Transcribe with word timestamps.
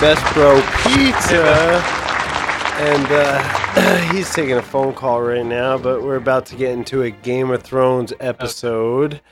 best 0.00 0.34
bro 0.34 0.60
Pizza. 0.82 1.80
And 2.78 3.06
uh, 3.10 4.12
he's 4.12 4.32
taking 4.32 4.56
a 4.56 4.62
phone 4.62 4.92
call 4.92 5.22
right 5.22 5.44
now, 5.44 5.78
but 5.78 6.02
we're 6.02 6.16
about 6.16 6.44
to 6.46 6.56
get 6.56 6.72
into 6.72 7.02
a 7.02 7.10
Game 7.10 7.50
of 7.50 7.62
Thrones 7.62 8.12
episode. 8.20 9.22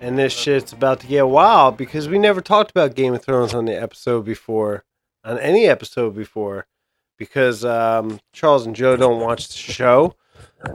And 0.00 0.18
this 0.18 0.32
shit's 0.32 0.72
about 0.72 1.00
to 1.00 1.06
get 1.06 1.28
wild 1.28 1.76
because 1.76 2.08
we 2.08 2.18
never 2.18 2.40
talked 2.40 2.70
about 2.70 2.96
Game 2.96 3.14
of 3.14 3.22
Thrones 3.22 3.54
on 3.54 3.66
the 3.66 3.80
episode 3.80 4.24
before, 4.24 4.84
on 5.24 5.38
any 5.38 5.66
episode 5.66 6.16
before, 6.16 6.66
because 7.16 7.64
um, 7.64 8.20
Charles 8.32 8.66
and 8.66 8.74
Joe 8.74 8.96
don't 8.96 9.20
watch 9.20 9.48
the 9.48 9.54
show. 9.54 10.16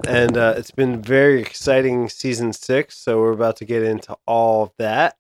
And 0.08 0.38
uh, 0.38 0.56
it's 0.58 0.72
been 0.72 1.02
very 1.02 1.42
exciting 1.42 2.08
season 2.08 2.54
six, 2.54 2.98
so 2.98 3.20
we're 3.20 3.34
about 3.34 3.58
to 3.58 3.66
get 3.66 3.84
into 3.84 4.16
all 4.26 4.64
of 4.64 4.72
that 4.78 5.18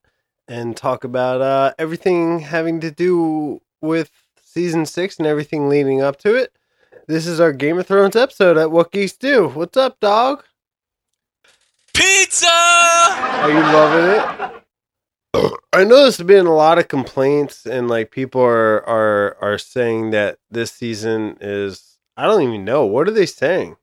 and 0.48 0.76
talk 0.76 1.04
about 1.04 1.42
uh, 1.42 1.74
everything 1.78 2.40
having 2.40 2.80
to 2.82 2.92
do 2.92 3.62
with 3.84 4.10
season 4.42 4.86
six 4.86 5.18
and 5.18 5.28
everything 5.28 5.70
leading 5.70 6.02
up 6.02 6.18
to 6.20 6.34
it. 6.36 6.54
This 7.08 7.28
is 7.28 7.40
our 7.40 7.52
Game 7.52 7.78
of 7.78 7.86
Thrones 7.86 8.16
episode 8.16 8.58
at 8.58 8.72
What 8.72 8.92
Geeks 8.92 9.14
Do. 9.14 9.50
What's 9.50 9.78
up, 9.78 10.00
dog? 10.00 10.44
Pizza! 11.94 12.48
Are 12.48 13.52
you 13.52 13.60
loving 13.60 14.06
it? 14.10 14.54
I 15.74 15.84
know 15.84 16.04
there's 16.04 16.18
been 16.22 16.46
a 16.46 16.54
lot 16.54 16.80
of 16.80 16.88
complaints, 16.88 17.66
and 17.66 17.88
like 17.88 18.12
people 18.12 18.42
are 18.42 18.88
are 18.88 19.38
are 19.42 19.58
saying 19.58 20.12
that 20.12 20.38
this 20.50 20.72
season 20.72 21.38
is. 21.42 21.98
I 22.16 22.26
don't 22.26 22.44
even 22.44 22.64
know 22.64 22.86
what 22.86 23.08
are 23.08 23.12
they 23.12 23.26
saying. 23.26 23.76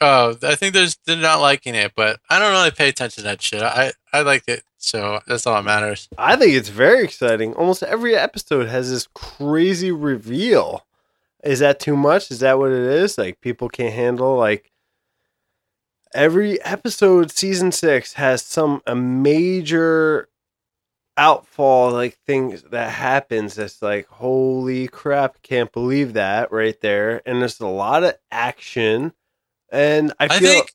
Oh, 0.00 0.36
I 0.42 0.54
think 0.54 0.72
there's 0.72 0.96
they're 1.06 1.16
not 1.16 1.40
liking 1.40 1.74
it, 1.74 1.92
but 1.94 2.20
I 2.30 2.38
don't 2.38 2.52
really 2.52 2.70
pay 2.70 2.88
attention 2.88 3.22
to 3.22 3.28
that 3.28 3.42
shit. 3.42 3.62
I 3.62 3.92
I 4.12 4.22
like 4.22 4.44
it, 4.48 4.62
so 4.78 5.20
that's 5.26 5.46
all 5.46 5.54
that 5.54 5.64
matters. 5.64 6.08
I 6.16 6.36
think 6.36 6.54
it's 6.54 6.70
very 6.70 7.04
exciting. 7.04 7.54
Almost 7.54 7.82
every 7.82 8.16
episode 8.16 8.68
has 8.68 8.90
this 8.90 9.06
crazy 9.14 9.92
reveal. 9.92 10.86
Is 11.44 11.58
that 11.58 11.80
too 11.80 11.96
much? 11.96 12.30
Is 12.30 12.40
that 12.40 12.58
what 12.58 12.70
it 12.70 12.82
is? 12.82 13.18
Like 13.18 13.40
people 13.40 13.68
can't 13.68 13.92
handle 13.92 14.36
like 14.36 14.70
every 16.14 16.62
episode 16.62 17.30
season 17.30 17.70
6 17.72 18.14
has 18.14 18.42
some 18.42 18.82
a 18.86 18.94
major 18.94 20.28
outfall 21.16 21.90
like 21.92 22.18
things 22.26 22.62
that 22.70 22.90
happens 22.90 23.54
that's 23.54 23.82
like 23.82 24.06
holy 24.08 24.88
crap 24.88 25.42
can't 25.42 25.70
believe 25.72 26.14
that 26.14 26.50
right 26.50 26.80
there 26.80 27.20
and 27.26 27.40
there's 27.40 27.60
a 27.60 27.66
lot 27.66 28.02
of 28.02 28.14
action 28.30 29.12
and 29.72 30.12
i 30.20 30.24
I, 30.24 30.38
think 30.38 30.72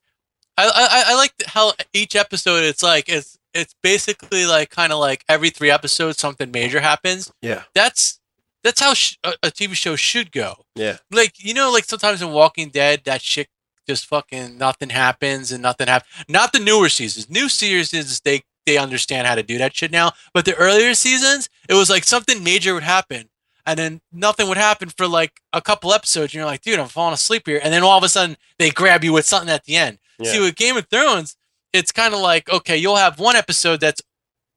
I, 0.58 0.66
I 0.68 1.04
I 1.12 1.16
like 1.16 1.34
how 1.48 1.74
each 1.94 2.16
episode 2.16 2.64
it's 2.64 2.82
like 2.82 3.10
it's 3.10 3.38
it's 3.54 3.76
basically 3.82 4.46
like 4.46 4.70
kind 4.70 4.92
of 4.94 5.00
like 5.00 5.24
every 5.30 5.50
three 5.50 5.70
episodes 5.72 6.18
something 6.20 6.52
major 6.52 6.80
happens. 6.82 7.32
yeah 7.42 7.64
That's 7.74 8.20
that's 8.64 8.82
how 8.82 8.94
sh- 8.94 9.18
a, 9.24 9.34
a 9.44 9.48
TV 9.52 9.74
show 9.76 9.96
should 9.96 10.32
go. 10.32 10.56
yeah 10.76 10.98
Like 11.12 11.34
you 11.44 11.54
know, 11.54 11.72
like 11.72 11.84
sometimes 11.86 12.22
in 12.22 12.32
Walking 12.32 12.70
Dead, 12.70 13.02
that 13.06 13.22
shit 13.22 13.48
just 13.88 14.06
fucking 14.08 14.58
nothing 14.58 14.90
happens 14.90 15.52
and 15.52 15.62
nothing 15.62 15.88
happens. 15.88 16.26
Not 16.28 16.52
the 16.54 16.60
newer 16.60 16.90
seasons. 16.90 17.30
New 17.30 17.48
seasons 17.50 18.22
they 18.22 18.42
they 18.66 18.78
understand 18.78 19.28
how 19.28 19.36
to 19.36 19.44
do 19.44 19.58
that 19.60 19.76
shit 19.76 19.92
now. 19.92 20.12
But 20.34 20.46
the 20.46 20.56
earlier 20.56 20.94
seasons, 20.96 21.50
it 21.70 21.76
was 21.76 21.90
like 21.90 22.04
something 22.04 22.44
major 22.44 22.74
would 22.74 22.84
happen. 22.84 23.30
And 23.66 23.80
then 23.80 24.02
nothing 24.12 24.48
would 24.48 24.58
happen 24.58 24.90
for 24.90 25.08
like 25.08 25.42
a 25.52 25.62
couple 25.62 25.94
episodes, 25.94 26.34
and 26.34 26.36
you're 26.36 26.46
like, 26.46 26.62
dude, 26.62 26.80
I'm 26.80 26.88
falling 26.88 27.14
asleep 27.14 27.44
here. 27.48 27.60
And 27.64 27.74
then 27.74 27.84
all 27.84 27.98
of 27.98 28.04
a 28.04 28.10
sudden, 28.10 28.38
they 28.60 28.70
grab 28.70 29.04
you 29.04 29.12
with 29.14 29.26
something 29.26 29.50
at 29.50 29.64
the 29.66 29.76
end. 29.76 29.98
Yeah. 30.20 30.32
See, 30.32 30.40
with 30.40 30.56
Game 30.56 30.78
of 30.78 30.88
Thrones, 30.88 31.36
it's 31.74 31.92
kind 31.92 32.14
of 32.14 32.20
like, 32.20 32.50
okay, 32.50 32.78
you'll 32.78 32.96
have 32.96 33.20
one 33.20 33.36
episode 33.36 33.80
that's 33.80 34.02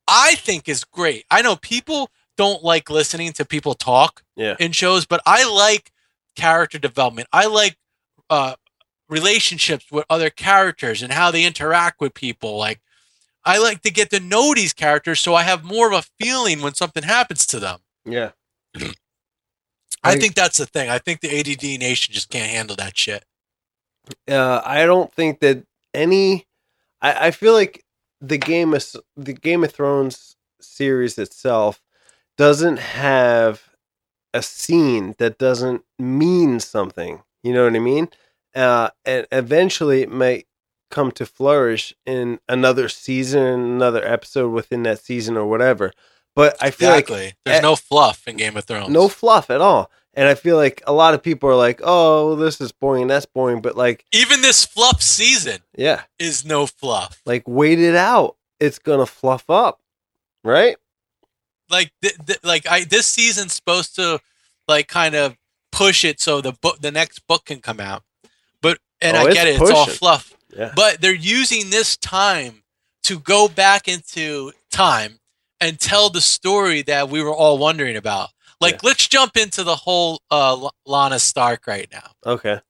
I 0.06 0.34
think 0.36 0.68
is 0.68 0.84
great. 0.84 1.24
I 1.30 1.42
know 1.42 1.56
people 1.56 2.10
don't 2.36 2.62
like 2.62 2.88
listening 2.90 3.32
to 3.32 3.44
people 3.44 3.74
talk 3.74 4.22
yeah 4.36 4.56
in 4.60 4.72
shows, 4.72 5.06
but 5.06 5.20
I 5.26 5.48
like 5.50 5.90
character 6.36 6.78
development. 6.78 7.28
I 7.32 7.46
like 7.46 7.76
uh, 8.30 8.54
relationships 9.08 9.86
with 9.90 10.04
other 10.08 10.30
characters 10.30 11.02
and 11.02 11.12
how 11.12 11.30
they 11.30 11.44
interact 11.44 12.00
with 12.00 12.14
people. 12.14 12.56
Like, 12.56 12.80
I 13.44 13.58
like 13.58 13.82
to 13.82 13.90
get 13.90 14.10
to 14.10 14.20
know 14.20 14.54
these 14.54 14.72
characters 14.72 15.20
so 15.20 15.34
I 15.34 15.42
have 15.42 15.64
more 15.64 15.88
of 15.90 15.94
a 15.94 16.24
feeling 16.24 16.60
when 16.60 16.74
something 16.74 17.02
happens 17.02 17.46
to 17.46 17.58
them. 17.58 17.80
yeah 18.04 18.30
I, 20.04 20.16
think 20.16 20.34
that's 20.34 20.58
the 20.58 20.66
thing. 20.66 20.88
I 20.88 20.98
think 20.98 21.20
the 21.20 21.38
ADD 21.38 21.80
nation 21.80 22.14
just 22.14 22.30
can't 22.30 22.50
handle 22.50 22.76
that 22.76 22.96
shit. 22.96 23.24
uh, 24.28 24.62
I 24.64 24.86
don't 24.86 25.12
think 25.12 25.40
that 25.40 25.64
any. 25.94 26.46
I, 27.00 27.28
I 27.28 27.30
feel 27.30 27.52
like 27.52 27.84
the 28.20 28.38
game 28.38 28.74
of 28.74 28.84
the 29.16 29.32
Game 29.32 29.64
of 29.64 29.72
Thrones 29.72 30.36
series 30.60 31.18
itself 31.18 31.82
doesn't 32.36 32.78
have 32.78 33.70
a 34.34 34.42
scene 34.42 35.14
that 35.18 35.38
doesn't 35.38 35.82
mean 35.98 36.60
something. 36.60 37.22
You 37.42 37.52
know 37.52 37.64
what 37.64 37.76
I 37.76 37.80
mean? 37.80 38.08
Uh, 38.54 38.90
and 39.04 39.26
eventually, 39.30 40.02
it 40.02 40.10
might 40.10 40.46
come 40.90 41.12
to 41.12 41.26
flourish 41.26 41.94
in 42.06 42.40
another 42.48 42.88
season, 42.88 43.42
another 43.42 44.04
episode 44.04 44.50
within 44.50 44.82
that 44.84 45.00
season, 45.00 45.36
or 45.36 45.46
whatever. 45.46 45.92
But 46.38 46.56
I 46.62 46.70
feel 46.70 46.90
like 46.90 47.08
There's 47.08 47.32
eh, 47.46 47.60
no 47.60 47.74
fluff 47.74 48.28
in 48.28 48.36
Game 48.36 48.56
of 48.56 48.64
Thrones. 48.64 48.90
no 48.90 49.08
fluff 49.08 49.50
at 49.50 49.60
all. 49.60 49.90
And 50.14 50.28
I 50.28 50.34
feel 50.36 50.56
like 50.56 50.80
a 50.86 50.92
lot 50.92 51.14
of 51.14 51.22
people 51.22 51.48
are 51.48 51.56
like, 51.56 51.80
"Oh, 51.82 52.36
this 52.36 52.60
is 52.60 52.70
boring, 52.70 53.08
that's 53.08 53.26
boring," 53.26 53.60
but 53.60 53.76
like, 53.76 54.04
Even 54.12 54.40
this 54.40 54.64
fluff 54.64 55.02
season 55.02 55.58
yeah, 55.76 56.02
is 56.18 56.44
no 56.44 56.66
fluff. 56.66 57.20
like 57.26 57.42
wait 57.46 57.80
it 57.80 57.96
out 57.96 58.36
it's 58.60 58.78
gonna 58.78 59.06
fluff 59.06 59.50
up 59.50 59.80
right 60.44 60.76
like 61.70 61.92
th- 62.02 62.16
th- 62.26 62.38
like 62.44 62.66
I 62.68 62.84
this 62.84 63.06
season's 63.06 63.52
supposed 63.52 63.94
to 63.96 64.20
like 64.68 64.86
kind 64.88 65.14
of 65.14 65.36
push 65.72 66.04
it 66.04 66.20
so 66.20 66.40
the 66.40 66.52
book 66.52 66.80
the 66.80 66.90
next 66.92 67.26
book 67.26 67.44
can 67.46 67.60
come 67.60 67.80
out. 67.80 68.02
But 68.62 68.78
and 69.00 69.16
Oh, 69.16 69.20
I 69.26 69.32
get 69.32 69.46
it, 69.48 69.60
it's 69.60 69.70
all 69.70 69.86
fluff. 69.86 70.34
yeah 70.56 70.72
But 70.74 71.00
they're 71.00 71.14
using 71.14 71.70
this 71.70 71.96
time 71.96 72.62
to 73.04 73.18
go 73.20 73.48
back 73.48 73.86
into 73.88 74.52
time 74.72 75.17
and 75.60 75.78
tell 75.80 76.10
the 76.10 76.20
story 76.20 76.82
that 76.82 77.08
we 77.08 77.22
were 77.22 77.34
all 77.34 77.58
wondering 77.58 77.96
about. 77.96 78.30
Like 78.60 78.74
Yeah. 78.74 78.80
let's 78.90 79.06
jump 79.08 79.36
into 79.36 79.62
the 79.64 79.76
whole 79.76 80.20
uh 80.30 80.52
L- 80.52 80.74
Lyanna 80.86 81.20
Stark 81.20 81.66
right 81.66 81.88
now. 81.92 82.10
okay 82.26 82.60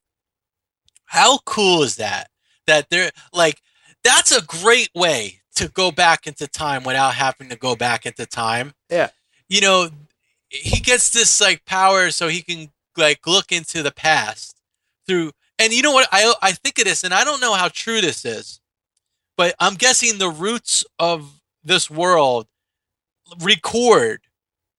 How 1.05 1.39
cool 1.39 1.83
is 1.83 1.95
that? 1.97 2.29
That 2.67 2.89
they're 2.89 3.11
like 3.33 3.61
that's 4.03 4.31
a 4.31 4.41
great 4.43 4.89
way 4.95 5.41
to 5.55 5.67
go 5.69 5.91
back 5.91 6.25
into 6.27 6.47
time 6.47 6.83
without 6.83 7.15
having 7.15 7.49
to 7.49 7.55
go 7.57 7.75
back 7.75 8.05
into 8.05 8.25
time. 8.25 8.73
Yeah. 8.89 9.09
You 9.49 9.59
know, 9.61 9.89
he 10.49 10.79
gets 10.79 11.09
this 11.09 11.41
like 11.41 11.65
power 11.65 12.11
so 12.11 12.27
he 12.27 12.41
can 12.41 12.71
like 12.95 13.25
look 13.27 13.51
into 13.51 13.83
the 13.83 13.91
past 13.91 14.55
through 15.07 15.31
and 15.57 15.73
you 15.73 15.81
know 15.81 15.91
what 15.91 16.07
I 16.11 16.33
I 16.41 16.51
think 16.53 16.77
of 16.79 16.85
this 16.85 17.03
and 17.03 17.13
I 17.13 17.23
don't 17.23 17.41
know 17.41 17.55
how 17.55 17.67
true 17.69 17.99
this 18.01 18.23
is. 18.25 18.61
But 19.35 19.55
I'm 19.59 19.75
guessing 19.75 20.17
the 20.17 20.29
roots 20.29 20.85
of 20.99 21.41
this 21.63 21.89
world 21.89 22.47
record 23.39 24.21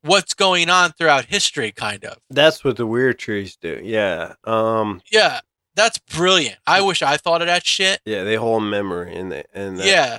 what's 0.02 0.32
going 0.35 0.70
on 0.70 0.93
throughout 0.93 1.26
history 1.26 1.73
kind 1.73 2.05
of. 2.05 2.17
that's 2.31 2.64
what 2.64 2.76
the 2.76 2.87
weird 2.87 3.19
trees 3.19 3.56
do 3.56 3.81
yeah 3.82 4.35
um 4.44 5.00
Yeah. 5.11 5.41
That's 5.76 5.99
brilliant. 5.99 6.58
I 6.67 6.81
wish 6.82 7.00
I 7.00 7.17
thought 7.17 7.43
of 7.43 7.47
that 7.49 7.64
shit. 7.64 8.00
yeah 8.05 8.25
they 8.25 8.35
hold 8.37 8.62
memory 8.64 9.14
and 9.17 9.31
they, 9.32 9.44
and 9.55 9.79
that, 9.79 9.87
Yeah. 9.87 10.19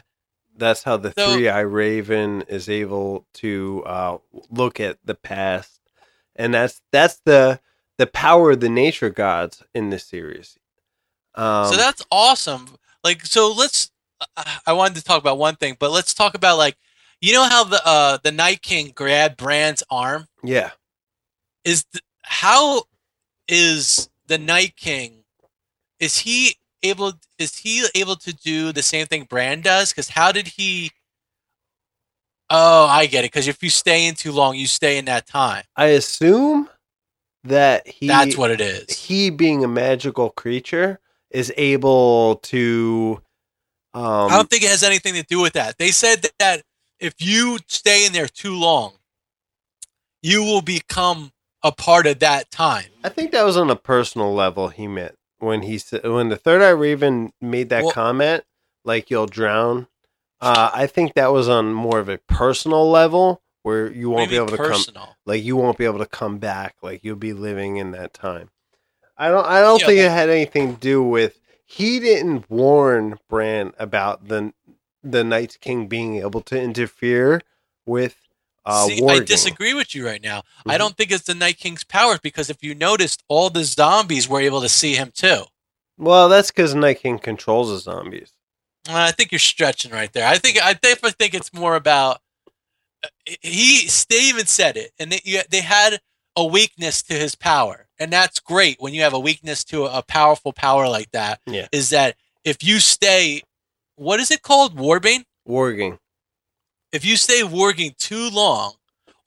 that's 0.56 0.84
how 0.84 0.98
the 0.98 1.14
So- 1.18 1.34
three-eye 1.34 1.60
raven 1.62 2.44
is 2.44 2.70
able 2.70 3.26
to 3.36 3.84
uh 3.86 4.18
look 4.50 4.80
at 4.80 4.98
the 5.04 5.16
past 5.16 5.82
and 6.36 6.54
that's 6.54 6.82
that's 6.92 7.20
the 7.26 7.60
the 7.98 8.08
power 8.08 8.52
of 8.52 8.60
the 8.62 8.70
nature 8.70 9.10
gods 9.10 9.62
in 9.76 9.90
this 9.90 10.06
series 10.06 10.58
um 11.36 11.68
so 11.72 11.76
that's 11.78 12.04
awesome. 12.12 12.76
Like, 13.04 13.26
so 13.26 13.52
let's. 13.52 13.90
I- 14.38 14.60
I 14.68 14.74
wanted 14.74 14.96
to 14.98 15.04
talk 15.04 15.20
about 15.20 15.38
one 15.40 15.56
thing, 15.56 15.76
but 15.80 15.90
let's 15.92 16.14
talk 16.14 16.36
about 16.36 16.58
like, 16.58 16.78
you 17.22 17.34
know 17.34 17.44
how 17.44 17.64
the 17.64 17.82
uh 17.86 18.18
the 18.24 18.32
Night 18.32 18.62
King 18.62 18.92
grabbed 18.96 19.38
Bran's 19.38 19.84
arm 19.90 20.28
yeah 20.44 20.72
is 21.64 21.86
how 22.24 22.84
is 23.48 24.10
the 24.28 24.38
Night 24.38 24.76
King 24.76 25.24
is 26.00 26.18
he 26.18 26.56
able 26.84 27.14
is 27.38 27.58
he 27.58 27.86
able 27.96 28.16
to 28.18 28.34
do 28.34 28.72
the 28.72 28.82
same 28.82 29.06
thing 29.06 29.24
Brand 29.24 29.64
does? 29.64 29.92
Because 29.92 30.10
how 30.10 30.32
did 30.32 30.48
he? 30.48 30.92
Oh, 32.50 32.86
I 32.86 33.06
get 33.06 33.24
it. 33.24 33.32
Because 33.32 33.48
if 33.48 33.64
you 33.64 33.70
stay 33.70 34.08
in 34.08 34.16
too 34.16 34.32
long, 34.32 34.56
you 34.56 34.68
stay 34.68 34.98
in 34.98 35.06
that 35.06 35.26
time. 35.26 35.64
i 35.78 35.86
assume 35.88 36.70
that 37.44 37.88
he 37.88 38.08
That's 38.08 38.38
what 38.38 38.52
it 38.52 38.62
is. 38.62 38.90
he 38.96 39.30
being 39.30 39.64
a 39.64 39.68
magical 39.68 40.30
creature 40.32 41.00
is 41.32 41.52
able 41.58 42.36
to 42.44 43.22
um 43.94 44.32
I 44.32 44.36
don't 44.36 44.50
think 44.50 44.64
it 44.64 44.70
has 44.70 44.84
anything 44.84 45.14
to 45.14 45.24
do 45.24 45.40
with 45.40 45.54
that. 45.54 45.78
They 45.78 45.92
said 45.92 46.28
that 46.40 46.64
if 47.02 47.16
you 47.20 47.58
stay 47.68 48.06
in 48.06 48.14
there 48.14 48.28
too 48.28 48.56
long, 48.56 48.94
you 50.22 50.44
will 50.44 50.62
become 50.62 51.32
a 51.64 51.72
part 51.72 52.08
of 52.08 52.20
that 52.20 52.50
time. 52.52 52.86
I 53.04 53.10
think 53.10 53.32
that 53.32 53.44
was 53.44 53.58
on 53.58 53.70
a 53.70 53.76
personal 53.76 54.34
level 54.34 54.70
he 54.70 54.88
meant. 54.88 55.16
When 55.40 55.64
he 55.64 55.78
said 55.80 56.04
when 56.08 56.30
the 56.30 56.38
third 56.38 56.62
eye 56.62 56.70
raven 56.70 57.34
made 57.42 57.70
that 57.70 57.84
Well- 57.84 57.92
comment 57.94 58.44
like 58.86 59.10
you'll 59.10 59.26
drown 59.28 59.88
Uh, 60.40 60.72
I 60.74 60.88
think 60.88 61.14
that 61.14 61.32
was 61.32 61.48
on 61.48 61.72
more 61.72 62.00
of 62.00 62.10
a 62.10 62.18
personal 62.18 62.90
level 62.90 63.44
where 63.62 63.92
you 63.92 64.10
won't 64.10 64.30
be 64.32 64.38
able 64.38 64.48
to 64.48 64.58
come 64.58 64.84
like 65.28 65.44
you 65.44 65.56
won't 65.56 65.78
be 65.78 65.86
able 65.86 66.00
to 66.00 66.08
come 66.08 66.40
back 66.40 66.76
like 66.82 67.04
you'll 67.04 67.16
be 67.16 67.34
living 67.34 67.78
in 67.78 67.92
that 67.92 68.12
time. 68.14 68.50
I 69.18 69.30
don't 69.30 69.46
i 69.46 69.62
don't 69.62 69.80
Yeah, 69.82 69.86
think 69.88 70.00
but- 70.00 70.06
it 70.06 70.12
had 70.12 70.30
anything 70.30 70.74
to 70.76 70.80
do 70.80 71.04
with 71.04 71.40
he 71.66 72.00
didn't 72.00 72.50
warn 72.50 73.20
bran 73.30 73.74
about 73.80 74.28
the 74.30 74.52
the 75.04 75.24
night 75.24 75.58
king 75.62 75.88
being 75.88 76.18
able 76.18 76.42
to 76.42 76.60
interfere 76.62 77.42
with 77.86 78.16
uh 78.66 78.86
See, 78.88 79.04
I 79.08 79.20
disagree 79.20 79.74
with 79.74 79.96
you 79.96 80.06
right 80.06 80.22
now. 80.22 80.44
I 80.68 80.76
Mhm. 80.76 80.78
don't 80.78 80.98
think 80.98 81.12
it's 81.12 81.24
the 81.26 81.34
Night 81.34 81.58
King's 81.58 81.84
powers 81.84 82.20
because 82.20 82.50
if 82.52 82.62
you 82.64 82.76
noticed, 82.76 83.24
all 83.28 83.50
the 83.50 83.64
zombies 83.64 84.28
were 84.30 84.40
able 84.42 84.62
to 84.62 84.70
see 84.70 84.96
him 84.96 85.12
too. 85.12 85.46
well 85.98 86.30
that's 86.30 86.50
because 86.52 86.74
night 86.74 87.00
king 87.02 87.20
controls 87.20 87.70
the 87.70 87.78
zombies 87.80 88.32
Well, 88.88 88.98
I 88.98 89.12
think 89.12 89.32
you're 89.32 89.40
stretching 89.40 89.92
right 89.92 90.12
there. 90.14 90.28
I 90.28 90.38
think 90.38 90.62
I 90.62 90.74
definitely 90.74 91.16
think 91.20 91.34
it's 91.34 91.54
more 91.54 91.76
about 91.76 92.22
uh, 93.04 93.08
he. 93.42 93.90
They 94.10 94.22
even 94.30 94.46
said 94.46 94.78
it, 94.78 94.92
and 95.00 95.12
they 95.12 95.22
you- 95.24 95.42
they 95.50 95.62
had 95.62 96.00
a 96.36 96.46
weakness 96.46 97.02
to 97.04 97.14
his 97.14 97.36
power, 97.36 97.88
and 98.00 98.12
that's 98.14 98.40
great 98.40 98.78
when 98.80 98.94
you 98.94 99.02
have 99.02 99.14
a 99.14 99.20
weakness 99.20 99.64
to 99.66 99.86
a, 99.86 100.02
powerful 100.04 100.54
power 100.54 100.88
like 100.88 101.12
that. 101.12 101.42
Yeah. 101.46 101.68
is 101.72 101.90
that 101.90 102.16
if 102.46 102.64
you 102.64 102.80
stay, 102.80 103.42
what 104.02 104.20
is 104.20 104.32
it 104.32 104.42
called, 104.42 104.76
Warbane? 104.78 105.26
warging 105.48 106.00
If 106.92 107.06
you 107.06 107.16
stay 107.16 107.42
warging 107.42 107.96
too 107.98 108.30
long, 108.32 108.74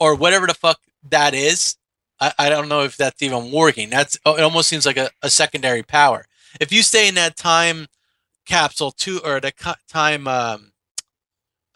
or 0.01 0.17
whatever 0.17 0.49
the 0.49 0.55
fuck 0.55 0.81
that 1.11 1.33
is, 1.33 1.77
I, 2.21 2.33
I 2.39 2.49
don't 2.49 2.69
know 2.69 2.81
if 2.83 2.97
that's 2.97 3.23
even 3.23 3.53
warging. 3.53 3.89
That's 3.89 4.19
oh, 4.27 4.35
it. 4.35 4.43
Almost 4.43 4.69
seems 4.69 4.85
like 4.85 4.97
a, 4.97 5.11
a 5.23 5.31
secondary 5.31 5.85
power. 5.85 6.25
If 6.61 6.73
you 6.73 6.83
stay 6.83 7.07
in 7.09 7.15
that 7.15 7.37
time 7.37 7.87
capsule 8.47 8.91
too, 8.91 9.21
or 9.25 9.41
the 9.41 9.53
time, 9.89 10.27
um, 10.27 10.73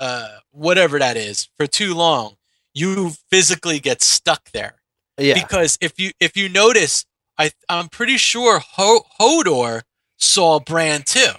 uh, 0.00 0.38
whatever 0.50 0.98
that 0.98 1.16
is, 1.16 1.48
for 1.56 1.68
too 1.68 1.94
long, 1.94 2.34
you 2.74 3.12
physically 3.30 3.78
get 3.78 4.02
stuck 4.02 4.50
there. 4.50 4.82
yeah 5.18 5.34
Because 5.34 5.78
if 5.80 6.00
you 6.00 6.10
if 6.18 6.36
you 6.36 6.48
notice, 6.48 7.04
I 7.38 7.52
I'm 7.68 7.88
pretty 7.88 8.16
sure 8.16 8.58
Ho- 8.58 9.04
Hodor 9.20 9.82
saw 10.16 10.58
Bran 10.58 11.02
too. 11.02 11.32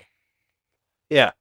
yeah 1.10 1.32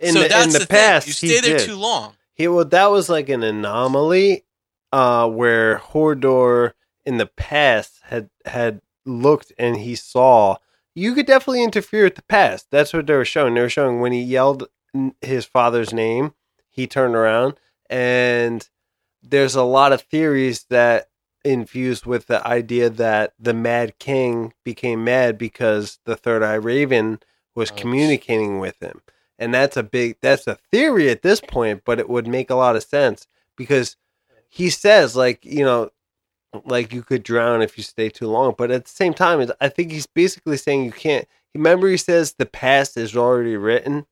in 0.00 0.14
so 0.14 0.22
the, 0.22 0.28
that's 0.28 0.46
in 0.46 0.52
the, 0.52 0.58
thing. 0.60 0.66
past 0.68 1.06
You 1.06 1.28
he 1.28 1.34
stay 1.34 1.48
there 1.48 1.58
did. 1.58 1.66
too 1.66 1.76
long. 1.76 2.14
He 2.34 2.48
well, 2.48 2.64
that 2.64 2.90
was 2.90 3.08
like 3.08 3.28
an 3.28 3.42
anomaly, 3.42 4.44
uh, 4.92 5.28
where 5.28 5.78
Hodor 5.78 6.72
in 7.04 7.18
the 7.18 7.26
past 7.26 8.00
had 8.04 8.30
had 8.46 8.80
looked 9.04 9.52
and 9.58 9.76
he 9.76 9.94
saw. 9.94 10.56
You 10.94 11.14
could 11.14 11.26
definitely 11.26 11.62
interfere 11.62 12.04
with 12.04 12.16
the 12.16 12.22
past. 12.22 12.66
That's 12.70 12.92
what 12.92 13.06
they 13.06 13.14
were 13.14 13.24
showing. 13.24 13.54
They 13.54 13.60
were 13.60 13.68
showing 13.68 14.00
when 14.00 14.12
he 14.12 14.20
yelled 14.22 14.68
his 15.20 15.44
father's 15.44 15.92
name, 15.92 16.34
he 16.68 16.86
turned 16.88 17.14
around, 17.14 17.54
and 17.88 18.68
there's 19.22 19.54
a 19.54 19.62
lot 19.62 19.92
of 19.92 20.00
theories 20.02 20.64
that 20.70 21.08
infused 21.44 22.06
with 22.06 22.26
the 22.26 22.46
idea 22.46 22.90
that 22.90 23.34
the 23.38 23.54
Mad 23.54 23.98
King 23.98 24.52
became 24.64 25.04
mad 25.04 25.38
because 25.38 25.98
the 26.04 26.16
Third 26.16 26.42
Eye 26.42 26.54
Raven 26.54 27.20
was 27.54 27.70
Oh, 27.70 27.74
communicating 27.76 28.58
with 28.58 28.80
him 28.80 29.00
and 29.40 29.52
that's 29.52 29.76
a 29.76 29.82
big 29.82 30.16
that's 30.20 30.46
a 30.46 30.54
theory 30.70 31.08
at 31.08 31.22
this 31.22 31.40
point 31.40 31.82
but 31.84 31.98
it 31.98 32.08
would 32.08 32.28
make 32.28 32.50
a 32.50 32.54
lot 32.54 32.76
of 32.76 32.84
sense 32.84 33.26
because 33.56 33.96
he 34.48 34.70
says 34.70 35.16
like 35.16 35.44
you 35.44 35.64
know 35.64 35.90
like 36.64 36.92
you 36.92 37.02
could 37.02 37.22
drown 37.22 37.62
if 37.62 37.78
you 37.78 37.84
stay 37.84 38.08
too 38.08 38.26
long. 38.26 38.54
But 38.58 38.70
at 38.70 38.84
the 38.84 38.90
same 38.90 39.14
time 39.14 39.50
i 39.60 39.68
think 39.68 39.90
he's 39.90 40.06
basically 40.06 40.56
saying 40.56 40.84
you 40.84 40.92
can't 40.92 41.26
remember 41.54 41.88
he 41.88 41.96
says 41.96 42.34
the 42.34 42.46
past 42.46 42.96
is 42.96 43.16
already 43.16 43.56
written 43.56 44.06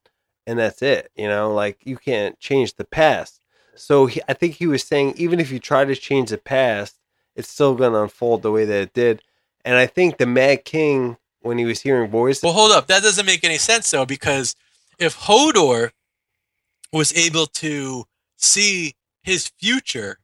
and 0.47 0.59
that's 0.59 0.83
it 0.83 1.11
you 1.15 1.29
know 1.29 1.53
like 1.53 1.79
you 1.85 1.97
can't 1.97 2.39
change 2.41 2.75
the 2.75 2.85
past. 2.85 3.41
So 3.75 4.07
he, 4.07 4.21
i 4.29 4.33
think 4.33 4.55
he 4.55 4.67
was 4.67 4.83
saying 4.83 5.15
even 5.17 5.39
if 5.39 5.53
you 5.53 5.59
try 5.59 5.85
to 5.85 5.95
change 5.95 6.31
the 6.31 6.39
past 6.39 6.97
it's 7.37 7.51
still 7.51 7.77
going 7.77 7.93
to 7.93 8.03
unfold 8.03 8.43
the 8.43 8.51
way 8.51 8.65
that 8.65 8.83
it 8.83 8.95
did. 8.95 9.23
And 9.65 9.77
i 9.77 9.87
think 9.87 10.17
the 10.17 10.27
mad 10.27 10.65
king 10.65 11.19
when 11.41 11.59
he 11.59 11.65
was 11.65 11.83
hearing 11.83 12.11
voices 12.11 12.43
Well, 12.43 12.53
hold 12.53 12.73
up. 12.73 12.87
That 12.89 13.03
doesn't 13.03 13.27
make 13.27 13.45
any 13.45 13.59
sense 13.59 13.91
though, 13.91 14.07
because 14.07 14.57
if 14.99 15.17
Hodor 15.17 15.91
was 16.93 17.15
able 17.17 17.47
to 17.47 18.05
see 18.37 18.95
his 19.23 19.49
future, 19.59 20.19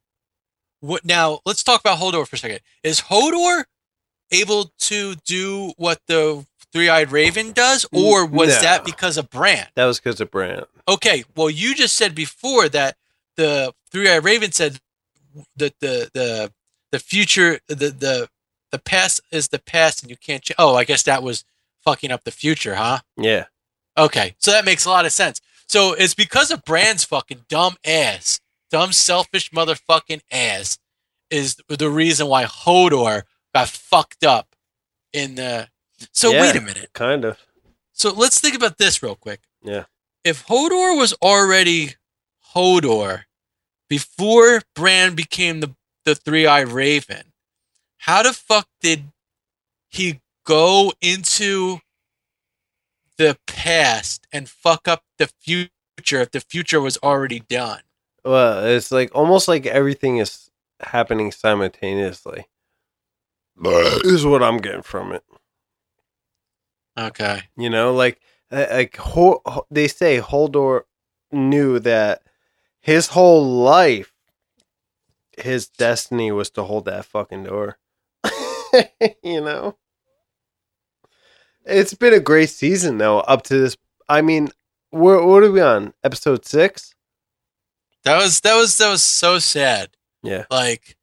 what 0.81 1.05
now? 1.05 1.41
Let's 1.45 1.63
talk 1.63 1.81
about 1.81 1.99
Hodor 1.99 2.27
for 2.27 2.37
a 2.37 2.39
second. 2.39 2.61
Is 2.83 3.03
Hodor 3.03 3.65
able 4.31 4.73
to 4.81 5.15
do 5.27 5.73
what 5.77 6.01
the 6.07 6.45
three-eyed 6.73 7.13
raven 7.13 7.53
does, 7.53 7.87
or 7.93 8.27
was 8.27 8.49
No. 8.57 8.61
that 8.63 8.85
because 8.85 9.17
of 9.17 9.31
Bran? 9.31 9.67
that 9.77 9.85
was 9.85 10.01
because 10.01 10.21
of 10.21 10.31
Bran 10.31 10.65
Okay, 10.89 11.25
well, 11.37 11.49
you 11.49 11.75
just 11.75 11.97
said 11.97 12.15
before 12.15 12.69
that 12.71 12.97
the 13.37 13.73
three-eyed 13.91 14.25
raven 14.25 14.53
said 14.53 14.81
that 15.57 15.79
the 15.81 16.11
the 16.15 16.53
the 16.93 16.99
future 16.99 17.61
the 17.69 17.75
the 17.91 18.29
the 18.71 18.79
past 18.79 19.21
is 19.31 19.49
the 19.49 19.59
past, 19.61 20.03
and 20.03 20.11
you 20.11 20.17
can't. 20.17 20.43
Ch- 20.43 20.53
oh, 20.59 20.75
I 20.75 20.85
guess 20.85 21.05
that 21.05 21.23
was 21.23 21.45
fucking 21.85 22.11
up 22.11 22.25
the 22.25 22.31
future, 22.33 22.75
huh? 22.75 23.01
yeah 23.17 23.45
Okay, 23.97 24.35
so 24.39 24.51
that 24.51 24.65
makes 24.65 24.85
a 24.85 24.91
lot 24.91 25.05
of 25.07 25.13
sense. 25.13 25.41
So 25.69 25.93
it's 25.93 26.15
because 26.15 26.51
of 26.51 26.65
Bran's 26.65 27.05
fucking 27.05 27.45
dumb 27.49 27.77
ass, 27.87 28.41
dumb 28.71 28.93
selfish 28.93 29.51
motherfucking 29.51 30.21
ass, 30.31 30.79
is 31.31 31.57
the 31.69 31.91
reason 31.91 32.27
why 32.27 32.45
Hodor 32.45 33.23
got 33.55 33.69
fucked 33.69 34.25
up 34.25 34.55
in 35.13 35.37
the. 35.37 35.69
So 36.13 36.33
Yeah. 36.33 36.43
wait 36.43 36.57
a 36.57 36.61
minute. 36.61 36.91
kind 36.93 37.25
of 37.25 37.39
So 37.93 38.11
let's 38.13 38.41
think 38.41 38.57
about 38.57 38.79
this 38.79 39.03
real 39.03 39.15
quick. 39.15 39.41
Yeah. 39.63 39.85
If 40.25 40.47
Hodor 40.47 40.97
was 40.99 41.13
already 41.23 41.95
Hodor 42.55 43.25
before 43.89 44.63
Bran 44.75 45.15
became 45.15 45.61
the 45.61 45.75
the 46.05 46.15
three 46.15 46.47
eyed 46.47 46.69
raven, 46.69 47.33
how 47.99 48.23
the 48.23 48.33
fuck 48.35 48.69
did 48.83 49.05
he 49.89 50.21
go 50.45 50.93
into 51.01 51.81
the 53.19 53.39
past 53.47 54.27
and 54.33 54.49
fuck 54.49 54.89
up 54.89 55.03
the 55.19 55.29
future 55.41 55.71
if 56.21 56.31
the 56.31 56.41
future 56.41 56.81
was 56.81 56.99
already 57.03 57.41
done? 57.41 57.81
Well, 58.25 58.65
it's 58.65 58.91
like 58.91 59.11
almost 59.15 59.49
like 59.49 59.67
everything 59.67 60.19
is 60.19 60.51
happening 60.81 61.31
simultaneously. 61.33 62.47
is 63.65 64.25
what 64.25 64.43
I'm 64.43 64.59
getting 64.59 64.83
from 64.83 65.13
it. 65.13 65.23
Okay. 66.99 67.43
You 67.57 67.71
know, 67.71 67.93
like 67.93 68.21
uh, 68.51 68.67
like 68.71 68.97
Ho- 68.97 69.43
Ho- 69.47 69.67
they 69.71 69.89
say 69.89 70.21
Holdor 70.21 70.83
knew 71.33 71.79
that 71.81 72.23
his 72.81 73.09
whole 73.09 73.45
life, 73.45 74.13
his 75.37 75.67
destiny 75.67 76.31
was 76.31 76.51
to 76.51 76.63
hold 76.63 76.85
that 76.85 77.05
fucking 77.05 77.45
door. 77.45 77.79
you 79.23 79.41
know, 79.41 79.77
it's 81.65 81.95
been 81.95 82.15
a 82.15 82.21
great 82.21 82.51
season 82.51 82.99
though. 82.99 83.21
Up 83.21 83.43
to 83.45 83.59
this, 83.59 83.77
I 84.09 84.23
mean, 84.23 84.51
we're, 84.93 85.25
what 85.25 85.43
are 85.43 85.51
we 85.51 85.61
on? 85.61 85.93
Episode 86.03 86.45
six? 86.45 86.95
That 88.05 88.19
was 88.19 88.41
that 88.41 88.55
was 88.55 88.77
that 88.79 88.91
was 88.91 89.03
so 89.03 89.39
sad. 89.39 89.91
Yeah. 90.23 90.45
like 90.51 90.97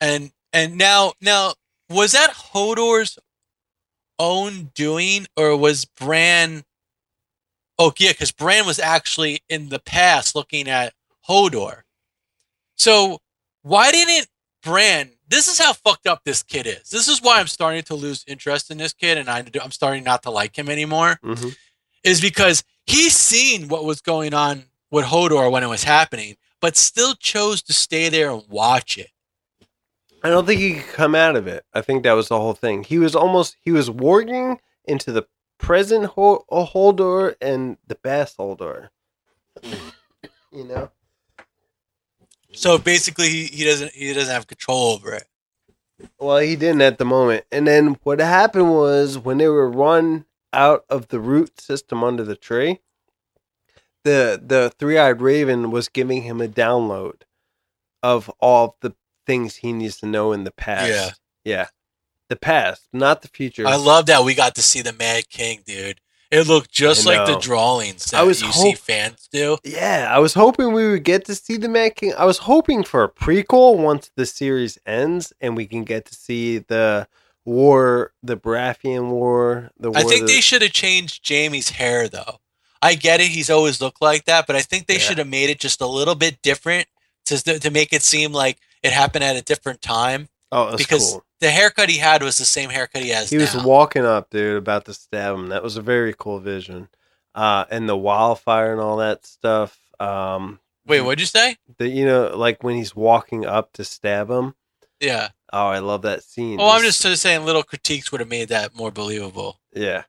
and 0.00 0.30
and 0.52 0.78
now 0.78 1.12
now 1.20 1.54
was 1.88 2.12
that 2.12 2.30
hodor's 2.30 3.18
own 4.18 4.70
doing 4.74 5.26
or 5.36 5.56
was 5.56 5.84
bran 5.84 6.62
oh 7.78 7.92
yeah 7.98 8.12
because 8.12 8.30
bran 8.30 8.66
was 8.66 8.78
actually 8.78 9.40
in 9.48 9.70
the 9.70 9.80
past 9.80 10.36
looking 10.36 10.68
at 10.68 10.92
hodor 11.28 11.80
so 12.76 13.18
why 13.62 13.90
didn't 13.90 14.28
bran 14.62 15.10
this 15.30 15.48
is 15.48 15.58
how 15.58 15.72
fucked 15.72 16.06
up 16.06 16.20
this 16.24 16.42
kid 16.42 16.66
is 16.66 16.90
this 16.90 17.08
is 17.08 17.22
why 17.22 17.40
i'm 17.40 17.46
starting 17.46 17.82
to 17.84 17.94
lose 17.94 18.24
interest 18.26 18.70
in 18.70 18.76
this 18.78 18.92
kid 18.92 19.16
and 19.16 19.28
I, 19.30 19.44
i'm 19.62 19.70
starting 19.70 20.04
not 20.04 20.22
to 20.24 20.30
like 20.30 20.58
him 20.58 20.68
anymore 20.68 21.18
Mm-hmm. 21.24 21.48
is 22.04 22.20
because 22.20 22.62
he's 22.86 23.16
seen 23.16 23.68
what 23.68 23.84
was 23.84 24.00
going 24.00 24.34
on 24.34 24.64
with 24.90 25.06
hodor 25.06 25.50
when 25.50 25.62
it 25.62 25.68
was 25.68 25.84
happening 25.84 26.36
but 26.60 26.76
still 26.76 27.14
chose 27.14 27.62
to 27.62 27.72
stay 27.72 28.08
there 28.10 28.30
and 28.30 28.42
watch 28.48 28.98
it 28.98 29.08
I 30.22 30.28
don't 30.28 30.44
think 30.44 30.60
he 30.60 30.74
could 30.74 30.92
come 30.92 31.14
out 31.14 31.34
of 31.34 31.46
it. 31.46 31.64
I 31.72 31.80
think 31.80 32.02
that 32.02 32.12
was 32.12 32.28
the 32.28 32.38
whole 32.38 32.52
thing. 32.52 32.84
He 32.84 32.98
was 32.98 33.16
almost 33.16 33.56
he 33.62 33.72
was 33.72 33.88
warging 33.88 34.58
into 34.84 35.12
the 35.12 35.26
present 35.56 36.10
Hodor 36.14 37.36
and 37.40 37.78
the 37.86 37.94
past 37.94 38.36
Hodor. 38.36 38.90
You 40.52 40.64
know. 40.64 40.90
So 42.52 42.78
basically, 42.78 43.28
he, 43.28 43.44
he 43.46 43.64
doesn't 43.64 43.92
he 43.92 44.12
doesn't 44.12 44.32
have 44.32 44.46
control 44.46 44.92
over 44.92 45.14
it. 45.14 45.26
Well, 46.18 46.38
he 46.38 46.56
didn't 46.56 46.82
at 46.82 46.98
the 46.98 47.04
moment. 47.04 47.44
And 47.52 47.66
then 47.66 47.96
what 48.02 48.20
happened 48.20 48.70
was 48.70 49.18
when 49.18 49.38
they 49.38 49.48
were 49.48 49.68
run 49.68 50.24
out 50.52 50.84
of 50.88 51.08
the 51.08 51.20
root 51.20 51.60
system 51.60 52.02
under 52.02 52.24
the 52.24 52.36
tree, 52.36 52.80
the 54.04 54.40
the 54.44 54.72
three 54.78 54.98
eyed 54.98 55.20
raven 55.20 55.70
was 55.70 55.88
giving 55.88 56.22
him 56.22 56.40
a 56.40 56.48
download 56.48 57.22
of 58.02 58.30
all 58.40 58.76
the 58.80 58.94
things 59.26 59.56
he 59.56 59.72
needs 59.72 59.98
to 59.98 60.06
know 60.06 60.32
in 60.32 60.44
the 60.44 60.50
past. 60.50 60.88
Yeah. 60.88 61.10
Yeah. 61.44 61.66
The 62.28 62.36
past, 62.36 62.88
not 62.92 63.22
the 63.22 63.28
future. 63.28 63.66
I 63.66 63.76
love 63.76 64.06
that 64.06 64.24
we 64.24 64.34
got 64.34 64.54
to 64.54 64.62
see 64.62 64.82
the 64.82 64.92
Mad 64.92 65.28
King, 65.28 65.62
dude. 65.66 66.00
It 66.30 66.46
looked 66.46 66.70
just 66.70 67.06
like 67.06 67.26
the 67.26 67.38
drawings 67.38 68.06
that 68.06 68.20
I 68.20 68.22
was 68.22 68.40
you 68.40 68.52
see 68.52 68.74
fans 68.74 69.28
do. 69.32 69.58
Yeah, 69.64 70.08
I 70.12 70.20
was 70.20 70.34
hoping 70.34 70.72
we 70.72 70.88
would 70.88 71.02
get 71.02 71.24
to 71.24 71.34
see 71.34 71.56
the 71.56 71.68
Mad 71.68 71.96
King. 71.96 72.12
I 72.16 72.24
was 72.24 72.38
hoping 72.38 72.84
for 72.84 73.02
a 73.02 73.08
prequel 73.08 73.76
once 73.78 74.10
the 74.14 74.26
series 74.26 74.78
ends 74.86 75.32
and 75.40 75.56
we 75.56 75.66
can 75.66 75.82
get 75.82 76.04
to 76.06 76.14
see 76.14 76.58
the 76.58 77.08
war, 77.44 78.12
the 78.22 78.36
Baratheon 78.36 79.08
War. 79.10 79.70
The 79.78 79.90
war 79.90 79.98
I 79.98 80.02
think 80.04 80.20
that- 80.22 80.26
they 80.28 80.40
should 80.40 80.62
have 80.62 80.72
changed 80.72 81.26
Jaime's 81.28 81.70
hair 81.70 82.08
though. 82.08 82.38
I 82.82 82.94
get 82.94 83.20
it; 83.20 83.28
he's 83.28 83.50
always 83.50 83.80
looked 83.80 84.00
like 84.00 84.24
that, 84.26 84.46
but 84.46 84.56
I 84.56 84.62
think 84.62 84.86
they 84.86 84.94
Yeah. 84.94 85.00
should 85.00 85.18
have 85.18 85.26
made 85.28 85.50
it 85.50 85.58
just 85.60 85.80
a 85.80 85.86
little 85.86 86.14
bit 86.14 86.40
different 86.42 86.86
to 87.26 87.58
to 87.58 87.70
make 87.70 87.92
it 87.92 88.02
seem 88.02 88.32
like 88.32 88.58
it 88.82 88.92
happened 88.92 89.24
at 89.24 89.36
a 89.36 89.42
different 89.42 89.82
time. 89.82 90.28
Oh, 90.52 90.76
because 90.76 91.12
cool. 91.12 91.24
the 91.40 91.50
haircut 91.50 91.88
he 91.88 91.98
had 91.98 92.22
was 92.22 92.38
the 92.38 92.44
same 92.44 92.70
haircut 92.70 93.02
he 93.02 93.10
has 93.10 93.30
He 93.30 93.38
was 93.38 93.54
walking 93.54 94.04
up, 94.04 94.30
dude, 94.30 94.56
about 94.56 94.84
to 94.86 94.94
stab 94.94 95.34
him. 95.34 95.48
That 95.48 95.62
was 95.62 95.76
a 95.76 95.82
very 95.82 96.14
cool 96.16 96.40
vision. 96.40 96.88
Uh, 97.34 97.64
and 97.70 97.88
the 97.88 97.96
wildfire 97.96 98.72
and 98.72 98.80
all 98.80 98.96
that 98.96 99.24
stuff. 99.24 99.78
Um, 100.00 100.58
Wait, 100.86 101.02
what'd 101.02 101.20
you 101.20 101.26
say? 101.26 101.56
the 101.78 101.88
you 101.88 102.04
know, 102.04 102.36
like 102.36 102.64
when 102.64 102.74
he's 102.74 102.96
walking 102.96 103.46
up 103.46 103.72
to 103.74 103.84
stab 103.84 104.28
him. 104.28 104.54
Yeah. 104.98 105.28
Oh, 105.52 105.68
I 105.68 105.78
love 105.78 106.02
that 106.02 106.22
scene. 106.24 106.58
Oh, 106.60 106.70
I'm 106.70 106.82
just 106.82 107.00
saying 107.00 107.44
little 107.44 107.62
critiques 107.62 108.10
would 108.10 108.20
have 108.20 108.28
made 108.28 108.48
that 108.48 108.74
more 108.74 108.90
believable. 108.90 109.60
Yeah. 109.72 110.04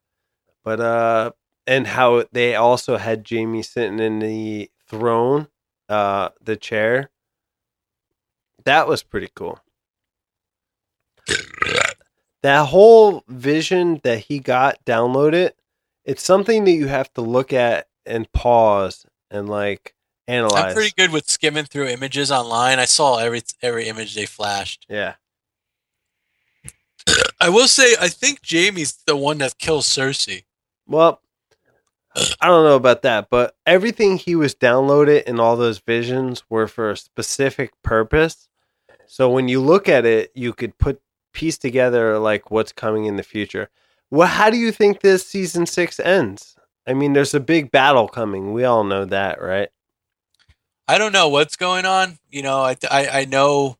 But 0.63 0.79
uh 0.79 1.31
and 1.67 1.87
how 1.87 2.25
they 2.31 2.55
also 2.55 2.97
had 2.97 3.27
Jaime 3.29 3.61
sitting 3.61 3.99
in 3.99 4.19
the 4.19 4.71
throne, 4.87 5.47
uh 5.87 6.29
the 6.41 6.55
chair. 6.55 7.09
That 8.65 8.87
was 8.87 9.03
pretty 9.03 9.29
cool. 9.35 9.59
That 12.43 12.67
whole 12.67 13.23
vision 13.27 14.01
that 14.03 14.19
he 14.19 14.39
got 14.39 14.83
downloaded, 14.85 15.51
it's 16.05 16.23
something 16.23 16.63
that 16.65 16.71
you 16.71 16.87
have 16.87 17.13
to 17.13 17.21
look 17.21 17.53
at 17.53 17.87
and 18.05 18.31
pause 18.31 19.05
and 19.29 19.47
like 19.47 19.95
analyze. 20.27 20.63
I'm 20.63 20.73
pretty 20.73 20.93
good 20.97 21.11
with 21.11 21.29
skimming 21.29 21.65
through 21.65 21.87
images 21.87 22.31
online. 22.31 22.79
I 22.79 22.85
saw 22.85 23.17
every 23.17 23.41
every 23.61 23.87
image 23.87 24.15
they 24.15 24.25
flashed. 24.25 24.85
Yeah. 24.89 25.15
I 27.39 27.49
will 27.49 27.67
say, 27.67 27.95
I 27.99 28.07
think 28.07 28.39
Jaime's 28.47 28.99
the 29.05 29.15
one 29.15 29.39
that 29.39 29.57
kills 29.57 29.87
Cersei. 29.87 30.43
Well, 30.87 31.21
I 32.15 32.47
don't 32.47 32.65
know 32.65 32.75
about 32.75 33.01
that, 33.03 33.29
but 33.29 33.55
everything 33.65 34.17
he 34.17 34.35
was 34.35 34.53
downloaded 34.53 35.23
and 35.25 35.39
all 35.39 35.55
those 35.55 35.79
visions 35.79 36.43
were 36.49 36.67
for 36.67 36.91
a 36.91 36.97
specific 36.97 37.71
purpose. 37.83 38.47
So 39.07 39.29
when 39.29 39.47
you 39.47 39.61
look 39.61 39.89
at 39.89 40.05
it, 40.05 40.31
you 40.35 40.53
could 40.53 40.77
put 40.77 41.01
piece 41.33 41.57
together 41.57 42.19
like 42.19 42.51
what's 42.51 42.71
coming 42.71 43.05
in 43.05 43.15
the 43.15 43.23
future. 43.23 43.69
Well, 44.09 44.27
how 44.27 44.49
do 44.49 44.57
you 44.57 44.71
think 44.71 45.01
this 45.01 45.25
season 45.25 45.65
six 45.65 45.99
ends? 45.99 46.55
I 46.87 46.93
mean, 46.93 47.13
there's 47.13 47.33
a 47.33 47.39
big 47.39 47.71
battle 47.71 48.07
coming. 48.07 48.53
We 48.53 48.63
all 48.65 48.83
know 48.83 49.05
that, 49.05 49.41
right? 49.41 49.69
I 50.87 50.97
don't 50.97 51.13
know 51.13 51.29
what's 51.29 51.55
going 51.55 51.85
on. 51.85 52.19
You 52.29 52.41
know, 52.43 52.59
I 52.61 52.75
I, 52.89 53.07
I 53.21 53.25
know, 53.25 53.77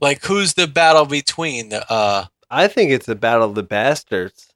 like, 0.00 0.24
who's 0.24 0.54
the 0.54 0.66
battle 0.66 1.06
between 1.06 1.70
the 1.70 1.90
uh 1.90 2.26
I 2.50 2.68
think 2.68 2.90
it's 2.90 3.06
the 3.06 3.14
battle 3.14 3.48
of 3.48 3.54
the 3.54 3.62
bastards. 3.62 4.48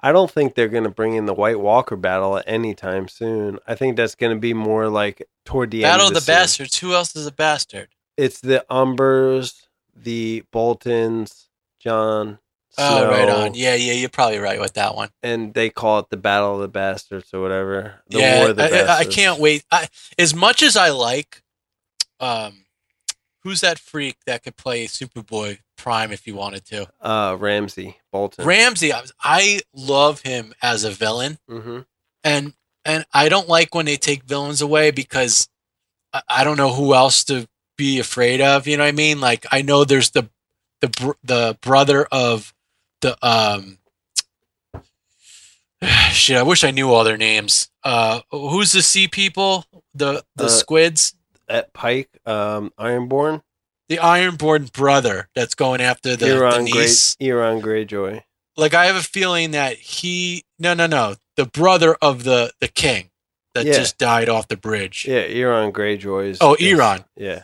I 0.00 0.12
don't 0.12 0.30
think 0.30 0.54
they're 0.54 0.68
going 0.68 0.84
to 0.84 0.90
bring 0.90 1.14
in 1.14 1.26
the 1.26 1.34
White 1.34 1.60
Walker 1.60 1.96
battle 1.96 2.38
at 2.38 2.44
any 2.46 2.74
time 2.74 3.08
soon. 3.08 3.58
I 3.66 3.74
think 3.74 3.96
that's 3.96 4.14
going 4.14 4.34
to 4.34 4.40
be 4.40 4.54
more 4.54 4.88
like 4.88 5.26
toward 5.44 5.72
the 5.72 5.82
battle 5.82 6.06
end 6.06 6.12
of 6.12 6.16
of 6.16 6.26
the 6.26 6.32
season. 6.32 6.34
bastards? 6.34 6.78
Who 6.78 6.94
else 6.94 7.16
is 7.16 7.26
a 7.26 7.32
bastard? 7.32 7.88
it's 8.16 8.40
the 8.40 8.64
Umbers, 8.70 9.66
the 9.96 10.44
Boltons, 10.52 11.48
Jon. 11.80 12.38
Oh, 12.78 13.10
right 13.10 13.28
on. 13.28 13.54
Yeah, 13.54 13.74
yeah, 13.74 13.94
you're 13.94 14.08
probably 14.08 14.38
right 14.38 14.60
with 14.60 14.74
that 14.74 14.94
one. 14.94 15.08
And 15.24 15.52
they 15.54 15.70
call 15.70 15.98
it 15.98 16.06
the 16.10 16.16
Battle 16.16 16.54
of 16.54 16.60
the 16.60 16.68
Bastards 16.68 17.34
or 17.34 17.40
whatever. 17.42 18.02
The 18.08 18.18
yeah, 18.20 18.38
War 18.38 18.50
of 18.50 18.56
the 18.56 18.64
I, 18.64 18.94
I- 18.94 18.98
I 19.00 19.04
can't 19.06 19.40
wait. 19.40 19.64
I, 19.72 19.88
as 20.18 20.34
much 20.34 20.62
as 20.62 20.76
I 20.76 20.90
like, 20.90 21.42
um, 22.20 22.64
who's 23.42 23.60
that 23.62 23.78
freak 23.78 24.18
that 24.26 24.44
could 24.44 24.56
play 24.56 24.86
Superboy 24.86 25.58
Prime 25.76 26.12
if 26.12 26.24
he 26.24 26.32
wanted 26.32 26.64
to? 26.66 26.88
Uh, 27.00 27.36
Ramsay 27.38 27.96
Bolton. 28.12 28.44
Ramsay. 28.46 28.92
I, 28.92 29.00
was- 29.00 29.12
I 29.20 29.60
love 29.74 30.20
him 30.20 30.54
as 30.62 30.84
a 30.84 30.90
villain, 30.90 31.38
hmm 31.48 31.80
and 32.22 32.52
and 32.84 33.04
I 33.12 33.28
don't 33.30 33.48
like 33.48 33.74
when 33.74 33.86
they 33.86 33.96
take 33.96 34.22
villains 34.24 34.60
away 34.62 34.90
because 34.90 35.48
I, 36.12 36.22
I 36.28 36.44
don't 36.44 36.56
know 36.56 36.72
who 36.72 36.94
else 36.94 37.24
to 37.24 37.48
be 37.76 37.98
afraid 37.98 38.40
of. 38.40 38.66
You 38.68 38.76
know 38.76 38.84
what 38.84 38.88
I 38.88 38.92
mean? 38.92 39.20
Like 39.20 39.46
I 39.50 39.62
know 39.62 39.84
there's 39.84 40.10
the 40.10 40.28
the 40.80 40.88
br- 40.88 41.18
the 41.24 41.58
brother 41.60 42.06
of 42.10 42.52
the 43.00 43.16
um. 43.26 43.78
Shit, 46.12 46.36
I 46.36 46.42
wish 46.42 46.62
I 46.64 46.70
knew 46.70 46.92
all 46.92 47.04
their 47.04 47.16
names. 47.16 47.70
Uh, 47.82 48.20
who's 48.30 48.72
the 48.72 48.82
sea 48.82 49.08
people? 49.08 49.64
The 49.94 50.24
the 50.36 50.44
Uh, 50.44 50.48
squids? 50.48 51.14
At 51.48 51.72
Pyke, 51.72 52.08
um, 52.26 52.72
Ironborn, 52.78 53.42
The 53.88 53.96
Ironborn 53.96 54.70
brother 54.72 55.28
that's 55.34 55.56
going 55.56 55.80
after 55.80 56.10
the, 56.14 56.26
the 56.26 56.32
Euron, 56.34 56.70
Grey, 56.70 56.82
niece. 56.82 57.16
Euron 57.16 57.60
Greyjoy. 57.60 58.22
Like 58.56 58.72
I 58.72 58.84
have 58.86 58.94
a 58.94 59.02
feeling 59.02 59.50
that 59.52 59.76
he 59.76 60.44
no 60.60 60.74
no 60.74 60.86
no 60.86 61.16
the 61.36 61.46
brother 61.46 61.96
of 62.00 62.22
the 62.22 62.52
the 62.60 62.68
king 62.68 63.10
that 63.54 63.66
Yeah. 63.66 63.72
just 63.72 63.98
died 63.98 64.28
off 64.28 64.46
the 64.46 64.56
bridge. 64.56 65.06
Yeah, 65.08 65.26
Euron 65.26 65.72
Greyjoy 65.72 66.28
is. 66.28 66.38
Oh, 66.40 66.56
Euron. 66.60 67.04
Yeah, 67.16 67.42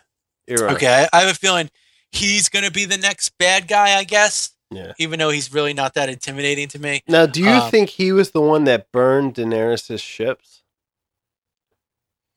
Euron. 0.48 0.74
Okay, 0.74 0.86
I, 1.12 1.18
I 1.18 1.22
have 1.22 1.30
a 1.30 1.34
feeling 1.34 1.68
he's 2.12 2.48
gonna 2.48 2.70
be 2.70 2.84
the 2.84 2.98
next 2.98 3.36
bad 3.38 3.68
guy. 3.68 3.98
I 3.98 4.04
guess, 4.04 4.50
Yeah. 4.70 4.92
even 4.98 5.18
though 5.18 5.30
he's 5.30 5.52
really 5.52 5.74
not 5.74 5.94
that 5.94 6.08
intimidating 6.08 6.68
to 6.68 6.78
me. 6.78 7.02
Now, 7.08 7.26
do 7.26 7.40
you 7.42 7.48
Um, 7.48 7.70
think 7.70 7.90
he 7.90 8.12
was 8.12 8.30
the 8.32 8.40
one 8.40 8.64
that 8.64 8.90
burned 8.92 9.34
Daenerys' 9.34 10.00
ships 10.00 10.62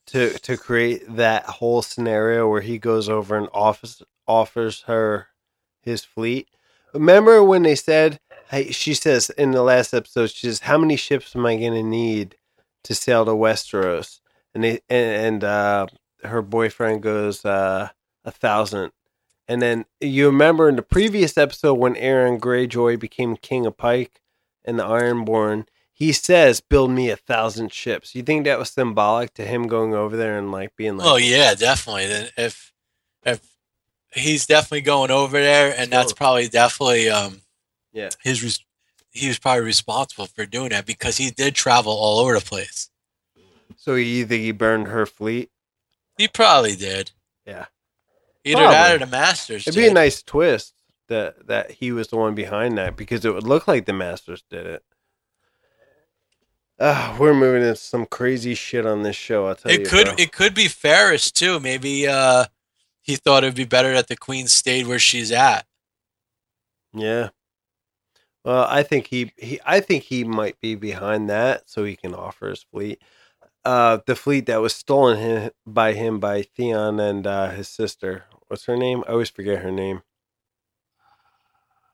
to 0.07 0.37
to 0.39 0.57
create 0.57 1.03
that 1.15 1.45
whole 1.45 1.81
scenario 1.81 2.47
where 2.49 2.61
he 2.61 2.77
goes 2.77 3.09
over 3.09 3.37
and 3.37 3.47
offers 3.53 4.01
offers 4.27 4.81
her 4.83 5.27
his 5.81 6.03
fleet? 6.03 6.47
Remember 6.93 7.43
when 7.43 7.63
they 7.63 7.75
said, 7.75 8.19
"Hey," 8.49 8.71
she 8.71 8.93
says 8.95 9.29
in 9.31 9.51
the 9.51 9.61
last 9.63 9.93
episode, 9.93 10.31
she 10.31 10.47
says, 10.47 10.61
"How 10.61 10.77
many 10.77 10.95
ships 10.95 11.35
am 11.35 11.45
I 11.45 11.55
going 11.57 11.73
to 11.73 11.83
need 11.83 12.35
to 12.85 12.95
sail 12.95 13.25
to 13.25 13.31
Westeros?" 13.31 14.19
And 14.55 14.63
they 14.63 14.79
and, 14.89 15.25
and 15.25 15.43
uh, 15.43 15.87
her 16.23 16.41
boyfriend 16.41 17.03
goes, 17.03 17.45
uh, 17.45 17.89
"A 18.25 18.31
thousand. 18.31 18.91
And 19.49 19.63
then 19.63 19.85
you 19.99 20.27
remember 20.27 20.69
in 20.69 20.75
the 20.75 20.83
previous 20.83 21.35
episode 21.35 21.73
when 21.73 21.95
Euron 21.95 22.39
Greyjoy 22.39 22.99
became 22.99 23.35
King 23.35 23.65
of 23.65 23.77
Pyke 23.77 24.21
and 24.63 24.77
the 24.77 24.83
Ironborn, 24.83 25.65
he 25.91 26.11
says, 26.13 26.61
"Build 26.61 26.91
me 26.91 27.09
a 27.09 27.15
thousand 27.15 27.73
ships." 27.73 28.13
You 28.13 28.21
think 28.21 28.45
that 28.45 28.59
was 28.59 28.69
symbolic 28.69 29.33
to 29.33 29.45
him 29.45 29.65
going 29.67 29.95
over 29.95 30.15
there 30.15 30.37
and 30.37 30.51
like 30.51 30.75
being 30.75 30.97
like, 30.97 31.07
oh 31.07 31.17
yeah, 31.17 31.55
definitely. 31.55 32.05
Then 32.05 32.29
if 32.37 32.71
if 33.25 33.41
he's 34.13 34.45
definitely 34.45 34.81
going 34.81 35.09
over 35.09 35.39
there, 35.39 35.73
and 35.75 35.91
that's 35.91 36.13
probably 36.13 36.47
definitely 36.47 37.09
um 37.09 37.41
Yeah. 37.91 38.09
his 38.21 38.43
res- 38.43 38.63
he 39.09 39.27
was 39.27 39.39
probably 39.39 39.63
responsible 39.63 40.27
for 40.27 40.45
doing 40.45 40.69
that 40.69 40.85
because 40.85 41.17
he 41.17 41.31
did 41.31 41.55
travel 41.55 41.91
all 41.91 42.19
over 42.19 42.35
the 42.37 42.45
place. 42.45 42.91
So 43.77 43.95
you 43.95 44.27
think 44.27 44.43
he 44.43 44.51
burned 44.51 44.89
her 44.89 45.07
fleet? 45.07 45.49
He 46.19 46.27
probably 46.27 46.75
did. 46.75 47.11
Yeah. 47.47 47.65
Either 48.45 48.61
that 48.61 48.95
or 48.95 48.99
the 48.99 49.07
Masters. 49.07 49.67
It'd 49.67 49.77
be 49.77 49.87
a 49.87 49.93
nice 49.93 50.23
twist 50.23 50.73
that 51.07 51.47
that 51.47 51.71
he 51.71 51.91
was 51.91 52.07
the 52.07 52.17
one 52.17 52.35
behind 52.35 52.77
that 52.77 52.95
because 52.95 53.25
it 53.25 53.33
would 53.33 53.47
look 53.47 53.67
like 53.67 53.85
the 53.85 53.93
Masters 53.93 54.43
did 54.49 54.65
it. 54.65 54.83
Uh, 56.79 57.17
we're 57.19 57.33
moving 57.33 57.61
into 57.61 57.75
some 57.75 58.05
crazy 58.05 58.55
shit 58.55 58.85
on 58.85 59.03
this 59.03 59.15
show. 59.15 59.47
I'll 59.47 59.55
tell 59.55 59.71
you. 59.71 59.81
It 59.81 59.87
could 59.89 60.05
bro. 60.05 60.15
it 60.17 60.31
could 60.31 60.53
be 60.53 60.65
Varys 60.65 61.31
too. 61.31 61.59
Maybe 61.59 62.07
uh 62.07 62.45
he 63.01 63.15
thought 63.15 63.43
it'd 63.43 63.55
be 63.55 63.65
better 63.65 63.93
that 63.93 64.07
the 64.07 64.15
Queen 64.15 64.47
stayed 64.47 64.87
where 64.87 64.99
she's 64.99 65.31
at. 65.31 65.65
Yeah. 66.93 67.29
Well, 68.45 68.65
I 68.69 68.83
think 68.83 69.07
he, 69.07 69.33
he 69.35 69.59
I 69.65 69.79
think 69.81 70.03
he 70.03 70.23
might 70.23 70.59
be 70.61 70.75
behind 70.75 71.29
that 71.29 71.69
so 71.69 71.83
he 71.83 71.95
can 71.95 72.15
offer 72.15 72.49
his 72.49 72.63
fleet. 72.63 73.01
Uh 73.65 73.99
the 74.05 74.15
fleet 74.15 74.45
that 74.47 74.61
was 74.61 74.73
stolen 74.73 75.17
him, 75.17 75.51
by 75.65 75.93
him 75.93 76.19
by 76.19 76.43
Theon 76.43 76.99
and 76.99 77.27
uh 77.27 77.49
his 77.51 77.67
sister. 77.67 78.25
What's 78.47 78.65
her 78.65 78.77
name? 78.77 79.03
I 79.07 79.11
always 79.11 79.29
forget 79.29 79.61
her 79.61 79.71
name. 79.71 80.01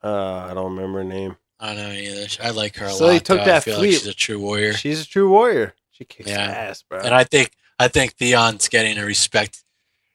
Uh 0.02 0.46
I 0.50 0.54
don't 0.54 0.74
remember 0.74 0.98
her 0.98 1.04
name. 1.04 1.36
I 1.58 1.74
don't 1.74 1.88
know 1.88 1.92
either. 1.92 2.26
I 2.42 2.50
like 2.50 2.76
her 2.76 2.86
a 2.86 2.90
So 2.90 3.06
lot. 3.06 3.12
he 3.14 3.20
took 3.20 3.38
though. 3.38 3.42
I 3.42 3.46
that 3.46 3.64
feel 3.64 3.78
fleet- 3.78 3.92
like 3.92 3.98
she's 4.00 4.06
a 4.06 4.14
true 4.14 4.38
warrior. 4.40 4.74
She's 4.74 5.02
a 5.02 5.06
true 5.08 5.30
warrior. 5.30 5.74
She 5.90 6.04
kicks 6.04 6.28
Yeah. 6.28 6.40
ass, 6.40 6.82
bro. 6.82 7.00
and 7.00 7.14
I 7.14 7.24
think 7.24 7.52
I 7.78 7.88
think 7.88 8.14
Theon's 8.16 8.68
getting 8.68 8.96
the 8.96 9.04
respect 9.04 9.62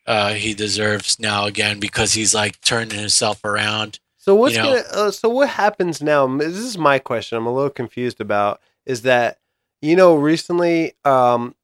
uh, 0.08 0.34
he 0.34 0.53
deserves 0.55 1.20
now 1.20 1.46
again 1.46 1.79
because 1.79 2.13
he's 2.13 2.34
like 2.34 2.60
turning 2.62 2.98
himself 2.98 3.46
around. 3.46 4.00
So 4.17 4.34
what's 4.36 4.55
you 4.55 4.62
know- 4.62 4.81
gonna? 4.84 5.08
Uh, 5.08 5.12
so 5.12 5.29
what 5.29 5.50
happens 5.50 6.01
now? 6.01 6.25
This 6.38 6.55
is 6.58 6.77
my 6.77 6.98
question. 7.00 7.38
I'm 7.38 7.46
a 7.46 7.53
little 7.53 7.70
confused 7.70 8.20
about. 8.20 8.62
Is 8.86 9.03
that 9.03 9.38
you 9.81 9.95
know 9.95 10.15
recently, 10.15 10.93
um, 11.05 11.55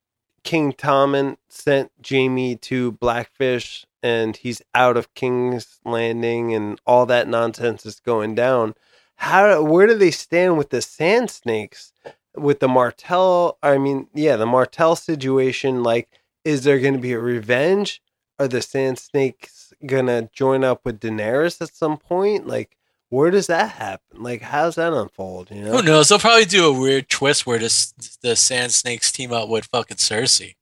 King 0.43 0.73
Tommen 0.73 1.37
sent 1.49 1.91
Jaime 2.07 2.55
to 2.57 2.93
Blackfish, 2.93 3.85
and 4.01 4.35
he's 4.37 4.61
out 4.73 4.97
of 4.97 5.13
King's 5.13 5.79
Landing, 5.85 6.53
and 6.53 6.79
all 6.85 7.05
that 7.05 7.27
nonsense 7.27 7.85
is 7.85 7.99
going 7.99 8.35
down. 8.35 8.75
How? 9.15 9.61
Where 9.63 9.87
do 9.87 9.95
they 9.95 10.11
stand 10.11 10.57
with 10.57 10.69
the 10.69 10.81
Sand 10.81 11.31
Snakes? 11.31 11.93
with 12.37 12.59
the 12.59 12.67
Martell. 12.67 13.57
I 13.61 13.77
mean, 13.77 14.07
yeah, 14.13 14.35
the 14.35 14.45
Martell 14.45 14.95
situation. 14.95 15.83
Like, 15.83 16.09
is 16.45 16.63
there 16.63 16.79
going 16.79 16.93
to 16.93 16.99
be 16.99 17.13
a 17.13 17.19
revenge? 17.19 18.01
Are 18.39 18.47
the 18.47 18.61
Sand 18.61 18.99
Snakes 18.99 19.73
gonna 19.83 20.29
join 20.31 20.63
up 20.63 20.85
with 20.85 20.99
Daenerys 20.99 21.59
at 21.59 21.73
some 21.73 21.97
point? 21.97 22.45
Like, 22.45 22.76
where 23.09 23.31
does 23.31 23.47
that 23.47 23.71
happen? 23.71 24.21
Like, 24.21 24.41
how's 24.41 24.75
that 24.75 24.93
unfold? 24.93 25.49
You 25.51 25.61
know, 25.61 25.77
Who 25.77 25.81
knows? 25.81 26.09
They'll 26.09 26.19
probably 26.19 26.45
do 26.45 26.65
a 26.65 26.77
weird 26.79 27.09
twist 27.09 27.45
where 27.45 27.59
this, 27.59 27.93
the 28.21 28.35
Sand 28.35 28.71
Snakes 28.71 29.11
team 29.11 29.31
up 29.31 29.49
with 29.49 29.65
fucking 29.65 29.97
Cersei. 29.97 30.55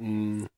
Mm, 0.00 0.48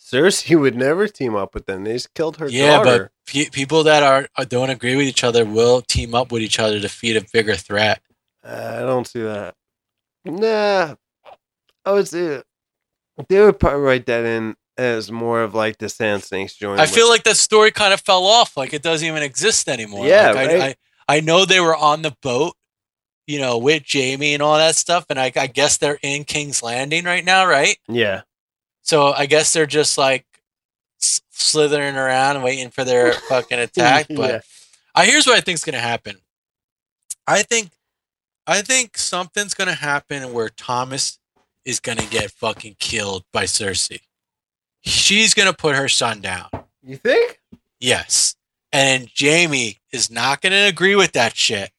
Cersei 0.00 0.58
would 0.60 0.76
never 0.76 1.06
team 1.08 1.34
up 1.34 1.54
with 1.54 1.66
them. 1.66 1.84
They 1.84 1.94
just 1.94 2.14
killed 2.14 2.38
her 2.38 2.48
yeah, 2.48 2.78
daughter. 2.78 3.12
but 3.26 3.32
pe- 3.32 3.50
people 3.50 3.82
that 3.84 4.02
are, 4.02 4.26
are 4.36 4.44
don't 4.44 4.70
agree 4.70 4.96
with 4.96 5.06
each 5.06 5.24
other 5.24 5.44
will 5.44 5.82
team 5.82 6.14
up 6.14 6.32
with 6.32 6.42
each 6.42 6.58
other 6.58 6.74
to 6.74 6.80
defeat 6.80 7.16
a 7.16 7.26
bigger 7.32 7.54
threat. 7.54 8.00
Uh, 8.42 8.76
I 8.76 8.80
don't 8.80 9.06
see 9.06 9.22
that. 9.22 9.54
Nah, 10.24 10.94
I 11.84 11.92
would 11.92 12.08
say 12.08 12.42
they 13.28 13.40
would 13.40 13.58
probably 13.58 13.80
write 13.80 14.06
that 14.06 14.24
in 14.24 14.56
as 14.76 15.10
more 15.10 15.42
of 15.42 15.54
like 15.54 15.78
the 15.78 15.88
Sand 15.88 16.22
Snakes 16.24 16.54
joining. 16.54 16.80
I 16.80 16.86
feel 16.86 17.08
like 17.08 17.22
that 17.24 17.36
story 17.36 17.70
kind 17.70 17.92
of 17.94 18.00
fell 18.00 18.24
off. 18.24 18.56
Like 18.56 18.72
it 18.72 18.82
doesn't 18.82 19.06
even 19.06 19.22
exist 19.22 19.68
anymore. 19.68 20.06
Yeah, 20.06 20.30
Like, 20.32 20.48
right. 20.48 20.60
I, 20.60 20.66
I, 21.08 21.16
I 21.16 21.20
know 21.20 21.44
they 21.44 21.60
were 21.60 21.76
on 21.76 22.02
the 22.02 22.16
boat, 22.22 22.54
you 23.26 23.38
know, 23.38 23.58
with 23.58 23.84
Jaime 23.90 24.34
and 24.34 24.42
all 24.42 24.56
that 24.56 24.74
stuff, 24.76 25.06
and 25.10 25.18
I, 25.18 25.30
I 25.36 25.46
guess 25.46 25.76
they're 25.76 25.98
in 26.02 26.24
King's 26.24 26.62
Landing 26.62 27.04
right 27.04 27.24
now, 27.24 27.46
right? 27.46 27.76
yeah, 27.88 28.22
So 28.82 29.12
I 29.12 29.26
guess 29.26 29.52
they're 29.52 29.66
just 29.66 29.96
like 29.98 30.26
slithering 30.98 31.96
around, 31.96 32.42
waiting 32.42 32.70
for 32.70 32.84
their 32.84 33.12
fucking 33.28 33.58
attack. 33.58 34.06
But 34.08 34.30
Yeah. 34.30 34.40
I 34.94 35.06
here's 35.06 35.26
what 35.26 35.36
I 35.36 35.40
think's 35.40 35.64
gonna 35.64 35.78
happen. 35.78 36.16
I 37.26 37.42
think, 37.42 37.70
I 38.46 38.60
think 38.62 38.96
something's 38.98 39.54
gonna 39.54 39.74
happen 39.74 40.32
where 40.32 40.48
Thomas 40.48 41.18
is 41.64 41.80
gonna 41.80 42.06
get 42.06 42.30
fucking 42.30 42.76
killed 42.78 43.24
by 43.32 43.44
Cersei. 43.44 44.00
She's 44.84 45.34
gonna 45.34 45.52
put 45.52 45.76
her 45.76 45.88
son 45.88 46.20
down. 46.20 46.48
you 46.82 46.96
think? 46.96 47.40
Yes. 47.80 48.36
And 48.72 49.08
Jaime 49.18 49.78
is 49.92 50.10
not 50.10 50.40
going 50.40 50.50
to 50.52 50.66
agree 50.66 50.96
with 50.96 51.12
that 51.12 51.36
shit. 51.36 51.70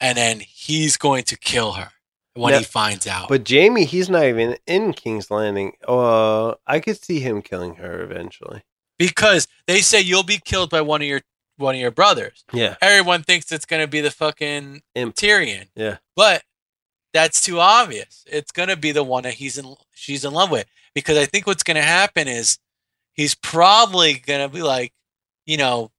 And 0.00 0.16
then 0.16 0.40
he's 0.40 0.96
going 0.96 1.24
to 1.24 1.36
kill 1.36 1.72
her 1.72 1.90
when 2.32 2.52
No, 2.52 2.58
he 2.58 2.64
finds 2.64 3.06
out. 3.06 3.28
But 3.28 3.46
Jaime, 3.48 3.84
he's 3.84 4.08
not 4.08 4.24
even 4.24 4.56
in 4.66 4.94
King's 4.94 5.30
Landing. 5.30 5.72
Uh, 5.86 6.54
I 6.66 6.80
could 6.80 7.02
see 7.04 7.20
him 7.20 7.42
killing 7.42 7.74
her 7.74 8.02
eventually. 8.02 8.62
because 8.98 9.46
they 9.66 9.80
say 9.80 10.00
you'll 10.00 10.22
be 10.22 10.38
killed 10.42 10.70
by 10.70 10.80
one 10.80 11.02
of 11.02 11.08
your 11.08 11.20
one 11.58 11.74
of 11.74 11.80
your 11.80 11.90
brothers. 11.90 12.42
Yeah, 12.52 12.76
Everyone 12.80 13.22
thinks 13.22 13.52
it's 13.52 13.66
going 13.66 13.82
to 13.82 13.88
be 13.88 14.00
the 14.00 14.10
fucking 14.10 14.80
Imp. 14.94 15.14
Tyrion. 15.14 15.68
Yeah. 15.76 15.98
But 16.16 16.42
that's 17.14 17.40
too 17.40 17.60
obvious. 17.60 18.24
It's 18.30 18.52
going 18.52 18.68
to 18.68 18.76
be 18.76 18.92
the 18.92 19.02
one 19.04 19.22
that 19.22 19.32
he's 19.34 19.56
in 19.56 19.74
she's 19.94 20.24
in 20.26 20.34
love 20.34 20.50
with 20.50 20.66
because 20.94 21.16
I 21.16 21.24
think 21.24 21.46
what's 21.46 21.62
going 21.62 21.76
to 21.76 21.82
happen 21.82 22.28
is 22.28 22.58
he's 23.14 23.34
probably 23.34 24.14
going 24.14 24.46
to 24.46 24.54
be 24.54 24.62
like, 24.62 24.92
you 25.46 25.56
know, 25.56 25.90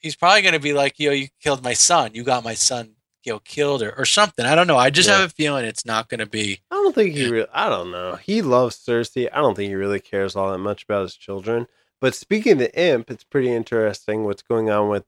he's 0.00 0.16
probably 0.16 0.42
going 0.42 0.54
to 0.54 0.60
be 0.60 0.72
like, 0.72 0.98
"Yo, 0.98 1.12
you 1.12 1.28
killed 1.40 1.62
my 1.62 1.74
son. 1.74 2.10
You 2.14 2.24
got 2.24 2.42
my 2.44 2.54
son, 2.54 2.92
you 3.24 3.32
know, 3.34 3.38
killed 3.40 3.82
or 3.82 3.92
or 3.96 4.04
something." 4.04 4.44
I 4.46 4.54
don't 4.54 4.66
know. 4.66 4.76
I 4.78 4.90
just 4.90 5.08
Yeah. 5.08 5.18
have 5.18 5.30
a 5.30 5.32
feeling 5.32 5.64
it's 5.64 5.86
not 5.86 6.08
going 6.08 6.20
to 6.20 6.26
be. 6.26 6.60
I 6.70 6.74
don't 6.76 6.94
think 6.94 7.14
he. 7.14 7.28
Really, 7.28 7.48
I 7.52 7.68
don't 7.68 7.90
know. 7.92 8.16
He 8.16 8.42
loves 8.42 8.76
Cersei. 8.76 9.28
I 9.32 9.38
don't 9.40 9.54
think 9.54 9.68
he 9.68 9.74
really 9.74 10.00
cares 10.00 10.34
all 10.36 10.50
that 10.50 10.58
much 10.58 10.84
about 10.84 11.02
his 11.02 11.14
children. 11.16 11.66
But 12.00 12.14
speaking 12.14 12.52
of 12.52 12.58
the 12.58 12.78
imp, 12.78 13.10
it's 13.10 13.24
pretty 13.24 13.50
interesting 13.52 14.24
what's 14.24 14.42
going 14.42 14.70
on 14.70 14.88
with. 14.88 15.04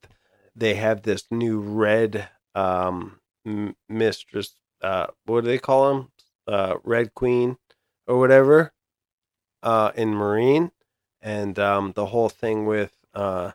They 0.56 0.74
have 0.74 1.02
this 1.02 1.24
new 1.30 1.60
red 1.60 2.28
um, 2.54 3.20
m- 3.46 3.76
mistress. 3.88 4.54
Uh, 4.82 5.08
what 5.24 5.42
do 5.42 5.48
they 5.48 5.58
call 5.58 5.90
him? 5.90 6.08
Uh, 6.46 6.76
red 6.84 7.14
queen 7.14 7.56
or 8.06 8.18
whatever. 8.18 8.72
Uh, 9.60 9.90
in 9.96 10.14
Meereen, 10.14 10.70
and 11.20 11.58
um, 11.58 11.92
the 11.96 12.06
whole 12.06 12.28
thing 12.28 12.64
with 12.64 12.92
uh, 13.12 13.50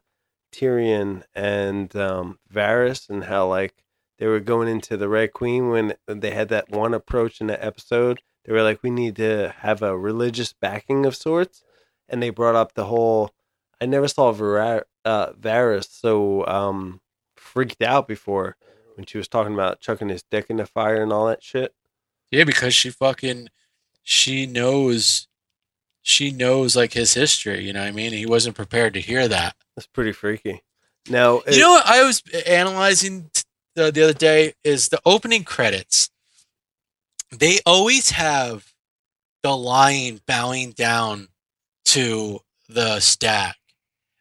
Tyrion 0.51 1.23
and 1.33 1.95
um, 1.95 2.39
Varys, 2.53 3.09
and 3.09 3.23
how 3.23 3.47
like 3.47 3.83
they 4.19 4.27
were 4.27 4.41
going 4.41 4.67
into 4.67 4.97
the 4.97 5.07
Red 5.07 5.33
Queen 5.33 5.69
when 5.69 5.95
they 6.07 6.31
had 6.31 6.49
that 6.49 6.69
one 6.69 6.93
approach 6.93 7.39
in 7.39 7.47
the 7.47 7.63
episode. 7.63 8.21
They 8.43 8.51
were 8.51 8.63
like, 8.63 8.83
we 8.83 8.89
need 8.89 9.15
to 9.15 9.53
have 9.59 9.81
a 9.81 9.97
religious 9.97 10.53
backing 10.53 11.05
of 11.05 11.15
sorts, 11.15 11.63
and 12.09 12.21
they 12.21 12.29
brought 12.29 12.55
up 12.55 12.73
the 12.73 12.85
whole. 12.85 13.31
I 13.79 13.85
never 13.85 14.07
saw 14.07 14.31
Var- 14.31 14.85
uh, 15.05 15.31
Varys 15.33 15.89
so 15.89 16.45
um, 16.47 17.01
freaked 17.35 17.81
out 17.81 18.07
before 18.07 18.55
when 18.95 19.05
she 19.05 19.17
was 19.17 19.27
talking 19.27 19.53
about 19.53 19.81
chucking 19.81 20.09
his 20.09 20.23
dick 20.29 20.47
in 20.49 20.57
the 20.57 20.65
fire 20.65 21.01
and 21.01 21.11
all 21.11 21.27
that 21.27 21.43
shit. 21.43 21.73
Yeah, 22.31 22.43
because 22.43 22.73
she 22.73 22.89
fucking 22.89 23.49
she 24.03 24.45
knows 24.45 25.27
she 26.01 26.31
knows 26.31 26.75
like 26.75 26.93
his 26.93 27.13
history. 27.13 27.63
You 27.63 27.73
know 27.73 27.81
what 27.81 27.87
I 27.87 27.91
mean? 27.91 28.11
He 28.11 28.25
wasn't 28.25 28.55
prepared 28.55 28.93
to 28.93 29.01
hear 29.01 29.27
that. 29.27 29.55
That's 29.75 29.87
pretty 29.87 30.11
freaky. 30.11 30.63
Now, 31.09 31.41
You 31.49 31.59
know 31.59 31.71
what 31.71 31.85
I 31.85 32.03
was 32.03 32.21
analyzing 32.47 33.29
the, 33.75 33.91
the 33.91 34.03
other 34.03 34.13
day 34.13 34.53
is 34.63 34.89
the 34.89 35.01
opening 35.05 35.43
credits. 35.43 36.09
They 37.31 37.59
always 37.65 38.11
have 38.11 38.73
the 39.41 39.55
lion 39.55 40.21
bowing 40.25 40.71
down 40.71 41.29
to 41.85 42.39
the 42.69 42.99
stag. 42.99 43.55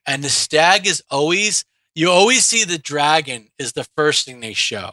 And 0.06 0.24
the 0.24 0.28
stag 0.28 0.86
is 0.86 1.02
always 1.10 1.64
you 1.94 2.10
always 2.10 2.44
see 2.44 2.64
the 2.64 2.78
dragon 2.78 3.48
is 3.58 3.72
the 3.72 3.86
first 3.96 4.24
thing 4.26 4.40
they 4.40 4.52
show. 4.54 4.92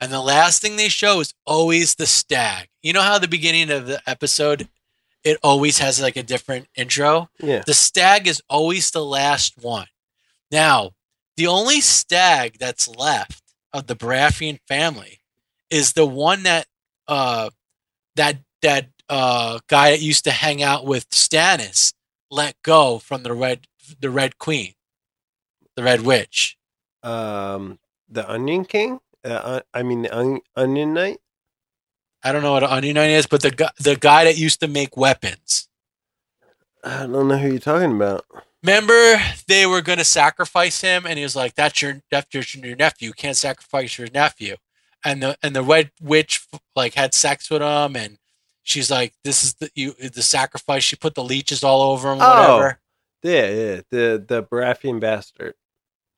And 0.00 0.12
the 0.12 0.20
last 0.20 0.60
thing 0.60 0.76
they 0.76 0.88
show 0.88 1.20
is 1.20 1.32
always 1.46 1.94
the 1.94 2.06
stag. 2.06 2.68
You 2.82 2.92
know 2.92 3.02
how 3.02 3.18
the 3.18 3.28
beginning 3.28 3.70
of 3.70 3.86
the 3.86 4.00
episode 4.06 4.68
it 5.24 5.38
always 5.42 5.78
has 5.78 6.00
like 6.00 6.16
a 6.16 6.22
different 6.22 6.68
intro? 6.76 7.28
yeah, 7.40 7.62
The 7.66 7.74
stag 7.74 8.28
is 8.28 8.40
always 8.48 8.90
the 8.90 9.04
last 9.04 9.54
one. 9.60 9.86
Now, 10.50 10.90
the 11.36 11.46
only 11.48 11.80
stag 11.80 12.58
that's 12.60 12.86
left 12.86 13.42
of 13.72 13.86
the 13.86 13.96
Baratheon 13.96 14.60
family 14.68 15.20
is 15.70 15.94
the 15.94 16.06
one 16.06 16.44
that 16.44 16.66
uh 17.08 17.50
that 18.14 18.38
that 18.62 18.88
uh 19.08 19.58
guy 19.66 19.90
that 19.90 20.00
used 20.00 20.24
to 20.24 20.30
hang 20.30 20.62
out 20.62 20.86
with 20.86 21.08
Stannis 21.10 21.92
let 22.30 22.54
go 22.62 22.98
from 22.98 23.22
the 23.22 23.34
red 23.34 23.66
the 24.00 24.10
red 24.10 24.38
queen, 24.38 24.74
the 25.76 25.82
red 25.82 26.02
witch. 26.02 26.56
um, 27.02 27.78
the 28.08 28.28
Onion 28.30 28.64
King. 28.64 29.00
Uh, 29.24 29.60
I 29.74 29.82
mean, 29.82 30.02
the 30.02 30.14
on- 30.16 30.40
Onion 30.56 30.94
Knight. 30.94 31.18
I 32.22 32.32
don't 32.32 32.42
know 32.42 32.52
what 32.52 32.62
an 32.64 32.70
onion 32.70 32.94
knight 32.94 33.10
is, 33.10 33.26
but 33.26 33.42
the 33.42 33.50
guy 33.52 33.70
the 33.78 33.94
guy 33.96 34.24
that 34.24 34.36
used 34.38 34.58
to 34.60 34.68
make 34.68 34.96
weapons. 34.96 35.68
I 36.82 37.06
don't 37.06 37.28
know 37.28 37.36
who 37.38 37.48
you're 37.50 37.58
talking 37.58 37.92
about. 37.92 38.24
Remember, 38.62 39.16
they 39.46 39.66
were 39.66 39.80
going 39.82 39.98
to 39.98 40.04
sacrifice 40.04 40.80
him, 40.80 41.06
and 41.06 41.18
he 41.18 41.22
was 41.22 41.36
like, 41.36 41.54
"That's 41.54 41.80
your 41.82 42.02
that's 42.10 42.32
your, 42.54 42.76
nephew. 42.76 43.08
You 43.08 43.12
can't 43.12 43.36
sacrifice 43.36 43.98
your 43.98 44.08
nephew." 44.12 44.56
And 45.04 45.22
the 45.22 45.36
and 45.42 45.54
the 45.54 45.62
red 45.62 45.92
witch 46.00 46.46
like 46.74 46.94
had 46.94 47.14
sex 47.14 47.48
with 47.50 47.62
him, 47.62 47.94
and 47.96 48.18
she's 48.62 48.90
like, 48.90 49.14
"This 49.22 49.44
is 49.44 49.54
the 49.54 49.70
you 49.74 49.92
the 49.92 50.22
sacrifice." 50.22 50.82
She 50.82 50.96
put 50.96 51.14
the 51.14 51.22
leeches 51.24 51.62
all 51.62 51.92
over 51.92 52.12
him, 52.12 52.18
Oh. 52.20 52.72
Yeah, 53.22 53.48
yeah, 53.50 53.80
the 53.90 54.24
the 54.26 54.42
Baratheon 54.42 54.98
bastard. 55.00 55.54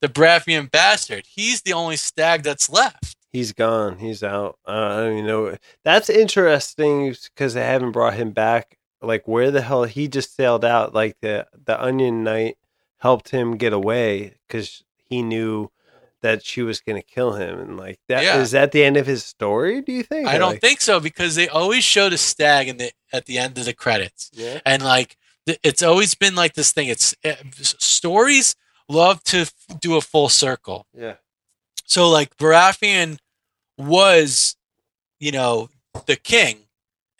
The 0.00 0.08
Baratheon 0.08 0.70
bastard. 0.70 1.24
He's 1.26 1.62
the 1.62 1.72
only 1.72 1.96
stag 1.96 2.42
that's 2.42 2.70
left. 2.70 3.16
He's 3.32 3.52
gone. 3.52 3.98
He's 3.98 4.22
out. 4.22 4.58
Uh, 4.66 4.70
I 4.70 4.96
don't 5.00 5.12
even 5.14 5.26
know. 5.26 5.56
That's 5.84 6.08
interesting 6.08 7.14
because 7.24 7.54
they 7.54 7.64
haven't 7.64 7.92
brought 7.92 8.14
him 8.14 8.30
back. 8.30 8.78
Like, 9.02 9.28
where 9.28 9.50
the 9.50 9.60
hell 9.62 9.84
he 9.84 10.08
just 10.08 10.34
sailed 10.34 10.64
out? 10.64 10.94
Like 10.94 11.16
the 11.20 11.46
the 11.66 11.80
Onion 11.82 12.24
Knight 12.24 12.56
helped 12.98 13.28
him 13.30 13.56
get 13.56 13.72
away 13.72 14.34
because 14.46 14.82
he 15.08 15.22
knew 15.22 15.70
that 16.20 16.44
she 16.44 16.62
was 16.62 16.80
going 16.80 17.00
to 17.00 17.06
kill 17.06 17.34
him, 17.34 17.60
and 17.60 17.76
like 17.76 18.00
that 18.08 18.24
is 18.40 18.52
Yeah. 18.52 18.60
that 18.60 18.72
the 18.72 18.82
end 18.84 18.96
of 18.96 19.06
his 19.06 19.24
story? 19.24 19.82
Do 19.82 19.92
you 19.92 20.02
think? 20.02 20.26
I 20.26 20.36
don't 20.38 20.52
Like- 20.52 20.60
think 20.60 20.80
so 20.80 20.98
because 20.98 21.34
they 21.36 21.48
always 21.48 21.84
showed 21.84 22.10
the 22.10 22.18
stag 22.18 22.66
in 22.68 22.76
the 22.78 22.90
at 23.12 23.26
the 23.26 23.38
end 23.38 23.56
of 23.58 23.66
the 23.66 23.74
credits. 23.74 24.30
Yeah. 24.32 24.60
and 24.66 24.82
like 24.82 25.16
it's 25.62 25.82
always 25.82 26.14
been 26.14 26.34
like 26.34 26.54
this 26.54 26.72
thing 26.72 26.88
it's 26.88 27.14
uh, 27.24 27.34
s- 27.58 27.74
stories 27.78 28.54
love 28.88 29.22
to 29.24 29.38
f- 29.40 29.52
do 29.80 29.96
a 29.96 30.00
full 30.00 30.28
circle 30.28 30.86
Yeah. 30.94 31.14
so 31.84 32.08
like 32.08 32.36
Baratheon 32.36 33.18
was 33.76 34.56
you 35.20 35.32
know 35.32 35.68
the 36.06 36.16
king 36.16 36.58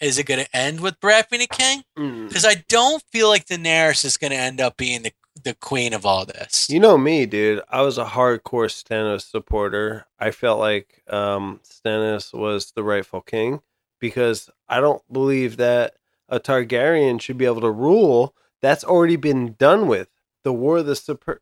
is 0.00 0.18
it 0.18 0.24
going 0.26 0.44
to 0.44 0.57
end 0.57 0.81
with 0.81 0.98
Baratheon 1.00 1.38
the 1.38 1.46
king 1.48 1.83
Mm. 1.96 2.28
because 2.28 2.44
I 2.46 2.64
don't 2.68 3.02
feel 3.11 3.28
like 3.28 3.46
Daenerys 3.46 4.04
is 4.04 4.16
going 4.16 4.31
to 4.31 4.37
end 4.37 4.61
up 4.61 4.76
being 4.76 5.02
the 5.02 5.12
the 5.44 5.54
queen 5.54 5.92
of 5.94 6.04
all 6.04 6.24
this 6.26 6.68
You 6.68 6.81
know 6.81 6.98
me, 6.98 7.24
dude. 7.24 7.62
I 7.68 7.83
was 7.83 7.96
a 7.96 8.04
hardcore 8.04 8.66
Stannis 8.68 9.22
supporter. 9.31 10.04
I 10.18 10.33
felt 10.33 10.59
like 10.59 11.00
um, 11.09 11.61
Stannis 11.64 12.35
was 12.35 12.72
the 12.72 12.83
rightful 12.83 13.20
king 13.20 13.61
because 14.00 14.50
I 14.68 14.81
don't 14.81 15.00
believe 15.12 15.57
that 15.59 15.94
a 16.28 16.40
Targaryen 16.40 17.20
should 17.20 17.38
be 17.38 17.44
able 17.44 17.61
to 17.61 17.70
rule. 17.70 18.35
That's 18.62 18.83
already 18.83 19.14
been 19.14 19.54
done 19.61 19.87
with. 19.87 20.09
The 20.44 20.53
War 20.53 20.79
of 20.79 20.87
the, 20.87 20.96
Super- 20.96 21.40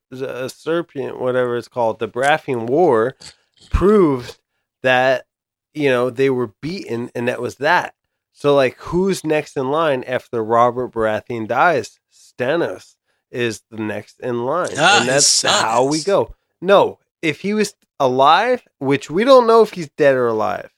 Serpent, 0.48 1.20
whatever 1.20 1.56
it's 1.56 1.68
called, 1.68 1.98
the 1.98 2.09
Baratheon 2.09 2.66
War, 2.66 3.14
proved 3.70 4.38
that 4.82 5.26
you 5.74 5.90
know, 5.90 6.09
they 6.09 6.30
were 6.30 6.54
beaten, 6.62 7.11
and 7.14 7.28
that 7.28 7.40
was 7.40 7.56
that. 7.56 7.94
So, 8.32 8.54
like, 8.54 8.76
who's 8.78 9.24
next 9.24 9.56
in 9.59 9.70
line 9.70 10.04
after 10.04 10.42
Robert 10.42 10.92
Baratheon 10.92 11.46
dies? 11.46 11.98
Stannis 12.11 12.94
is 13.30 13.62
the 13.70 13.76
next 13.76 14.18
in 14.20 14.44
line, 14.46 14.70
Ah, 14.78 15.00
and 15.00 15.09
that's 15.09 15.42
how 15.42 15.85
we 15.85 16.02
go. 16.02 16.35
No, 16.62 16.98
if 17.20 17.40
he 17.40 17.52
was 17.52 17.74
alive, 18.00 18.62
which 18.78 19.11
we 19.11 19.24
don't 19.24 19.46
know 19.46 19.62
if 19.62 19.72
he's 19.72 19.90
dead 19.98 20.14
or 20.14 20.28
alive. 20.28 20.70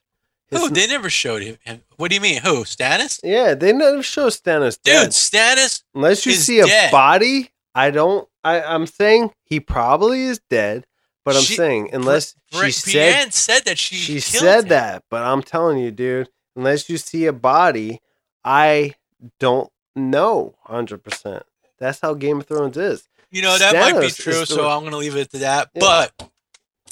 His- 0.51 0.61
Who? 0.61 0.71
They 0.71 0.87
never 0.89 1.11
showed 1.11 1.43
him. 1.43 1.59
What 1.97 2.09
do 2.11 2.17
you 2.17 2.21
mean? 2.21 2.41
Who? 2.43 2.65
Stannis? 2.65 3.21
yeah, 3.23 3.55
they 3.55 3.73
never 3.73 4.03
show 4.03 4.29
Stannis 4.31 4.79
Dude, 4.83 4.85
dead. 4.85 5.11
Stannis. 5.11 5.83
Unless 5.95 6.27
you 6.27 6.33
see 6.33 6.59
a 6.61 6.67
dead. 6.67 6.91
body, 6.91 7.51
I 7.75 7.91
don't. 7.91 8.29
I, 8.45 8.63
I'm 8.63 8.87
saying 8.87 9.33
he 9.45 9.61
probably 9.61 10.23
is 10.23 10.41
dead, 10.51 10.87
but 11.25 11.37
I'm 11.37 11.43
She- 11.43 11.57
saying 11.57 11.91
unless 11.93 12.35
Bri- 12.53 12.71
she 12.71 12.93
said 12.93 13.33
said 13.35 13.65
that 13.67 13.79
she. 13.79 13.97
she 13.97 14.21
said 14.21 14.65
him. 14.65 14.69
that, 14.71 15.05
but 15.11 15.23
I'm 15.23 15.43
telling 15.43 15.79
you, 15.79 15.91
dude, 15.91 16.29
unless 16.57 16.89
you 16.89 16.97
see 16.97 17.27
a 17.27 17.33
body, 17.33 18.01
I 18.45 18.95
don't 19.39 19.71
know 19.95 20.55
100%. 20.69 21.43
That's 21.79 22.01
how 22.01 22.15
Game 22.15 22.39
of 22.41 22.47
Thrones 22.47 22.77
is. 22.77 23.09
You 23.31 23.43
know 23.43 23.59
that 23.59 23.75
might 23.75 24.01
be 24.01 24.11
true, 24.11 24.33
is 24.33 24.49
the- 24.49 24.55
so 24.55 24.69
I'm 24.71 24.85
gonna 24.85 24.97
leave 24.97 25.17
it 25.17 25.31
to 25.33 25.39
that. 25.39 25.69
Yeah. 25.75 25.81
But 25.81 26.31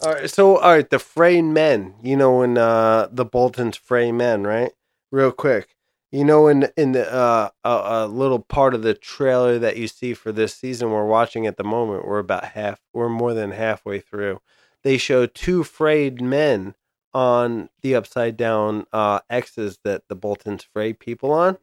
All 0.03 0.13
right, 0.13 0.29
so 0.31 0.59
all 0.59 0.73
right, 0.75 0.89
the 0.91 0.99
flayed 0.99 1.45
men, 1.45 1.95
you 2.03 2.17
know 2.17 2.39
when 2.39 2.59
uh 2.59 3.09
the 3.11 3.25
Boltons 3.25 3.77
flayed 3.79 4.13
men, 4.13 4.45
right? 4.45 4.73
Real 5.11 5.33
quick. 5.33 5.76
You 6.17 6.25
know 6.25 6.49
in 6.49 6.67
in 6.79 6.93
the 6.93 7.13
uh 7.13 7.51
a, 7.63 7.69
a 7.69 8.07
little 8.07 8.39
part 8.39 8.73
of 8.73 8.81
the 8.81 8.95
trailer 8.95 9.59
that 9.59 9.77
you 9.77 9.87
see 9.87 10.15
for 10.15 10.33
this 10.33 10.55
season 10.55 10.91
we're 10.91 11.05
watching 11.05 11.47
at 11.47 11.59
the 11.59 11.65
moment, 11.65 12.07
we're 12.07 12.21
about 12.21 12.47
half 12.47 12.81
we're 12.95 13.11
more 13.11 13.35
than 13.35 13.51
halfway 13.51 14.01
through. 14.01 14.41
They 14.83 14.97
show 14.97 15.27
two 15.27 15.63
flayed 15.63 16.23
men 16.23 16.75
on 17.13 17.69
the 17.83 17.95
upside 17.95 18.39
down 18.39 18.87
uh 18.95 19.21
X's 19.29 19.79
that 19.85 20.05
the 20.09 20.15
Boltons 20.15 20.65
Frey 20.65 20.95
people 20.95 21.33
on. 21.33 21.59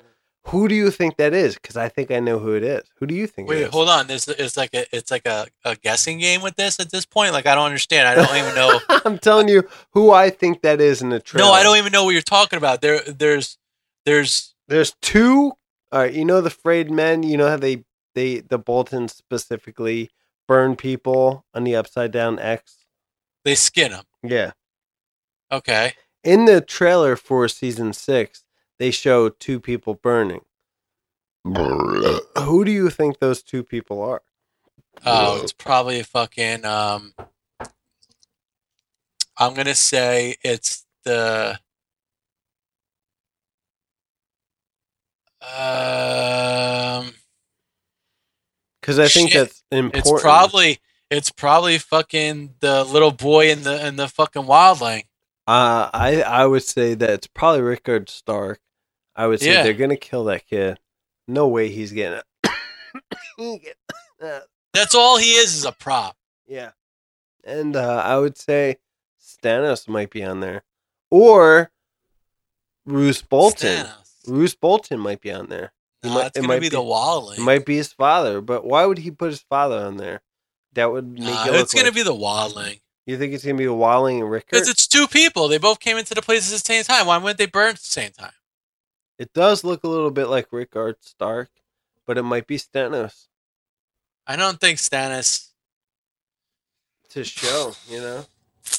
Who 0.48 0.68
do 0.68 0.76
you 0.76 0.92
think 0.92 1.18
that 1.18 1.34
is? 1.34 1.56
Because 1.56 1.76
I 1.76 1.89
think 1.89 2.12
I 2.12 2.20
know 2.20 2.38
who 2.38 2.54
it 2.54 2.63
is. 2.63 2.84
Who 3.00 3.08
do 3.08 3.16
you 3.16 3.26
think? 3.26 3.50
wait, 3.50 3.62
is? 3.63 3.70
hold 3.72 3.89
on. 3.89 4.06
There's 4.06 4.28
it's 4.28 4.56
like 4.56 4.76
a 4.76 4.86
it's 4.96 5.10
like 5.10 5.26
a, 5.26 5.48
a 5.66 5.76
guessing 5.78 6.20
game 6.20 6.44
with 6.44 6.58
this 6.58 6.80
at 6.80 6.92
this 6.92 7.08
point. 7.08 7.34
Like 7.34 7.48
I 7.48 7.56
don't 7.56 7.66
understand. 7.66 8.08
I 8.08 8.13
don't 8.13 8.38
even 8.38 8.54
know. 8.54 8.80
I'm 9.04 9.18
telling 9.18 9.48
you 9.48 9.68
who 9.94 10.12
I 10.12 10.30
think 10.30 10.62
that 10.62 10.80
is 10.80 11.02
in 11.02 11.10
the 11.10 11.20
trailer. 11.20 11.48
no, 11.48 11.54
I 11.54 11.63
don't 11.63 11.78
even 11.78 11.92
know 11.92 12.04
what 12.04 12.12
you're 12.12 12.22
talking 12.22 12.58
about. 12.58 12.82
There 12.82 13.00
there's 13.00 13.58
there's 14.06 14.54
There's 14.68 14.94
two. 15.02 15.54
All 15.92 16.00
right, 16.00 16.13
you 16.13 16.26
know 16.26 16.42
the 16.42 16.50
flayed 16.50 16.89
men. 16.89 17.24
You 17.24 17.38
know 17.38 17.50
how 17.50 17.58
they 17.58 17.84
they 18.16 18.39
the 18.42 18.58
Boltons 18.58 19.13
specifically 19.16 20.10
burn 20.48 20.76
people 20.76 21.46
on 21.54 21.63
the 21.63 21.76
upside 21.76 22.12
down 22.12 22.39
X. 22.39 22.86
they 23.46 23.56
skin 23.56 23.92
them. 23.92 24.06
Yeah, 24.24 24.52
Okay. 25.52 25.94
in 26.24 26.46
the 26.46 26.62
trailer 26.62 27.16
for 27.16 27.48
season 27.48 27.94
six, 27.94 28.44
they 28.80 28.89
show 28.92 29.30
two 29.30 29.60
people 29.60 29.94
burning. 29.96 30.42
Who 31.46 32.63
do 32.66 32.72
you 32.72 32.89
think 32.89 33.20
those 33.20 33.44
two 33.44 33.63
people 33.63 34.02
are? 34.02 34.22
Oh, 35.06 35.42
it's 35.42 35.52
probably 35.54 36.00
a 36.00 36.04
fucking 36.04 36.63
um 36.66 37.13
I'm 39.38 39.54
gonna 39.54 39.76
say 39.76 40.36
it's 40.44 40.86
the 41.04 41.60
um 45.43 47.12
Because 48.82 48.99
I 48.99 49.08
think 49.08 49.32
Shit. 49.32 49.47
that's 49.47 49.63
important. 49.71 49.95
it's 50.13 50.21
probably 50.21 50.79
it's 51.10 51.32
probably 51.32 51.77
fucking 51.77 52.56
the 52.60 52.84
little 52.84 53.12
boy 53.12 53.49
in 53.51 53.63
the 53.63 53.86
in 53.88 53.95
the 53.97 54.08
fucking 54.08 54.43
wildling. 54.43 55.03
Uh, 55.45 55.89
I 55.93 56.21
I 56.25 56.45
would 56.45 56.63
say 56.63 56.93
that 56.95 57.10
it's 57.10 57.27
probably 57.27 57.62
Rickard 57.62 58.10
Stark. 58.10 58.60
I 59.15 59.27
would 59.27 59.39
say 59.41 59.51
Yeah. 59.53 59.63
they're 59.63 59.73
gonna 59.73 59.97
kill 59.97 60.23
that 60.25 60.47
kid. 60.47 60.79
No 61.27 61.47
way 61.47 61.69
he's 61.69 61.91
getting 61.91 62.19
it. 62.19 62.25
Uh, 64.23 64.39
That's 64.73 64.95
all 64.95 65.17
he 65.17 65.34
is 65.34 65.53
is 65.53 65.65
a 65.65 65.73
prop. 65.73 66.15
Yeah. 66.47 66.71
And 67.43 67.75
uh, 67.75 68.01
I 68.06 68.17
would 68.17 68.38
say 68.38 68.77
Stannis 69.21 69.86
might 69.89 70.10
be 70.12 70.23
on 70.23 70.39
there. 70.39 70.63
Or 71.12 71.69
Roose 72.86 73.21
Bolton. 73.21 73.86
Thanos. 73.86 74.03
Roose 74.27 74.55
Bolton 74.55 74.99
might 74.99 75.21
be 75.21 75.31
on 75.31 75.47
there. 75.47 75.73
It 76.03 76.07
No, 76.07 76.13
might- 76.15 76.27
it's 76.27 76.38
it 76.38 76.41
gonna 76.41 76.47
might 76.53 76.59
be, 76.62 76.65
be- 76.69 76.75
the 76.75 76.81
wildling. 76.81 77.38
It 77.38 77.41
might 77.41 77.65
be 77.65 77.75
his 77.77 77.93
father, 77.93 78.41
but 78.41 78.65
why 78.65 78.86
would 78.86 78.97
he 78.99 79.12
put 79.12 79.29
his 79.31 79.41
father 79.41 79.77
on 79.79 79.97
there? 79.97 80.21
That 80.73 80.91
would 80.91 81.07
make 81.07 81.23
Nah, 81.23 81.45
it 81.45 81.51
look 81.51 81.62
it's 81.62 81.73
gonna 81.73 81.86
like- 81.86 81.93
be 81.95 82.03
the 82.03 82.13
wildling. 82.15 82.81
You 83.05 83.17
think 83.17 83.33
it's 83.33 83.43
gonna 83.43 83.57
be 83.57 83.65
the 83.65 83.71
wildling 83.73 84.19
and 84.21 84.29
Rickard? 84.31 84.51
Because 84.51 84.69
it's 84.69 84.88
two 84.88 85.07
people. 85.07 85.47
They 85.47 85.57
both 85.57 85.79
came 85.79 85.97
into 85.97 86.13
the 86.13 86.21
place 86.21 86.47
at 86.47 86.53
the 86.53 86.65
same 86.65 86.83
time. 86.83 87.05
Why 87.07 87.17
wouldn't 87.17 87.38
they 87.38 87.45
burn 87.47 87.69
at 87.71 87.75
the 87.79 87.81
same 87.86 88.12
time? 88.12 88.31
It 89.19 89.33
does 89.33 89.63
look 89.63 89.83
a 89.83 89.88
little 89.88 90.09
bit 90.09 90.27
like 90.27 90.47
Rickard 90.51 90.95
Stark, 91.01 91.49
but 92.07 92.17
it 92.17 92.23
might 92.23 92.47
be 92.47 92.57
Stannis 92.57 93.27
I 94.25 94.36
don't 94.38 94.59
think 94.59 94.79
Stannis. 94.79 95.49
to 97.09 97.23
show, 97.23 97.75
you 97.89 97.99
know? 97.99 98.25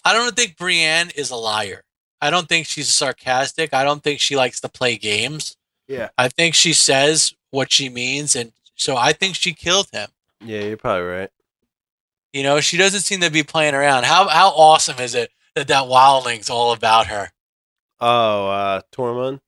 I 0.05 0.13
don't 0.13 0.35
think 0.35 0.57
Brienne 0.57 1.11
is 1.15 1.31
a 1.31 1.37
liar. 1.37 1.84
I 2.25 2.31
don't 2.31 2.49
think 2.49 2.67
she's 2.67 2.89
sarcastic. 2.89 3.75
I 3.75 3.85
don't 3.85 4.03
think 4.03 4.19
she 4.19 4.35
likes 4.35 4.61
to 4.61 4.69
play 4.69 4.97
games. 4.97 5.57
Yeah. 5.87 6.09
I 6.17 6.29
think 6.29 6.55
she 6.55 6.73
says 6.73 7.35
what 7.51 7.71
she 7.71 7.89
means, 7.91 8.35
and 8.35 8.53
so 8.75 8.97
I 8.97 9.13
think 9.13 9.35
she 9.35 9.53
killed 9.53 9.89
him. 9.93 10.09
Yeah, 10.41 10.61
you're 10.63 10.79
probably 10.79 11.03
right. 11.07 11.31
You 12.33 12.43
know, 12.43 12.61
she 12.61 12.77
doesn't 12.79 13.01
seem 13.01 13.21
to 13.21 13.31
be 13.31 13.43
playing 13.43 13.75
around. 13.75 14.05
How 14.07 14.27
how 14.29 14.49
awesome 14.49 14.99
is 15.01 15.15
it 15.15 15.31
that 15.55 15.69
that 15.69 15.85
wildling's 15.87 16.49
all 16.49 16.73
about 16.73 17.09
her? 17.09 17.31
Oh, 18.01 18.49
uh 18.49 18.81
Tormund? 18.91 19.41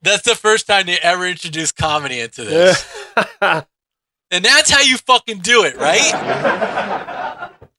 That's 0.00 0.22
the 0.22 0.34
first 0.34 0.66
time 0.66 0.86
they 0.86 0.98
ever 1.02 1.26
introduced 1.26 1.76
comedy 1.76 2.18
into 2.20 2.44
this, 2.44 2.84
Yeah. 3.42 3.62
and 4.32 4.44
that's 4.44 4.70
how 4.70 4.80
you 4.80 4.96
fucking 4.96 5.38
do 5.40 5.64
it, 5.64 5.76
right? 5.76 6.10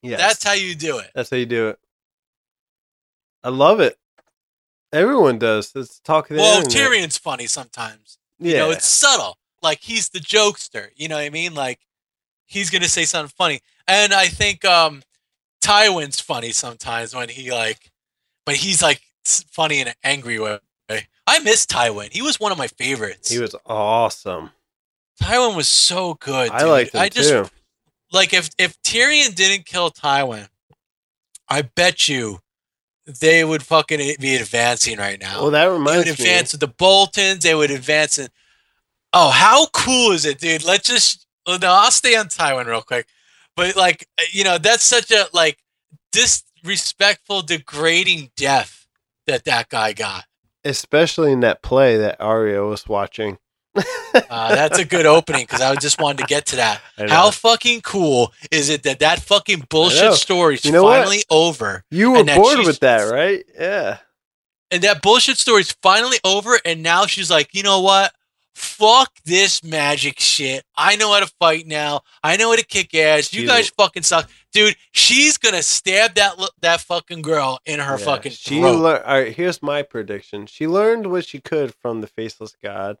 yes. 0.00 0.20
That's 0.20 0.44
how 0.44 0.52
you 0.52 0.74
do 0.76 0.98
it. 0.98 1.10
That's 1.14 1.28
how 1.28 1.36
you 1.36 1.46
do 1.46 1.68
it. 1.70 1.78
I 3.42 3.48
love 3.50 3.80
it. 3.80 3.98
Everyone 4.94 5.38
does. 5.38 5.72
Let's 5.74 5.98
talk. 6.00 6.30
of 6.30 6.36
the 6.36 6.42
Well. 6.42 6.62
Tyrion's 6.62 7.18
funny 7.18 7.46
sometimes. 7.46 8.18
Yeah. 8.38 8.50
You 8.52 8.56
know, 8.58 8.70
it's 8.70 8.86
subtle. 8.88 9.38
Like 9.62 9.80
he's 9.80 10.08
the 10.10 10.20
jokester. 10.20 10.88
You 10.94 11.08
know 11.08 11.16
what 11.16 11.24
I 11.24 11.30
mean? 11.30 11.54
Like 11.54 11.80
he's 12.46 12.70
gonna 12.70 12.88
say 12.88 13.04
something 13.04 13.32
funny. 13.36 13.60
And 13.88 14.12
I 14.12 14.26
think 14.26 14.64
um 14.64 15.02
Tywin's 15.62 16.20
funny 16.20 16.52
sometimes 16.52 17.14
when 17.14 17.28
he 17.28 17.50
like 17.50 17.90
but 18.46 18.54
he's 18.56 18.82
like 18.82 19.00
funny 19.24 19.80
in 19.80 19.88
an 19.88 19.94
angry 20.04 20.38
way. 20.38 20.58
I 21.26 21.38
miss 21.40 21.64
Tywin. 21.66 22.12
He 22.12 22.20
was 22.22 22.38
one 22.38 22.52
of 22.52 22.58
my 22.58 22.66
favorites. 22.68 23.30
he 23.30 23.38
was 23.38 23.56
awesome. 23.66 24.50
Tywin 25.22 25.56
was 25.56 25.68
so 25.68 26.14
good. 26.14 26.50
I 26.50 26.58
dude. 26.60 26.68
liked 26.68 26.94
him 26.94 27.00
I 27.00 27.08
just 27.08 27.30
too. 27.30 27.46
like 28.12 28.34
if 28.34 28.50
if 28.58 28.80
Tyrion 28.82 29.34
didn't 29.34 29.64
kill 29.64 29.90
Tywin, 29.90 30.46
I 31.48 31.62
bet 31.62 32.08
you 32.08 32.40
they 33.20 33.44
would 33.44 33.62
fucking 33.62 34.00
be 34.20 34.36
advancing 34.36 34.98
right 34.98 35.20
now. 35.20 35.42
Well, 35.42 35.50
that 35.50 35.64
reminds 35.66 36.04
They 36.04 36.10
would 36.10 36.18
reminds 36.18 36.20
me. 36.20 36.24
advance 36.26 36.52
with 36.52 36.60
the 36.60 36.68
Boltons. 36.68 37.42
They 37.42 37.54
would 37.54 37.70
advance 37.70 38.18
in. 38.18 38.28
Oh, 39.12 39.30
how 39.30 39.66
cool 39.72 40.12
is 40.12 40.24
it, 40.24 40.38
dude? 40.38 40.64
Let's 40.64 40.88
just. 40.88 41.26
well, 41.46 41.58
No, 41.58 41.70
I'll 41.72 41.90
stay 41.90 42.16
on 42.16 42.26
Tywin 42.28 42.66
real 42.66 42.82
quick, 42.82 43.06
but 43.56 43.76
like 43.76 44.08
you 44.32 44.42
know, 44.44 44.58
that's 44.58 44.84
such 44.84 45.10
a 45.10 45.26
like 45.32 45.58
disrespectful, 46.12 47.42
degrading 47.42 48.30
death 48.36 48.86
that 49.26 49.44
that 49.44 49.68
guy 49.68 49.92
got. 49.92 50.24
especially 50.64 51.32
in 51.32 51.40
that 51.40 51.62
play 51.62 51.96
that 51.98 52.20
Arya 52.20 52.64
was 52.64 52.88
watching. 52.88 53.38
Uh, 53.74 54.54
that's 54.54 54.78
a 54.78 54.84
good 54.84 55.06
opening 55.06 55.42
because 55.42 55.60
I 55.60 55.74
just 55.76 56.00
wanted 56.00 56.18
to 56.18 56.24
get 56.26 56.46
to 56.46 56.56
that. 56.56 56.80
How 57.08 57.30
fucking 57.32 57.80
cool 57.80 58.32
is 58.50 58.70
it 58.70 58.84
that 58.84 59.00
that 59.00 59.20
fucking 59.20 59.66
bullshit 59.68 60.12
story's 60.14 60.64
You 60.64 60.72
know 60.72 60.84
what? 60.84 60.98
finally 61.00 61.24
over? 61.30 61.84
you 61.90 62.12
were 62.12 62.24
bored 62.24 62.58
with 62.64 62.80
that, 62.80 63.10
right? 63.10 63.44
Yeah. 63.58 63.98
and 64.70 64.82
that 64.82 65.02
bullshit 65.02 65.36
story 65.38 65.62
is 65.62 65.72
finally 65.82 66.18
over 66.24 66.58
and 66.64 66.82
now 66.82 67.06
she's 67.06 67.30
like 67.30 67.54
you 67.54 67.62
know 67.62 67.80
what 67.80 68.12
fuck 68.54 69.10
this 69.24 69.62
magic 69.64 70.18
shit 70.20 70.64
i 70.76 70.94
know 70.96 71.12
how 71.12 71.18
to 71.20 71.30
fight 71.40 71.66
now 71.66 72.00
i 72.22 72.36
know 72.36 72.50
how 72.50 72.56
to 72.56 72.64
kick 72.64 72.94
ass 72.94 73.32
you 73.32 73.40
She- 73.42 73.46
guys 73.48 73.68
fucking 73.70 74.04
suck 74.04 74.30
dude 74.52 74.76
she's 74.92 75.36
gonna 75.38 75.62
stab 75.62 76.14
that 76.14 76.34
that 76.60 76.80
fucking 76.80 77.22
girl 77.22 77.58
in 77.66 77.80
her 77.80 77.98
Yeah. 77.98 78.04
fucking 78.04 78.32
She 78.32 78.60
throat. 78.60 78.78
lear- 78.80 79.02
All 79.04 79.18
right, 79.20 79.34
here's 79.36 79.60
my 79.62 79.82
prediction. 79.82 80.46
She 80.46 80.66
learned 80.68 81.10
what 81.10 81.26
she 81.26 81.40
could 81.40 81.74
from 81.82 82.00
the 82.00 82.06
faceless 82.06 82.54
god. 82.62 82.96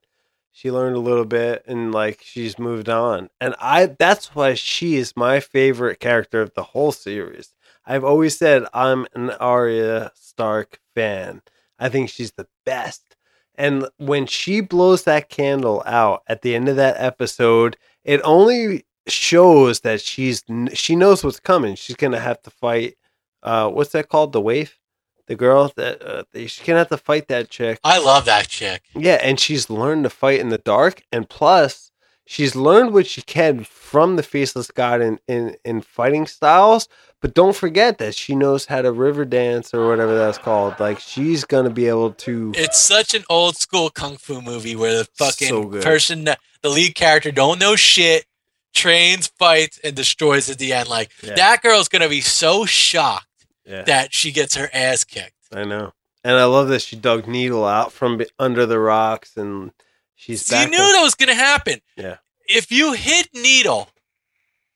She 0.56 0.70
learned 0.70 0.94
a 0.94 1.00
little 1.00 1.24
bit, 1.24 1.64
and 1.66 1.90
like 1.92 2.20
she's 2.22 2.60
moved 2.60 2.88
on. 2.88 3.28
And 3.40 3.56
I, 3.58 3.86
that's 3.86 4.36
why 4.36 4.54
she 4.54 4.94
is 4.94 5.16
my 5.16 5.40
favorite 5.40 5.98
character 5.98 6.40
of 6.40 6.54
the 6.54 6.62
whole 6.62 6.92
series. 6.92 7.52
I've 7.84 8.04
always 8.04 8.38
said 8.38 8.64
I'm 8.72 9.04
an 9.16 9.30
Arya 9.30 10.12
Stark 10.14 10.78
fan. 10.94 11.42
I 11.80 11.88
think 11.88 12.08
she's 12.08 12.32
the 12.32 12.46
best. 12.64 13.16
And 13.56 13.88
when 13.96 14.26
she 14.26 14.60
blows 14.60 15.02
that 15.02 15.28
candle 15.28 15.82
out 15.86 16.22
at 16.28 16.42
the 16.42 16.54
end 16.54 16.68
of 16.68 16.76
that 16.76 16.96
episode, 17.00 17.76
it 18.04 18.20
only 18.22 18.86
shows 19.08 19.80
that 19.80 20.00
she's 20.00 20.44
she 20.72 20.94
knows 20.94 21.24
what's 21.24 21.40
coming. 21.40 21.74
She's 21.74 21.96
gonna 21.96 22.20
have 22.20 22.40
to 22.42 22.50
fight. 22.50 22.96
Uh, 23.42 23.70
what's 23.70 23.90
that 23.90 24.08
called? 24.08 24.32
The 24.32 24.40
waif 24.40 24.78
the 25.26 25.34
girl 25.34 25.72
that 25.76 26.02
uh, 26.02 26.24
they- 26.32 26.46
she's 26.46 26.66
gonna 26.66 26.78
have 26.80 26.88
to 26.88 26.96
fight 26.98 27.28
that 27.28 27.48
chick. 27.50 27.78
I 27.84 27.98
love 27.98 28.24
that 28.26 28.48
chick. 28.48 28.82
Yeah, 28.94 29.18
and 29.22 29.38
she's 29.40 29.70
learned 29.70 30.04
to 30.04 30.10
fight 30.10 30.40
in 30.40 30.48
the 30.50 30.58
dark, 30.58 31.02
and 31.12 31.28
plus, 31.28 31.90
she's 32.26 32.54
learned 32.56 32.92
what 32.92 33.06
she 33.06 33.22
can 33.22 33.64
from 33.64 34.16
the 34.16 34.22
faceless 34.22 34.70
god 34.70 35.00
in 35.00 35.18
in, 35.28 35.56
in 35.64 35.80
fighting 35.80 36.26
styles. 36.26 36.88
But 37.20 37.32
don't 37.32 37.56
forget 37.56 37.96
that 37.98 38.14
she 38.14 38.34
knows 38.34 38.66
how 38.66 38.82
to 38.82 38.92
river 38.92 39.24
dance 39.24 39.72
or 39.72 39.88
whatever 39.88 40.14
that's 40.14 40.36
called. 40.36 40.78
Like 40.78 41.00
she's 41.00 41.44
gonna 41.44 41.70
be 41.70 41.86
able 41.88 42.10
to. 42.12 42.52
It's 42.54 42.78
such 42.78 43.14
an 43.14 43.24
old 43.30 43.56
school 43.56 43.88
kung 43.88 44.18
fu 44.18 44.42
movie 44.42 44.76
where 44.76 44.98
the 44.98 45.08
fucking 45.16 45.48
So 45.48 45.64
person, 45.80 46.24
the 46.24 46.68
lead 46.68 46.94
character, 46.94 47.30
don't 47.32 47.58
know 47.58 47.76
shit, 47.76 48.26
trains, 48.74 49.28
fights, 49.38 49.78
and 49.82 49.94
destroys 49.96 50.50
at 50.50 50.58
the 50.58 50.74
end. 50.74 50.88
Like 50.90 51.10
Yeah. 51.22 51.34
that 51.36 51.62
girl's 51.62 51.88
gonna 51.88 52.10
be 52.10 52.20
so 52.20 52.66
shocked 52.66 53.26
Yeah, 53.66 53.82
that 53.82 54.12
she 54.14 54.30
gets 54.32 54.54
her 54.56 54.68
ass 54.72 55.04
kicked. 55.04 55.32
I 55.52 55.64
know, 55.64 55.92
and 56.22 56.36
I 56.36 56.44
love 56.44 56.68
that 56.68 56.82
she 56.82 56.96
dug 56.96 57.26
Needle 57.26 57.64
out 57.64 57.92
from 57.92 58.20
under 58.38 58.66
the 58.66 58.78
rocks, 58.78 59.36
and 59.36 59.72
she's 60.14 60.44
So 60.44 60.60
you 60.60 60.66
knew 60.68 60.76
to- 60.76 60.82
that 60.92 61.02
was 61.02 61.14
gonna 61.14 61.34
happen. 61.34 61.80
Yeah. 61.96 62.16
If 62.46 62.70
you 62.70 62.92
hit 62.92 63.28
needle, 63.32 63.88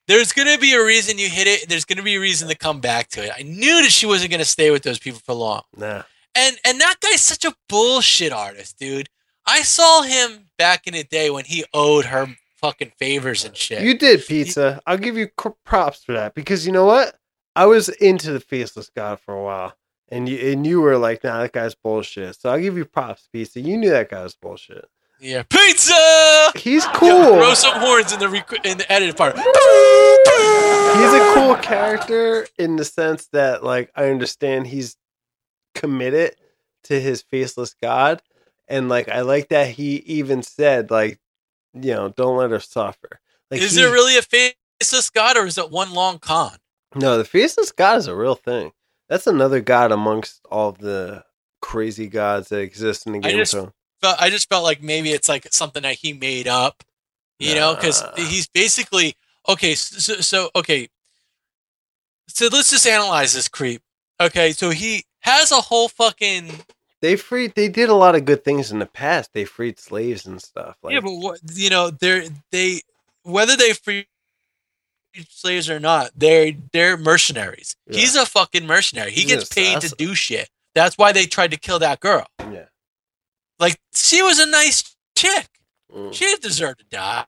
there's 0.07 0.31
gonna 0.33 0.57
be 0.57 0.73
a 0.73 0.83
reason 0.83 1.17
you 1.19 1.29
hit 1.29 1.47
it. 1.47 1.69
There's 1.69 1.85
gonna 1.85 2.01
be 2.03 2.15
a 2.15 2.19
reason 2.19 2.47
to 2.49 2.55
come 2.55 2.79
back 2.79 3.09
to 3.09 3.23
it. 3.23 3.31
I 3.37 3.43
knew 3.43 3.81
that 3.83 3.91
she 3.91 4.05
wasn't 4.07 4.31
gonna 4.31 4.45
stay 4.45 4.71
with 4.71 4.81
those 4.83 4.99
people 4.99 5.19
for 5.23 5.33
long. 5.35 5.61
Nah. 5.77 6.03
And 6.35 6.57
and 6.63 6.79
that 6.81 6.95
guy's 6.99 7.21
such 7.21 7.45
a 7.45 7.53
bullshit 7.67 8.31
artist, 8.31 8.77
dude. 8.79 9.09
I 9.45 9.61
saw 9.63 10.01
him 10.03 10.49
back 10.57 10.87
in 10.87 10.93
the 10.93 11.03
day 11.03 11.29
when 11.29 11.45
he 11.45 11.63
owed 11.73 12.05
her 12.05 12.35
fucking 12.57 12.91
favors 12.97 13.45
and 13.45 13.55
shit. 13.55 13.81
You 13.83 13.97
did 13.97 14.25
pizza. 14.25 14.81
I'll 14.85 14.97
give 14.97 15.17
you 15.17 15.29
props 15.65 16.03
for 16.03 16.13
that 16.13 16.33
because 16.35 16.65
you 16.65 16.71
know 16.71 16.85
what? 16.85 17.15
I 17.59 17.65
was 17.65 17.89
into 17.89 18.31
the 18.31 18.39
faceless 18.39 18.89
god 18.95 19.19
for 19.19 19.33
a 19.35 19.43
while, 19.43 19.73
and 20.09 20.27
you 20.29 20.37
and 20.51 20.65
you 20.65 20.79
were 20.81 20.97
like, 20.97 21.23
"Nah, 21.23 21.41
that 21.41 21.51
guy's 21.51 21.75
bullshit." 21.75 22.35
So 22.39 22.49
I'll 22.49 22.59
give 22.59 22.77
you 22.77 22.85
props, 22.85 23.27
pizza. 23.31 23.59
You 23.59 23.77
knew 23.77 23.89
that 23.89 24.09
guy 24.09 24.23
was 24.23 24.35
bullshit. 24.35 24.85
yeah, 25.19 25.43
pizza. 25.43 26.51
He's 26.55 26.85
cool. 26.87 27.35
throw 27.35 27.53
some 27.53 27.77
horns 27.81 28.13
in 28.13 28.19
the 28.19 28.29
rec- 28.29 28.65
in 28.65 28.77
the 28.77 28.89
edited 28.91 29.17
part. 29.17 29.35
He's 29.35 31.13
a 31.13 31.33
cool 31.35 31.55
character 31.55 32.47
in 32.57 32.75
the 32.77 32.85
sense 32.85 33.27
that, 33.33 33.63
like, 33.63 33.91
I 33.95 34.09
understand 34.09 34.67
he's 34.67 34.95
committed 35.75 36.35
to 36.85 36.99
his 36.99 37.21
faceless 37.21 37.75
god, 37.81 38.21
and 38.67 38.89
like, 38.89 39.07
I 39.09 39.21
like 39.21 39.49
that 39.49 39.69
he 39.69 39.97
even 39.97 40.43
said, 40.43 40.91
like, 40.91 41.19
you 41.73 41.93
know, 41.93 42.09
don't 42.09 42.37
let 42.37 42.51
her 42.51 42.59
suffer. 42.59 43.19
Like, 43.51 43.61
Is 43.61 43.75
he- 43.75 43.81
there 43.81 43.91
really 43.91 44.17
a 44.17 44.21
faceless 44.21 45.09
god, 45.09 45.37
or 45.37 45.45
is 45.45 45.57
it 45.57 45.69
one 45.71 45.93
long 45.93 46.19
con? 46.19 46.57
No, 46.95 47.17
the 47.17 47.25
faceless 47.25 47.71
god 47.71 47.97
is 47.97 48.07
a 48.07 48.15
real 48.15 48.35
thing. 48.35 48.71
That's 49.07 49.27
another 49.27 49.61
god 49.61 49.91
amongst 49.91 50.41
all 50.49 50.71
the 50.71 51.23
crazy 51.61 52.07
gods 52.07 52.49
that 52.49 52.59
exist 52.59 53.05
in 53.05 53.13
the 53.13 53.19
I 53.19 53.31
game. 53.31 53.37
just- 53.37 53.51
so 53.51 54.15
I 54.17 54.29
just 54.29 54.47
felt 54.47 54.63
like 54.63 54.81
maybe 54.81 55.11
it's 55.11 55.27
like 55.27 55.47
something 55.51 55.83
that 55.83 55.95
he 55.95 56.13
made 56.13 56.47
up, 56.47 56.83
you 57.37 57.53
know, 57.53 57.75
because 57.75 58.01
he's 58.15 58.47
basically 58.47 59.15
okay. 59.47 59.75
So, 59.75 60.21
so 60.21 60.49
okay, 60.55 60.87
so 62.27 62.47
let's 62.49 62.71
just 62.71 62.87
analyze 62.87 63.33
this 63.33 63.49
creep. 63.49 63.81
Okay, 64.21 64.53
so 64.53 64.69
he 64.69 65.03
has 65.19 65.51
a 65.51 65.59
whole 65.59 65.89
fucking 65.89 66.49
they 67.01 67.15
freed. 67.15 67.55
They 67.55 67.69
did 67.69 67.89
a 67.89 67.95
lot 67.95 68.15
of 68.15 68.25
good 68.25 68.43
things 68.43 68.71
in 68.71 68.79
the 68.79 68.85
past. 68.85 69.31
They 69.33 69.45
freed 69.45 69.79
slaves 69.79 70.25
and 70.25 70.41
stuff. 70.41 70.77
Like, 70.83 70.93
yeah, 70.93 70.99
but 70.99 71.13
what 71.13 71.39
you 71.53 71.69
know, 71.69 71.91
they're 71.91 72.23
they 72.51 72.81
whether 73.23 73.55
they 73.55 73.73
free 73.73 74.07
slaves 75.29 75.69
or 75.69 75.79
not, 75.79 76.11
they're 76.15 76.51
they're 76.73 76.97
mercenaries. 76.97 77.75
Yeah. 77.87 77.99
He's 77.99 78.15
a 78.15 78.25
fucking 78.25 78.65
mercenary. 78.65 79.11
He 79.11 79.25
gets 79.25 79.47
paid 79.49 79.81
to 79.81 79.89
do 79.97 80.15
shit. 80.15 80.49
That's 80.75 80.97
why 80.97 81.11
they 81.11 81.25
tried 81.25 81.51
to 81.51 81.57
kill 81.57 81.79
that 81.79 81.99
girl. 81.99 82.27
yeah. 82.39 82.65
Like 83.59 83.79
she 83.93 84.21
was 84.21 84.39
a 84.39 84.45
nice 84.45 84.95
chick. 85.17 85.47
Mm. 85.93 86.13
She 86.13 86.25
didn't 86.25 86.43
deserve 86.43 86.77
to 86.77 86.85
die. 86.85 87.25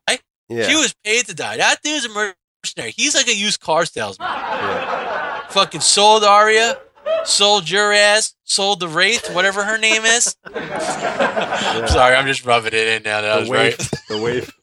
yeah. 0.50 0.68
She 0.68 0.76
was 0.76 0.94
paid 1.04 1.26
to 1.26 1.34
die. 1.36 1.58
That 1.58 1.82
dude's 1.84 2.06
a 2.06 2.10
mercenary. 2.10 2.92
He's 2.96 3.16
like 3.16 3.28
a 3.28 3.36
used 3.36 3.60
car 3.60 3.86
salesman. 3.86 4.28
yeah. 4.30 5.48
Fucking 5.50 5.82
sold 5.82 6.24
Arya, 6.24 6.78
sold 7.26 7.70
your 7.70 7.92
ass, 7.92 8.36
sold 8.46 8.80
the 8.80 8.88
Wraith, 8.88 9.34
whatever 9.34 9.64
her 9.64 9.78
name 9.78 10.06
is. 10.06 10.36
Sorry, 10.54 12.16
I'm 12.16 12.28
just 12.28 12.46
rubbing 12.46 12.74
it 12.74 12.88
in 12.88 13.04
now. 13.04 13.22
That 13.22 13.34
The 13.36 13.40
was 13.42 13.50
waif. 13.50 13.80
right. 13.80 13.92
The 14.10 14.22
waif. 14.22 14.58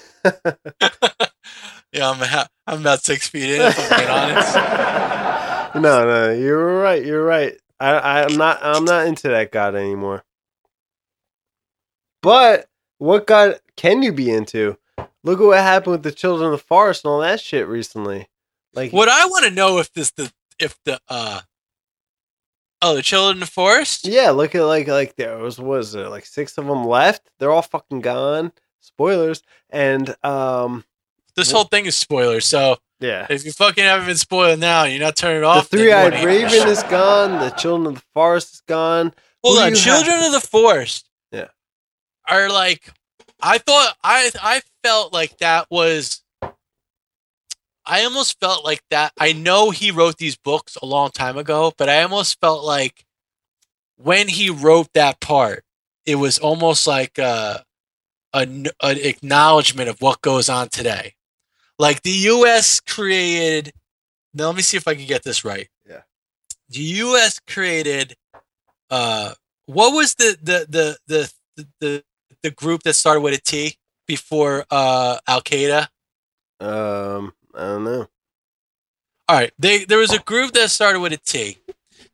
Yeah, 1.92 2.10
I'm, 2.10 2.18
ha- 2.18 2.48
I'm 2.66 2.80
about 2.80 3.02
six 3.04 3.26
feet 3.28 3.54
in, 3.54 3.62
if 3.62 3.78
I'm 3.90 3.98
being 3.98 4.10
honest. 4.10 4.54
no, 5.76 6.04
no, 6.04 6.32
you're 6.34 6.80
right. 6.80 7.02
You're 7.02 7.24
right. 7.24 7.56
I, 7.80 8.22
I'm 8.24 8.36
not. 8.36 8.58
I'm 8.60 8.84
not 8.84 9.06
into 9.06 9.28
that 9.28 9.50
god 9.50 9.74
anymore. 9.74 10.22
But 12.22 12.66
what 12.98 13.26
god 13.26 13.60
can 13.76 14.02
you 14.02 14.12
be 14.12 14.30
into? 14.30 14.76
Look 15.24 15.40
at 15.40 15.44
what 15.46 15.58
happened 15.58 15.92
with 15.92 16.02
the 16.02 16.12
children 16.12 16.52
of 16.52 16.58
the 16.58 16.64
forest 16.66 17.04
and 17.04 17.12
all 17.12 17.20
that 17.20 17.40
shit 17.40 17.66
recently. 17.66 18.28
Like, 18.74 18.92
What 18.92 19.08
I 19.08 19.24
want 19.26 19.46
to 19.46 19.50
know 19.50 19.78
if 19.78 19.90
this 19.92 20.10
the 20.10 20.30
if 20.58 20.76
the 20.84 21.00
uh 21.08 21.40
oh 22.82 22.94
the 22.94 23.02
children 23.02 23.36
in 23.36 23.40
the 23.40 23.46
forest. 23.46 24.06
Yeah, 24.06 24.30
look 24.30 24.54
at 24.54 24.64
like 24.64 24.88
like 24.88 25.16
there 25.16 25.38
was 25.38 25.58
was 25.58 25.92
there 25.92 26.08
like 26.10 26.26
six 26.26 26.58
of 26.58 26.66
them 26.66 26.84
left. 26.84 27.30
They're 27.38 27.52
all 27.52 27.62
fucking 27.62 28.00
gone. 28.00 28.52
Spoilers. 28.86 29.42
And 29.70 30.14
um, 30.24 30.84
This 31.34 31.50
whole 31.50 31.64
thing 31.64 31.86
is 31.86 31.96
spoilers. 31.96 32.46
So 32.46 32.76
yeah, 33.00 33.26
if 33.28 33.44
you 33.44 33.52
fucking 33.52 33.84
haven't 33.84 34.06
been 34.06 34.16
spoiled 34.16 34.60
now, 34.60 34.84
you're 34.84 35.00
not 35.00 35.16
turning 35.16 35.38
it 35.38 35.40
the 35.40 35.46
off. 35.48 35.68
you 35.72 35.78
three-eyed 35.78 36.24
raven 36.24 36.68
is 36.68 36.82
gone. 36.84 37.38
The 37.40 37.50
children 37.50 37.88
of 37.88 37.94
the 37.96 38.06
forest 38.14 38.54
is 38.54 38.62
gone. 38.66 39.12
Hold 39.44 39.58
Who 39.58 39.64
on, 39.64 39.74
Children 39.74 40.22
of 40.24 40.32
the 40.32 40.40
Forest. 40.40 41.10
Yeah. 41.30 41.48
Are 42.28 42.48
like 42.48 42.90
I 43.42 43.58
thought 43.58 43.96
I 44.02 44.30
I 44.40 44.62
felt 44.82 45.12
like 45.12 45.36
that 45.38 45.66
was 45.70 46.22
I 47.84 48.02
almost 48.04 48.40
felt 48.40 48.64
like 48.64 48.82
that. 48.90 49.12
I 49.18 49.32
know 49.32 49.70
he 49.70 49.90
wrote 49.90 50.16
these 50.16 50.36
books 50.36 50.76
a 50.82 50.86
long 50.86 51.10
time 51.10 51.36
ago, 51.36 51.72
but 51.76 51.88
I 51.88 52.02
almost 52.02 52.40
felt 52.40 52.64
like 52.64 53.04
when 53.96 54.28
he 54.28 54.50
wrote 54.50 54.88
that 54.94 55.20
part, 55.20 55.64
it 56.04 56.16
was 56.16 56.38
almost 56.38 56.86
like 56.86 57.18
a, 57.18 57.64
a 58.36 58.40
n- 58.42 58.66
an 58.82 58.98
acknowledgement 58.98 59.88
of 59.88 60.00
what 60.00 60.20
goes 60.20 60.48
on 60.48 60.68
today. 60.68 61.14
Like 61.78 62.02
the 62.02 62.10
U.S. 62.10 62.80
created. 62.80 63.72
Now 64.34 64.46
let 64.46 64.56
me 64.56 64.62
see 64.62 64.76
if 64.76 64.86
I 64.86 64.94
can 64.94 65.06
get 65.06 65.22
this 65.24 65.44
right. 65.44 65.68
Yeah. 65.88 66.02
The 66.68 66.80
U.S. 66.80 67.40
created. 67.40 68.16
Uh, 68.90 69.32
what 69.66 69.94
was 69.94 70.14
the 70.14 70.36
the 70.42 70.66
the 70.68 70.96
the 71.06 71.32
the 71.56 71.68
the, 71.80 72.04
the 72.42 72.50
group 72.50 72.82
that 72.84 72.94
started 72.94 73.20
with 73.20 73.34
a 73.34 73.40
T 73.40 73.76
before 74.06 74.64
uh, 74.70 75.18
Al 75.26 75.40
Qaeda? 75.40 75.88
Um, 76.60 77.32
I 77.54 77.60
don't 77.60 77.84
know. 77.84 78.06
All 79.28 79.36
right, 79.36 79.52
they 79.58 79.84
there 79.84 79.98
was 79.98 80.12
a 80.12 80.20
group 80.20 80.52
that 80.52 80.70
started 80.70 81.00
with 81.00 81.12
a 81.12 81.16
T. 81.18 81.58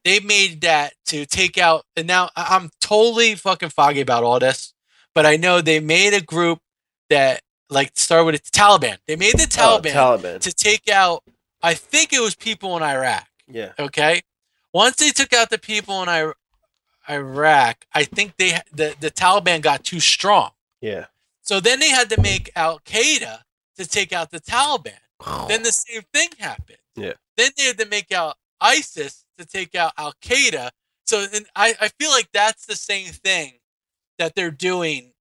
They 0.05 0.19
made 0.21 0.63
that 0.63 0.95
to 1.07 1.27
take 1.27 1.59
out, 1.59 1.85
and 1.97 2.07
now 2.07 2.31
I'm 2.35 2.71
totally 2.81 3.35
fucking 3.35 3.69
foggy 3.69 4.01
about 4.01 4.25
all 4.25 4.39
this, 4.41 4.73
but 5.15 5.27
I 5.27 5.37
know 5.37 5.61
they 5.61 5.81
made 5.81 6.15
a 6.15 6.21
group 6.21 6.61
that 7.11 7.43
like 7.71 7.93
started 7.95 8.25
with 8.27 8.43
the 8.45 8.51
Taliban. 8.51 8.99
They 9.07 9.17
made 9.17 9.35
the 9.35 9.45
Oh, 9.59 9.81
Taliban 9.81 9.93
Taliban. 9.93 10.41
to 10.41 10.53
take 10.53 10.89
out. 10.89 11.23
I 11.63 11.75
think 11.75 12.13
it 12.13 12.21
was 12.21 12.35
people 12.35 12.77
in 12.77 12.83
Iraq. 12.83 13.27
Yeah. 13.49 13.73
Okay, 13.79 14.23
once 14.73 14.97
they 14.97 15.11
took 15.11 15.33
out 15.33 15.51
the 15.51 15.59
people 15.59 16.03
in 16.03 16.09
I- 16.09 16.33
Iraq, 17.09 17.85
I 17.95 18.05
think 18.05 18.37
they 18.37 18.59
the 18.73 18.95
the 19.01 19.11
Taliban 19.11 19.61
got 19.63 19.85
too 19.85 20.01
strong. 20.01 20.51
Yeah. 20.81 21.07
So 21.43 21.61
then 21.61 21.81
they 21.81 21.89
had 21.91 22.09
to 22.11 22.21
make 22.21 22.51
Al 22.55 22.79
Qaeda 22.81 23.41
to 23.77 23.87
take 23.89 24.13
out 24.13 24.31
the 24.31 24.41
Taliban. 24.41 24.99
Then 25.49 25.63
the 25.63 25.73
same 25.73 26.03
thing 26.13 26.29
happened. 26.39 26.79
Yeah. 26.97 27.13
Then 27.37 27.51
they 27.57 27.65
had 27.65 27.79
to 27.79 27.87
make 27.87 28.13
out 28.13 28.37
ISIS 28.61 29.25
to 29.39 29.45
take 29.47 29.75
out 29.75 29.93
Al 29.99 30.15
Qaeda. 30.23 30.71
So 31.05 31.27
and 31.33 31.47
I, 31.57 31.75
I 31.81 31.89
feel 31.89 32.11
like 32.11 32.29
that's 32.33 32.67
the 32.67 32.77
same 32.77 33.09
thing 33.09 33.55
that 34.19 34.35
they're 34.35 34.51
doing 34.51 35.13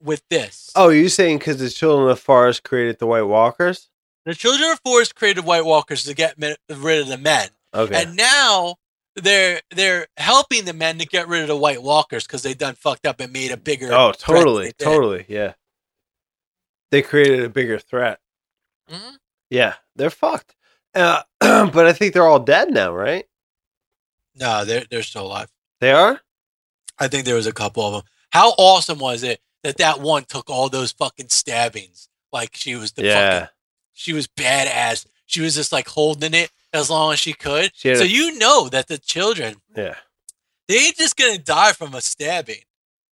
with 0.00 0.22
this. 0.30 0.70
Oh, 0.76 0.88
you 0.90 1.08
saying 1.08 1.38
because 1.38 1.58
the 1.58 1.70
children 1.70 2.08
of 2.08 2.16
the 2.16 2.22
forest 2.22 2.62
created 2.62 2.98
the 2.98 3.06
White 3.06 3.22
Walkers? 3.22 3.88
The 4.24 4.34
Children 4.34 4.70
of 4.70 4.76
the 4.82 4.90
Forest 4.90 5.14
created 5.14 5.44
White 5.44 5.64
Walkers 5.64 6.04
to 6.04 6.14
get 6.14 6.34
rid 6.38 7.00
of 7.00 7.08
the 7.08 7.16
men, 7.18 7.48
Okay. 7.74 8.02
and 8.02 8.14
now 8.14 8.76
they're 9.16 9.60
they're 9.74 10.06
helping 10.18 10.66
the 10.66 10.74
men 10.74 10.98
to 10.98 11.06
get 11.06 11.28
rid 11.28 11.40
of 11.42 11.48
the 11.48 11.56
White 11.56 11.82
Walkers 11.82 12.26
because 12.26 12.42
they 12.42 12.52
done 12.54 12.74
fucked 12.74 13.06
up 13.06 13.20
and 13.20 13.32
made 13.32 13.50
a 13.52 13.56
bigger. 13.56 13.90
oh, 13.92 14.12
totally, 14.12 14.72
totally. 14.78 15.24
Yeah. 15.28 15.54
They 16.90 17.00
created 17.02 17.42
a 17.44 17.48
bigger 17.48 17.78
threat. 17.78 18.20
Mhm. 18.90 19.16
Yeah, 19.50 19.74
they're 19.96 20.10
fucked. 20.10 20.54
Uh, 20.94 21.22
but 21.40 21.86
I 21.86 21.92
think 21.92 22.12
they're 22.12 22.26
all 22.26 22.38
dead 22.40 22.70
now, 22.70 22.92
right? 22.94 23.26
No, 24.34 24.64
they're 24.64 24.84
they're 24.90 25.02
still 25.02 25.26
alive. 25.26 25.50
They 25.80 25.92
are. 25.92 26.20
I 26.98 27.08
think 27.08 27.24
there 27.24 27.34
was 27.34 27.46
a 27.46 27.52
couple 27.52 27.86
of 27.86 27.92
them. 27.94 28.02
How 28.30 28.50
awesome 28.58 28.98
was 28.98 29.22
it 29.22 29.40
that 29.62 29.78
that 29.78 30.00
one 30.00 30.24
took 30.24 30.48
all 30.50 30.68
those 30.68 30.92
fucking 30.92 31.28
stabbings 31.30 32.08
like 32.32 32.54
she 32.56 32.74
was 32.76 32.92
the 32.92 33.04
yeah. 33.04 33.38
fucking 33.40 33.48
she 33.94 34.12
was 34.12 34.26
badass. 34.28 35.06
She 35.26 35.40
was 35.40 35.54
just 35.54 35.72
like 35.72 35.88
holding 35.88 36.34
it 36.34 36.50
as 36.72 36.88
long 36.90 37.12
as 37.12 37.18
she 37.18 37.32
could. 37.32 37.70
She 37.74 37.94
So 37.94 38.02
a- 38.02 38.06
you 38.06 38.38
know 38.38 38.68
that 38.68 38.88
the 38.88 38.98
children 38.98 39.56
Yeah. 39.76 39.96
They 40.68 40.76
ain't 40.76 40.96
just 40.96 41.16
gonna 41.16 41.38
die 41.38 41.72
from 41.72 41.94
a 41.94 42.00
stabbing. 42.00 42.62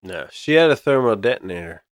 No, 0.03 0.27
she 0.31 0.53
had 0.53 0.69
a 0.71 0.75
thermal 0.75 1.15
detonator. 1.15 1.83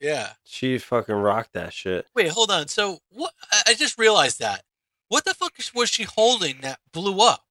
Yeah. 0.00 0.30
She 0.44 0.78
fucking 0.78 1.14
rocked 1.14 1.52
that 1.54 1.74
shit. 1.74 2.06
Wait, 2.14 2.28
hold 2.28 2.50
on. 2.50 2.68
So 2.68 3.00
what? 3.10 3.32
I- 3.66 3.74
just 3.74 3.98
realized 3.98 4.38
that. 4.38 4.62
What 5.08 5.24
the 5.24 5.34
fuck 5.34 5.52
was 5.74 5.90
she 5.90 6.04
holding 6.04 6.60
that 6.62 6.78
blew 6.92 7.20
up? 7.20 7.44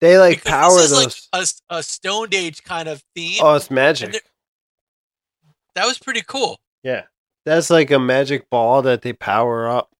They 0.00 0.16
like 0.16 0.38
Because 0.38 0.50
power 0.50 0.74
this 0.76 0.84
is 0.84 0.90
those. 0.90 1.28
like 1.32 1.42
a, 1.70 1.76
a 1.80 1.82
Stone 1.82 2.28
Age 2.32 2.62
kind 2.62 2.88
of 2.88 3.02
theme. 3.14 3.40
oh, 3.42 3.54
it's 3.54 3.70
magic. 3.70 4.22
That 5.74 5.86
was 5.86 5.98
pretty 5.98 6.22
cool. 6.26 6.60
Yeah, 6.82 7.04
that's 7.44 7.70
like 7.70 7.90
a 7.90 7.98
magic 7.98 8.48
ball 8.50 8.82
that 8.82 9.02
they 9.02 9.12
power 9.12 9.68
up 9.68 9.90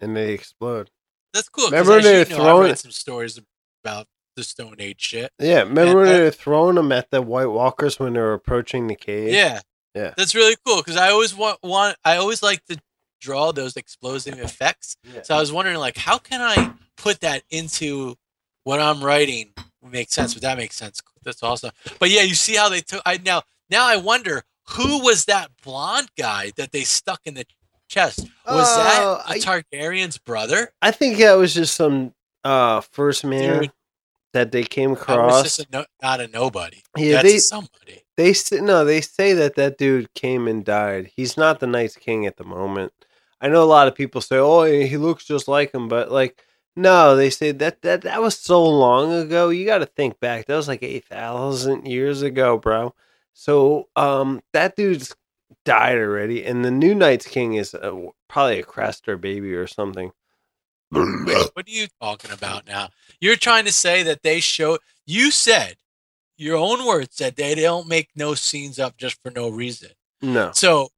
and 0.00 0.16
they 0.16 0.32
explode. 0.32 0.90
That's 1.34 1.48
cool. 1.48 1.66
Remember 1.66 1.98
as 1.98 2.04
they 2.04 2.18
were 2.18 2.24
throwing- 2.24 2.68
read 2.68 2.78
some 2.78 2.90
stories 2.90 3.40
about 3.84 4.06
the 4.36 4.44
Stone 4.44 4.76
Age 4.78 5.00
shit. 5.00 5.30
Yeah, 5.38 5.60
remember 5.60 6.00
when 6.00 6.06
they 6.06 6.20
were 6.22 6.30
throwing 6.30 6.76
them 6.76 6.92
at 6.92 7.10
the 7.10 7.20
White 7.22 7.46
Walkers 7.46 7.98
when 7.98 8.14
they 8.14 8.20
were 8.20 8.32
approaching 8.34 8.86
the 8.86 8.96
cave? 8.96 9.32
Yeah. 9.32 9.60
Yeah. 9.94 10.14
That's 10.16 10.34
really 10.34 10.56
cool 10.64 10.78
because 10.78 10.96
I 10.96 11.10
always 11.10 11.34
want, 11.34 11.58
want 11.62 11.96
I 12.04 12.16
always 12.16 12.42
like 12.42 12.64
to 12.66 12.80
draw 13.20 13.52
those 13.52 13.76
explosive 13.76 14.38
effects. 14.40 14.96
Yeah. 15.04 15.22
So 15.22 15.36
I 15.36 15.40
was 15.40 15.52
wondering 15.52 15.76
like 15.76 15.96
how 15.98 16.16
can 16.18 16.40
I 16.40 16.72
put 16.96 17.20
that 17.20 17.42
into 17.50 18.16
what 18.64 18.80
I'm 18.80 19.04
writing 19.04 19.52
makes 19.82 20.14
sense, 20.14 20.32
but 20.32 20.42
that 20.42 20.56
makes 20.56 20.76
sense. 20.76 21.00
That's 21.24 21.42
awesome. 21.42 21.72
But 21.98 22.08
yeah, 22.10 22.22
you 22.22 22.34
see 22.34 22.56
how 22.56 22.68
they 22.70 22.80
took 22.80 23.02
I 23.04 23.18
now 23.24 23.42
now 23.70 23.86
I 23.86 23.96
wonder 23.96 24.44
who 24.70 25.02
was 25.02 25.24
that 25.26 25.50
blonde 25.64 26.08
guy 26.18 26.52
that 26.56 26.72
they 26.72 26.82
stuck 26.84 27.20
in 27.24 27.34
the 27.34 27.44
chest? 27.88 28.20
Was 28.46 28.66
Oh, 28.68 29.22
that 29.24 29.30
a 29.30 29.38
the 29.38 29.44
Targaryen's 29.44 30.18
brother? 30.18 30.70
I 30.80 30.90
think 30.90 31.18
that 31.18 31.34
was 31.34 31.54
just 31.54 31.74
some 31.74 32.14
uh 32.44 32.80
first 32.80 33.24
man 33.24 33.60
Dude. 33.62 33.72
that 34.32 34.50
they 34.52 34.64
came 34.64 34.92
across. 34.92 35.58
a 35.58 35.64
no, 35.72 35.84
not 36.02 36.20
a 36.20 36.28
nobody. 36.28 36.82
Yeah, 36.96 37.16
That's 37.22 37.28
they- 37.32 37.38
somebody. 37.38 38.02
They 38.16 38.34
no, 38.60 38.84
they 38.84 39.00
say 39.00 39.32
that 39.32 39.54
that 39.56 39.78
dude 39.78 40.12
came 40.14 40.46
and 40.46 40.62
died. 40.64 41.10
He's 41.16 41.36
not 41.38 41.60
the 41.60 41.66
Night's 41.66 41.96
King 41.96 42.26
at 42.26 42.36
the 42.36 42.44
moment. 42.44 42.92
I 43.40 43.48
know 43.48 43.62
a 43.62 43.64
lot 43.64 43.88
of 43.88 43.94
people 43.94 44.20
say, 44.20 44.36
"Oh, 44.36 44.62
he 44.64 44.96
looks 44.98 45.24
just 45.24 45.48
like 45.48 45.72
him," 45.72 45.88
but 45.88 46.12
like, 46.12 46.38
no, 46.76 47.16
they 47.16 47.30
say 47.30 47.52
that 47.52 47.80
that 47.82 48.02
that 48.02 48.20
was 48.20 48.38
so 48.38 48.62
long 48.64 49.12
ago. 49.14 49.48
You 49.48 49.64
got 49.64 49.78
to 49.78 49.86
think 49.86 50.20
back. 50.20 50.44
That 50.46 50.56
was 50.56 50.68
like 50.68 50.82
eight 50.82 51.06
thousand 51.06 51.86
years 51.86 52.20
ago, 52.22 52.58
bro. 52.58 52.94
So, 53.34 53.88
um, 53.96 54.42
that 54.52 54.76
dude's 54.76 55.14
died 55.64 55.96
already, 55.98 56.44
and 56.44 56.64
the 56.64 56.70
new 56.70 56.94
Night's 56.94 57.26
King 57.26 57.54
is 57.54 57.74
uh, 57.74 57.92
probably 58.28 58.60
a 58.60 58.64
Craster 58.64 59.20
baby 59.20 59.54
or 59.54 59.66
something. 59.66 60.12
What 60.90 61.66
are 61.66 61.70
you 61.70 61.86
talking 62.02 62.32
about 62.32 62.66
now? 62.66 62.90
You're 63.18 63.36
trying 63.36 63.64
to 63.64 63.72
say 63.72 64.02
that 64.02 64.22
they 64.22 64.40
show 64.40 64.78
you 65.06 65.30
said 65.30 65.76
your 66.36 66.56
own 66.56 66.84
words 66.84 67.16
said 67.16 67.36
they 67.36 67.54
don't 67.54 67.88
make 67.88 68.10
no 68.14 68.34
scenes 68.34 68.78
up 68.78 68.96
just 68.96 69.22
for 69.22 69.30
no 69.30 69.48
reason. 69.48 69.90
No, 70.20 70.52
So 70.54 70.90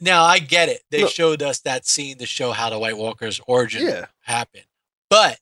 now 0.00 0.24
I 0.24 0.38
get 0.38 0.68
it. 0.68 0.82
They 0.90 1.02
Look. 1.02 1.10
showed 1.10 1.42
us 1.42 1.60
that 1.60 1.86
scene 1.86 2.18
to 2.18 2.26
show 2.26 2.52
how 2.52 2.70
the 2.70 2.78
White 2.78 2.96
Walker's 2.98 3.40
origin 3.46 3.86
yeah, 3.86 4.06
happened. 4.20 4.64
But 5.08 5.38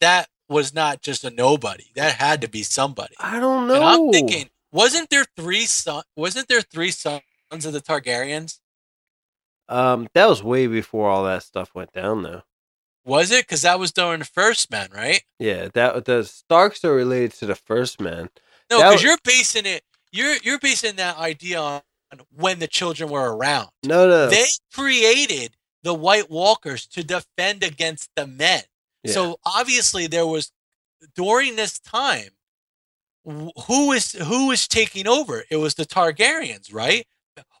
that 0.00 0.28
was 0.48 0.74
not 0.74 1.02
just 1.02 1.24
a 1.24 1.30
nobody. 1.30 1.84
That 1.94 2.16
had 2.16 2.40
to 2.40 2.48
be 2.48 2.62
somebody. 2.62 3.14
I 3.18 3.40
don't 3.40 3.68
know. 3.68 3.76
And 3.76 3.84
I'm 3.84 4.10
thinking, 4.10 4.50
wasn't 4.74 5.08
there 5.08 5.24
three 5.36 5.64
son 5.64 6.02
wasn't 6.16 6.48
there 6.48 6.60
three 6.60 6.90
sons 6.90 7.22
of 7.52 7.72
the 7.72 7.80
Targaryens? 7.80 8.58
um, 9.68 10.08
that 10.12 10.28
was 10.28 10.42
way 10.42 10.66
before 10.66 11.08
all 11.08 11.24
that 11.24 11.42
stuff 11.42 11.74
went 11.74 11.92
down, 11.92 12.22
though. 12.22 12.42
Was 13.06 13.30
it? 13.30 13.46
Because 13.46 13.62
that 13.62 13.78
was 13.78 13.92
during 13.92 14.18
the 14.18 14.24
first 14.26 14.70
men, 14.70 14.88
right? 14.94 15.22
Yeah, 15.38 15.68
that 15.74 16.04
the 16.04 16.24
Starks 16.24 16.84
are 16.84 16.94
related 16.94 17.32
to 17.38 17.46
the 17.46 17.54
first 17.54 18.00
man. 18.00 18.28
No, 18.70 18.78
because 18.78 18.94
w- 18.94 19.08
you're 19.08 19.18
basing 19.24 19.66
it. 19.66 19.82
You're 20.12 20.36
you're 20.42 20.58
basing 20.58 20.96
that 20.96 21.18
idea 21.18 21.60
on 21.60 21.82
when 22.34 22.58
the 22.60 22.66
children 22.66 23.10
were 23.10 23.34
around. 23.36 23.68
No, 23.84 24.08
no, 24.08 24.28
They 24.28 24.46
created 24.72 25.56
the 25.82 25.94
White 25.94 26.30
Walkers 26.30 26.86
to 26.88 27.02
defend 27.04 27.62
against 27.62 28.10
the 28.16 28.26
men. 28.26 28.62
Yeah. 29.02 29.12
So 29.12 29.36
obviously 29.44 30.06
there 30.06 30.26
was 30.26 30.52
during 31.14 31.56
this 31.56 31.78
time 31.78 32.30
who 33.24 33.92
is 33.92 34.12
who 34.12 34.50
is 34.50 34.68
taking 34.68 35.06
over? 35.06 35.44
It 35.50 35.56
was 35.56 35.74
the 35.74 35.84
Targaryens, 35.86 36.72
right? 36.72 37.06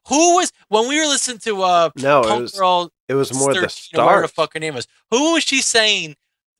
Who 0.08 0.36
was 0.36 0.52
when 0.68 0.88
we 0.88 0.98
were 1.00 1.06
listening 1.06 1.38
to 1.38 1.62
uh 1.62 1.90
no, 1.96 2.22
it 2.22 2.40
was 2.40 2.52
Girl 2.52 2.90
it 3.08 3.14
was 3.14 3.32
more 3.32 3.54
the 3.54 3.60
13, 3.60 4.00
or 4.00 4.04
whatever 4.04 4.22
the 4.22 4.28
Starks. 4.28 4.32
fuck 4.32 4.54
her 4.54 4.60
name 4.60 4.74
was? 4.74 4.86
Who 5.10 5.32
was 5.32 5.42
she 5.44 5.60
saying 5.62 6.16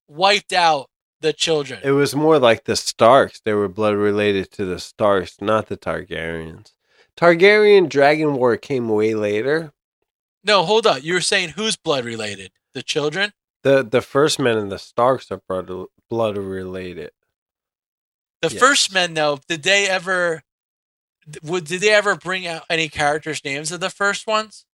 wiped 0.09 0.53
out 0.53 0.89
the 1.21 1.33
children? 1.33 1.81
It 1.85 1.93
was 1.93 2.15
more 2.15 2.39
like 2.39 2.65
the 2.65 2.77
Starks. 2.77 3.41
They 3.41 3.53
were 3.53 3.69
blood 3.69 3.95
related 3.95 4.51
to 4.53 4.65
the 4.65 4.79
Starks, 4.79 5.41
not 5.41 5.67
the 5.69 5.77
Targaryens. 5.77 6.73
Targaryen 7.17 7.89
Dragon 7.89 8.35
War 8.35 8.57
came 8.57 8.89
way 8.89 9.15
later. 9.15 9.73
no, 10.43 10.65
hold 10.65 10.87
up. 10.87 11.03
You 11.05 11.15
were 11.15 11.21
saying 11.21 11.51
who's 11.51 11.77
blood 11.77 12.05
related? 12.05 12.51
The 12.73 12.83
children? 12.83 13.33
The 13.63 13.83
the 13.85 14.03
first 14.03 14.39
men 14.39 14.59
and 14.59 14.73
the 14.73 14.79
Starks 14.79 15.31
are 15.31 15.41
blood 15.49 15.71
blood 16.11 16.37
related. 16.37 17.11
The 18.49 18.59
first 18.59 18.93
men, 18.93 19.15
though, 19.15 19.41
did 19.49 19.63
they 19.63 19.89
ever? 19.89 20.43
Would 21.43 21.65
did 21.65 21.81
they 21.81 21.91
ever 21.95 22.17
bring 22.17 22.47
out 22.47 22.65
any 22.69 22.89
characters' 22.89 23.45
names 23.45 23.73
of 23.73 23.81
the 23.81 23.91
first 23.91 24.27
ones? 24.27 24.67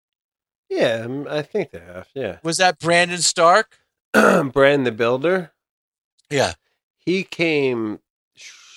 Yeah, 0.70 1.04
um, 1.06 1.28
I 1.30 1.42
think 1.42 1.72
they 1.72 1.80
have. 1.80 2.08
Yeah, 2.14 2.38
Was 2.44 2.58
that 2.58 2.80
Brandon 2.80 3.20
Stark? 3.20 3.80
Bran 4.14 4.84
the 4.84 4.92
Builder. 4.92 5.52
Yeah. 6.30 6.54
He 6.98 7.24
came. 7.24 8.00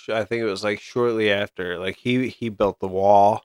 I 0.09 0.24
think 0.24 0.40
it 0.42 0.44
was 0.46 0.64
like 0.64 0.81
shortly 0.81 1.31
after. 1.31 1.78
Like 1.78 1.96
he 1.96 2.28
he 2.28 2.48
built 2.48 2.81
the 2.81 2.88
wall, 2.88 3.42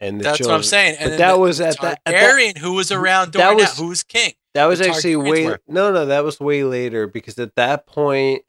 and 0.00 0.20
the 0.20 0.24
That's 0.24 0.40
what 0.40 0.46
I'm 0.50 0.62
children- 0.62 0.62
saying. 0.64 0.96
But 1.00 1.18
that 1.18 1.32
the 1.32 1.38
was 1.38 1.60
at 1.60 1.80
that, 1.80 2.00
at 2.06 2.12
that 2.12 2.14
Targaryen 2.36 2.58
who 2.58 2.74
was 2.74 2.92
around 2.92 3.32
during 3.32 3.56
that, 3.58 3.62
was- 3.62 3.78
who 3.78 3.88
was 3.88 4.02
king. 4.02 4.32
That 4.54 4.66
was 4.66 4.80
actually 4.80 5.14
way 5.16 5.44
were. 5.46 5.60
no, 5.68 5.92
no. 5.92 6.06
That 6.06 6.24
was 6.24 6.40
way 6.40 6.64
later 6.64 7.06
because 7.06 7.38
at 7.38 7.54
that 7.54 7.86
point, 7.86 8.42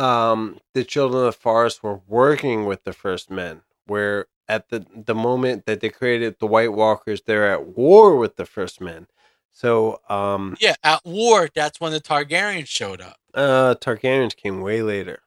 um, 0.00 0.58
the 0.74 0.84
children 0.84 1.20
of 1.26 1.34
the 1.34 1.40
forest 1.40 1.82
were 1.82 2.00
working 2.08 2.66
with 2.66 2.84
the 2.84 2.92
first 2.94 3.30
men. 3.30 3.62
Where 3.86 4.26
at 4.48 4.68
the 4.70 4.86
the 4.94 5.14
moment 5.14 5.66
that 5.66 5.80
they 5.80 5.90
created 5.90 6.36
the 6.40 6.46
White 6.46 6.72
Walkers, 6.72 7.22
they're 7.22 7.50
at 7.52 7.66
war 7.76 8.16
with 8.16 8.36
the 8.36 8.46
first 8.46 8.80
men. 8.80 9.06
So, 9.52 10.00
um, 10.08 10.56
Yeah, 10.60 10.76
at 10.84 11.04
war, 11.04 11.48
that's 11.54 11.80
when 11.80 11.92
the 11.92 12.00
Targaryens 12.00 12.68
showed 12.68 13.00
up. 13.00 13.16
uh, 13.34 13.74
Targaryens 13.80 14.36
came 14.36 14.60
way 14.60 14.82
later. 14.82 15.20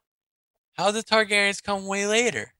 How 0.76 0.90
did 0.90 1.04
the 1.04 1.14
Targaryens 1.14 1.62
come 1.62 1.86
way 1.86 2.06
later? 2.06 2.54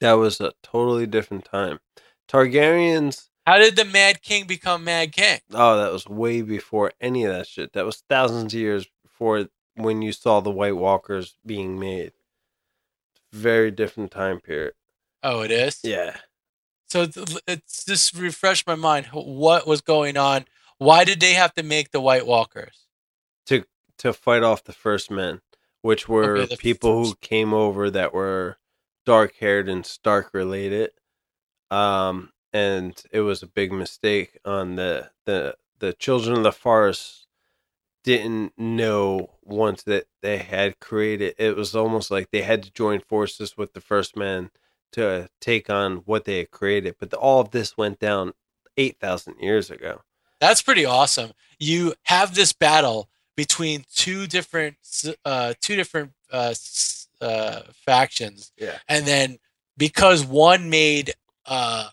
That 0.00 0.14
was 0.14 0.40
a 0.40 0.52
totally 0.62 1.06
different 1.06 1.44
time. 1.44 1.80
Targaryens. 2.28 3.28
How 3.46 3.58
did 3.58 3.76
the 3.76 3.84
Mad 3.84 4.22
King 4.22 4.46
become 4.46 4.84
Mad 4.84 5.12
King? 5.12 5.38
Oh, 5.52 5.76
that 5.78 5.92
was 5.92 6.06
way 6.08 6.42
before 6.42 6.92
any 7.00 7.24
of 7.24 7.32
that 7.32 7.46
shit. 7.46 7.72
That 7.74 7.86
was 7.86 8.02
thousands 8.08 8.52
of 8.54 8.60
years 8.60 8.86
before 9.04 9.48
when 9.76 10.02
you 10.02 10.12
saw 10.12 10.40
the 10.40 10.50
White 10.50 10.76
Walkers 10.76 11.36
being 11.44 11.78
made. 11.78 12.12
Very 13.32 13.70
different 13.70 14.10
time 14.10 14.40
period. 14.40 14.74
Oh, 15.22 15.40
it 15.40 15.50
is. 15.50 15.80
Yeah. 15.82 16.16
So 16.88 17.06
it's 17.46 17.84
just 17.84 18.14
refreshed 18.14 18.66
my 18.66 18.74
mind. 18.74 19.06
What 19.12 19.66
was 19.66 19.80
going 19.80 20.16
on? 20.16 20.46
Why 20.78 21.04
did 21.04 21.20
they 21.20 21.32
have 21.32 21.54
to 21.54 21.62
make 21.62 21.90
the 21.90 22.00
White 22.00 22.26
Walkers? 22.26 22.86
To 23.46 23.64
to 23.98 24.12
fight 24.12 24.42
off 24.42 24.64
the 24.64 24.72
first 24.72 25.10
men, 25.10 25.40
which 25.82 26.08
were 26.08 26.38
Okay, 26.38 26.56
people 26.56 27.04
who 27.04 27.14
came 27.20 27.52
over 27.52 27.90
that 27.90 28.14
were 28.14 28.58
dark 29.04 29.34
haired 29.40 29.68
and 29.68 29.84
Stark 29.84 30.32
related. 30.32 30.90
Um 31.70 32.30
and 32.52 33.02
it 33.10 33.20
was 33.20 33.42
a 33.42 33.46
big 33.48 33.72
mistake 33.72 34.38
on 34.44 34.76
the 34.76 35.10
the 35.24 35.56
the 35.78 35.92
children 35.92 36.38
of 36.38 36.44
the 36.44 36.52
forest 36.52 37.25
didn't 38.06 38.52
know 38.56 39.28
once 39.42 39.82
that 39.82 40.06
they 40.22 40.38
had 40.38 40.78
created 40.80 41.34
it 41.38 41.56
was 41.56 41.74
almost 41.76 42.10
like 42.10 42.30
they 42.30 42.42
had 42.42 42.62
to 42.62 42.70
join 42.72 43.00
forces 43.00 43.56
with 43.58 43.74
the 43.74 43.80
first 43.80 44.16
men 44.16 44.50
to 44.92 45.28
take 45.40 45.68
on 45.68 45.96
what 46.06 46.24
they 46.24 46.38
had 46.38 46.50
created 46.50 46.94
but 46.98 47.10
the, 47.10 47.16
all 47.18 47.40
of 47.40 47.50
this 47.50 47.76
went 47.76 47.98
down 47.98 48.32
8000 48.78 49.34
years 49.40 49.70
ago 49.70 50.00
That's 50.40 50.62
pretty 50.62 50.84
awesome. 50.86 51.32
You 51.58 51.94
have 52.04 52.34
this 52.34 52.52
battle 52.52 53.08
between 53.36 53.84
two 53.94 54.26
different, 54.26 54.76
uh, 55.24 55.54
two 55.60 55.76
different 55.76 56.12
uh, 56.32 56.54
uh, 57.20 57.60
factions, 57.74 58.52
Yeah. 58.58 58.78
and 58.88 59.04
then 59.06 59.38
because 59.76 60.24
one 60.24 60.70
made 60.70 61.12
uh, 61.46 61.88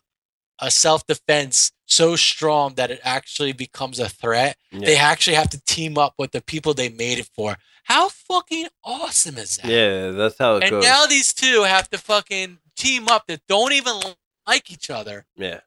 a 0.60 0.70
self 0.72 1.06
defense 1.08 1.72
so 1.86 2.16
strong 2.16 2.76
that 2.76 2.90
it 2.92 3.00
actually 3.04 3.54
becomes 3.54 4.00
a 4.00 4.10
threat, 4.10 4.58
yeah 4.72 4.86
they 4.86 4.96
actually 4.98 5.36
have 5.36 5.50
to 5.50 5.62
team 5.66 5.98
up 5.98 6.14
with 6.18 6.32
the 6.32 6.42
people 6.42 6.74
they 6.74 6.90
made 6.90 7.20
it 7.20 7.30
for. 7.36 7.56
How 7.86 8.10
fucking 8.10 8.68
awesome 8.84 9.38
is 9.38 9.58
that? 9.58 9.66
yeah 9.70 10.12
that's 10.12 10.38
how 10.38 10.56
it 10.56 10.64
and 10.64 10.72
goes 10.72 10.84
now 10.84 11.06
these 11.06 11.34
two 11.34 11.64
have 11.64 11.90
to 11.90 11.98
fucking 11.98 12.60
team 12.76 13.08
up 13.10 13.28
that 13.28 13.42
don't 13.48 13.74
even 13.74 14.00
like 14.48 14.72
each 14.72 14.90
other 14.90 15.26
yeah 15.36 15.60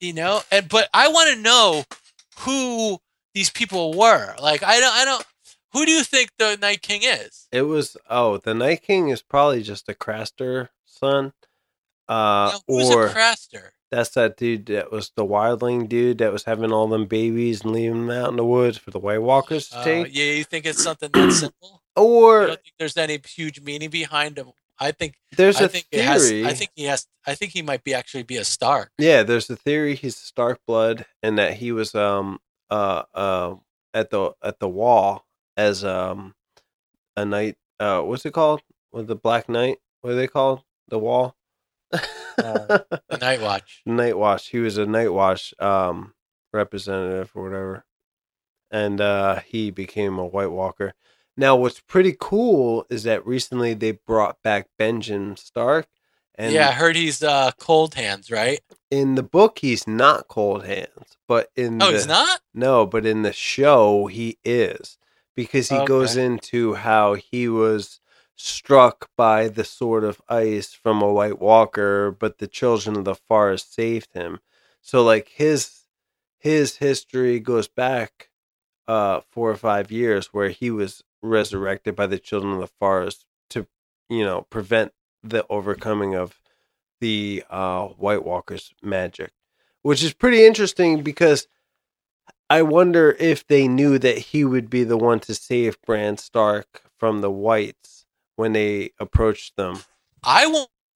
you 0.00 0.12
know 0.12 0.42
and 0.50 0.68
but 0.68 0.88
i 0.92 1.08
want 1.08 1.34
to 1.34 1.40
know 1.40 1.82
who 2.40 2.98
these 3.34 3.48
people 3.48 3.94
were 3.94 4.34
like 4.40 4.62
i 4.62 4.78
don't 4.80 4.94
i 4.94 5.04
don't 5.04 5.24
Who 5.72 5.84
do 5.86 5.92
you 5.92 6.02
think 6.04 6.30
the 6.38 6.56
Night 6.60 6.80
King 6.82 7.02
is? 7.04 7.48
It 7.52 7.62
was 7.62 7.96
oh, 8.08 8.38
the 8.38 8.54
Night 8.54 8.82
King 8.82 9.08
is 9.08 9.22
probably 9.22 9.62
just 9.62 9.88
a 9.88 9.94
Craster 9.94 10.68
son. 10.84 11.32
Uh 12.08 12.52
Now, 12.52 12.60
who's 12.66 12.90
or 12.90 13.06
a 13.06 13.10
Craster? 13.14 13.70
That's 13.90 14.10
that 14.10 14.36
dude 14.36 14.66
that 14.66 14.90
was 14.90 15.12
the 15.16 15.24
wildling 15.24 15.88
dude 15.88 16.18
that 16.18 16.32
was 16.32 16.44
having 16.44 16.72
all 16.72 16.88
them 16.88 17.06
babies 17.06 17.62
and 17.62 17.72
leaving 17.72 18.06
them 18.06 18.10
out 18.16 18.30
in 18.30 18.36
the 18.36 18.44
woods 18.44 18.78
for 18.78 18.90
the 18.90 18.98
White 18.98 19.22
Walkers 19.22 19.68
to 19.68 19.78
Uh, 19.78 19.84
take. 19.84 20.08
yeah, 20.16 20.32
you 20.32 20.44
think 20.44 20.66
it's 20.66 20.82
something 20.82 21.10
that 21.12 21.32
simple? 21.32 21.82
I 21.96 22.00
Or 22.00 22.46
don't 22.48 22.62
think 22.62 22.74
there's 22.78 22.96
any 22.96 23.20
huge 23.26 23.60
meaning 23.60 23.90
behind 23.90 24.38
him. 24.38 24.50
I 24.78 24.92
think 24.92 25.14
there's 25.36 25.56
I 25.56 25.64
a 25.64 25.68
think 25.68 25.86
it 25.90 26.04
has. 26.04 26.28
theory. 26.28 26.44
I 26.46 26.52
think 26.52 26.70
he 26.74 26.84
has. 26.84 27.06
I 27.26 27.34
think 27.34 27.52
he 27.52 27.62
might 27.62 27.82
be 27.82 27.94
actually 27.94 28.24
be 28.24 28.36
a 28.36 28.44
Stark. 28.44 28.90
Yeah, 28.98 29.22
there's 29.22 29.48
a 29.48 29.56
theory 29.56 29.94
he's 29.94 30.16
Stark 30.16 30.60
blood 30.66 31.06
and 31.22 31.38
that 31.38 31.54
he 31.54 31.72
was 31.72 31.94
um 31.94 32.38
uh 32.70 33.04
uh 33.14 33.54
at 33.94 34.10
the 34.10 34.32
at 34.42 34.58
the 34.58 34.68
wall 34.68 35.24
as 35.56 35.82
um 35.84 36.34
a 37.16 37.24
knight 37.24 37.56
uh 37.80 38.02
what's 38.02 38.26
it 38.26 38.34
called? 38.34 38.60
With 38.92 39.06
the 39.06 39.16
Black 39.16 39.48
Knight? 39.48 39.78
What 40.02 40.12
are 40.12 40.16
they 40.16 40.26
called? 40.28 40.62
The 40.88 40.98
wall? 40.98 41.34
Uh, 41.92 42.78
Night 43.20 43.40
Watch. 43.40 43.82
Night 43.86 44.16
Watch. 44.18 44.48
He 44.48 44.58
was 44.58 44.76
a 44.78 44.86
Night 44.86 45.12
Watch 45.12 45.54
um 45.58 46.12
representative 46.52 47.30
or 47.34 47.42
whatever. 47.44 47.84
And 48.70 49.00
uh 49.00 49.40
he 49.40 49.70
became 49.70 50.18
a 50.18 50.26
White 50.26 50.50
Walker. 50.50 50.94
Now 51.36 51.56
what's 51.56 51.80
pretty 51.80 52.16
cool 52.18 52.86
is 52.90 53.02
that 53.04 53.26
recently 53.26 53.74
they 53.74 53.92
brought 53.92 54.42
back 54.42 54.68
Benjamin 54.78 55.36
Stark 55.36 55.86
and 56.38 56.52
yeah, 56.52 56.68
I 56.68 56.72
heard 56.72 56.96
he's 56.96 57.22
uh, 57.22 57.50
cold 57.58 57.94
hands, 57.94 58.30
right? 58.30 58.60
in 58.90 59.14
the 59.16 59.22
book 59.22 59.58
he's 59.60 59.86
not 59.88 60.28
cold 60.28 60.64
hands, 60.66 61.16
but 61.26 61.48
in 61.56 61.82
Oh, 61.82 61.86
the, 61.86 61.92
he's 61.96 62.06
not. 62.06 62.40
No, 62.54 62.84
but 62.86 63.04
in 63.06 63.22
the 63.22 63.32
show 63.32 64.06
he 64.06 64.38
is 64.44 64.98
because 65.34 65.70
he 65.70 65.84
goes 65.86 66.16
into 66.16 66.74
how 66.74 67.14
he 67.14 67.48
was 67.48 68.00
struck 68.36 69.10
by 69.16 69.48
the 69.48 69.64
sword 69.64 70.04
of 70.04 70.20
ice 70.28 70.74
from 70.74 71.00
a 71.00 71.12
White 71.12 71.40
Walker, 71.40 72.10
but 72.10 72.38
the 72.38 72.46
children 72.46 72.96
of 72.96 73.04
the 73.04 73.14
forest 73.14 73.74
saved 73.74 74.12
him. 74.12 74.40
So 74.82 75.02
like 75.02 75.28
his 75.28 75.80
his 76.38 76.76
history 76.76 77.40
goes 77.40 77.66
back 77.66 78.30
uh 78.86 79.20
4 79.30 79.50
or 79.50 79.56
5 79.56 79.90
years 79.90 80.28
where 80.28 80.50
he 80.50 80.70
was 80.70 81.02
resurrected 81.22 81.96
by 81.96 82.06
the 82.06 82.18
children 82.18 82.52
of 82.52 82.60
the 82.60 82.70
forest 82.78 83.24
to 83.50 83.66
you 84.08 84.24
know 84.24 84.42
prevent 84.42 84.92
the 85.24 85.44
overcoming 85.48 86.14
of 86.14 86.40
the 87.00 87.42
uh 87.50 87.86
White 87.86 88.24
Walker's 88.24 88.72
magic, 88.82 89.32
which 89.82 90.04
is 90.04 90.12
pretty 90.12 90.44
interesting 90.46 91.02
because 91.02 91.48
I 92.50 92.62
wonder 92.62 93.16
if 93.18 93.46
they 93.46 93.66
knew 93.66 93.98
that 93.98 94.18
he 94.18 94.44
would 94.44 94.70
be 94.70 94.84
the 94.84 94.98
one 94.98 95.20
to 95.20 95.34
save 95.34 95.80
Bran 95.82 96.18
Stark 96.18 96.82
from 96.98 97.22
the 97.22 97.30
Whites 97.30 97.95
when 98.36 98.52
they 98.52 98.92
approached 99.00 99.56
them. 99.56 99.78
I 100.22 100.46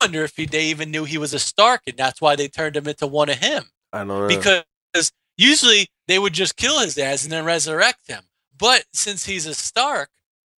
wonder 0.01 0.25
if 0.25 0.37
he, 0.37 0.47
they 0.47 0.67
even 0.67 0.91
knew 0.91 1.05
he 1.05 1.19
was 1.19 1.35
a 1.35 1.39
Stark, 1.39 1.83
and 1.87 1.97
that's 1.97 2.21
why 2.21 2.37
they 2.37 2.49
turned 2.49 2.77
him 2.77 2.87
into 2.87 3.07
one 3.07 3.29
of 3.29 3.39
him. 3.39 3.65
I 3.93 3.99
don't 3.99 4.09
know. 4.09 4.29
Because 4.29 5.13
usually 5.37 5.89
they 6.09 6.19
would 6.19 6.33
just 6.33 6.57
kill 6.57 6.81
his 6.81 6.97
ass 6.99 7.25
and 7.25 7.33
then 7.33 7.45
resurrect 7.45 8.09
him. 8.09 8.25
But 8.57 8.85
since 8.93 9.27
he's 9.27 9.47
a 9.47 9.55
Stark, 9.55 10.11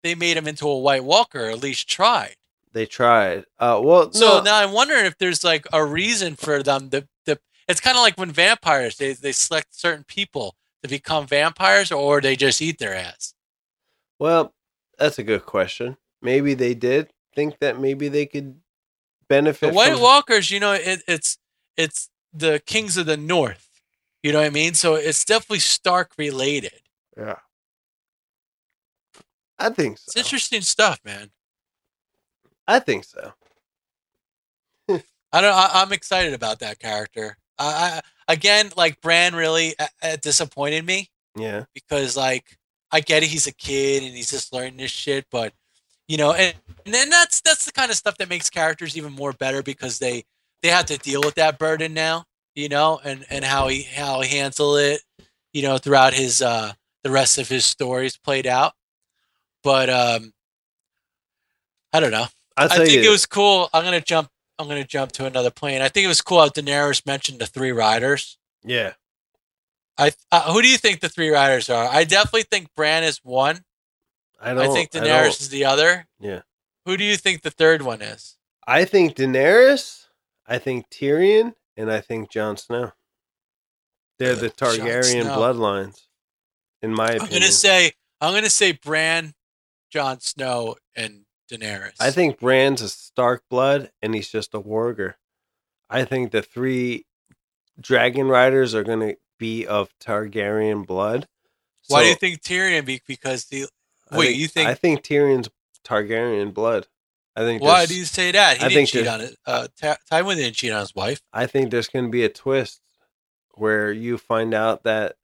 they 0.03 0.15
made 0.15 0.37
him 0.37 0.49
into 0.49 0.69
a 0.69 0.79
White 0.79 1.05
Walker, 1.05 1.47
or 1.47 1.51
at 1.51 1.63
least 1.63 1.89
tried. 1.89 2.35
they 2.73 2.87
tried. 2.87 3.45
Uh, 3.59 3.81
well, 3.83 4.13
So 4.13 4.39
no, 4.39 4.43
now 4.43 4.59
I'm 4.59 4.73
wondering 4.73 5.05
if 5.07 5.17
there's 5.19 5.45
like 5.45 5.67
a 5.73 5.85
reason 5.85 6.35
for 6.37 6.63
them 6.63 6.91
to. 6.91 7.07
to 7.27 7.39
it's 7.69 7.81
kind 7.81 7.97
of 7.97 8.03
like 8.03 8.19
when 8.19 8.31
vampires 8.33 8.97
they 8.97 9.13
they 9.13 9.31
select 9.33 9.75
certain 9.75 10.05
people 10.05 10.57
to 10.83 10.89
become 10.89 11.27
vampires, 11.29 11.93
or 11.93 12.21
they 12.21 12.35
just 12.35 12.61
eat 12.61 12.79
their 12.79 12.95
ass. 12.95 13.35
well, 14.19 14.53
that's 14.99 15.19
a 15.19 15.23
good 15.23 15.45
question. 15.47 15.97
Maybe 16.23 16.55
they 16.55 16.75
did 16.75 17.11
think 17.35 17.59
that 17.61 17.81
maybe 17.81 18.09
they 18.09 18.27
could 18.27 18.61
benefit. 19.29 19.69
The 19.71 19.75
White 19.75 19.93
from- 19.93 20.03
Walkers, 20.03 20.51
you 20.51 20.61
know, 20.61 20.73
it, 20.73 21.03
it's 21.07 21.39
it's 21.77 22.09
the 22.33 22.63
kings 22.65 22.97
of 22.97 23.07
the 23.07 23.17
North. 23.17 23.69
You 24.23 24.33
know 24.33 24.39
what 24.39 24.47
I 24.47 24.51
mean? 24.51 24.75
So 24.75 24.95
it's 24.95 25.25
definitely 25.25 25.59
Stark 25.59 26.13
related. 26.17 26.81
Yeah, 27.17 27.37
I 29.59 29.71
think 29.71 29.99
so. 29.99 30.05
It's 30.07 30.17
interesting 30.17 30.61
stuff, 30.61 31.01
man. 31.05 31.31
I 32.69 32.79
think 32.79 33.05
so. 33.05 33.33
I 34.89 35.41
don't. 35.41 35.55
I, 35.55 35.71
I'm 35.75 35.93
excited 35.93 36.35
about 36.35 36.61
that 36.61 36.79
character. 36.79 37.37
I, 37.59 38.01
I 38.29 38.33
again, 38.33 38.71
like 38.77 39.01
Bran, 39.01 39.35
really 39.35 39.75
uh, 39.79 39.87
uh, 40.03 40.17
disappointed 40.21 40.85
me 40.85 41.11
Yeah, 41.37 41.65
because, 41.75 42.17
like, 42.17 42.59
I 42.91 43.01
get 43.01 43.23
it. 43.23 43.31
He's 43.31 43.47
a 43.47 43.55
kid 43.55 44.03
and 44.03 44.15
he's 44.15 44.31
just 44.31 44.53
learning 44.53 44.77
this 44.77 44.91
shit, 44.91 45.27
but 45.31 45.55
you 46.13 46.19
know, 46.19 46.35
and, 46.35 46.55
and 46.85 46.93
then 46.93 47.09
that's 47.09 47.41
that's 47.41 47.65
the 47.65 47.73
kind 47.73 47.91
of 47.91 47.97
stuff 47.97 48.19
that 48.19 48.29
makes 48.29 48.51
characters 48.51 48.99
even 48.99 49.15
more 49.15 49.33
better 49.33 49.63
because 49.63 49.99
they 49.99 50.25
they 50.61 50.69
have 50.69 50.85
to 50.85 50.99
deal 50.99 51.23
with 51.23 51.37
that 51.37 51.59
burden 51.59 51.95
now, 51.95 52.27
you 52.55 52.69
know, 52.69 53.01
and 53.03 53.25
and 53.31 53.43
how 53.43 53.69
he 53.69 53.81
how 53.81 54.21
he 54.21 54.37
handle 54.37 54.77
it, 54.77 55.01
you 55.55 55.63
know, 55.63 55.79
throughout 55.79 56.13
his 56.13 56.43
uh 56.43 56.75
the 57.03 57.11
rest 57.11 57.39
of 57.39 57.49
his 57.49 57.65
stories 57.65 58.19
played 58.19 58.47
out. 58.47 58.75
But 59.65 59.89
um, 59.89 60.35
I 61.95 62.01
don't 62.01 62.11
know. 62.11 62.27
I 62.59 62.69
think 62.69 62.91
you. 62.91 63.05
it 63.05 63.11
was 63.11 63.25
cool. 63.25 63.71
I'm 63.73 63.83
gonna 63.83 64.03
jump. 64.03 64.29
I'm 64.59 64.69
gonna 64.69 64.85
jump 64.85 65.13
to 65.13 65.25
another 65.25 65.51
plane. 65.51 65.81
I 65.81 65.89
think 65.89 66.05
it 66.05 66.09
was 66.09 66.21
cool 66.21 66.41
how 66.41 66.51
Daenerys 66.51 67.07
mentioned 67.07 67.39
the 67.39 67.47
three 67.47 67.73
riders. 67.73 68.37
yeah, 68.63 68.93
I 69.97 70.13
uh, 70.31 70.53
who 70.53 70.61
do 70.61 70.69
you 70.69 70.77
think 70.77 71.01
the 71.01 71.09
three 71.09 71.31
riders 71.31 71.71
are? 71.71 71.89
I 71.91 72.05
definitely 72.05 72.43
think 72.43 72.69
Bran 72.77 73.03
is 73.03 73.19
one. 73.23 73.65
I 74.43 74.51
I, 74.51 74.55
don't. 74.55 74.75
think 74.75 74.91
Daenerys 74.91 75.05
don't- 75.05 75.41
is 75.41 75.49
the 75.49 75.65
other. 75.65 76.07
Yeah. 76.21 76.43
Who 76.85 76.97
do 76.97 77.05
you 77.05 77.17
think 77.17 77.43
the 77.43 77.51
third 77.51 77.83
one 77.83 78.03
is? 78.03 78.37
I 78.67 78.85
think 78.85 79.15
Daenerys, 79.17 80.07
I 80.47 80.59
think 80.59 80.89
Tyrion, 80.91 81.55
and 81.77 81.91
I 81.91 82.01
think 82.01 82.31
Jon 82.31 82.57
Snow. 82.57 82.93
They're 84.19 84.35
the 84.37 84.51
Targaryen 84.51 85.25
bloodlines, 85.25 86.03
in 86.81 86.93
my 86.93 87.07
opinion. 87.07 87.25
I'm 87.25 87.31
gonna 87.41 87.53
say. 87.53 87.93
I'm 88.21 88.35
gonna 88.35 88.51
say 88.51 88.73
Bran, 88.73 89.35
Jon 89.91 90.21
Snow, 90.21 90.77
and 90.95 91.25
Daenerys. 91.51 91.97
I 91.99 92.11
think 92.13 92.39
Bran's 92.39 92.83
a 92.83 92.89
Stark 92.89 93.43
blood, 93.51 93.91
and 94.01 94.15
he's 94.15 94.29
just 94.29 94.55
a 94.55 94.61
warger. 94.61 95.15
I 95.91 96.05
think 96.05 96.31
the 96.31 96.43
three 96.43 97.05
dragon 97.81 98.29
riders 98.29 98.75
are 98.75 98.85
gonna 98.85 99.15
be 99.39 99.67
of 99.67 99.91
Targaryen 99.99 100.87
blood. 100.87 101.27
Why 101.89 102.05
do 102.05 102.09
you 102.11 102.15
think 102.15 102.43
Tyrion? 102.43 102.85
Be 102.85 103.01
because 103.07 103.47
the 103.47 103.67
Wait, 104.19 104.37
you 104.37 104.49
think? 104.49 104.69
I 104.69 104.75
think 104.75 105.03
Tyrion's 105.03 105.49
Targaryen 105.85 106.53
blood. 106.55 106.87
I 107.35 107.41
think. 107.41 107.63
why 107.63 107.87
do 107.87 107.95
you 107.97 108.05
say 108.05 108.31
that? 108.33 108.59
He 108.59 108.65
I 108.65 108.69
didn't 108.69 108.77
think 108.77 108.89
cheat 108.91 109.07
on 109.07 109.21
it. 109.23 109.37
Uh, 109.47 109.67
Ty- 109.81 109.97
Tywin 110.11 110.37
didn't 110.37 110.55
cheat 110.57 110.71
on 110.73 110.81
his 110.81 110.95
wife. 110.95 111.23
I 111.33 111.47
think 111.47 111.71
there's 111.71 111.89
going 111.89 112.05
to 112.05 112.11
be 112.11 112.25
a 112.25 112.29
twist 112.29 112.81
where 113.55 113.91
you 113.91 114.19
find 114.19 114.53
out 114.53 114.83
that 114.85 115.17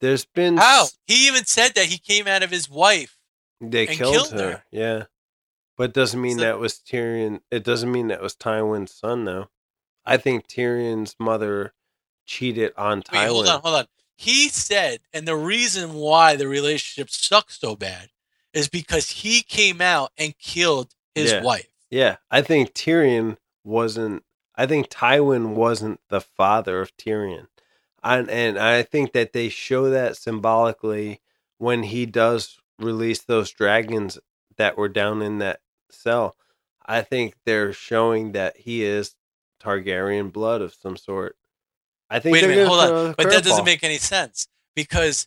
there's 0.00 0.24
been 0.26 0.56
How? 0.58 0.86
He 1.06 1.26
even 1.26 1.44
said 1.44 1.74
that 1.74 1.86
he 1.86 1.96
came 1.98 2.26
out 2.26 2.42
of 2.42 2.50
his 2.50 2.68
wife. 2.68 3.16
they 3.60 3.86
killed, 3.86 4.14
killed 4.14 4.32
her. 4.32 4.50
her. 4.52 4.64
Yeah, 4.70 5.04
but 5.78 5.84
it 5.84 5.92
doesn't 5.94 6.20
mean 6.20 6.38
So- 6.38 6.44
that 6.44 6.58
was 6.58 6.74
Tyrion. 6.74 7.40
It 7.50 7.64
doesn't 7.64 7.90
mean 7.90 8.08
that 8.08 8.20
was 8.20 8.34
Tywin's 8.36 8.92
son, 8.94 9.24
though. 9.24 9.48
I 10.04 10.16
think 10.18 10.48
Tyrion's 10.48 11.14
mother 11.18 11.72
cheated 12.26 12.72
on 12.76 12.98
Wait, 12.98 13.04
Tywin. 13.06 13.28
hold 13.28 13.48
on, 13.48 13.60
hold 13.62 13.74
on. 13.76 13.86
He 14.16 14.48
said, 14.48 15.00
and 15.12 15.26
the 15.26 15.36
reason 15.36 15.94
why 15.94 16.36
the 16.36 16.46
relationship 16.48 17.10
sucks 17.10 17.58
so 17.58 17.74
bad 17.76 18.10
is 18.52 18.68
because 18.68 19.10
he 19.10 19.42
came 19.42 19.80
out 19.80 20.12
and 20.16 20.38
killed 20.38 20.94
his 21.14 21.32
Yeah. 21.32 21.42
wife. 21.42 21.68
Yeah, 21.90 22.16
I 22.30 22.42
think 22.42 22.72
Tyrion 22.72 23.36
wasn't. 23.64 24.24
I 24.54 24.66
think 24.66 24.88
Tywin 24.88 25.54
wasn't 25.54 26.00
the 26.08 26.20
father 26.20 26.80
of 26.80 26.96
Tyrion, 26.96 27.48
and 28.02 28.30
and 28.30 28.58
I 28.58 28.82
think 28.82 29.12
that 29.12 29.32
they 29.32 29.48
show 29.48 29.90
that 29.90 30.16
symbolically 30.16 31.20
when 31.58 31.82
he 31.84 32.06
does 32.06 32.58
release 32.78 33.20
those 33.22 33.50
dragons 33.50 34.18
that 34.56 34.76
were 34.76 34.88
down 34.88 35.22
in 35.22 35.38
that 35.38 35.60
cell. 35.90 36.36
I 36.84 37.02
think 37.02 37.36
they're 37.44 37.72
showing 37.72 38.32
that 38.32 38.56
he 38.58 38.84
is 38.84 39.14
Targaryen 39.60 40.32
blood 40.32 40.60
of 40.60 40.74
some 40.74 40.96
sort. 40.96 41.36
I 42.12 42.18
think. 42.20 42.34
Wait 42.34 42.44
a 42.44 42.48
minute, 42.48 42.66
hold 42.68 42.80
on. 42.80 43.14
But 43.16 43.30
that 43.30 43.42
doesn't 43.44 43.64
make 43.64 43.82
any 43.82 43.98
sense 43.98 44.46
because 44.76 45.26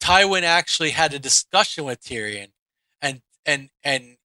Tywin 0.00 0.42
actually 0.42 0.90
had 0.90 1.14
a 1.14 1.18
discussion 1.18 1.84
with 1.84 2.00
Tyrion, 2.02 2.48
and 3.02 3.20
and 3.46 3.70
and 3.82 4.16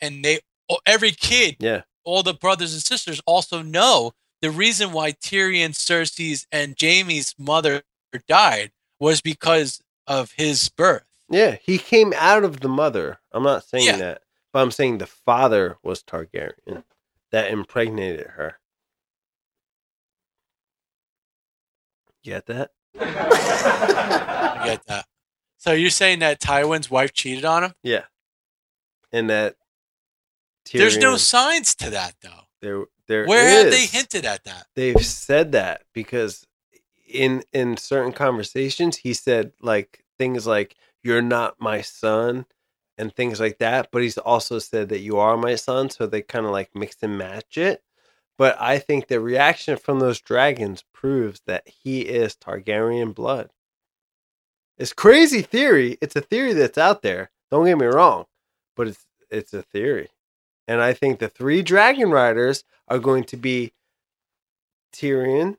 and 0.00 0.24
they 0.24 0.40
every 0.86 1.10
kid, 1.12 1.56
Yeah, 1.58 1.82
all 2.04 2.22
the 2.22 2.34
brothers 2.34 2.72
and 2.74 2.82
sisters 2.82 3.20
also 3.26 3.62
know 3.62 4.12
the 4.42 4.50
reason 4.50 4.92
why 4.92 5.12
Tyrion, 5.12 5.70
Cersei's, 5.70 6.46
and 6.52 6.76
Jaime's 6.76 7.34
mother 7.38 7.82
died 8.28 8.70
was 9.00 9.20
because 9.20 9.80
of 10.06 10.32
his 10.36 10.68
birth. 10.68 11.04
yeah. 11.28 11.56
He 11.62 11.78
came 11.78 12.12
out 12.16 12.44
of 12.44 12.60
the 12.60 12.68
mother. 12.68 13.18
I'm 13.32 13.42
not 13.42 13.64
saying 13.64 13.86
Yeah. 13.86 13.96
that, 13.96 14.22
but 14.52 14.60
I'm 14.60 14.70
saying 14.70 14.98
the 14.98 15.06
father 15.06 15.76
was 15.82 16.02
Targaryen 16.02 16.84
that 17.32 17.50
impregnated 17.50 18.26
her. 18.28 18.58
Get 22.28 22.44
that? 22.44 22.70
I 23.00 24.62
get 24.66 24.86
that. 24.86 25.06
So 25.56 25.72
you're 25.72 25.88
saying 25.88 26.18
that 26.18 26.40
Tywin's 26.40 26.90
wife 26.90 27.14
cheated 27.14 27.46
on 27.46 27.64
him? 27.64 27.72
Yeah. 27.82 28.04
And 29.12 29.30
that 29.30 29.56
There's 30.70 30.98
no 30.98 31.16
signs 31.16 31.74
to 31.76 31.88
that 31.88 32.16
though. 32.22 32.42
there 32.60 32.84
there 33.06 33.24
Where 33.24 33.64
have 33.64 33.72
they 33.72 33.86
hinted 33.86 34.26
at 34.26 34.44
that? 34.44 34.66
They've 34.76 35.02
said 35.04 35.52
that 35.52 35.84
because 35.94 36.46
in 37.08 37.44
in 37.54 37.78
certain 37.78 38.12
conversations 38.12 38.98
he 38.98 39.14
said 39.14 39.52
like 39.62 40.04
things 40.18 40.46
like 40.46 40.76
you're 41.02 41.22
not 41.22 41.54
my 41.58 41.80
son 41.80 42.44
and 42.98 43.14
things 43.14 43.40
like 43.40 43.56
that, 43.58 43.88
but 43.90 44.02
he's 44.02 44.18
also 44.18 44.58
said 44.58 44.90
that 44.90 45.00
you 45.00 45.16
are 45.16 45.38
my 45.38 45.54
son, 45.54 45.88
so 45.88 46.06
they 46.06 46.20
kind 46.20 46.44
of 46.44 46.52
like 46.52 46.68
mix 46.74 46.96
and 47.00 47.16
match 47.16 47.56
it. 47.56 47.82
But 48.38 48.56
I 48.60 48.78
think 48.78 49.08
the 49.08 49.20
reaction 49.20 49.76
from 49.76 49.98
those 49.98 50.20
dragons 50.20 50.84
proves 50.94 51.42
that 51.46 51.64
he 51.66 52.02
is 52.02 52.36
Targaryen 52.36 53.14
blood. 53.14 53.50
It's 54.78 54.92
crazy 54.92 55.42
theory. 55.42 55.98
It's 56.00 56.14
a 56.16 56.20
theory 56.20 56.52
that's 56.52 56.78
out 56.78 57.02
there. 57.02 57.30
Don't 57.50 57.66
get 57.66 57.76
me 57.78 57.86
wrong, 57.86 58.26
but 58.76 58.86
it's 58.88 59.04
it's 59.30 59.52
a 59.52 59.62
theory. 59.62 60.08
And 60.68 60.80
I 60.80 60.92
think 60.92 61.18
the 61.18 61.28
three 61.28 61.62
dragon 61.62 62.10
riders 62.10 62.62
are 62.86 62.98
going 63.00 63.24
to 63.24 63.36
be 63.36 63.72
Tyrion, 64.94 65.56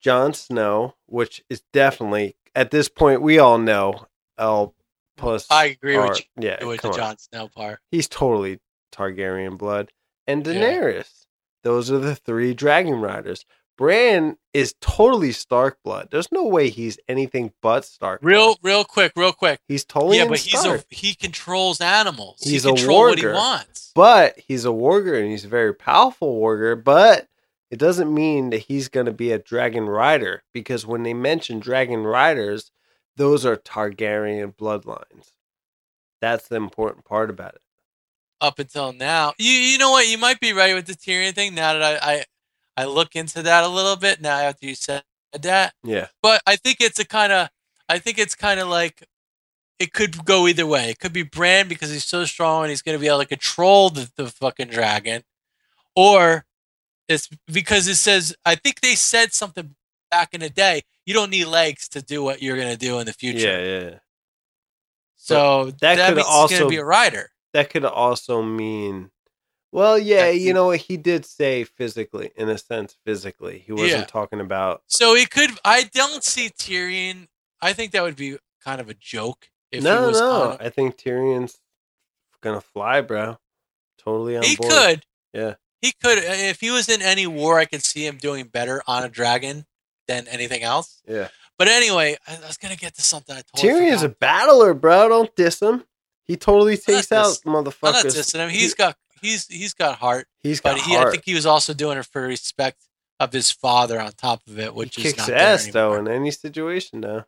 Jon 0.00 0.34
Snow, 0.34 0.94
which 1.06 1.42
is 1.48 1.62
definitely 1.72 2.36
at 2.54 2.70
this 2.70 2.88
point 2.88 3.22
we 3.22 3.38
all 3.38 3.58
know 3.58 4.06
L 4.38 4.74
plus. 5.16 5.46
I 5.50 5.66
agree 5.66 5.96
R- 5.96 6.08
with 6.08 6.18
you 6.18 6.24
Yeah, 6.48 6.64
with 6.64 6.82
the. 6.82 6.90
Jon 6.90 7.16
Snow 7.18 7.48
part. 7.48 7.78
He's 7.90 8.08
totally 8.08 8.60
Targaryen 8.92 9.56
blood, 9.56 9.90
and 10.26 10.46
Yeah. 10.46 10.54
Daenerys. 10.54 11.26
Those 11.62 11.90
are 11.90 11.98
the 11.98 12.14
three 12.16 12.54
dragon 12.54 13.00
riders. 13.00 13.44
Bran 13.76 14.36
is 14.52 14.74
totally 14.80 15.32
Stark 15.32 15.78
blood. 15.82 16.08
There's 16.10 16.30
no 16.30 16.44
way 16.46 16.68
he's 16.68 16.98
anything 17.08 17.52
but 17.62 17.84
Stark. 17.86 18.20
Real, 18.22 18.56
real 18.62 18.84
quick, 18.84 19.12
real 19.16 19.32
quick. 19.32 19.58
He's 19.68 19.84
totally 19.86 20.18
yeah, 20.18 20.26
but 20.28 20.38
he's 20.38 20.60
Stark. 20.60 20.82
a 20.90 20.94
he 20.94 21.14
controls 21.14 21.80
animals. 21.80 22.40
He's 22.42 22.64
he 22.64 22.70
a 22.70 22.74
control 22.74 23.00
what 23.08 23.18
he 23.18 23.24
warger. 23.24 23.34
wants. 23.34 23.92
But 23.94 24.38
he's 24.38 24.66
a 24.66 24.68
warger 24.68 25.18
and 25.18 25.30
he's 25.30 25.46
a 25.46 25.48
very 25.48 25.74
powerful 25.74 26.38
warger, 26.38 26.82
but 26.82 27.26
it 27.70 27.78
doesn't 27.78 28.12
mean 28.12 28.50
that 28.50 28.58
he's 28.58 28.88
going 28.88 29.06
to 29.06 29.12
be 29.12 29.32
a 29.32 29.38
dragon 29.38 29.86
rider 29.86 30.42
because 30.52 30.86
when 30.86 31.02
they 31.02 31.14
mention 31.14 31.58
dragon 31.58 32.02
riders, 32.02 32.70
those 33.16 33.46
are 33.46 33.56
Targaryen 33.56 34.54
bloodlines. 34.56 35.32
That's 36.20 36.48
the 36.48 36.56
important 36.56 37.04
part 37.06 37.30
about 37.30 37.54
it. 37.54 37.62
Up 38.40 38.58
until 38.58 38.92
now, 38.94 39.34
you 39.38 39.50
you 39.52 39.76
know 39.78 39.90
what? 39.90 40.08
You 40.08 40.16
might 40.16 40.40
be 40.40 40.52
right 40.54 40.74
with 40.74 40.86
the 40.86 40.94
Tyrion 40.94 41.34
thing. 41.34 41.54
Now 41.54 41.74
that 41.74 42.02
I 42.02 42.12
I, 42.12 42.24
I 42.76 42.84
look 42.86 43.14
into 43.14 43.42
that 43.42 43.64
a 43.64 43.68
little 43.68 43.96
bit 43.96 44.20
now 44.22 44.38
after 44.38 44.64
you 44.66 44.74
said 44.74 45.02
that, 45.38 45.74
Yeah. 45.84 46.06
but 46.22 46.40
I 46.46 46.56
think 46.56 46.78
it's 46.80 46.98
a 46.98 47.04
kind 47.04 47.32
of 47.32 47.50
I 47.88 47.98
think 47.98 48.18
it's 48.18 48.34
kind 48.34 48.58
of 48.58 48.68
like 48.68 49.06
it 49.78 49.92
could 49.92 50.24
go 50.24 50.46
either 50.48 50.66
way. 50.66 50.88
It 50.90 50.98
could 50.98 51.12
be 51.12 51.22
Bran 51.22 51.68
because 51.68 51.90
he's 51.90 52.04
so 52.04 52.24
strong 52.24 52.62
and 52.62 52.70
he's 52.70 52.80
going 52.82 52.96
to 52.96 53.00
be 53.00 53.08
able 53.08 53.18
to 53.20 53.26
control 53.26 53.90
the, 53.90 54.10
the 54.16 54.28
fucking 54.28 54.68
dragon, 54.68 55.22
or 55.94 56.46
it's 57.08 57.28
because 57.52 57.88
it 57.88 57.96
says 57.96 58.34
I 58.46 58.54
think 58.54 58.80
they 58.80 58.94
said 58.94 59.34
something 59.34 59.74
back 60.10 60.32
in 60.32 60.40
the 60.40 60.48
day. 60.50 60.80
You 61.04 61.12
don't 61.12 61.30
need 61.30 61.44
legs 61.46 61.88
to 61.90 62.00
do 62.00 62.22
what 62.22 62.40
you're 62.40 62.56
going 62.56 62.72
to 62.72 62.78
do 62.78 62.98
in 63.00 63.06
the 63.06 63.12
future. 63.12 63.38
Yeah, 63.48 63.80
yeah. 63.90 63.98
So 65.16 65.66
that 65.80 65.96
that, 65.96 66.08
could 66.08 66.16
means 66.16 66.26
he's 66.26 66.34
going 66.34 66.40
also- 66.40 66.58
to 66.64 66.68
be 66.68 66.76
a 66.76 66.84
rider. 66.84 67.30
That 67.52 67.70
could 67.70 67.84
also 67.84 68.42
mean 68.42 69.10
well, 69.72 69.96
yeah, 69.98 70.28
you 70.30 70.52
know 70.52 70.66
what 70.66 70.80
he 70.80 70.96
did 70.96 71.24
say 71.24 71.62
physically, 71.62 72.32
in 72.36 72.48
a 72.48 72.58
sense 72.58 72.96
physically. 73.06 73.60
He 73.64 73.70
wasn't 73.72 73.90
Yeah. 73.90 74.04
talking 74.04 74.40
about 74.40 74.82
So 74.88 75.14
he 75.14 75.26
could. 75.26 75.50
I 75.64 75.84
don't 75.84 76.24
see 76.24 76.48
Tyrion. 76.50 77.28
I 77.62 77.72
think 77.72 77.92
that 77.92 78.02
would 78.02 78.16
be 78.16 78.36
kind 78.64 78.80
of 78.80 78.88
a 78.88 78.94
joke. 78.94 79.48
If 79.70 79.84
No, 79.84 80.00
he 80.02 80.06
was 80.08 80.18
no. 80.20 80.42
on- 80.52 80.56
I 80.60 80.70
think 80.70 80.96
Tyrion's 80.96 81.60
gonna 82.40 82.60
fly, 82.60 83.00
bro. 83.00 83.38
Totally 83.98 84.36
on 84.36 84.42
he 84.42 84.56
board. 84.56 84.70
could. 84.72 85.06
Yeah. 85.32 85.54
He 85.80 85.92
could. 86.02 86.18
Uh, 86.18 86.22
if 86.32 86.60
he 86.60 86.70
was 86.70 86.88
in 86.88 87.00
any 87.00 87.26
war, 87.28 87.58
I 87.60 87.64
could 87.64 87.84
see 87.84 88.04
him 88.06 88.16
doing 88.16 88.46
better 88.48 88.82
on 88.88 89.04
a 89.04 89.08
dragon 89.08 89.66
than 90.08 90.26
anything 90.26 90.62
else. 90.62 91.00
Yeah. 91.06 91.28
But 91.58 91.68
anyway, 91.68 92.16
I, 92.26 92.36
I 92.36 92.46
was 92.46 92.56
gonna 92.56 92.74
get 92.76 92.94
to 92.96 93.02
something. 93.02 93.36
I 93.36 93.42
totally 93.54 93.72
Tyrion's 93.90 94.02
a 94.02 94.08
battler, 94.08 94.74
bro. 94.74 95.08
Don't 95.10 95.34
diss 95.36 95.60
him. 95.62 95.84
He 96.30 96.36
totally 96.36 96.76
takes 96.76 97.10
out 97.10 97.24
diss- 97.24 97.42
I'm 97.44 97.52
not 97.54 97.64
dissing 97.64 98.38
him. 98.38 98.50
He's 98.50 98.72
got. 98.74 98.96
He's 99.20 99.48
he's 99.48 99.74
got 99.74 99.98
heart, 99.98 100.28
He's 100.44 100.60
got 100.60 100.76
but 100.76 100.82
he. 100.82 100.94
heart. 100.94 101.08
I 101.08 101.10
think 101.10 101.24
he 101.26 101.34
was 101.34 101.44
also 101.44 101.74
doing 101.74 101.98
it 101.98 102.06
for 102.06 102.22
respect 102.22 102.84
of 103.18 103.32
his 103.32 103.50
father 103.50 104.00
on 104.00 104.12
top 104.12 104.40
of 104.46 104.56
it, 104.56 104.72
which 104.72 104.94
he 104.94 105.02
is 105.02 105.14
kicks 105.14 105.26
not 105.26 105.36
ass 105.36 105.66
though 105.66 105.94
in 105.94 106.06
any 106.06 106.30
situation 106.30 107.00
though. 107.00 107.24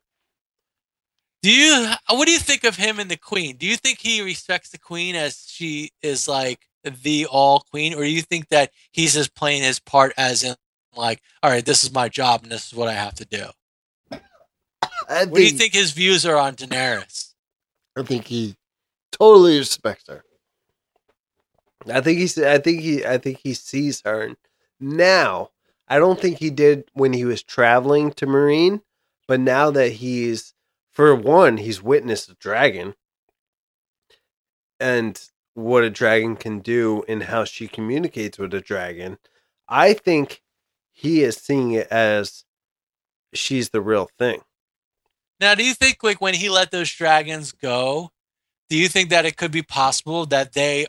Do 1.43 1.51
you? 1.51 1.91
What 2.11 2.27
do 2.27 2.33
you 2.33 2.39
think 2.39 2.63
of 2.63 2.77
him 2.77 3.01
and 3.01 3.11
the 3.11 3.17
queen? 3.17 3.57
Do 3.57 3.67
you 3.67 3.77
think 3.77 3.99
he 3.99 4.23
respects 4.23 4.71
the 4.71 4.79
queen 4.79 5.17
as 5.17 5.47
she 5.49 5.91
is 6.01 6.29
like 6.29 6.61
the 6.85 7.27
all 7.27 7.65
queen, 7.73 7.95
or 7.95 8.05
do 8.05 8.09
you 8.09 8.23
think 8.23 8.51
that 8.51 8.71
he's 8.93 9.15
just 9.15 9.35
playing 9.35 9.65
his 9.65 9.81
part 9.81 10.13
as 10.17 10.45
in 10.45 10.55
like, 10.95 11.21
all 11.43 11.51
right, 11.51 11.65
this 11.65 11.83
is 11.83 11.93
my 11.93 12.09
job 12.09 12.45
and 12.45 12.53
this 12.53 12.69
is 12.69 12.75
what 12.75 12.87
I 12.87 12.93
have 12.93 13.15
to 13.15 13.25
do? 13.25 13.47
I 15.09 15.25
What 15.25 15.35
do 15.35 15.43
you 15.43 15.51
think 15.51 15.75
his 15.75 15.91
views 15.91 16.25
are 16.25 16.37
on 16.37 16.55
Daenerys? 16.55 17.33
I 17.99 18.05
think 18.05 18.27
he 18.27 18.55
totally 19.13 19.59
respects 19.59 20.09
her. 20.09 20.25
I 21.93 22.01
think 22.01 22.19
he's. 22.19 22.39
I 22.39 22.59
think 22.59 22.81
he. 22.81 23.05
I 23.05 23.19
think 23.19 23.39
he 23.43 23.55
sees 23.55 24.03
her 24.05 24.35
now. 24.81 25.51
I 25.89 25.99
don't 25.99 26.21
think 26.21 26.39
he 26.39 26.51
did 26.51 26.85
when 26.95 27.13
he 27.13 27.25
was 27.25 27.43
traveling 27.43 28.13
to 28.13 28.27
Meereen, 28.27 28.81
but 29.29 29.41
now 29.41 29.71
that 29.71 29.91
he's, 29.93 30.55
for 30.93 31.15
one, 31.15 31.59
he's 31.59 31.83
witnessed 31.83 32.31
a 32.31 32.35
dragon, 32.35 32.95
and 34.81 35.21
what 35.55 35.85
a 35.85 35.91
dragon 35.91 36.37
can 36.37 36.61
do 36.61 37.05
and 37.09 37.23
how 37.23 37.45
she 37.45 37.69
communicates 37.69 38.39
with 38.39 38.55
a 38.55 38.61
dragon. 38.61 39.19
I 39.69 39.93
think 39.93 40.43
he 40.93 41.23
is 41.23 41.37
seeing 41.37 41.73
it 41.73 41.89
as 41.89 42.45
she's 43.35 43.71
the 43.71 43.81
real 43.81 44.09
thing. 44.19 44.41
Now, 45.41 45.55
do 45.55 45.65
you 45.65 45.75
think 45.75 46.03
like 46.03 46.21
when 46.21 46.35
he 46.35 46.49
let 46.49 46.71
those 46.71 46.91
dragons 46.93 47.53
go, 47.53 48.13
do 48.73 48.79
you 48.79 48.89
think 48.89 49.11
that 49.11 49.27
it 49.27 49.37
could 49.37 49.51
be 49.51 49.61
possible 49.61 50.25
that 50.25 50.55
they 50.55 50.87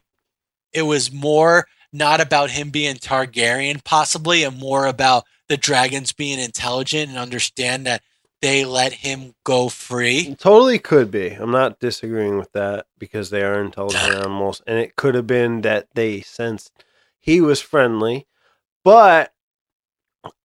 it 0.71 0.83
was 0.83 1.11
more 1.11 1.67
not 1.91 2.21
about 2.21 2.49
him 2.49 2.69
being 2.69 2.95
Targaryen 2.95 3.83
possibly 3.83 4.45
and 4.45 4.57
more 4.57 4.85
about 4.85 5.25
the 5.49 5.57
dragons 5.57 6.13
being 6.13 6.39
intelligent 6.39 7.09
and 7.09 7.17
understand 7.17 7.85
that 7.85 8.01
they 8.41 8.63
let 8.63 8.93
him 8.93 9.35
go 9.43 9.67
free? 9.67 10.33
Totally 10.39 10.79
could 10.79 11.11
be. 11.11 11.31
I'm 11.31 11.51
not 11.51 11.81
disagreeing 11.81 12.37
with 12.37 12.53
that 12.53 12.85
because 12.97 13.31
they 13.31 13.43
are 13.43 13.61
intelligent 13.61 14.01
animals, 14.15 14.61
and 14.65 14.79
it 14.79 14.95
could 14.95 15.15
have 15.15 15.27
been 15.27 15.59
that 15.63 15.89
they 15.93 16.21
sensed 16.21 16.71
he 17.19 17.41
was 17.41 17.59
friendly. 17.59 18.27
But 18.85 19.33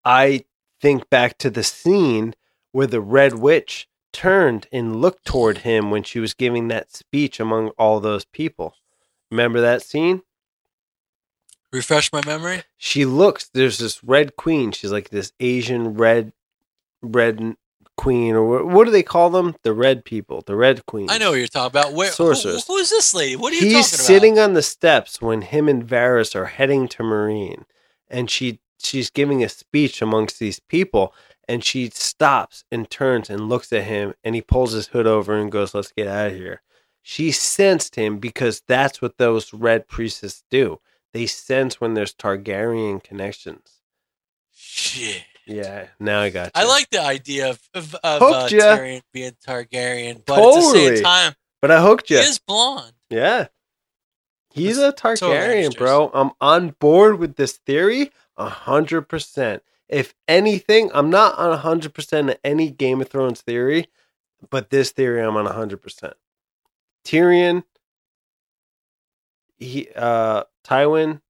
I 0.05 0.45
think 0.81 1.09
back 1.09 1.39
to 1.39 1.51
the 1.51 1.63
scene 1.63 2.35
where 2.73 2.89
the 2.89 3.01
Red 3.01 3.35
Witch 3.35 3.87
turned 4.19 4.67
and 4.73 5.01
looked 5.01 5.25
toward 5.25 5.59
him 5.59 5.93
when 5.93 6.03
she 6.03 6.19
was 6.19 6.35
giving 6.35 6.67
that 6.67 6.93
speech 6.93 7.39
among 7.39 7.69
all 7.79 8.01
those 8.01 8.25
people. 8.25 8.75
Remember 9.31 9.61
that 9.61 9.81
scene? 9.81 10.23
Refresh 11.73 12.13
my 12.13 12.21
memory. 12.27 12.65
She 12.77 13.05
looks. 13.05 13.49
There's 13.55 13.79
this 13.79 14.03
Red 14.03 14.35
Queen. 14.35 14.73
She's 14.73 14.91
like 14.91 15.11
this 15.11 15.33
Asian 15.39 15.95
red, 15.95 16.33
red 17.01 17.55
queen, 17.97 18.35
or 18.35 18.65
what, 18.65 18.87
do 18.87 18.91
they 18.91 19.05
call 19.05 19.31
them? 19.31 19.55
The 19.63 19.73
Red 19.73 20.05
people, 20.05 20.43
the 20.45 20.57
Red 20.57 20.85
Queen. 20.87 21.09
I 21.11 21.19
know 21.19 21.31
what 21.31 21.39
you're 21.39 21.47
talking 21.47 21.79
about. 21.79 21.93
Where 21.93 22.09
who, 22.09 22.35
Sorceress. 22.35 22.67
who 22.67 22.77
is 22.77 22.91
this 22.91 23.15
lady? 23.15 23.37
What 23.37 23.53
are 23.53 23.57
you 23.57 23.63
He's 23.63 23.91
talking 23.91 23.99
about? 23.99 24.07
sitting 24.07 24.39
on 24.41 24.55
the 24.55 24.63
steps 24.63 25.23
when 25.23 25.43
him 25.43 25.69
and 25.69 25.87
Varys 25.87 26.35
are 26.35 26.47
heading 26.47 26.89
to 26.89 27.05
Meereen, 27.05 27.65
and 28.09 28.29
she 28.29 28.59
she's 28.81 29.11
giving 29.11 29.45
a 29.45 29.49
speech 29.49 30.03
amongst 30.03 30.41
these 30.41 30.59
people, 30.59 31.15
and 31.49 31.65
she 31.65 31.89
stops 31.91 32.65
and 32.71 32.89
turns 32.91 33.31
and 33.31 33.49
looks 33.49 33.73
at 33.73 33.85
him, 33.85 34.15
and 34.23 34.35
he 34.35 34.43
pulls 34.43 34.73
his 34.73 34.89
hood 34.89 35.07
over 35.07 35.35
and 35.35 35.51
goes, 35.51 35.75
"Let's 35.75 35.93
get 35.93 36.07
out 36.07 36.29
of 36.29 36.35
here." 36.37 36.63
She 37.03 37.33
sensed 37.33 37.95
him 37.97 38.19
because 38.19 38.63
that's 38.69 39.01
what 39.01 39.17
those 39.17 39.55
red 39.55 39.89
priestesses 39.89 40.45
do. 40.51 40.81
They 41.15 41.27
sense 41.27 41.81
when 41.81 41.95
there's 41.95 42.15
Targaryen 42.15 43.03
connections. 43.03 43.81
Shit. 44.55 45.25
Yeah, 45.47 45.87
now 45.99 46.21
I 46.21 46.29
got 46.29 46.47
you. 46.49 46.51
I 46.57 46.65
like 46.67 46.91
the 46.91 47.01
idea 47.03 47.49
of 47.51 47.61
of, 47.73 47.95
of 48.05 48.23
uh, 48.23 48.49
Tyrion 48.49 49.01
being 49.15 49.33
Targaryen, 49.47 50.23
but 50.27 50.39
at 50.39 50.43
the 50.45 50.61
Totally. 50.61 50.97
same 50.97 51.05
time, 51.05 51.33
but 51.63 51.71
I 51.71 51.81
hooked 51.81 52.09
he 52.09 52.15
you. 52.15 52.21
is 52.21 52.39
blonde. 52.39 52.93
Yeah. 53.09 53.47
He's 54.51 54.77
That's 54.79 55.01
a 55.03 55.07
Targaryen, 55.25 55.71
Lannisters. 55.71 55.79
bro. 55.79 56.11
I'm 56.13 56.33
on 56.41 56.71
board 56.81 57.19
with 57.19 57.37
this 57.37 57.59
theory 57.65 58.11
a 58.37 58.49
hundred 58.49 59.03
percent. 59.03 59.63
If 59.89 60.15
anything, 60.27 60.91
I'm 60.93 61.11
not 61.11 61.39
on 61.39 61.57
hundred 61.59 61.95
percent 61.95 62.31
of 62.31 62.39
any 62.45 62.71
Game 62.71 63.01
of 63.01 63.09
Thrones 63.09 63.41
theory, 63.41 63.89
but 64.51 64.71
this 64.71 64.91
theory 64.91 65.23
I'm 65.23 65.37
on 65.37 65.47
hundred 65.47 65.79
percent. 65.83 66.15
Tyrion, 67.05 67.65
he 69.57 69.89
uh 69.97 70.45
Tywin, 70.65 71.21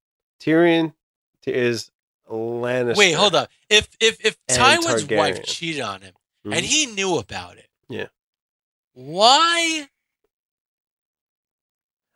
Tyrion 0.41 0.93
is 1.47 1.91
Lannister. 2.29 2.97
Wait, 2.97 3.13
hold 3.13 3.35
up. 3.35 3.49
If 3.71 3.89
if 4.01 4.25
if 4.25 4.37
Tywin's 4.49 5.09
wife 5.11 5.45
cheated 5.45 5.81
on 5.83 6.03
him 6.03 6.15
Mhm. 6.45 6.57
and 6.57 6.67
he 6.67 6.87
knew 6.87 7.17
about 7.19 7.57
it, 7.59 7.69
Yeah. 7.89 8.09
Why? 8.93 9.89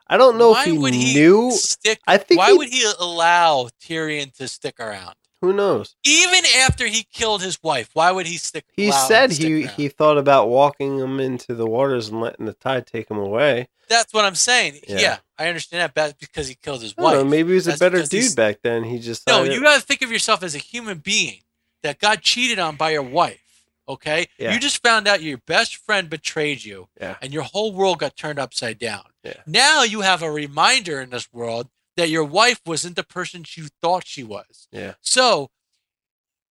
I 0.08 0.16
don't 0.18 0.36
know 0.36 0.50
why 0.50 0.62
if 0.64 0.66
he 0.72 0.78
would 0.78 0.92
he 0.92 1.14
knew. 1.14 1.52
stick? 1.52 2.00
I 2.06 2.18
think 2.18 2.38
why 2.38 2.50
he- 2.52 2.58
would 2.58 2.68
he 2.68 2.92
allow 2.98 3.68
Tyrion 3.80 4.34
to 4.34 4.48
stick 4.48 4.78
around? 4.80 5.14
Who 5.42 5.52
knows? 5.52 5.96
Even 6.04 6.42
after 6.60 6.86
he 6.86 7.02
killed 7.12 7.42
his 7.42 7.60
wife, 7.62 7.90
why 7.92 8.12
would 8.12 8.26
he 8.26 8.36
stick? 8.36 8.64
He 8.76 8.92
said 8.92 9.32
stick 9.32 9.46
he 9.46 9.64
around? 9.64 9.74
he 9.74 9.88
thought 9.88 10.16
about 10.16 10.48
walking 10.48 10.98
him 11.00 11.18
into 11.20 11.54
the 11.54 11.66
waters 11.66 12.08
and 12.08 12.20
letting 12.20 12.46
the 12.46 12.52
tide 12.54 12.86
take 12.86 13.10
him 13.10 13.18
away. 13.18 13.68
That's 13.88 14.14
what 14.14 14.24
I'm 14.24 14.36
saying. 14.36 14.78
Yeah. 14.88 14.98
Yeah, 15.00 15.16
I 15.38 15.48
understand 15.48 15.80
that 15.82 15.94
but 15.94 16.18
because 16.20 16.46
he 16.48 16.54
killed 16.54 16.80
his 16.82 16.94
don't 16.94 17.12
know, 17.12 17.22
wife. 17.22 17.30
maybe 17.30 17.48
he 17.50 17.54
was 17.56 17.66
a 17.68 17.76
better 17.76 18.02
dude 18.04 18.36
back 18.36 18.58
then. 18.62 18.84
He 18.84 19.00
just 19.00 19.26
No, 19.26 19.42
you 19.42 19.60
got 19.60 19.74
to 19.80 19.82
think 19.86 20.00
of 20.02 20.12
yourself 20.12 20.42
as 20.44 20.54
a 20.54 20.58
human 20.58 20.98
being 20.98 21.40
that 21.82 21.98
got 21.98 22.22
cheated 22.22 22.60
on 22.60 22.76
by 22.76 22.92
your 22.92 23.02
wife. 23.02 23.40
Okay, 23.88 24.28
Yeah. 24.38 24.54
you 24.54 24.60
just 24.60 24.80
found 24.80 25.08
out 25.08 25.22
your 25.22 25.38
best 25.38 25.74
friend 25.74 26.08
betrayed 26.08 26.64
you, 26.64 26.88
Yeah. 27.00 27.16
and 27.20 27.32
your 27.34 27.42
whole 27.42 27.72
world 27.72 27.98
got 27.98 28.16
turned 28.16 28.38
upside 28.38 28.78
down. 28.78 29.02
Yeah. 29.24 29.34
Now 29.44 29.82
you 29.82 30.02
have 30.02 30.22
a 30.22 30.30
reminder 30.30 31.00
in 31.00 31.10
this 31.10 31.30
world 31.32 31.68
that 31.96 32.08
your 32.08 32.24
wife 32.24 32.60
wasn't 32.66 32.96
the 32.96 33.02
person 33.04 33.44
you 33.56 33.68
thought 33.82 34.06
she 34.06 34.22
was. 34.24 34.68
Yeah. 34.72 34.94
So, 35.00 35.50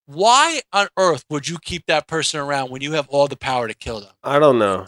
why 0.06 0.62
on 0.74 0.88
earth 0.98 1.26
would 1.30 1.48
you 1.48 1.58
keep 1.60 1.86
that 1.88 2.08
person 2.08 2.40
around 2.40 2.70
when 2.70 2.82
you 2.82 2.94
have 2.94 3.08
all 3.10 3.28
the 3.28 3.38
power 3.38 3.68
to 3.68 3.74
kill 3.74 4.00
them? 4.02 4.12
I 4.24 4.40
don't 4.40 4.60
know. 4.60 4.86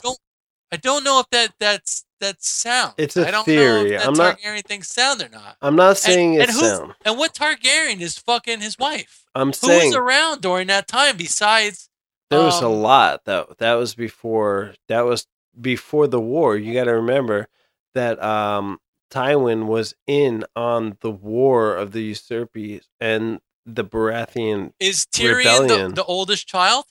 I 0.72 0.78
don't 0.78 1.04
know 1.04 1.20
if 1.20 1.30
that 1.32 1.54
that's 1.60 2.06
that's 2.20 2.50
sound. 2.50 2.94
It's 2.98 3.16
a 3.16 3.28
I 3.28 3.32
don't 3.32 3.46
theory. 3.46 3.92
know 3.92 3.96
if 3.96 4.00
that 4.02 4.08
I'm 4.08 4.14
not- 4.14 4.40
Targaryen 4.40 4.64
thing's 4.66 4.88
sound 4.88 5.22
or 5.22 5.30
not. 5.30 5.58
I'm 5.62 5.76
not 5.76 5.98
saying 5.98 6.36
and 6.36 6.44
it's 6.50 6.60
who's- 6.60 6.78
sound. 6.78 6.94
And 7.06 7.18
what 7.18 7.34
Targaryen 7.36 8.00
is 8.02 8.18
fucking 8.18 8.60
his 8.62 8.78
wife? 8.80 9.26
I'm 9.36 9.48
Who 9.50 9.54
saying 9.54 9.88
was 9.90 9.96
around 9.96 10.42
during 10.42 10.68
that 10.68 10.88
time 10.88 11.18
besides? 11.18 11.90
there 12.30 12.40
was 12.42 12.62
a 12.64 12.66
um, 12.66 12.82
lot 12.82 13.26
though. 13.26 13.54
That 13.60 13.76
was 13.76 13.94
before. 13.94 14.74
That 14.88 15.02
was 15.02 15.28
before 15.60 16.08
the 16.08 16.20
war. 16.20 16.58
You 16.58 16.74
got 16.74 16.86
to 16.86 16.94
remember 16.96 17.48
that 17.94 18.22
um, 18.24 18.80
Tywin 19.14 19.68
was 19.68 19.94
in 20.08 20.44
on 20.56 20.98
the 21.02 21.12
war 21.12 21.76
of 21.76 21.92
the 21.92 22.12
Usurpies 22.12 22.86
and 23.00 23.40
the 23.66 23.84
Baratheon. 23.86 24.74
Is 24.80 25.06
Tyrion 25.06 25.68
the, 25.68 25.96
the 25.96 26.04
oldest 26.04 26.48
child? 26.48 26.86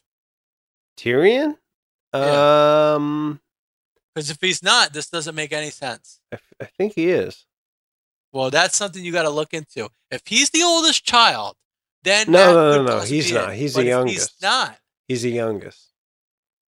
Tyrion. 0.96 1.56
Yeah. 2.14 2.92
Um, 2.94 3.40
Because 4.14 4.30
if 4.30 4.38
he's 4.40 4.62
not, 4.62 4.92
this 4.92 5.08
doesn't 5.08 5.34
make 5.34 5.52
any 5.52 5.70
sense. 5.70 6.20
I, 6.30 6.36
f- 6.36 6.52
I 6.60 6.64
think 6.66 6.94
he 6.94 7.08
is. 7.10 7.44
Well, 8.32 8.50
that's 8.50 8.76
something 8.76 9.04
you 9.04 9.12
got 9.12 9.22
to 9.24 9.30
look 9.30 9.52
into. 9.52 9.88
If 10.10 10.22
he's 10.26 10.50
the 10.50 10.62
oldest 10.62 11.04
child, 11.04 11.56
then 12.04 12.30
No, 12.30 12.54
no, 12.54 12.84
no, 12.84 12.98
no, 12.98 13.00
he's 13.00 13.32
not. 13.32 13.54
He's 13.54 13.74
the 13.74 13.84
youngest. 13.84 14.32
He's 14.34 14.42
not. 14.42 14.78
He's 15.08 15.22
the 15.22 15.30
youngest. 15.30 15.88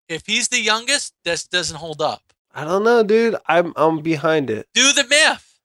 If 0.07 0.25
he's 0.25 0.47
the 0.47 0.59
youngest, 0.61 1.13
this 1.23 1.47
doesn't 1.47 1.77
hold 1.77 2.01
up. 2.01 2.21
I 2.53 2.63
don't 2.65 2.83
know, 2.83 3.03
dude. 3.03 3.35
I'm 3.47 3.73
I'm 3.75 4.01
behind 4.01 4.49
it. 4.49 4.67
Do 4.73 4.91
the 4.93 5.05
math. 5.07 5.59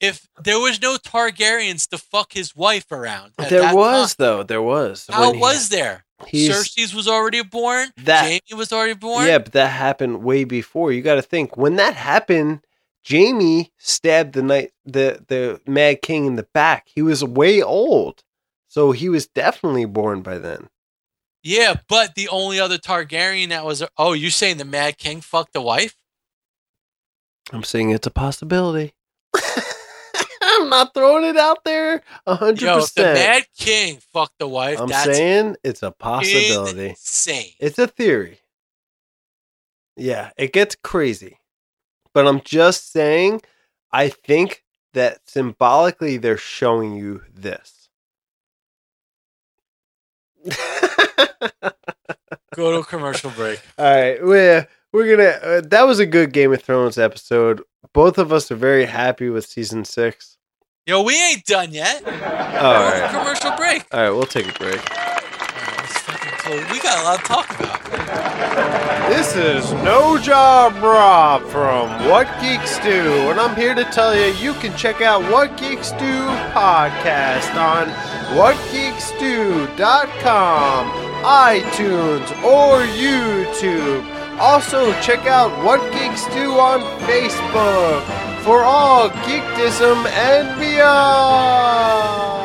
If 0.00 0.28
there 0.42 0.60
was 0.60 0.80
no 0.80 0.96
Targaryens 0.96 1.88
to 1.88 1.98
fuck 1.98 2.32
his 2.32 2.54
wife 2.54 2.92
around, 2.92 3.32
There 3.36 3.74
was 3.74 4.14
time, 4.14 4.24
though. 4.24 4.42
There 4.44 4.62
was. 4.62 5.06
how 5.10 5.32
he- 5.32 5.40
was 5.40 5.70
there? 5.70 6.04
Cersei's 6.20 6.94
was 6.94 7.06
already 7.06 7.42
born. 7.42 7.88
that 7.98 8.24
Jaime 8.24 8.40
was 8.58 8.72
already 8.72 8.94
born. 8.94 9.26
Yeah, 9.26 9.38
but 9.38 9.52
that 9.52 9.68
happened 9.68 10.24
way 10.24 10.42
before. 10.44 10.90
You 10.90 11.00
got 11.00 11.14
to 11.14 11.22
think 11.22 11.56
when 11.56 11.76
that 11.76 11.94
happened. 11.94 12.60
Jaime 13.08 13.72
stabbed 13.78 14.34
the 14.34 14.42
night 14.42 14.72
the 14.84 15.24
the 15.28 15.60
Mad 15.66 16.02
King 16.02 16.26
in 16.26 16.36
the 16.36 16.46
back. 16.52 16.88
He 16.94 17.00
was 17.00 17.24
way 17.24 17.62
old, 17.62 18.22
so 18.66 18.92
he 18.92 19.08
was 19.08 19.26
definitely 19.26 19.86
born 19.86 20.20
by 20.20 20.38
then. 20.38 20.68
Yeah, 21.42 21.76
but 21.88 22.16
the 22.16 22.28
only 22.28 22.58
other 22.60 22.76
Targaryen 22.76 23.48
that 23.50 23.64
was 23.64 23.82
oh, 23.96 24.12
you 24.12 24.30
saying 24.30 24.58
the 24.58 24.64
Mad 24.64 24.98
King 24.98 25.20
fucked 25.20 25.52
the 25.52 25.62
wife? 25.62 25.94
I'm 27.52 27.62
saying 27.62 27.90
it's 27.90 28.06
a 28.06 28.10
possibility. 28.10 28.94
I'm 30.42 30.68
not 30.68 30.92
throwing 30.94 31.24
it 31.24 31.36
out 31.36 31.64
there 31.64 32.02
a 32.26 32.34
hundred 32.34 32.62
Yo, 32.66 32.78
if 32.78 32.94
the 32.94 33.02
percent. 33.02 33.14
Mad 33.14 33.46
King 33.56 33.98
fucked 34.12 34.38
the 34.38 34.48
wife, 34.48 34.80
I'm 34.80 34.88
that's 34.88 35.04
saying 35.04 35.56
it's 35.64 35.82
a 35.82 35.90
possibility. 35.90 36.90
insane. 36.90 37.52
It's 37.58 37.78
a 37.78 37.86
theory. 37.86 38.40
Yeah, 39.96 40.30
it 40.36 40.52
gets 40.52 40.76
crazy. 40.82 41.38
But 42.12 42.26
I'm 42.26 42.40
just 42.40 42.92
saying, 42.92 43.42
I 43.92 44.08
think 44.08 44.64
that 44.94 45.18
symbolically 45.26 46.16
they're 46.16 46.36
showing 46.36 46.94
you 46.94 47.22
this. 47.32 47.88
Go 52.54 52.72
to 52.72 52.78
a 52.78 52.84
commercial 52.84 53.30
break. 53.30 53.60
All 53.78 53.84
right, 53.84 54.24
we're 54.24 54.66
we're 54.92 55.16
gonna. 55.16 55.28
Uh, 55.30 55.60
that 55.70 55.86
was 55.86 55.98
a 55.98 56.06
good 56.06 56.32
Game 56.32 56.52
of 56.52 56.62
Thrones 56.62 56.98
episode. 56.98 57.62
Both 57.92 58.18
of 58.18 58.32
us 58.32 58.50
are 58.50 58.56
very 58.56 58.84
happy 58.86 59.28
with 59.30 59.46
season 59.46 59.84
six. 59.84 60.36
Yo, 60.86 61.02
we 61.02 61.14
ain't 61.14 61.44
done 61.44 61.72
yet. 61.72 62.02
All 62.04 62.10
Go 62.10 62.16
to 62.16 62.20
right, 63.00 63.10
commercial 63.10 63.50
break. 63.56 63.84
all 63.92 64.00
right, 64.00 64.10
we'll 64.10 64.22
take 64.24 64.48
a 64.48 64.52
break. 64.58 64.76
Let's 64.76 65.98
fucking 65.98 66.32
close- 66.38 66.70
We 66.72 66.80
got 66.80 66.98
a 67.00 67.04
lot 67.04 67.18
to 67.20 67.24
talk 67.24 67.50
about. 67.60 67.78
This 69.10 69.34
is 69.36 69.72
No 69.84 70.18
Job 70.18 70.74
Rob 70.82 71.42
from 71.48 71.88
What 72.08 72.26
Geeks 72.40 72.78
Do, 72.80 73.30
and 73.30 73.38
I'm 73.40 73.54
here 73.56 73.74
to 73.74 73.84
tell 73.84 74.14
you 74.14 74.32
you 74.34 74.52
can 74.54 74.74
check 74.76 75.00
out 75.00 75.22
What 75.30 75.56
Geeks 75.58 75.92
Do 75.92 76.26
podcast 76.52 77.54
on 77.54 77.88
WhatGeeksDo.com, 78.36 80.90
iTunes, 81.24 82.30
or 82.44 82.82
YouTube. 82.96 84.04
Also, 84.40 84.92
check 85.00 85.26
out 85.26 85.50
What 85.64 85.80
Geeks 85.92 86.24
Do 86.26 86.52
on 86.60 86.80
Facebook 87.08 88.02
for 88.44 88.62
all 88.62 89.10
geekdism 89.10 90.06
and 90.06 90.60
beyond. 90.60 92.38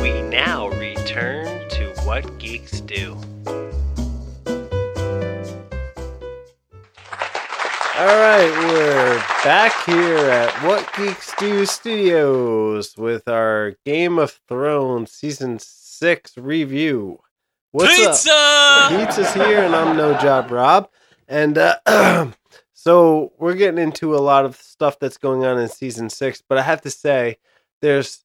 We 0.00 0.22
now 0.22 0.68
return 0.68 1.68
to 1.70 1.92
What 2.04 2.38
Geeks 2.38 2.80
Do. 2.80 3.18
All 7.98 8.06
right, 8.06 8.48
we're 8.68 9.18
back 9.42 9.72
here 9.84 10.18
at 10.18 10.52
What 10.62 10.88
Geeks 10.96 11.34
Do 11.36 11.66
Studios 11.66 12.96
with 12.96 13.26
our 13.26 13.74
Game 13.84 14.20
of 14.20 14.38
Thrones 14.46 15.10
season 15.10 15.58
six 15.58 16.38
review. 16.38 17.18
What's 17.72 17.96
Pizza! 17.96 18.30
up? 18.32 18.90
Pizza's 18.92 19.34
here, 19.34 19.64
and 19.64 19.74
I'm 19.74 19.96
No 19.96 20.16
Job 20.16 20.52
Rob. 20.52 20.88
And 21.26 21.58
uh, 21.58 22.30
so 22.72 23.32
we're 23.36 23.56
getting 23.56 23.82
into 23.82 24.14
a 24.14 24.22
lot 24.22 24.44
of 24.44 24.54
stuff 24.54 25.00
that's 25.00 25.18
going 25.18 25.44
on 25.44 25.58
in 25.58 25.68
season 25.68 26.08
six, 26.08 26.40
but 26.40 26.56
I 26.56 26.62
have 26.62 26.82
to 26.82 26.90
say, 26.90 27.38
there's 27.82 28.24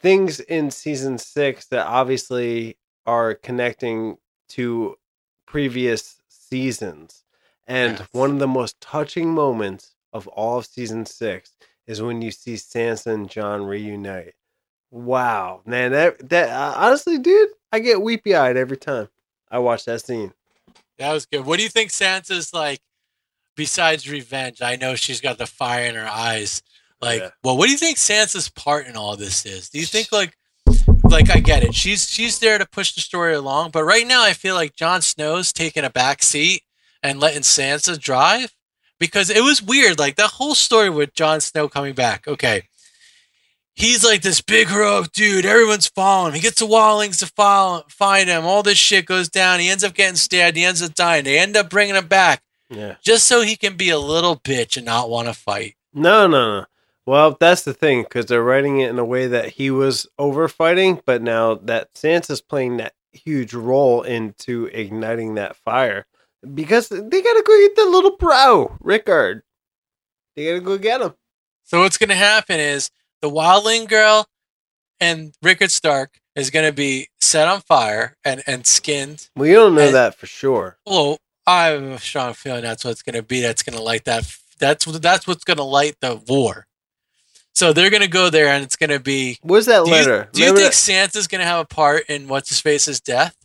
things 0.00 0.40
in 0.40 0.72
season 0.72 1.18
six 1.18 1.66
that 1.66 1.86
obviously 1.86 2.78
are 3.06 3.34
connecting 3.34 4.16
to 4.48 4.96
previous 5.46 6.20
seasons. 6.26 7.23
And 7.66 7.98
Yes. 7.98 8.08
one 8.12 8.30
of 8.32 8.38
the 8.38 8.46
most 8.46 8.80
touching 8.80 9.30
moments 9.32 9.94
of 10.12 10.26
all 10.28 10.58
of 10.58 10.66
season 10.66 11.06
six 11.06 11.52
is 11.86 12.02
when 12.02 12.22
you 12.22 12.30
see 12.30 12.54
Sansa 12.54 13.06
and 13.12 13.28
Jon 13.28 13.64
reunite. 13.64 14.34
Wow, 14.90 15.62
man, 15.66 15.90
that 15.92 16.28
that 16.28 16.50
uh, 16.50 16.74
honestly, 16.76 17.18
dude, 17.18 17.50
I 17.72 17.80
get 17.80 18.00
weepy 18.02 18.34
eyed 18.34 18.56
every 18.56 18.76
time 18.76 19.08
I 19.50 19.58
watch 19.58 19.84
that 19.86 20.02
scene. 20.04 20.32
That 20.98 21.12
was 21.12 21.26
good. 21.26 21.44
What 21.44 21.56
do 21.56 21.62
you 21.64 21.68
think 21.68 21.90
Sansa's 21.90 22.52
like? 22.54 22.80
Besides 23.56 24.10
revenge, 24.10 24.62
I 24.62 24.74
know 24.76 24.94
she's 24.96 25.20
got 25.20 25.38
the 25.38 25.46
fire 25.46 25.84
in 25.84 25.94
her 25.94 26.08
eyes. 26.08 26.60
Like, 27.00 27.20
Yeah. 27.20 27.30
well, 27.44 27.56
what 27.56 27.66
do 27.66 27.72
you 27.72 27.78
think 27.78 27.98
Sansa's 27.98 28.48
part 28.48 28.86
in 28.88 28.96
all 28.96 29.16
this 29.16 29.46
is? 29.46 29.68
Do 29.70 29.78
you 29.78 29.86
think 29.86 30.10
like, 30.10 30.36
like 31.04 31.30
I 31.30 31.38
get 31.38 31.62
it, 31.62 31.72
she's 31.74 32.08
she's 32.08 32.38
there 32.40 32.58
to 32.58 32.66
push 32.66 32.94
the 32.94 33.00
story 33.00 33.34
along, 33.34 33.70
but 33.70 33.84
right 33.84 34.06
now 34.06 34.24
I 34.24 34.32
feel 34.32 34.54
like 34.56 34.74
Jon 34.74 35.02
Snow's 35.02 35.52
taking 35.52 35.84
a 35.84 35.90
back 35.90 36.22
seat 36.22 36.62
and 37.04 37.20
letting 37.20 37.42
Sansa 37.42 37.96
drive 38.00 38.52
because 38.98 39.30
it 39.30 39.42
was 39.44 39.62
weird. 39.62 40.00
Like 40.00 40.16
that 40.16 40.30
whole 40.30 40.56
story 40.56 40.90
with 40.90 41.14
Jon 41.14 41.40
Snow 41.40 41.68
coming 41.68 41.94
back. 41.94 42.26
Okay, 42.26 42.62
he's 43.74 44.04
like 44.04 44.22
this 44.22 44.40
big 44.40 44.68
heroic 44.68 45.12
dude. 45.12 45.44
Everyone's 45.46 45.86
following. 45.86 46.32
him. 46.32 46.34
He 46.36 46.40
gets 46.40 46.60
the 46.60 46.66
wildlings 46.66 47.18
to 47.20 47.26
follow, 47.26 47.84
find 47.88 48.28
him. 48.28 48.44
All 48.44 48.62
this 48.62 48.78
shit 48.78 49.06
goes 49.06 49.28
down. 49.28 49.60
He 49.60 49.68
ends 49.68 49.84
up 49.84 49.94
getting 49.94 50.16
stabbed. 50.16 50.56
He 50.56 50.64
ends 50.64 50.82
up 50.82 50.94
dying. 50.94 51.24
They 51.24 51.38
end 51.38 51.56
up 51.56 51.70
bringing 51.70 51.94
him 51.94 52.06
back 52.08 52.42
Yeah. 52.70 52.96
just 53.02 53.26
so 53.26 53.42
he 53.42 53.56
can 53.56 53.76
be 53.76 53.90
a 53.90 53.98
little 53.98 54.36
bitch 54.36 54.76
and 54.76 54.86
not 54.86 55.10
want 55.10 55.28
to 55.28 55.34
fight. 55.34 55.76
No, 55.92 56.26
no, 56.26 56.60
no. 56.60 56.66
Well, 57.06 57.36
that's 57.38 57.62
the 57.64 57.74
thing 57.74 58.02
because 58.02 58.26
they're 58.26 58.42
writing 58.42 58.80
it 58.80 58.88
in 58.88 58.98
a 58.98 59.04
way 59.04 59.26
that 59.26 59.50
he 59.50 59.70
was 59.70 60.06
over 60.18 60.48
fighting, 60.48 61.02
but 61.04 61.20
now 61.20 61.54
that 61.56 61.92
Sansa's 61.92 62.40
playing 62.40 62.78
that 62.78 62.94
huge 63.12 63.52
role 63.52 64.02
into 64.02 64.70
igniting 64.72 65.34
that 65.34 65.54
fire 65.54 66.06
because 66.54 66.88
they 66.88 66.98
gotta 67.22 67.42
go 67.46 67.58
get 67.60 67.76
the 67.76 67.86
little 67.86 68.16
bro, 68.16 68.76
Rickard. 68.80 69.42
They 70.36 70.46
gotta 70.46 70.60
go 70.60 70.78
get 70.78 71.00
him. 71.00 71.14
So 71.64 71.80
what's 71.80 71.96
going 71.96 72.10
to 72.10 72.14
happen 72.14 72.60
is 72.60 72.90
the 73.22 73.30
wildling 73.30 73.88
girl 73.88 74.26
and 75.00 75.32
Rickard 75.42 75.70
Stark 75.70 76.20
is 76.36 76.50
going 76.50 76.66
to 76.66 76.72
be 76.72 77.08
set 77.20 77.48
on 77.48 77.60
fire 77.62 78.16
and 78.24 78.42
and 78.46 78.66
skinned. 78.66 79.28
We 79.34 79.52
don't 79.52 79.74
know 79.74 79.86
And- 79.86 79.94
that 79.94 80.14
for 80.16 80.26
sure. 80.26 80.76
Well, 80.86 81.18
I 81.46 81.66
have 81.66 81.82
a 81.82 81.98
strong 81.98 82.34
feeling 82.34 82.62
that's 82.62 82.84
what's 82.84 83.02
going 83.02 83.14
to 83.16 83.22
be. 83.22 83.40
That's 83.40 83.62
to 83.62 83.80
light 83.82 84.04
that. 84.04 84.30
That's 84.58 84.84
that's 84.84 85.26
what's 85.26 85.44
going 85.44 85.56
to 85.56 85.62
light 85.64 85.96
the 86.00 86.16
war. 86.28 86.66
So 87.54 87.72
they're 87.72 87.90
going 87.90 88.02
to 88.02 88.08
go 88.08 88.30
there, 88.30 88.48
and 88.48 88.64
it's 88.64 88.76
going 88.76 88.90
to 88.90 88.98
be. 89.00 89.38
Where's 89.42 89.66
that 89.66 89.84
Do 89.84 89.90
you, 89.90 89.96
letter? 89.96 90.28
do 90.32 90.40
you 90.42 90.46
think 90.48 90.58
that- 90.58 90.72
Sansa's 90.72 91.28
going 91.28 91.40
to 91.40 91.46
have 91.46 91.60
a 91.60 91.64
part 91.66 92.04
in 92.08 92.28
what's 92.28 92.48
his 92.48 92.60
face's 92.60 93.00
death? 93.00 93.36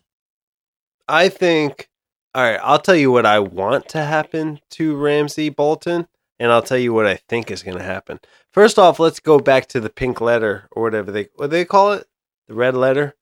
I 1.07 1.29
think. 1.29 1.88
All 2.35 2.43
right, 2.43 2.59
I'll 2.61 2.79
tell 2.79 2.95
you 2.95 3.11
what 3.11 3.25
I 3.25 3.39
want 3.39 3.89
to 3.89 4.05
happen 4.05 4.59
to 4.71 4.95
Ramsay 4.95 5.49
Bolton, 5.49 6.07
and 6.39 6.51
I'll 6.51 6.61
tell 6.61 6.77
you 6.77 6.93
what 6.93 7.07
I 7.07 7.15
think 7.15 7.49
is 7.49 7.63
going 7.63 7.77
to 7.77 7.83
happen. 7.83 8.19
First 8.53 8.77
off, 8.77 8.99
let's 8.99 9.19
go 9.19 9.39
back 9.39 9.65
to 9.69 9.79
the 9.79 9.89
pink 9.89 10.21
letter 10.21 10.67
or 10.71 10.83
whatever 10.83 11.11
they 11.11 11.29
what 11.37 11.49
they 11.49 11.65
call 11.65 11.93
it, 11.93 12.05
the 12.47 12.53
red 12.53 12.75
letter, 12.75 13.15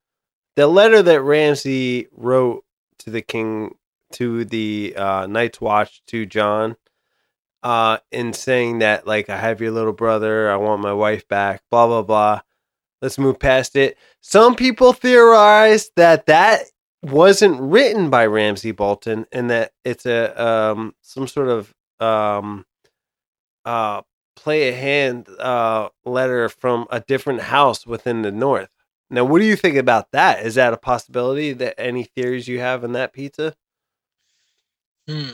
the 0.58 0.68
letter 0.68 1.01
that 1.01 1.22
Ramsay 1.22 2.08
wrote 2.12 2.66
to 2.99 3.10
the 3.10 3.22
king, 3.22 3.76
to 4.12 4.43
the 4.43 4.93
uh, 4.97 5.26
Night's 5.26 5.62
Watch, 5.62 6.01
to 6.08 6.26
Jon, 6.26 6.76
uh, 7.64 7.99
in 8.12 8.34
saying 8.34 8.80
that 8.80 9.08
like 9.08 9.30
I 9.30 9.38
have 9.38 9.62
your 9.62 9.72
little 9.72 9.93
brother, 9.93 10.51
I 10.51 10.58
want 10.58 10.82
my 10.82 10.93
wife 10.93 11.26
back, 11.30 11.62
blah 11.72 11.88
blah 11.88 12.01
blah. 12.01 12.41
Let's 13.01 13.18
move 13.18 13.39
past 13.39 13.78
it. 13.78 13.97
Some 14.20 14.55
people 14.55 14.91
theorize 14.91 15.91
that 15.95 16.26
that 16.26 16.64
wasn't 17.02 17.60
written 17.60 18.10
by 18.10 18.26
Ramsay 18.26 18.72
Bolton 18.72 19.26
and 19.32 19.50
that 19.50 19.72
it's 19.86 20.06
a 20.06 20.43
um 20.43 20.95
some 21.02 21.28
sort 21.28 21.50
of 21.50 21.74
um 22.00 22.66
uh 23.66 24.02
play 24.36 24.70
a 24.70 24.76
hand 24.76 25.28
uh 25.39 25.89
letter 26.06 26.50
from 26.50 26.88
a 26.89 27.00
different 27.00 27.41
house 27.41 27.86
within 27.86 28.22
the 28.22 28.32
north. 28.32 28.70
Now 29.10 29.26
what 29.26 29.39
do 29.39 29.45
you 29.45 29.56
think 29.56 29.78
about 29.78 30.12
that? 30.12 30.45
Is 30.45 30.56
that 30.56 30.74
a 30.74 30.78
possibility 30.78 31.54
that 31.54 31.80
any 31.80 32.04
theories 32.04 32.48
you 32.48 32.60
have 32.60 32.84
in 32.84 32.93
that 32.93 33.14
pizza? 33.14 33.56
Hmm. 35.08 35.30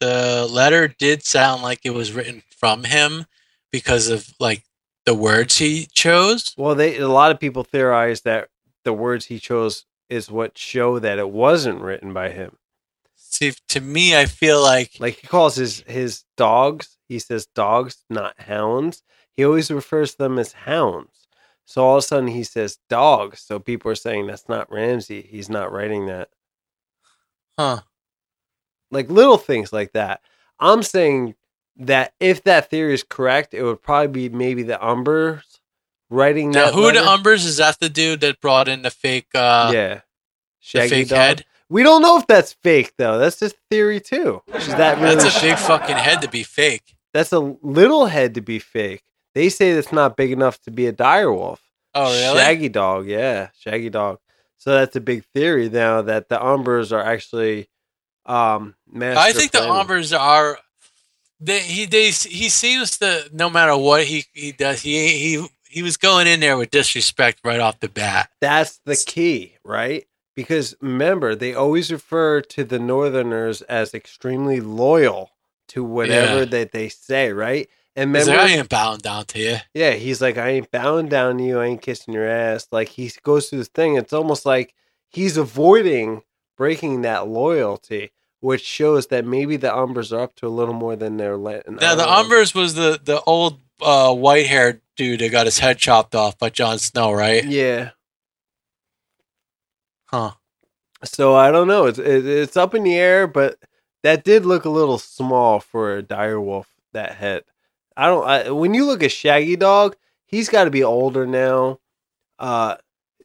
The 0.00 0.46
letter 0.50 0.88
did 0.88 1.24
sound 1.24 1.62
like 1.62 1.80
it 1.84 1.90
was 1.90 2.12
written 2.12 2.42
from 2.50 2.84
him 2.84 3.26
because 3.70 4.08
of 4.08 4.34
like 4.40 4.64
the 5.06 5.14
words 5.14 5.58
he 5.58 5.86
chose. 5.92 6.54
Well, 6.56 6.74
they 6.74 6.98
a 6.98 7.08
lot 7.08 7.30
of 7.30 7.40
people 7.40 7.64
theorize 7.64 8.22
that 8.22 8.48
the 8.84 8.92
words 8.92 9.26
he 9.26 9.38
chose 9.38 9.84
is 10.08 10.30
what 10.30 10.58
show 10.58 10.98
that 10.98 11.18
it 11.18 11.30
wasn't 11.30 11.80
written 11.80 12.12
by 12.12 12.30
him. 12.30 12.56
See, 13.16 13.52
to 13.68 13.80
me, 13.80 14.16
I 14.16 14.26
feel 14.26 14.62
like 14.62 14.92
Like 15.00 15.16
he 15.16 15.26
calls 15.26 15.56
his 15.56 15.82
his 15.86 16.24
dogs, 16.36 16.98
he 17.08 17.18
says 17.18 17.46
dogs, 17.46 18.04
not 18.08 18.38
hounds. 18.40 19.02
He 19.36 19.44
always 19.44 19.70
refers 19.70 20.12
to 20.12 20.18
them 20.18 20.38
as 20.38 20.52
hounds. 20.52 21.26
So 21.64 21.82
all 21.84 21.96
of 21.96 22.04
a 22.04 22.06
sudden 22.06 22.28
he 22.28 22.44
says 22.44 22.78
dogs. 22.88 23.40
So 23.40 23.58
people 23.58 23.90
are 23.90 23.96
saying 23.96 24.26
that's 24.26 24.48
not 24.48 24.70
Ramsay. 24.70 25.22
He's 25.22 25.48
not 25.48 25.72
writing 25.72 26.06
that. 26.06 26.28
huh? 27.58 27.80
Like 28.90 29.10
little 29.10 29.38
things 29.38 29.72
like 29.72 29.92
that. 29.92 30.20
I'm 30.60 30.82
saying 30.82 31.34
that 31.76 32.14
if 32.20 32.44
that 32.44 32.70
theory 32.70 32.94
is 32.94 33.02
correct, 33.02 33.54
it 33.54 33.62
would 33.64 33.82
probably 33.82 34.28
be 34.28 34.36
maybe 34.36 34.62
the 34.62 34.78
Umbers 34.78 35.53
writing 36.14 36.50
Now, 36.50 36.66
that. 36.66 36.74
who 36.74 36.84
are 36.84 36.92
the. 36.92 37.00
Umbers? 37.00 37.44
Is 37.44 37.58
that 37.58 37.78
the 37.80 37.88
dude 37.88 38.20
that 38.20 38.40
brought 38.40 38.68
in 38.68 38.82
the 38.82 38.90
fake, 38.90 39.28
uh, 39.34 39.70
yeah. 39.74 39.94
the 39.94 40.02
Shaggy 40.60 40.88
fake 40.88 41.08
dog. 41.08 41.18
head? 41.18 41.44
We 41.68 41.82
don't 41.82 42.02
know 42.02 42.18
if 42.18 42.26
that's 42.26 42.52
fake 42.52 42.92
though. 42.98 43.18
That's 43.18 43.38
just 43.38 43.56
theory 43.70 44.00
too. 44.00 44.42
Is 44.54 44.68
that 44.68 44.98
really 44.98 45.16
That's 45.16 45.36
a 45.36 45.40
big 45.40 45.58
fucking 45.58 45.96
head 45.96 46.22
to 46.22 46.28
be 46.28 46.42
fake. 46.42 46.94
That's 47.12 47.32
a 47.32 47.40
little 47.40 48.06
head 48.06 48.34
to 48.34 48.40
be 48.40 48.58
fake. 48.58 49.02
They 49.34 49.48
say 49.48 49.70
it's 49.70 49.92
not 49.92 50.16
big 50.16 50.30
enough 50.30 50.60
to 50.62 50.70
be 50.70 50.86
a 50.86 50.92
dire 50.92 51.32
wolf. 51.32 51.60
Oh, 51.94 52.12
really? 52.12 52.38
Shaggy 52.38 52.68
dog, 52.68 53.06
yeah, 53.06 53.48
shaggy 53.58 53.90
dog. 53.90 54.18
So 54.58 54.72
that's 54.72 54.96
a 54.96 55.00
big 55.00 55.24
theory 55.34 55.68
now 55.68 56.02
that 56.02 56.28
the 56.28 56.36
Umbers 56.36 56.92
are 56.92 57.02
actually 57.02 57.68
um 58.26 58.74
I 58.94 59.32
think 59.32 59.52
the. 59.52 59.58
Umbers 59.58 60.18
are. 60.18 60.58
They, 61.40 61.60
he 61.60 61.84
they 61.86 62.06
he 62.06 62.48
seems 62.48 62.98
to 62.98 63.28
no 63.32 63.50
matter 63.50 63.76
what 63.76 64.04
he 64.04 64.24
he 64.32 64.52
does 64.52 64.80
he 64.82 65.08
he 65.08 65.46
he 65.74 65.82
was 65.82 65.96
going 65.96 66.26
in 66.26 66.40
there 66.40 66.56
with 66.56 66.70
disrespect 66.70 67.40
right 67.44 67.60
off 67.60 67.80
the 67.80 67.88
bat. 67.88 68.30
That's 68.40 68.78
the 68.84 68.96
key, 68.96 69.56
right? 69.64 70.06
Because 70.36 70.74
remember, 70.80 71.34
they 71.34 71.54
always 71.54 71.92
refer 71.92 72.40
to 72.40 72.64
the 72.64 72.78
Northerners 72.78 73.62
as 73.62 73.92
extremely 73.94 74.60
loyal 74.60 75.30
to 75.68 75.84
whatever 75.84 76.40
Yeah. 76.40 76.44
that 76.46 76.72
they 76.72 76.88
say, 76.88 77.32
right? 77.32 77.68
And 77.96 78.12
remember, 78.12 78.32
like, 78.32 78.40
I 78.50 78.54
ain't 78.54 78.68
bowing 78.68 78.98
down 78.98 79.24
to 79.26 79.38
you. 79.38 79.56
Yeah, 79.72 79.92
he's 79.92 80.20
like, 80.20 80.36
I 80.36 80.48
ain't 80.50 80.70
bowing 80.70 81.08
down 81.08 81.38
to 81.38 81.44
you. 81.44 81.60
I 81.60 81.66
ain't 81.66 81.82
kissing 81.82 82.14
your 82.14 82.28
ass. 82.28 82.66
Like 82.72 82.88
he 82.88 83.10
goes 83.22 83.48
through 83.48 83.58
this 83.58 83.68
thing. 83.68 83.94
It's 83.96 84.12
almost 84.12 84.44
like 84.44 84.74
he's 85.08 85.36
avoiding 85.36 86.22
breaking 86.56 87.02
that 87.02 87.28
loyalty, 87.28 88.10
which 88.40 88.64
shows 88.64 89.06
that 89.08 89.24
maybe 89.24 89.56
the 89.56 89.68
Umbers 89.70 90.12
are 90.12 90.20
up 90.22 90.34
to 90.36 90.46
a 90.46 90.48
little 90.48 90.74
more 90.74 90.96
than 90.96 91.16
they're 91.16 91.36
letting. 91.36 91.76
Now 91.76 91.94
the. 91.94 92.02
Umbers 92.04 92.52
was 92.54 92.74
the 92.74 93.00
the 93.02 93.20
old 93.22 93.60
uh, 93.84 94.12
white 94.14 94.46
haired 94.46 94.80
dude 94.96 95.20
that 95.20 95.30
got 95.30 95.46
his 95.46 95.58
head 95.58 95.78
chopped 95.78 96.14
off 96.14 96.38
by 96.38 96.50
Jon 96.50 96.78
Snow, 96.78 97.12
right? 97.12 97.44
Yeah. 97.44 97.90
Huh. 100.06 100.32
So 101.04 101.34
I 101.34 101.50
don't 101.50 101.68
know. 101.68 101.86
It's 101.86 101.98
it, 101.98 102.26
it's 102.26 102.56
up 102.56 102.74
in 102.74 102.82
the 102.84 102.94
air, 102.94 103.26
but 103.26 103.58
that 104.02 104.24
did 104.24 104.46
look 104.46 104.64
a 104.64 104.70
little 104.70 104.98
small 104.98 105.60
for 105.60 105.96
a 105.96 106.02
dire 106.02 106.40
wolf. 106.40 106.68
That 106.92 107.12
head. 107.16 107.44
I 107.96 108.06
don't. 108.06 108.26
I, 108.26 108.50
when 108.50 108.72
you 108.74 108.86
look 108.86 109.02
at 109.02 109.10
Shaggydog, 109.10 109.94
he's 110.26 110.48
got 110.48 110.64
to 110.64 110.70
be 110.70 110.84
older 110.84 111.26
now. 111.26 111.80
Uh, 112.38 112.76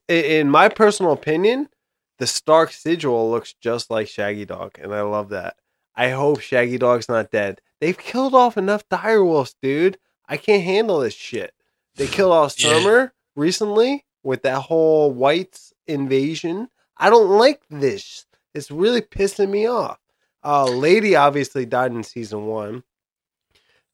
i- 0.10 0.14
in 0.14 0.50
my 0.50 0.70
personal 0.70 1.12
opinion, 1.12 1.70
the 2.18 2.28
Stark 2.28 2.72
sigil 2.72 3.30
looks 3.30 3.54
just 3.62 3.90
like 3.92 4.08
Shaggydog, 4.08 4.82
and 4.84 4.94
I 4.94 5.02
love 5.02 5.30
that. 5.30 5.56
I 5.96 6.10
hope 6.10 6.40
Shaggydog's 6.40 7.10
not 7.10 7.32
dead. 7.32 7.62
They've 7.80 7.98
killed 7.98 8.34
off 8.34 8.58
enough 8.58 8.88
dire 8.90 9.24
wolves, 9.24 9.56
dude. 9.62 9.98
I 10.30 10.38
can't 10.38 10.64
handle 10.64 11.00
this 11.00 11.14
shit. 11.16 11.54
They 11.96 12.08
killed 12.08 12.32
off 12.32 12.56
Yeah. 12.58 12.74
Summer 12.80 13.14
recently 13.36 14.06
with 14.24 14.44
that 14.44 14.62
whole 14.62 15.12
whites 15.12 15.74
invasion. 15.88 16.70
I 16.98 17.10
don't 17.10 17.38
like 17.38 17.62
this. 17.70 18.26
It's 18.54 18.70
really 18.72 19.02
pissing 19.02 19.50
me 19.50 19.66
off. 19.68 20.00
Uh, 20.44 20.66
Lady 20.66 21.16
obviously 21.16 21.66
died 21.66 21.92
in 21.92 22.04
season 22.04 22.46
one. 22.46 22.84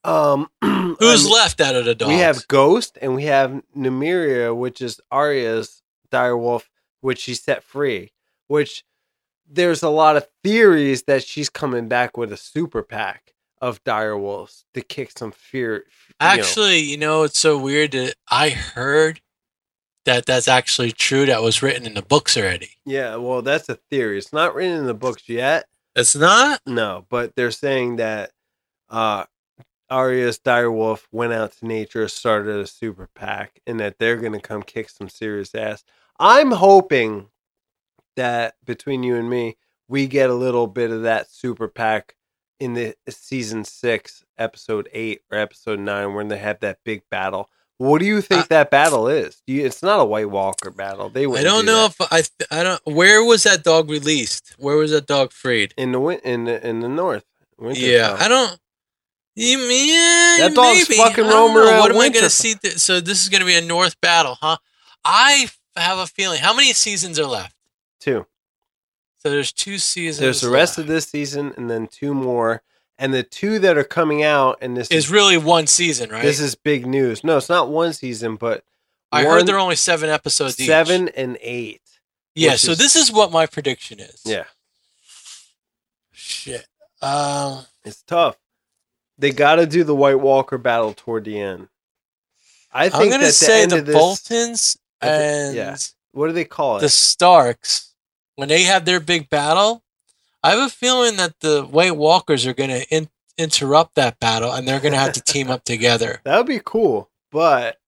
Um, 0.04 0.48
Who's 0.62 1.24
I'm- 1.24 1.32
left 1.32 1.60
out 1.60 1.74
of 1.74 1.84
the 1.84 1.94
dogs? 1.94 2.08
we 2.10 2.18
have 2.18 2.46
Ghost 2.48 2.98
and 3.00 3.14
we 3.14 3.24
have 3.24 3.60
Nymeria, 3.76 4.54
which 4.56 4.80
is 4.80 5.00
Arya's 5.10 5.82
direwolf, 6.12 6.64
which 7.00 7.18
she 7.20 7.34
set 7.34 7.62
free. 7.64 8.12
Which 8.46 8.84
there's 9.48 9.82
a 9.82 9.88
lot 9.88 10.16
of 10.16 10.26
theories 10.44 11.04
that 11.04 11.24
she's 11.24 11.48
coming 11.48 11.88
back 11.88 12.16
with 12.16 12.32
a 12.32 12.36
super 12.36 12.82
pack 12.82 13.32
of 13.60 13.82
direwolves 13.84 14.64
to 14.74 14.80
kick 14.80 15.12
some 15.16 15.32
fear. 15.32 15.74
you 15.76 15.80
know. 15.80 15.84
Actually, 16.20 16.78
you 16.80 16.96
know, 16.96 17.22
it's 17.22 17.38
so 17.38 17.58
weird 17.58 17.92
that 17.92 18.14
I 18.30 18.50
heard 18.50 19.20
that 20.04 20.26
that's 20.26 20.48
actually 20.48 20.92
true. 20.92 21.26
That 21.26 21.42
was 21.42 21.62
written 21.62 21.86
in 21.86 21.94
the 21.94 22.02
books 22.02 22.36
already. 22.36 22.70
yeah, 22.84 23.16
well, 23.16 23.42
that's 23.42 23.68
a 23.68 23.76
theory. 23.90 24.18
It's 24.18 24.32
not 24.32 24.54
written 24.54 24.76
in 24.78 24.86
the 24.86 24.94
books 24.94 25.28
yet. 25.28 25.66
It's 25.94 26.14
not. 26.14 26.60
No, 26.66 27.06
but 27.08 27.34
they're 27.36 27.50
saying 27.50 27.96
that 27.96 28.30
uh 28.90 29.24
Arya's 29.88 30.38
direwolf 30.38 31.02
went 31.12 31.32
out 31.32 31.52
to 31.52 31.66
nature, 31.66 32.08
started 32.08 32.56
a 32.56 32.66
super 32.66 33.08
pack, 33.14 33.60
and 33.66 33.78
that 33.80 33.98
they're 33.98 34.16
gonna 34.16 34.40
come 34.40 34.62
kick 34.62 34.90
some 34.90 35.08
serious 35.08 35.54
ass. 35.54 35.84
I'm 36.18 36.50
hoping 36.50 37.28
that 38.16 38.54
between 38.64 39.02
you 39.02 39.16
and 39.16 39.28
me, 39.28 39.56
we 39.88 40.06
get 40.06 40.30
a 40.30 40.34
little 40.34 40.66
bit 40.66 40.90
of 40.90 41.02
that 41.02 41.30
super 41.30 41.68
pack 41.68 42.14
in 42.60 42.74
the 42.74 42.88
uh, 42.90 43.10
season 43.10 43.64
six, 43.64 44.24
episode 44.38 44.88
eight 44.92 45.22
or 45.30 45.38
episode 45.38 45.78
nine, 45.80 46.14
when 46.14 46.28
they 46.28 46.38
have 46.38 46.60
that 46.60 46.78
big 46.84 47.02
battle. 47.10 47.48
What 47.78 47.98
do 47.98 48.06
you 48.06 48.22
think 48.22 48.44
I- 48.44 48.46
that 48.48 48.70
battle 48.70 49.06
is? 49.08 49.42
You, 49.46 49.66
it's 49.66 49.82
not 49.82 50.00
a 50.00 50.04
White 50.04 50.30
Walker 50.30 50.70
battle. 50.70 51.10
They 51.10 51.26
I 51.26 51.42
don't 51.42 51.60
do 51.66 51.72
know 51.72 51.88
that. 51.88 51.96
if 52.10 52.40
I. 52.50 52.60
I 52.60 52.62
don't. 52.62 52.80
Where 52.86 53.22
was 53.24 53.42
that 53.42 53.62
dog 53.64 53.90
released? 53.90 54.54
Where 54.58 54.76
was 54.76 54.92
that 54.92 55.06
dog 55.06 55.32
freed? 55.32 55.74
in 55.76 55.92
the 55.92 56.00
win- 56.00 56.20
in 56.24 56.44
the 56.44 56.66
in 56.66 56.80
the 56.80 56.88
north. 56.88 57.24
Yeah. 57.60 58.16
I 58.18 58.28
don't. 58.28 58.58
You 59.38 59.58
mean 59.58 60.38
That 60.40 60.54
dog's 60.54 60.88
maybe. 60.88 60.96
fucking 60.98 61.26
roaming 61.26 61.58
around 61.58 61.80
What 61.80 61.90
am 61.90 62.00
I 62.00 62.08
gonna 62.08 62.30
see? 62.30 62.54
Th- 62.54 62.78
so 62.78 63.00
this 63.00 63.22
is 63.22 63.28
going 63.28 63.40
to 63.42 63.46
be 63.46 63.54
a 63.56 63.60
North 63.60 64.00
battle, 64.00 64.38
huh? 64.40 64.56
I 65.04 65.48
have 65.76 65.98
a 65.98 66.06
feeling. 66.06 66.40
How 66.40 66.54
many 66.56 66.72
seasons 66.72 67.18
are 67.18 67.26
left? 67.26 67.54
two. 68.00 68.24
So 69.26 69.30
there's 69.30 69.50
two 69.50 69.78
seasons. 69.78 70.20
There's 70.20 70.40
the 70.40 70.50
rest 70.50 70.78
of 70.78 70.86
this 70.86 71.06
season 71.08 71.52
and 71.56 71.68
then 71.68 71.88
two 71.88 72.14
more. 72.14 72.62
And 72.96 73.12
the 73.12 73.24
two 73.24 73.58
that 73.58 73.76
are 73.76 73.82
coming 73.82 74.22
out, 74.22 74.58
and 74.60 74.76
this 74.76 74.86
Is 74.88 75.06
is 75.06 75.10
really 75.10 75.36
one 75.36 75.66
season, 75.66 76.10
right? 76.10 76.22
this 76.22 76.38
is 76.38 76.54
big 76.54 76.86
news. 76.86 77.24
No, 77.24 77.36
it's 77.36 77.48
not 77.48 77.68
one 77.68 77.92
season, 77.92 78.36
but 78.36 78.62
I 79.10 79.24
one, 79.24 79.38
heard 79.38 79.46
there 79.46 79.56
are 79.56 79.58
only 79.58 79.74
seven 79.74 80.10
episodes. 80.10 80.60
each. 80.60 80.68
seven 80.68 81.08
and 81.08 81.38
eight. 81.40 81.82
Yeah. 82.36 82.54
So 82.54 82.70
is- 82.70 82.78
this 82.78 82.94
is 82.94 83.10
what 83.10 83.32
my 83.32 83.46
prediction 83.46 83.98
is. 83.98 84.22
Yeah, 84.24 84.44
Shit. 86.12 86.64
Um. 87.02 87.66
it's 87.84 88.02
tough. 88.02 88.36
They 89.18 89.32
got 89.32 89.56
to 89.56 89.66
do 89.66 89.82
the 89.82 89.96
White 89.96 90.20
Walker 90.20 90.56
battle 90.56 90.92
toward 90.92 91.24
the 91.24 91.40
end. 91.40 91.66
I 92.72 92.84
I'm 92.84 92.90
think 92.92 93.10
gonna 93.10 93.24
that 93.24 93.26
the 93.26 93.32
say 93.32 93.66
the 93.66 93.78
of 93.80 93.86
this, 93.86 93.96
Boltons 93.96 94.78
and 95.00 95.56
yeah. 95.56 95.76
What 96.12 96.28
do 96.28 96.32
they 96.32 96.44
call 96.44 96.76
it? 96.76 96.80
the 96.82 96.88
Starks 96.88 97.85
when 98.36 98.48
they 98.48 98.62
have 98.62 98.84
their 98.84 99.00
big 99.00 99.28
battle. 99.28 99.82
I 100.42 100.50
have 100.50 100.66
a 100.66 100.70
feeling 100.70 101.16
that 101.16 101.40
the 101.40 101.64
White 101.64 101.96
Walkers 101.96 102.46
are 102.46 102.54
gonna 102.54 102.82
in- 102.90 103.10
interrupt 103.36 103.96
that 103.96 104.20
battle, 104.20 104.52
and 104.52 104.66
they're 104.66 104.80
gonna 104.80 104.96
have 104.96 105.12
to 105.14 105.20
team 105.22 105.50
up 105.50 105.64
together. 105.64 106.20
That 106.24 106.38
would 106.38 106.46
be 106.46 106.60
cool, 106.64 107.10
but 107.32 107.78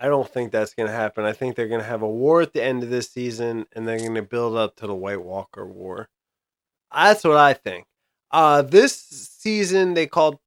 I 0.00 0.06
don't 0.08 0.28
think 0.28 0.50
that's 0.52 0.74
going 0.74 0.88
to 0.88 0.94
happen. 0.94 1.24
I 1.24 1.32
think 1.32 1.56
they're 1.56 1.68
going 1.68 1.80
to 1.80 1.86
have 1.86 2.02
a 2.02 2.08
war 2.08 2.42
at 2.42 2.52
the 2.52 2.62
end 2.62 2.82
of 2.82 2.90
this 2.90 3.10
season, 3.10 3.64
and 3.72 3.86
they're 3.86 3.98
going 3.98 4.16
to 4.16 4.22
build 4.22 4.56
up 4.56 4.76
to 4.76 4.86
the 4.86 4.94
White 4.94 5.22
Walker 5.22 5.64
War. 5.64 6.08
That's 6.92 7.24
what 7.24 7.36
I 7.36 7.54
think. 7.54 7.86
Uh, 8.30 8.62
this 8.62 8.94
season 8.98 9.94
they 9.94 10.06
called 10.06 10.38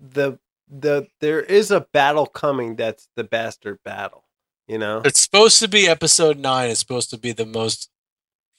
the 0.00 0.38
the 0.68 1.06
there 1.20 1.40
is 1.40 1.70
a 1.70 1.82
battle 1.92 2.26
coming. 2.26 2.76
That's 2.76 3.08
the 3.16 3.24
bastard 3.24 3.78
battle. 3.84 4.24
You 4.66 4.78
know, 4.78 5.02
It's 5.04 5.20
supposed 5.20 5.58
to 5.60 5.68
be 5.68 5.86
episode 5.86 6.38
nine. 6.38 6.70
It's 6.70 6.80
supposed 6.80 7.10
to 7.10 7.18
be 7.18 7.32
the 7.32 7.44
most 7.46 7.90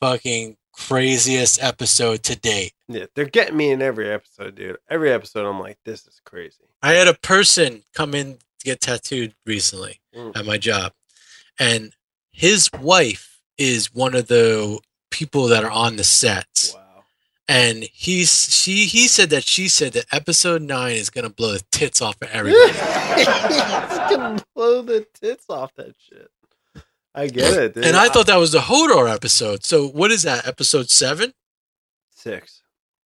fucking 0.02 0.58
craziest 0.74 1.62
episode 1.64 2.22
to 2.24 2.36
date. 2.36 2.74
yeah, 2.88 3.06
they're 3.16 3.26
getting 3.26 3.56
me 3.58 3.72
in 3.72 3.82
every 3.82 4.10
episode, 4.12 4.56
dude. 4.56 4.78
Every 4.89 5.12
episode, 5.12 5.46
I'm 5.48 5.60
like, 5.60 5.78
this 5.86 6.06
is 6.06 6.20
crazy. 6.26 6.64
I 6.82 6.93
had 6.93 7.08
a 7.08 7.14
person 7.14 7.84
come 7.93 8.14
in 8.14 8.34
to 8.34 8.66
get 8.66 8.82
tattooed 8.82 9.34
recently 9.46 10.02
Mm. 10.16 10.36
at 10.38 10.46
my 10.46 10.58
job, 10.58 10.91
and 11.60 11.93
his 12.32 12.70
wife 12.80 13.41
is 13.58 13.93
one 13.93 14.16
of 14.16 14.28
the 14.28 14.80
people 15.12 15.48
that 15.48 15.64
are 15.64 15.72
on 15.72 15.96
the 15.96 16.04
sets. 16.04 16.74
Wow. 16.74 16.82
And 17.48 17.84
he's 17.93 18.54
she 18.54 18.86
he 18.86 19.08
said 19.08 19.30
that 19.30 19.43
she 19.43 19.68
said 19.70 19.93
that 19.93 20.06
episode 20.12 20.62
nine 20.62 20.96
is 20.96 21.10
gonna 21.10 21.30
blow 21.30 21.54
the 21.54 21.64
tits 21.72 22.02
off 22.02 22.16
of 22.22 22.30
everybody. 22.32 22.60
it's 22.74 23.98
gonna 24.16 24.43
blow 24.56 24.82
the 24.82 25.06
tits 25.14 25.46
off 25.50 25.74
that 25.76 25.96
shit. 26.10 26.30
I 27.16 27.28
get 27.28 27.53
it, 27.53 27.74
dude. 27.76 27.86
and 27.86 27.95
I 27.95 28.09
thought 28.09 28.28
that 28.28 28.38
was 28.38 28.51
the 28.51 28.59
Hodor 28.59 29.11
episode. 29.13 29.63
So 29.63 29.88
what 29.88 30.11
is 30.11 30.24
that? 30.24 30.45
Episode 30.47 30.89
seven? 30.89 31.34
six. 32.11 32.61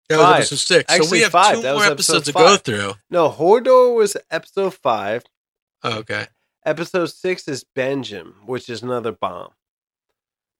That 0.09 0.17
was 0.19 0.35
episode 0.51 0.55
six. 0.87 0.95
so 0.95 1.11
we 1.11 1.21
have 1.21 1.31
five. 1.31 1.55
two 1.55 1.61
That 1.63 1.73
more 1.75 1.83
episodes 1.83 2.29
episode 2.29 2.39
to 2.39 2.45
go 2.45 2.55
through. 2.57 2.93
No, 3.09 3.29
Hodor 3.29 3.95
was 3.95 4.15
episode 4.31 4.73
five. 4.73 5.23
Oh, 5.83 5.97
okay. 5.99 6.27
Episode 6.65 7.07
six 7.07 7.47
is 7.47 7.63
Benjamin, 7.75 8.33
which 8.45 8.69
is 8.69 8.83
another 8.83 9.11
bomb. 9.11 9.51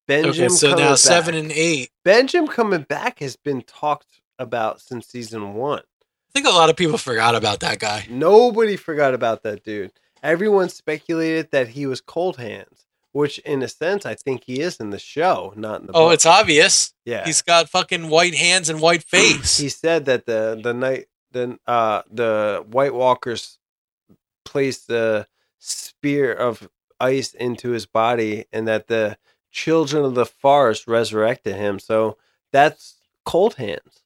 Benjamin 0.08 0.46
Okay, 0.46 0.48
so 0.50 0.70
now 0.72 0.90
back. 0.90 0.98
seven 0.98 1.36
and 1.36 1.52
eight. 1.52 1.92
Benjamin 2.04 2.50
coming 2.50 2.82
back 2.84 3.20
has 3.20 3.36
been 3.36 3.62
talked 3.62 4.22
about 4.40 4.82
since 4.82 5.08
season 5.08 5.54
one. 5.54 5.80
I 5.80 6.32
think 6.34 6.48
a 6.48 6.50
lot 6.52 6.70
of 6.70 6.76
people 6.76 6.98
forgot 6.98 7.36
about 7.36 7.60
that 7.62 7.80
guy. 7.80 8.06
Nobody 8.10 8.76
forgot 8.76 9.14
about 9.14 9.44
that 9.44 9.64
dude. 9.64 9.92
Everyone 10.24 10.70
speculated 10.70 11.52
that 11.52 11.68
he 11.70 11.86
was 11.86 12.02
cold 12.02 12.38
hands, 12.38 12.86
which 13.14 13.40
in 13.40 13.62
a 13.64 13.68
sense 13.68 14.06
I 14.06 14.16
think 14.16 14.44
he 14.46 14.60
is 14.60 14.78
in 14.78 14.90
the 14.92 15.00
show, 15.00 15.54
not 15.56 15.82
in 15.82 15.88
the 15.88 15.94
Oh, 15.94 16.06
book. 16.08 16.14
it's 16.14 16.26
obvious. 16.26 16.94
yeah. 17.06 17.26
He's 17.26 17.42
got 17.42 17.70
fucking 17.70 18.10
white 18.10 18.36
hands 18.36 18.70
and 18.70 18.80
white 18.82 19.04
face. 19.08 19.58
he 19.58 19.70
said 19.70 20.06
that 20.06 20.26
the 20.26 20.60
the 20.62 20.74
night 20.74 21.06
the 21.32 21.58
uh 21.68 22.02
the 22.12 22.64
White 22.70 22.94
Walkers 22.94 23.58
placed 24.46 24.88
the 24.88 25.28
spear 25.60 26.32
of 26.34 26.70
ice 27.00 27.34
into 27.34 27.72
his 27.72 27.86
body, 27.86 28.46
and 28.52 28.68
that 28.68 28.88
the 28.88 29.18
children 29.52 30.04
of 30.06 30.16
the 30.16 30.26
forest 30.26 30.88
resurrected 30.88 31.56
him. 31.56 31.80
So 31.80 32.18
that's 32.52 32.96
cold 33.26 33.56
hands. 33.56 34.04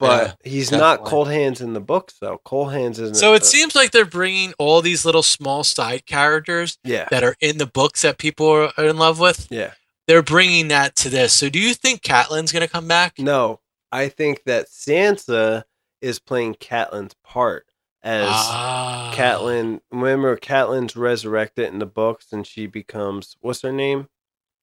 But 0.00 0.38
he's 0.42 0.72
not 0.72 1.04
cold 1.04 1.28
hands 1.28 1.60
in 1.60 1.74
the 1.74 1.80
books, 1.80 2.14
though. 2.20 2.40
Cold 2.44 2.72
hands 2.72 2.98
isn't. 2.98 3.14
so 3.16 3.34
it 3.34 3.42
uh, 3.42 3.44
seems 3.44 3.74
like 3.74 3.90
they're 3.90 4.04
bringing 4.06 4.52
all 4.58 4.80
these 4.80 5.04
little 5.04 5.22
small 5.22 5.62
side 5.62 6.06
characters 6.06 6.78
yeah, 6.82 7.06
that 7.10 7.22
are 7.22 7.36
in 7.40 7.58
the 7.58 7.66
books 7.66 8.02
that 8.02 8.18
people 8.18 8.48
are 8.48 8.72
are 8.78 8.86
in 8.86 8.96
love 8.96 9.20
with. 9.20 9.46
yeah. 9.50 9.72
They're 10.06 10.22
bringing 10.22 10.68
that 10.68 10.96
to 10.96 11.08
this. 11.08 11.32
So 11.32 11.48
do 11.48 11.60
you 11.60 11.72
think 11.74 12.00
Catelyn's 12.02 12.50
gonna 12.50 12.66
come 12.66 12.88
back? 12.88 13.18
No, 13.18 13.60
I 13.92 14.08
think 14.08 14.42
that 14.44 14.66
Sansa 14.68 15.64
is 16.00 16.18
playing 16.18 16.54
Catelyn's 16.54 17.14
part 17.22 17.66
as 18.02 18.26
Ah. 18.28 19.12
Catelyn. 19.14 19.80
Remember, 19.92 20.36
Catelyn's 20.36 20.96
resurrected 20.96 21.66
in 21.72 21.78
the 21.78 21.86
books, 21.86 22.32
and 22.32 22.46
she 22.46 22.66
becomes 22.66 23.36
what's 23.40 23.60
her 23.62 23.70
name? 23.70 24.08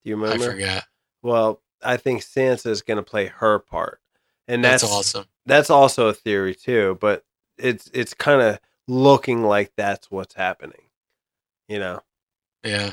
Do 0.03 0.09
you 0.09 0.15
remember? 0.15 0.43
I 0.43 0.47
remember? 0.47 0.51
forget. 0.65 0.83
Well, 1.21 1.61
I 1.83 1.97
think 1.97 2.21
Sansa 2.23 2.67
is 2.67 2.81
going 2.81 2.97
to 2.97 3.03
play 3.03 3.27
her 3.27 3.59
part, 3.59 3.99
and 4.47 4.63
That's, 4.63 4.83
that's 4.83 4.93
awesome. 4.93 5.25
That's 5.45 5.69
also 5.69 6.07
a 6.07 6.13
theory 6.13 6.55
too, 6.55 6.97
but 7.01 7.23
it's 7.57 7.89
it's 7.93 8.13
kind 8.13 8.41
of 8.41 8.59
looking 8.87 9.43
like 9.43 9.71
that's 9.77 10.09
what's 10.11 10.35
happening. 10.35 10.83
You 11.67 11.79
know, 11.79 12.01
Yeah. 12.63 12.91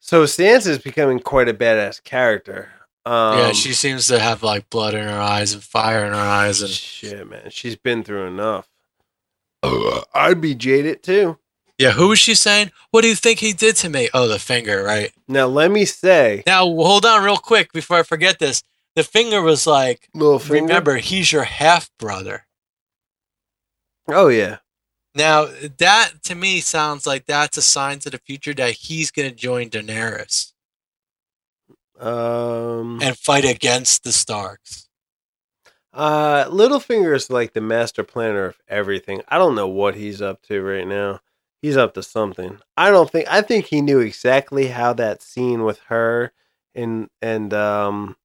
so 0.00 0.24
Sansa 0.24 0.68
is 0.68 0.78
becoming 0.78 1.20
quite 1.20 1.48
a 1.48 1.54
badass 1.54 2.02
character. 2.02 2.70
Um, 3.04 3.38
yeah, 3.38 3.52
she 3.52 3.72
seems 3.72 4.06
to 4.08 4.18
have 4.18 4.42
like 4.42 4.68
blood 4.70 4.94
in 4.94 5.04
her 5.06 5.20
eyes 5.20 5.52
and 5.54 5.62
fire 5.62 6.04
in 6.04 6.12
her 6.12 6.18
eyes 6.18 6.60
and 6.62 6.70
shit, 6.70 7.28
man, 7.28 7.48
she's 7.50 7.76
been 7.76 8.02
through 8.04 8.26
enough. 8.26 8.68
I'd 10.14 10.40
be 10.40 10.54
jaded 10.54 11.02
too. 11.02 11.38
Yeah, 11.78 11.92
who 11.92 12.08
was 12.08 12.18
she 12.18 12.34
saying? 12.34 12.72
What 12.90 13.02
do 13.02 13.08
you 13.08 13.14
think 13.14 13.38
he 13.38 13.52
did 13.52 13.76
to 13.76 13.88
me? 13.88 14.08
Oh, 14.12 14.26
the 14.28 14.38
finger, 14.38 14.82
right? 14.82 15.12
Now 15.28 15.46
let 15.46 15.70
me 15.70 15.84
say, 15.84 16.42
Now, 16.46 16.64
hold 16.64 17.06
on 17.06 17.22
real 17.24 17.36
quick 17.36 17.72
before 17.72 17.98
I 17.98 18.02
forget 18.02 18.38
this. 18.38 18.62
The 18.98 19.04
finger 19.04 19.40
was 19.40 19.64
like, 19.64 20.08
Littlefinger. 20.12 20.50
remember, 20.62 20.96
he's 20.96 21.30
your 21.30 21.44
half 21.44 21.88
brother. 22.00 22.48
Oh 24.08 24.26
yeah, 24.26 24.56
Now, 25.14 25.44
that 25.78 26.14
to 26.24 26.34
me 26.34 26.58
sounds 26.58 27.06
like 27.06 27.24
that's 27.24 27.56
a 27.56 27.62
sign 27.62 28.00
to 28.00 28.10
the 28.10 28.18
future 28.18 28.52
that 28.54 28.72
he's 28.72 29.12
going 29.12 29.30
to 29.30 29.36
join 29.36 29.70
Daenerys 29.70 30.52
um, 32.00 32.98
and 33.00 33.16
fight 33.16 33.44
against 33.44 34.02
the 34.02 34.10
Starks. 34.10 34.88
uh, 35.92 36.46
Littlefinger 36.46 37.14
is 37.14 37.30
like 37.30 37.52
the 37.52 37.60
master 37.60 38.02
planner 38.02 38.46
of 38.46 38.58
everything. 38.66 39.22
I 39.28 39.38
don't 39.38 39.54
know 39.54 39.68
what 39.68 39.94
he's 39.94 40.20
up 40.20 40.42
to 40.48 40.60
right 40.60 40.88
now. 40.88 41.20
He's 41.62 41.76
up 41.76 41.94
to 41.94 42.02
something. 42.02 42.58
I 42.76 42.90
don't 42.90 43.08
think. 43.08 43.28
I 43.30 43.42
think 43.42 43.66
he 43.66 43.80
knew 43.80 44.00
exactly 44.00 44.66
how 44.66 44.92
that 44.94 45.22
scene 45.22 45.62
with 45.62 45.78
her 45.86 46.32
and 46.74 47.08
and 47.22 47.54
um, 47.54 48.16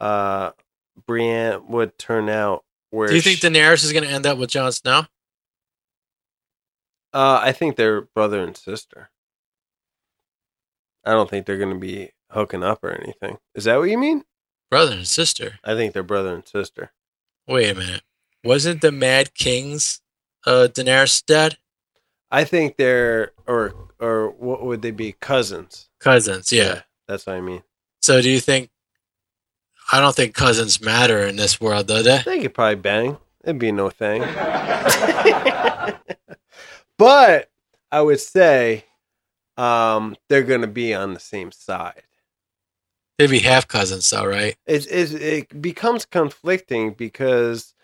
uh, 0.00 0.52
Brienne 1.06 1.66
would 1.68 1.98
turn 1.98 2.28
out. 2.28 2.64
Where 2.90 3.08
Do 3.08 3.14
you 3.14 3.20
think 3.20 3.40
Daenerys 3.40 3.84
is 3.84 3.92
going 3.92 4.04
to 4.04 4.10
end 4.10 4.26
up 4.26 4.38
with 4.38 4.50
Jon 4.50 4.70
Snow? 4.70 5.06
Uh, 7.12 7.40
I 7.42 7.52
think 7.52 7.76
they're 7.76 8.02
brother 8.02 8.40
and 8.42 8.56
sister. 8.56 9.10
I 11.04 11.12
don't 11.12 11.28
think 11.28 11.46
they're 11.46 11.58
going 11.58 11.74
to 11.74 11.78
be 11.78 12.10
hooking 12.30 12.62
up 12.62 12.82
or 12.82 12.90
anything. 12.90 13.38
Is 13.54 13.64
that 13.64 13.78
what 13.78 13.90
you 13.90 13.98
mean? 13.98 14.24
Brother 14.70 14.96
and 14.96 15.06
sister. 15.06 15.58
I 15.64 15.74
think 15.74 15.92
they're 15.92 16.02
brother 16.02 16.34
and 16.34 16.46
sister. 16.46 16.92
Wait 17.46 17.70
a 17.70 17.74
minute. 17.74 18.02
Wasn't 18.42 18.80
the 18.80 18.92
Mad 18.92 19.34
King's 19.34 20.00
uh, 20.46 20.68
Daenerys 20.70 21.24
dead? 21.24 21.58
I 22.30 22.44
think 22.44 22.76
they're 22.76 23.32
or 23.46 23.74
or 24.00 24.30
what 24.30 24.64
would 24.64 24.82
they 24.82 24.90
be 24.90 25.12
cousins? 25.12 25.88
Cousins, 26.00 26.52
yeah. 26.52 26.82
that's 27.06 27.26
what 27.26 27.36
I 27.36 27.40
mean. 27.40 27.62
So 28.02 28.20
do 28.20 28.28
you 28.28 28.40
think? 28.40 28.70
I 29.92 30.00
don't 30.00 30.14
think 30.14 30.34
cousins 30.34 30.80
matter 30.80 31.26
in 31.26 31.36
this 31.36 31.60
world, 31.60 31.88
do 31.88 32.02
they? 32.02 32.22
They 32.24 32.40
could 32.40 32.54
probably 32.54 32.76
bang. 32.76 33.18
It'd 33.42 33.58
be 33.58 33.72
no 33.72 33.90
thing. 33.90 34.22
but 36.98 37.50
I 37.92 38.00
would 38.00 38.20
say 38.20 38.84
um, 39.56 40.16
they're 40.28 40.42
going 40.42 40.62
to 40.62 40.66
be 40.66 40.94
on 40.94 41.14
the 41.14 41.20
same 41.20 41.52
side. 41.52 42.02
They'd 43.18 43.30
be 43.30 43.40
half 43.40 43.68
cousins, 43.68 44.10
though, 44.10 44.26
right? 44.26 44.56
It, 44.66 44.86
it, 44.90 45.14
it 45.14 45.62
becomes 45.62 46.04
conflicting 46.04 46.94
because 46.94 47.74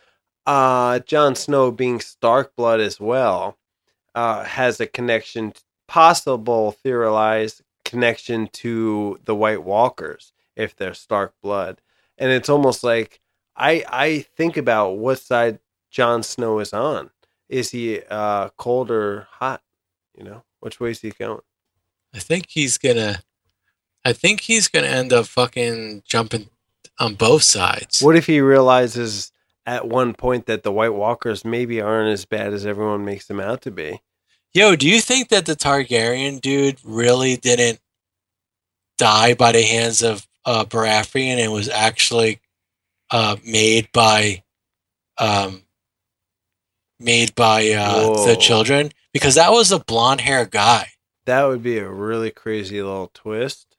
uh, 0.47 0.99
Jon 1.01 1.37
Snow, 1.37 1.71
being 1.71 2.01
Stark 2.01 2.57
blood 2.57 2.81
as 2.81 2.99
well, 2.99 3.57
uh, 4.15 4.45
has 4.45 4.81
a 4.81 4.87
connection, 4.87 5.53
possible 5.87 6.73
theorized 6.73 7.63
connection 7.85 8.49
to 8.49 9.21
the 9.25 9.35
White 9.35 9.63
Walkers 9.63 10.33
if 10.57 10.75
they're 10.75 10.95
Stark 10.95 11.35
blood, 11.43 11.81
and 12.21 12.31
it's 12.31 12.49
almost 12.49 12.85
like 12.85 13.19
I 13.57 13.85
I 13.89 14.27
think 14.37 14.57
about 14.57 14.99
what 14.99 15.19
side 15.19 15.59
Jon 15.91 16.23
Snow 16.23 16.61
is 16.61 16.73
on. 16.73 17.11
Is 17.49 17.71
he 17.71 18.01
uh, 18.09 18.51
cold 18.57 18.93
or 18.93 19.27
hot? 19.29 19.63
You 20.17 20.23
know, 20.23 20.45
which 20.61 20.79
way 20.79 20.93
is 20.93 21.01
he 21.01 21.11
going? 21.11 21.41
I 22.15 22.21
think 22.21 22.47
he's 22.51 22.79
gonna. 22.79 23.23
I 24.05 24.13
think 24.13 24.43
he's 24.43 24.69
gonna 24.69 24.87
end 24.87 25.13
up 25.13 25.27
fucking 25.27 26.05
jumping 26.07 26.51
on 26.99 27.15
both 27.15 27.43
sides. 27.43 28.03
What 28.03 28.17
if 28.17 28.27
he 28.27 28.41
realizes 28.41 29.33
at 29.67 29.89
one 29.89 30.15
point 30.15 30.47
that 30.47 30.63
the 30.63 30.73
White 30.73 30.95
Walkers 30.95 31.45
maybe 31.45 31.81
aren't 31.81 32.13
as 32.13 32.25
bad 32.25 32.53
as 32.53 32.67
everyone 32.67 33.05
makes 33.05 33.27
them 33.27 33.41
out 33.41 33.63
to 33.63 33.71
be? 33.71 34.01
Yo, 34.53 34.75
do 34.75 34.89
you 34.89 35.01
think 35.01 35.29
that 35.29 35.47
the 35.47 35.55
Targaryen 35.55 36.41
dude 36.41 36.79
really 36.83 37.37
didn't 37.37 37.79
die 38.99 39.35
by 39.35 39.53
the 39.53 39.63
hands 39.63 40.03
of 40.03 40.27
uh, 40.45 40.65
Baratheon 40.65 41.39
and 41.39 41.53
was 41.53 41.69
actually 41.69 42.41
uh, 43.11 43.37
made 43.45 43.91
by, 43.93 44.43
um, 45.19 45.63
made 46.99 47.35
by 47.35 47.71
uh, 47.71 48.25
the 48.27 48.37
children? 48.37 48.93
because 49.13 49.35
that 49.35 49.51
was 49.53 49.73
a 49.73 49.79
blonde 49.79 50.21
hair 50.21 50.45
guy. 50.45 50.89
That 51.27 51.45
would 51.45 51.63
be 51.63 51.79
a 51.79 51.89
really 51.89 52.31
crazy 52.31 52.83
little 52.83 53.11
twist. 53.13 53.77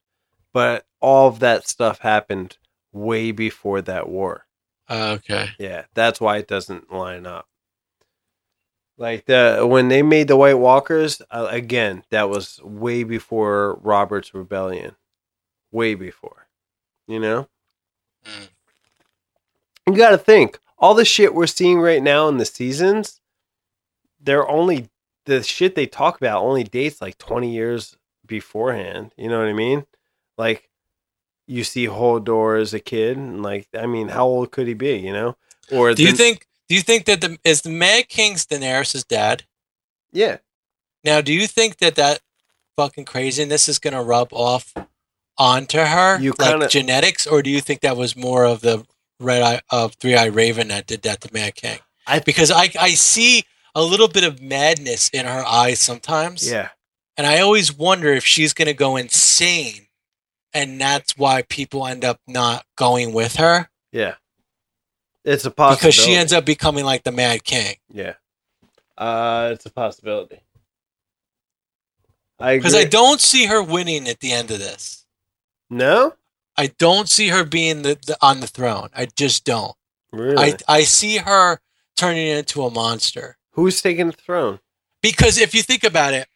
But 0.53 0.85
all 0.99 1.27
of 1.29 1.39
that 1.39 1.67
stuff 1.67 1.99
happened 1.99 2.57
way 2.91 3.31
before 3.31 3.81
that 3.81 4.09
war. 4.09 4.45
Uh, 4.89 5.17
okay. 5.19 5.49
Yeah, 5.57 5.85
that's 5.93 6.19
why 6.19 6.37
it 6.37 6.47
doesn't 6.47 6.91
line 6.91 7.25
up. 7.25 7.47
Like 8.97 9.25
the 9.25 9.65
when 9.67 9.87
they 9.87 10.03
made 10.03 10.27
the 10.27 10.35
White 10.35 10.59
Walkers, 10.59 11.21
uh, 11.31 11.47
again, 11.49 12.03
that 12.11 12.29
was 12.29 12.61
way 12.61 13.03
before 13.03 13.75
Robert's 13.81 14.33
rebellion. 14.33 14.95
Way 15.71 15.95
before. 15.95 16.40
You 17.11 17.19
know? 17.19 17.47
Mm. 18.25 18.49
You 19.87 19.95
got 19.97 20.11
to 20.11 20.17
think, 20.17 20.59
all 20.77 20.93
the 20.93 21.05
shit 21.05 21.33
we're 21.33 21.47
seeing 21.47 21.79
right 21.79 22.01
now 22.01 22.27
in 22.27 22.37
the 22.37 22.45
seasons, 22.45 23.19
they're 24.19 24.47
only 24.47 24.89
the 25.25 25.43
shit 25.43 25.75
they 25.75 25.85
talk 25.87 26.17
about 26.17 26.41
only 26.43 26.63
dates 26.63 27.01
like 27.01 27.17
20 27.17 27.51
years 27.51 27.97
beforehand. 28.25 29.11
You 29.17 29.29
know 29.29 29.39
what 29.39 29.47
I 29.47 29.53
mean? 29.53 29.85
Like 30.37 30.69
you 31.47 31.63
see 31.63 31.87
Hodor 31.87 32.59
as 32.61 32.73
a 32.73 32.79
kid, 32.79 33.17
and 33.17 33.43
like, 33.43 33.67
I 33.77 33.85
mean, 33.85 34.07
how 34.09 34.25
old 34.25 34.51
could 34.51 34.67
he 34.67 34.73
be? 34.73 34.97
You 34.97 35.11
know? 35.13 35.37
Or 35.71 35.93
Do 35.93 36.03
you 36.03 36.11
the- 36.11 36.17
think? 36.17 36.47
Do 36.69 36.75
you 36.75 36.81
think 36.81 37.03
that 37.05 37.19
the 37.19 37.37
is 37.43 37.61
the 37.63 37.69
Mad 37.69 38.07
King's 38.07 38.45
Daenerys' 38.45 39.05
dad? 39.05 39.43
Yeah, 40.13 40.37
Now, 41.03 41.19
do 41.21 41.33
you 41.33 41.45
think 41.47 41.77
that 41.77 41.95
that 41.95 42.21
fucking 42.77 43.05
craziness 43.05 43.67
is 43.69 43.79
going 43.79 43.93
to 43.93 44.01
rub 44.01 44.31
off 44.31 44.73
onto 45.37 45.79
her, 45.79 46.19
You 46.19 46.33
like 46.37 46.49
kinda- 46.51 46.67
genetics, 46.67 47.25
or 47.25 47.41
do 47.41 47.49
you 47.49 47.61
think 47.61 47.81
that 47.81 47.97
was 47.97 48.15
more 48.15 48.45
of 48.45 48.61
the 48.61 48.85
red 49.19 49.41
eye 49.41 49.61
of 49.69 49.93
Three 49.95 50.15
Eye 50.15 50.25
Raven 50.25 50.67
that 50.69 50.87
did 50.87 51.01
that 51.03 51.21
to 51.21 51.33
Mad 51.33 51.55
King? 51.55 51.79
I- 52.07 52.19
because 52.19 52.51
I 52.51 52.71
I 52.79 52.93
see 52.95 53.45
a 53.73 53.81
little 53.83 54.07
bit 54.07 54.23
of 54.23 54.41
madness 54.41 55.09
in 55.09 55.25
her 55.25 55.45
eyes 55.45 55.79
sometimes, 55.79 56.49
yeah. 56.49 56.69
and 57.17 57.25
I 57.25 57.39
always 57.39 57.71
wonder 57.71 58.13
if 58.13 58.25
she's 58.25 58.53
going 58.53 58.65
to 58.67 58.73
go 58.73 58.97
insane, 58.97 59.87
and 60.53 60.79
that's 60.81 61.15
why 61.17 61.43
people 61.43 61.87
end 61.87 62.03
up 62.03 62.19
not 62.27 62.65
going 62.75 63.13
with 63.13 63.35
her 63.37 63.69
Yeah. 63.91 64.15
It's 65.23 65.45
a 65.45 65.51
possibility. 65.51 65.79
because 65.79 65.95
she 65.95 66.15
ends 66.15 66.33
up 66.33 66.43
becoming 66.45 66.83
like 66.83 67.03
the 67.03 67.11
Mad 67.11 67.43
King. 67.45 67.77
Yeah. 67.93 68.15
Uh, 68.97 69.51
it's 69.53 69.65
a 69.65 69.69
possibility. 69.71 70.41
I 72.39 72.57
Because 72.57 72.73
I 72.75 72.79
agree. 72.79 72.89
don't 72.89 73.21
see 73.21 73.45
her 73.45 73.61
winning 73.61 74.07
at 74.09 74.19
the 74.19 74.31
end 74.31 74.51
of 74.51 74.59
this. 74.59 75.00
No? 75.71 76.13
I 76.57 76.67
don't 76.67 77.09
see 77.09 77.29
her 77.29 77.43
being 77.45 77.81
the, 77.81 77.97
the 78.05 78.17
on 78.21 78.41
the 78.41 78.47
throne. 78.47 78.89
I 78.95 79.07
just 79.07 79.45
don't. 79.45 79.75
Really? 80.11 80.37
I 80.37 80.57
I 80.67 80.83
see 80.83 81.17
her 81.17 81.59
turning 81.95 82.27
into 82.27 82.63
a 82.63 82.69
monster. 82.69 83.37
Who's 83.51 83.81
taking 83.81 84.07
the 84.07 84.13
throne? 84.13 84.59
Because 85.01 85.39
if 85.39 85.55
you 85.55 85.63
think 85.63 85.83
about 85.83 86.13
it, 86.13 86.27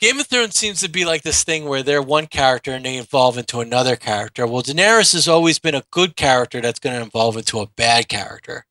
Game 0.00 0.18
of 0.18 0.26
Thrones 0.26 0.56
seems 0.56 0.80
to 0.80 0.88
be 0.88 1.04
like 1.04 1.22
this 1.22 1.44
thing 1.44 1.66
where 1.66 1.82
they're 1.82 2.00
one 2.00 2.26
character 2.26 2.72
and 2.72 2.86
they 2.86 2.96
evolve 2.96 3.36
into 3.36 3.60
another 3.60 3.96
character. 3.96 4.46
Well, 4.46 4.62
Daenerys 4.62 5.12
has 5.12 5.28
always 5.28 5.58
been 5.58 5.74
a 5.74 5.84
good 5.90 6.16
character 6.16 6.62
that's 6.62 6.80
going 6.80 6.98
to 6.98 7.06
evolve 7.06 7.36
into 7.36 7.60
a 7.60 7.66
bad 7.66 8.08
character. 8.08 8.64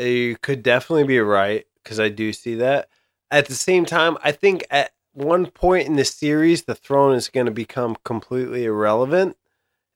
You 0.00 0.38
could 0.40 0.62
definitely 0.62 1.04
be 1.04 1.20
right 1.20 1.66
because 1.82 2.00
I 2.00 2.08
do 2.08 2.32
see 2.32 2.54
that. 2.56 2.88
At 3.30 3.46
the 3.46 3.54
same 3.54 3.84
time, 3.84 4.16
I 4.24 4.32
think 4.32 4.64
at 4.70 4.92
one 5.14 5.46
point 5.46 5.86
in 5.88 5.96
the 5.96 6.04
series, 6.04 6.64
the 6.64 6.74
throne 6.74 7.14
is 7.14 7.28
going 7.28 7.46
to 7.46 7.52
become 7.52 7.96
completely 8.04 8.64
irrelevant, 8.64 9.36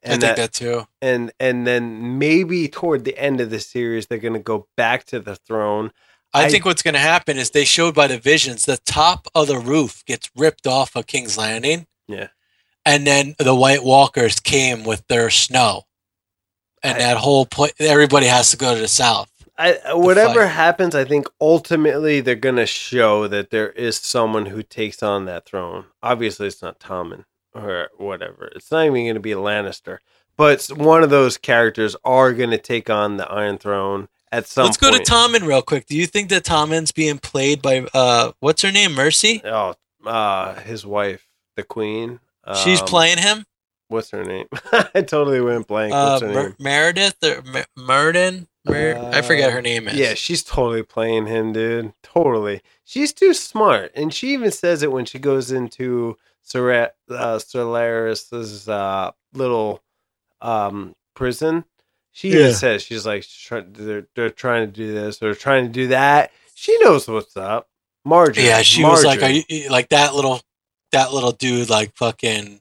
I 0.04 0.12
and 0.12 0.20
think 0.20 0.36
that, 0.36 0.36
that 0.36 0.52
too. 0.52 0.86
and 1.02 1.32
and 1.38 1.66
then 1.66 2.18
maybe 2.18 2.68
toward 2.68 3.04
the 3.04 3.18
end 3.18 3.40
of 3.40 3.50
the 3.50 3.60
series, 3.60 4.06
they're 4.06 4.18
going 4.18 4.34
to 4.34 4.38
go 4.40 4.66
back 4.76 5.04
to 5.06 5.20
the 5.20 5.36
throne. 5.36 5.92
I, 6.32 6.44
I- 6.44 6.48
think 6.50 6.64
what's 6.64 6.82
going 6.82 6.94
to 6.94 7.00
happen 7.00 7.36
is 7.38 7.50
they 7.50 7.64
showed 7.64 7.94
by 7.94 8.06
the 8.06 8.18
visions 8.18 8.64
the 8.64 8.76
top 8.78 9.28
of 9.34 9.46
the 9.48 9.58
roof 9.58 10.04
gets 10.06 10.30
ripped 10.36 10.66
off 10.66 10.94
of 10.96 11.06
King's 11.06 11.36
Landing. 11.38 11.86
Yeah. 12.06 12.28
And 12.86 13.06
then 13.06 13.34
the 13.38 13.54
White 13.54 13.82
Walkers 13.84 14.38
came 14.40 14.84
with 14.84 15.06
their 15.08 15.30
snow. 15.30 15.82
And 16.82 16.96
I- 16.96 17.00
that 17.00 17.16
whole 17.16 17.44
point, 17.46 17.72
everybody 17.80 18.26
has 18.26 18.50
to 18.52 18.56
go 18.56 18.74
to 18.74 18.80
the 18.80 18.88
south. 18.88 19.30
I, 19.58 19.94
whatever 19.94 20.42
fight. 20.42 20.52
happens, 20.52 20.94
I 20.94 21.04
think 21.04 21.26
ultimately 21.40 22.20
they're 22.20 22.34
going 22.36 22.56
to 22.56 22.66
show 22.66 23.26
that 23.28 23.50
there 23.50 23.70
is 23.70 23.96
someone 23.96 24.46
who 24.46 24.62
takes 24.62 25.02
on 25.02 25.24
that 25.26 25.46
throne. 25.46 25.86
Obviously, 26.02 26.46
it's 26.46 26.62
not 26.62 26.78
Tommen 26.78 27.24
or 27.54 27.88
whatever. 27.96 28.50
It's 28.54 28.70
not 28.70 28.82
even 28.86 29.04
going 29.04 29.14
to 29.14 29.20
be 29.20 29.32
a 29.32 29.36
Lannister, 29.36 29.98
but 30.36 30.64
one 30.76 31.02
of 31.02 31.10
those 31.10 31.36
characters 31.36 31.96
are 32.04 32.32
going 32.32 32.50
to 32.50 32.58
take 32.58 32.88
on 32.88 33.16
the 33.16 33.28
Iron 33.28 33.58
Throne 33.58 34.08
at 34.30 34.46
some. 34.46 34.66
Let's 34.66 34.76
go 34.76 34.90
to 34.92 34.98
point. 34.98 35.08
Tommen 35.08 35.46
real 35.46 35.62
quick. 35.62 35.86
Do 35.86 35.96
you 35.96 36.06
think 36.06 36.28
that 36.28 36.44
Tommen's 36.44 36.92
being 36.92 37.18
played 37.18 37.60
by, 37.60 37.86
uh, 37.92 38.32
what's 38.38 38.62
her 38.62 38.70
name? 38.70 38.94
Mercy? 38.94 39.40
Oh, 39.44 39.74
uh, 40.06 40.54
his 40.60 40.86
wife, 40.86 41.26
the 41.56 41.64
Queen. 41.64 42.20
She's 42.62 42.80
Um, 42.80 42.86
playing 42.86 43.18
him? 43.18 43.44
What's 43.88 44.10
her 44.10 44.22
name? 44.24 44.46
I 44.72 45.02
totally 45.02 45.40
went 45.40 45.66
blank. 45.66 45.92
Uh, 45.94 46.10
What's 46.20 46.22
her 46.22 46.28
Mer- 46.32 46.42
name? 46.44 46.54
Meredith 46.60 47.16
or 47.24 47.42
Mer- 47.42 47.66
Murden? 47.76 48.46
Mer- 48.68 49.10
I 49.12 49.22
forget 49.22 49.52
her 49.52 49.62
name 49.62 49.88
is. 49.88 49.94
Yeah, 49.94 50.14
she's 50.14 50.42
totally 50.42 50.82
playing 50.82 51.26
him, 51.26 51.52
dude. 51.52 51.92
Totally. 52.02 52.62
She's 52.84 53.12
too 53.12 53.34
smart, 53.34 53.92
and 53.94 54.12
she 54.12 54.32
even 54.32 54.50
says 54.50 54.82
it 54.82 54.92
when 54.92 55.04
she 55.04 55.18
goes 55.18 55.50
into 55.52 56.16
Sir 56.42 56.90
uh, 57.10 57.38
Solaris's 57.38 58.68
uh, 58.68 59.10
little 59.34 59.82
um, 60.40 60.94
prison. 61.14 61.64
She 62.12 62.30
Yeah. 62.30 62.38
even 62.40 62.54
says 62.54 62.82
she's 62.82 63.06
like 63.06 63.24
they're, 63.50 64.06
they're 64.16 64.30
trying 64.30 64.66
to 64.66 64.72
do 64.72 64.92
this, 64.92 65.18
they're 65.18 65.34
trying 65.34 65.64
to 65.66 65.70
do 65.70 65.88
that. 65.88 66.32
She 66.54 66.76
knows 66.78 67.06
what's 67.06 67.36
up. 67.36 67.68
Margaery. 68.06 68.44
Yeah, 68.44 68.62
she 68.62 68.82
was 68.82 69.04
like, 69.04 69.22
are 69.22 69.28
you, 69.30 69.68
like 69.70 69.90
that 69.90 70.14
little, 70.14 70.40
that 70.92 71.12
little 71.12 71.32
dude, 71.32 71.68
like 71.70 71.94
fucking, 71.96 72.60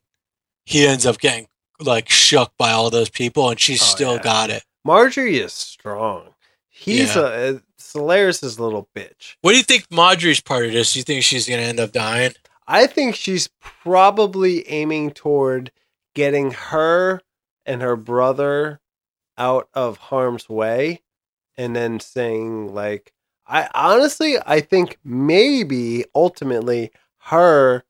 he 0.65 0.85
ends 0.85 1.05
up 1.05 1.17
getting 1.19 1.47
like 1.79 2.09
shook 2.09 2.51
by 2.57 2.71
all 2.71 2.89
those 2.89 3.09
people, 3.09 3.49
and 3.49 3.59
she's 3.59 3.81
Oh, 3.81 3.85
still 3.85 4.15
yeah. 4.15 4.21
got 4.23 4.49
it. 4.49 4.63
Margaery 4.87 5.43
is 5.43 5.53
strong. 5.53 6.33
He's 6.69 7.15
Yeah. 7.15 7.27
a 7.27 7.59
Solaris's 7.77 8.59
little 8.59 8.87
bitch. 8.95 9.35
What 9.41 9.51
do 9.51 9.57
you 9.57 9.63
think 9.63 9.87
Margaery's 9.89 10.39
part 10.41 10.65
of 10.65 10.71
this? 10.71 10.93
Do 10.93 10.99
you 10.99 11.03
think 11.03 11.23
she's 11.23 11.47
gonna 11.47 11.61
end 11.61 11.79
up 11.79 11.91
dying? 11.91 12.33
I 12.67 12.87
think 12.87 13.15
she's 13.15 13.49
probably 13.61 14.67
aiming 14.69 15.11
toward 15.11 15.71
getting 16.13 16.51
her 16.51 17.21
and 17.65 17.81
her 17.81 17.95
brother 17.95 18.79
out 19.37 19.69
of 19.73 19.97
harm's 19.97 20.49
way 20.49 21.01
and 21.57 21.75
then 21.75 21.99
saying 21.99 22.73
like 22.73 23.13
I 23.45 23.69
honestly 23.73 24.35
I 24.45 24.61
think 24.61 24.97
maybe 25.03 26.05
ultimately 26.15 26.91
her 27.29 27.83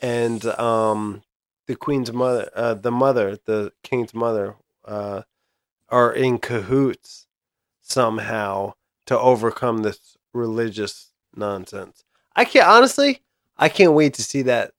and 0.00 0.44
um 0.46 1.22
the 1.66 1.76
queen's 1.76 2.12
mother 2.12 2.50
uh, 2.54 2.74
the 2.74 2.90
mother 2.90 3.38
the 3.44 3.72
king's 3.82 4.14
mother 4.14 4.56
uh 4.84 5.22
are 5.88 6.12
in 6.12 6.38
cahoots 6.38 7.26
somehow 7.82 8.74
to 9.06 9.18
overcome 9.18 9.78
this 9.78 10.16
religious 10.32 11.12
nonsense. 11.34 12.04
I 12.34 12.44
can't 12.44 12.66
honestly 12.66 13.22
I 13.56 13.68
can't 13.68 13.92
wait 13.92 14.14
to 14.14 14.22
see 14.22 14.42
that 14.42 14.72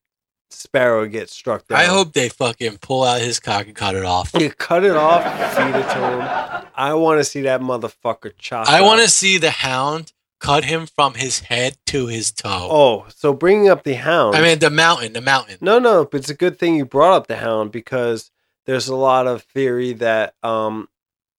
sparrow 0.50 1.06
get 1.08 1.30
struck 1.30 1.68
down. 1.68 1.80
I 1.80 1.86
hope 1.86 2.14
they 2.14 2.30
fucking 2.30 2.78
pull 2.78 3.04
out 3.04 3.22
his 3.22 3.40
cock 3.40 3.66
and 3.66 3.76
cut 3.76 3.96
it 3.96 4.06
off. 4.06 4.32
you 4.38 4.52
cut 4.52 4.84
it 4.84 4.96
off, 4.96 5.24
feed 5.56 5.76
it 5.76 5.90
to 5.90 5.96
him. 5.96 6.68
I 6.76 6.94
want 6.94 7.20
to 7.20 7.24
see 7.24 7.42
that 7.42 7.62
motherfucker 7.62 8.34
chopped. 8.38 8.70
I 8.70 8.82
want 8.82 9.02
to 9.02 9.10
see 9.10 9.38
the 9.38 9.50
hound 9.50 10.14
cut 10.40 10.66
him 10.66 10.86
from 10.86 11.16
his 11.16 11.40
head 11.40 11.76
to 11.88 12.08
his 12.08 12.32
toe. 12.32 12.68
Oh, 12.70 13.06
so 13.10 13.34
bringing 13.34 13.70
up 13.70 13.84
the 13.84 13.96
hound. 13.96 14.36
I 14.36 14.42
mean, 14.42 14.60
the 14.60 14.70
mountain, 14.70 15.14
the 15.14 15.22
mountain. 15.22 15.58
no, 15.62 15.80
no, 15.80 16.06
but 16.06 16.20
it's 16.20 16.30
a 16.30 16.36
good 16.36 16.60
thing 16.60 16.76
you 16.76 16.86
brought 16.86 17.14
up 17.14 17.28
the 17.28 17.38
hound 17.38 17.72
because 17.72 18.30
there's 18.66 18.88
a 18.88 18.96
lot 18.96 19.26
of 19.28 19.42
theory 19.44 19.94
that 19.94 20.36
um 20.44 20.88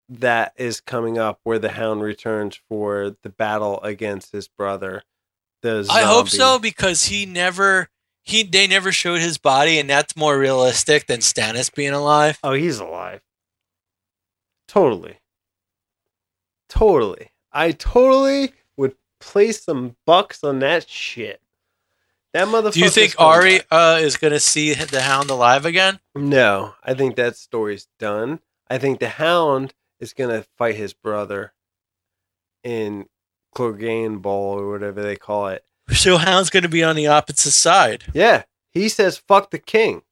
that 0.09 0.53
is 0.57 0.81
coming 0.81 1.19
up 1.19 1.41
where 1.43 1.59
the 1.59 1.71
hound 1.71 2.03
returns 2.03 2.61
for 2.69 3.17
the 3.23 3.29
battle 3.29 3.81
against 3.83 4.33
his 4.33 4.49
brother. 4.49 5.03
The 5.63 5.87
I 5.91 6.03
hope 6.03 6.29
so 6.29 6.59
because 6.59 7.07
he 7.07 7.27
never, 7.27 7.89
he 8.23 8.43
they 8.43 8.67
never 8.67 8.93
showed 8.93 9.21
his 9.21 9.39
body, 9.39 9.79
and 9.79 9.91
that's 9.91 10.17
more 10.17 10.39
realistic 10.39 11.07
than 11.07 11.21
Stannis 11.21 11.75
being 11.75 11.93
alive. 11.93 12.39
Oh, 12.43 12.53
he's 12.53 12.79
alive. 12.79 13.21
Totally. 14.69 15.19
Totally. 16.69 17.31
I 17.53 17.73
totally 17.73 18.53
would 18.77 18.95
place 19.21 19.63
some 19.65 19.97
bucks 20.07 20.45
on 20.45 20.61
that 20.61 20.89
shit. 20.89 21.41
That 22.35 22.47
motherfucker. 22.49 22.75
Do 22.75 22.81
you 22.81 22.91
think 22.91 23.15
Ari 23.19 23.61
uh, 23.71 23.99
is 24.01 24.17
gonna 24.17 24.39
see 24.39 24.75
the 24.75 25.03
hound 25.03 25.31
alive 25.31 25.67
again? 25.67 25.99
No, 26.15 26.75
I 26.85 26.95
think 26.95 27.17
that 27.17 27.37
story's 27.37 27.89
done. 27.99 28.41
I 28.71 28.79
think 28.79 29.01
the 29.01 29.09
Hound 29.09 29.75
is 30.01 30.13
gonna 30.13 30.45
fight 30.57 30.77
his 30.77 30.93
brother 30.93 31.53
in 32.63 33.07
Cleganebowl 33.55 34.27
or 34.27 34.71
whatever 34.71 35.03
they 35.03 35.17
call 35.17 35.49
it. 35.49 35.65
So 35.91 36.17
hound's 36.19 36.51
gonna 36.51 36.69
be 36.69 36.85
on 36.85 36.97
the 36.97 37.07
opposite 37.07 37.53
side. 37.53 38.05
Yeah, 38.13 38.43
he 38.71 38.89
says 38.89 39.17
fuck 39.17 39.51
the 39.51 39.59
king. 39.59 40.03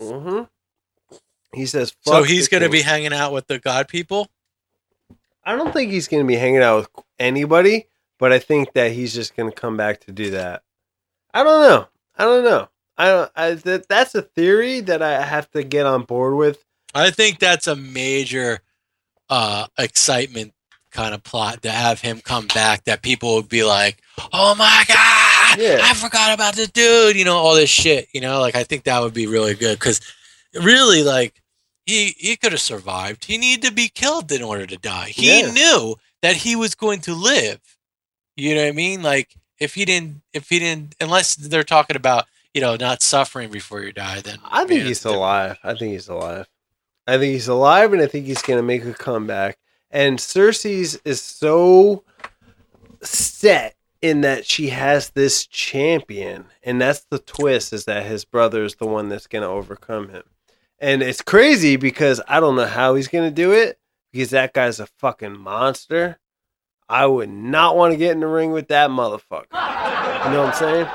Mm-hmm. 0.00 0.44
He 1.52 1.66
says 1.66 1.90
fuck 2.04 2.14
so 2.14 2.22
he's 2.22 2.48
gonna 2.48 2.66
king. 2.66 2.72
be 2.72 2.82
hanging 2.82 3.12
out 3.12 3.32
with 3.32 3.46
the 3.46 3.58
god 3.58 3.88
people. 3.88 4.28
I 5.46 5.56
don't 5.56 5.72
think 5.72 5.90
he's 5.90 6.08
going 6.08 6.22
to 6.22 6.26
be 6.26 6.36
hanging 6.36 6.62
out 6.62 6.76
with 6.76 7.04
anybody, 7.18 7.86
but 8.18 8.32
I 8.32 8.38
think 8.38 8.72
that 8.72 8.92
he's 8.92 9.14
just 9.14 9.36
going 9.36 9.50
to 9.50 9.54
come 9.54 9.76
back 9.76 10.00
to 10.02 10.12
do 10.12 10.30
that. 10.30 10.62
I 11.32 11.42
don't 11.42 11.60
know. 11.68 11.88
I 12.16 12.24
don't 12.24 12.44
know. 12.44 12.68
I 12.96 13.08
don't. 13.08 13.32
I, 13.36 13.50
that, 13.54 13.88
that's 13.88 14.14
a 14.14 14.22
theory 14.22 14.80
that 14.80 15.02
I 15.02 15.22
have 15.22 15.50
to 15.50 15.62
get 15.62 15.86
on 15.86 16.02
board 16.02 16.36
with. 16.36 16.64
I 16.94 17.10
think 17.10 17.38
that's 17.38 17.66
a 17.66 17.76
major 17.76 18.60
uh, 19.30 19.66
excitement 19.78 20.52
kind 20.90 21.14
of 21.14 21.22
plot 21.24 21.62
to 21.62 21.70
have 21.70 22.00
him 22.00 22.20
come 22.20 22.46
back. 22.48 22.84
That 22.84 23.02
people 23.02 23.34
would 23.36 23.48
be 23.48 23.64
like, 23.64 23.98
"Oh 24.32 24.54
my 24.54 24.84
god, 24.86 25.58
Yeah. 25.58 25.80
I 25.82 25.94
forgot 25.94 26.32
about 26.34 26.54
the 26.56 26.66
dude," 26.68 27.16
you 27.16 27.24
know, 27.24 27.36
all 27.36 27.54
this 27.54 27.70
shit. 27.70 28.08
You 28.12 28.20
know, 28.20 28.40
like 28.40 28.54
I 28.54 28.64
think 28.64 28.84
that 28.84 29.00
would 29.00 29.14
be 29.14 29.26
really 29.26 29.54
good 29.54 29.78
because 29.78 30.00
really, 30.54 31.02
like 31.02 31.40
he 31.86 32.14
he 32.16 32.36
could 32.36 32.52
have 32.52 32.60
survived. 32.60 33.24
He 33.24 33.38
needed 33.38 33.66
to 33.68 33.72
be 33.74 33.88
killed 33.88 34.30
in 34.30 34.42
order 34.42 34.66
to 34.66 34.76
die. 34.76 35.08
He 35.08 35.40
Yeah. 35.40 35.50
knew 35.50 35.96
that 36.22 36.36
he 36.36 36.54
was 36.56 36.74
going 36.74 37.00
to 37.02 37.14
live. 37.14 37.60
You 38.36 38.54
know 38.54 38.62
what 38.62 38.68
I 38.68 38.72
mean? 38.72 39.02
Like 39.02 39.34
if 39.58 39.74
he 39.74 39.84
didn't, 39.84 40.22
if 40.32 40.48
he 40.48 40.58
didn't, 40.58 40.94
unless 41.00 41.34
they're 41.34 41.64
talking 41.64 41.96
about 41.96 42.26
you 42.52 42.60
know 42.60 42.76
not 42.76 43.02
suffering 43.02 43.50
before 43.50 43.82
you 43.82 43.92
die, 43.92 44.20
then 44.20 44.38
I 44.44 44.64
think 44.64 44.84
he's 44.84 45.04
alive. 45.04 45.58
I 45.64 45.74
think 45.74 45.92
he's 45.92 46.08
alive. 46.08 46.46
I 47.06 47.18
think 47.18 47.32
he's 47.32 47.48
alive, 47.48 47.92
and 47.92 48.02
I 48.02 48.06
think 48.06 48.26
he's 48.26 48.42
going 48.42 48.58
to 48.58 48.62
make 48.62 48.84
a 48.84 48.94
comeback. 48.94 49.58
And 49.90 50.18
Cersei's 50.18 51.00
is 51.04 51.20
so 51.20 52.04
set 53.02 53.76
in 54.00 54.22
that 54.22 54.46
she 54.46 54.68
has 54.70 55.10
this 55.10 55.46
champion, 55.46 56.46
and 56.62 56.80
that's 56.80 57.06
the 57.10 57.18
twist: 57.18 57.72
is 57.72 57.84
that 57.84 58.06
his 58.06 58.24
brother 58.24 58.64
is 58.64 58.76
the 58.76 58.86
one 58.86 59.08
that's 59.08 59.26
going 59.26 59.42
to 59.42 59.48
overcome 59.48 60.08
him. 60.08 60.24
And 60.78 61.02
it's 61.02 61.22
crazy 61.22 61.76
because 61.76 62.20
I 62.26 62.40
don't 62.40 62.56
know 62.56 62.66
how 62.66 62.94
he's 62.94 63.08
going 63.08 63.28
to 63.28 63.34
do 63.34 63.52
it 63.52 63.78
because 64.12 64.30
that 64.30 64.52
guy's 64.52 64.80
a 64.80 64.86
fucking 64.86 65.38
monster. 65.38 66.18
I 66.88 67.06
would 67.06 67.30
not 67.30 67.76
want 67.76 67.92
to 67.92 67.96
get 67.96 68.12
in 68.12 68.20
the 68.20 68.26
ring 68.26 68.52
with 68.52 68.68
that 68.68 68.90
motherfucker. 68.90 69.46
You 69.52 70.30
know 70.30 70.44
what 70.44 70.48
I'm 70.48 70.54
saying? 70.54 70.88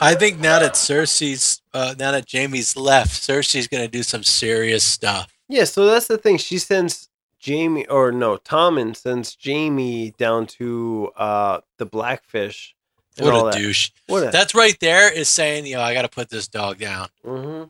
I 0.00 0.14
think 0.14 0.38
now 0.38 0.58
that 0.58 0.74
Cersei's, 0.74 1.62
uh, 1.72 1.94
now 1.98 2.12
that 2.12 2.26
Jaime's 2.30 2.76
left, 2.76 3.10
Cersei's 3.22 3.68
gonna 3.68 3.88
do 3.88 4.02
some 4.02 4.22
serious 4.22 4.84
stuff. 4.84 5.32
Yeah, 5.48 5.64
so 5.64 5.86
that's 5.86 6.06
the 6.06 6.18
thing. 6.18 6.38
She 6.38 6.58
sends 6.58 7.08
Jaime, 7.44 7.86
or 7.88 8.12
no, 8.12 8.36
Tommen 8.38 8.96
sends 8.96 9.36
Jaime 9.44 10.10
down 10.18 10.46
to 10.58 11.10
uh 11.16 11.60
the 11.78 11.86
Blackfish. 11.86 12.74
and 13.18 13.28
all 13.28 13.44
What 13.44 13.48
a 13.48 13.50
that. 13.58 13.62
douche! 13.62 13.90
What 14.06 14.26
a. 14.26 14.30
That's 14.30 14.54
right 14.54 14.76
there 14.80 15.12
is 15.12 15.28
saying, 15.28 15.66
you 15.66 15.76
know, 15.76 15.82
I 15.82 15.94
got 15.94 16.02
to 16.02 16.08
put 16.08 16.28
this 16.28 16.48
dog 16.48 16.78
down, 16.78 17.08
Mm-hmm. 17.24 17.64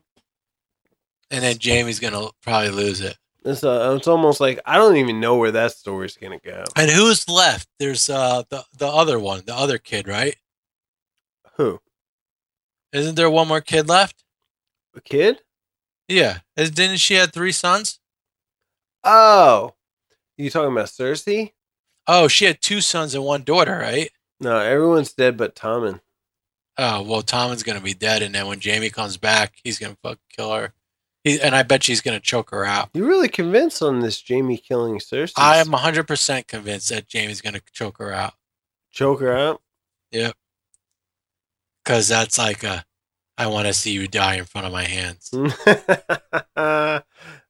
and 1.30 1.44
then 1.44 1.56
Jaime's 1.62 2.00
gonna 2.00 2.28
probably 2.42 2.70
lose 2.70 3.00
it. 3.00 3.16
It's, 3.44 3.62
uh, 3.62 3.94
it's 3.96 4.08
almost 4.08 4.40
like 4.40 4.58
I 4.66 4.76
don't 4.76 4.96
even 4.96 5.20
know 5.20 5.36
where 5.36 5.52
that 5.52 5.70
story's 5.72 6.16
gonna 6.16 6.40
go. 6.40 6.64
And 6.74 6.90
who's 6.90 7.28
left? 7.28 7.68
There's 7.78 8.10
uh 8.10 8.42
the 8.48 8.64
the 8.76 8.88
other 8.88 9.18
one, 9.20 9.42
the 9.46 9.54
other 9.54 9.78
kid, 9.78 10.08
right? 10.08 10.34
Who? 11.56 11.80
Isn't 12.92 13.14
there 13.14 13.30
one 13.30 13.48
more 13.48 13.60
kid 13.60 13.88
left? 13.88 14.24
A 14.94 15.00
kid? 15.00 15.40
Yeah, 16.08 16.38
Is- 16.56 16.70
didn't 16.70 16.98
she 16.98 17.14
have 17.14 17.32
three 17.32 17.52
sons? 17.52 17.98
Oh, 19.04 19.74
you 20.36 20.50
talking 20.50 20.72
about 20.72 20.86
Cersei? 20.86 21.52
Oh, 22.06 22.28
she 22.28 22.44
had 22.44 22.60
two 22.60 22.80
sons 22.80 23.14
and 23.14 23.24
one 23.24 23.42
daughter, 23.42 23.78
right? 23.78 24.10
No, 24.40 24.58
everyone's 24.58 25.12
dead 25.12 25.36
but 25.36 25.54
Tommen. 25.54 26.00
Oh 26.78 27.02
well, 27.02 27.22
Tommen's 27.22 27.62
gonna 27.62 27.80
be 27.80 27.94
dead, 27.94 28.22
and 28.22 28.34
then 28.34 28.46
when 28.46 28.60
Jaime 28.62 28.90
comes 28.90 29.16
back, 29.16 29.54
he's 29.64 29.78
gonna 29.78 29.96
fuck 30.02 30.18
kill 30.36 30.52
her. 30.52 30.72
He, 31.24 31.40
and 31.40 31.54
I 31.56 31.62
bet 31.62 31.82
she's 31.82 32.00
gonna 32.00 32.20
choke 32.20 32.50
her 32.50 32.64
out. 32.64 32.90
You 32.94 33.06
really 33.06 33.28
convinced 33.28 33.82
on 33.82 34.00
this 34.00 34.22
Jaime 34.28 34.58
killing 34.58 34.98
Cersei? 34.98 35.32
I 35.36 35.56
am 35.56 35.68
100% 35.68 36.46
convinced 36.46 36.90
that 36.90 37.06
Jaime's 37.12 37.40
going 37.40 37.54
to 37.54 37.62
choke 37.72 37.98
her 37.98 38.12
out 38.12 38.34
choke 38.96 39.20
her 39.20 39.36
out. 39.36 39.60
Because 41.86 42.08
that's 42.08 42.36
like 42.36 42.64
a, 42.64 42.84
I 43.38 43.46
want 43.46 43.68
to 43.68 43.72
see 43.72 43.92
you 43.92 44.08
die 44.08 44.34
in 44.36 44.44
front 44.44 44.66
of 44.66 44.72
my 44.72 44.82
hands. 44.82 45.30
I 46.56 47.02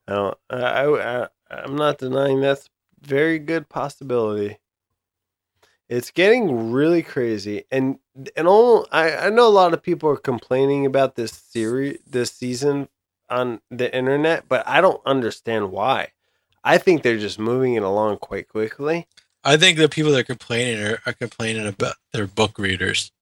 don't. 0.07 0.37
I, 0.51 0.85
I, 0.85 1.29
I'm 1.51 1.77
not 1.77 1.99
denying 1.99 2.41
that's 2.41 2.67
a 2.67 3.09
very 3.09 3.39
good 3.39 3.69
possibility. 3.69 4.59
It's 5.89 6.11
getting 6.11 6.73
really 6.73 7.03
crazy, 7.03 7.65
and 7.71 7.99
and 8.37 8.49
all 8.49 8.89
I 8.91 9.17
I 9.17 9.31
know 9.31 9.47
a 9.47 9.49
lot 9.49 9.73
of 9.73 9.83
people 9.83 10.11
are 10.11 10.17
complaining 10.17 10.85
about 10.85 11.15
this 11.15 11.31
series 11.31 11.99
this 12.07 12.33
season 12.33 12.89
on 13.31 13.61
the 13.71 13.95
internet, 13.97 14.49
but 14.49 14.67
I 14.67 14.81
don't 14.81 15.01
understand 15.07 15.71
why. 15.71 16.09
I 16.65 16.79
think 16.79 17.03
they're 17.03 17.19
just 17.19 17.39
moving 17.39 17.75
it 17.75 17.85
along 17.85 18.19
quite 18.19 18.49
quickly. 18.49 19.07
I 19.45 19.57
think 19.57 19.79
the 19.79 19.89
people 19.89 20.11
that 20.11 20.19
are 20.19 20.25
complaining 20.25 20.83
are, 20.83 20.99
are 21.07 21.13
complaining 21.13 21.69
about 21.69 21.95
their 22.13 22.27
book 22.27 22.59
readers. 22.59 23.13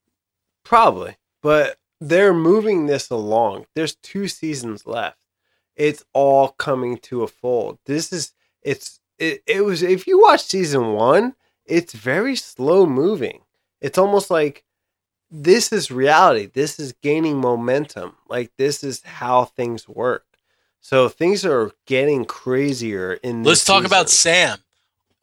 Probably, 0.64 1.16
but 1.42 1.78
they're 2.00 2.34
moving 2.34 2.86
this 2.86 3.10
along. 3.10 3.66
There's 3.74 3.96
two 3.96 4.28
seasons 4.28 4.86
left. 4.86 5.18
It's 5.76 6.04
all 6.12 6.48
coming 6.48 6.98
to 6.98 7.22
a 7.22 7.28
fold. 7.28 7.78
This 7.86 8.12
is 8.12 8.32
it's 8.62 9.00
it, 9.18 9.42
it 9.46 9.64
was 9.64 9.82
if 9.82 10.06
you 10.06 10.20
watch 10.20 10.42
season 10.42 10.92
1, 10.92 11.34
it's 11.66 11.92
very 11.92 12.36
slow 12.36 12.86
moving. 12.86 13.40
It's 13.80 13.98
almost 13.98 14.30
like 14.30 14.64
this 15.30 15.72
is 15.72 15.90
reality. 15.90 16.46
This 16.46 16.78
is 16.78 16.94
gaining 17.02 17.38
momentum. 17.38 18.16
Like 18.28 18.52
this 18.56 18.84
is 18.84 19.02
how 19.02 19.44
things 19.44 19.88
work. 19.88 20.24
So 20.80 21.08
things 21.08 21.44
are 21.44 21.72
getting 21.86 22.24
crazier 22.24 23.14
in 23.14 23.42
Let's 23.42 23.64
talk 23.64 23.84
about. 23.84 24.10
Sam. 24.10 24.58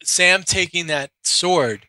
Sam 0.04 0.44
taking 0.44 0.88
that 0.88 1.12
sword. 1.24 1.88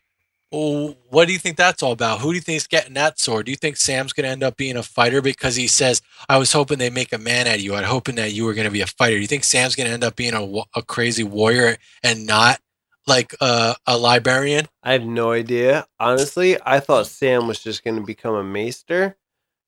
What 0.52 1.26
do 1.26 1.32
you 1.32 1.38
think 1.38 1.56
that's 1.56 1.82
all 1.82 1.92
about? 1.92 2.20
Who 2.20 2.28
do 2.28 2.34
you 2.34 2.42
think 2.42 2.58
is 2.58 2.66
getting 2.66 2.92
that 2.94 3.18
sword? 3.18 3.46
Do 3.46 3.52
you 3.52 3.56
think 3.56 3.78
Sam's 3.78 4.12
going 4.12 4.24
to 4.24 4.30
end 4.30 4.42
up 4.42 4.58
being 4.58 4.76
a 4.76 4.82
fighter 4.82 5.22
because 5.22 5.56
he 5.56 5.66
says, 5.66 6.02
I 6.28 6.36
was 6.36 6.52
hoping 6.52 6.78
they 6.78 6.90
make 6.90 7.14
a 7.14 7.18
man 7.18 7.46
out 7.46 7.54
of 7.54 7.60
you. 7.62 7.74
I 7.74 7.80
was 7.80 7.88
hoping 7.88 8.16
that 8.16 8.32
you 8.32 8.44
were 8.44 8.52
going 8.52 8.66
to 8.66 8.70
be 8.70 8.82
a 8.82 8.86
fighter. 8.86 9.16
Do 9.16 9.20
you 9.22 9.26
think 9.26 9.44
Sam's 9.44 9.74
going 9.74 9.86
to 9.86 9.92
end 9.94 10.04
up 10.04 10.14
being 10.14 10.34
a, 10.34 10.78
a 10.78 10.82
crazy 10.82 11.24
warrior 11.24 11.78
and 12.02 12.26
not 12.26 12.60
like 13.06 13.34
a, 13.40 13.76
a 13.86 13.96
librarian? 13.96 14.66
I 14.82 14.92
have 14.92 15.04
no 15.04 15.32
idea. 15.32 15.86
Honestly, 15.98 16.58
I 16.66 16.80
thought 16.80 17.06
Sam 17.06 17.46
was 17.46 17.60
just 17.60 17.82
going 17.82 17.96
to 17.96 18.02
become 18.02 18.34
a 18.34 18.44
maester 18.44 19.16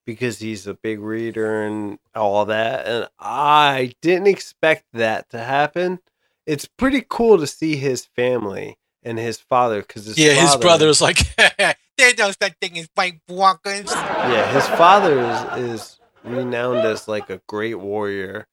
because 0.05 0.39
he's 0.39 0.67
a 0.67 0.75
big 0.75 1.01
reader 1.01 1.63
and 1.63 1.99
all 2.15 2.45
that. 2.45 2.87
And 2.87 3.09
I 3.19 3.95
didn't 4.03 4.27
expect 4.27 4.85
that 4.93 5.31
to 5.31 5.39
happen. 5.39 6.01
It's 6.47 6.67
pretty 6.67 7.03
cool 7.09 7.39
to 7.39 7.47
see 7.47 7.77
his 7.77 8.05
family 8.05 8.77
and 9.05 9.19
his 9.19 9.39
father 9.39 9.81
because 9.81 10.07
his 10.07 10.19
yeah, 10.19 10.33
his 10.33 10.51
brother 10.57 10.87
brother's 10.87 11.01
like, 11.01 11.19
there's 11.97 12.19
no 12.19 12.31
such 12.31 12.55
thing 12.61 12.79
as 12.79 12.89
white 12.95 13.21
walkers. 13.29 13.91
Yeah, 13.93 14.53
his 14.53 14.67
father 14.79 15.21
is, 15.21 15.71
is 15.71 16.01
renowned 16.25 16.87
as 16.87 17.07
like 17.07 17.31
a 17.31 17.41
great 17.47 17.75
warrior. 17.75 18.47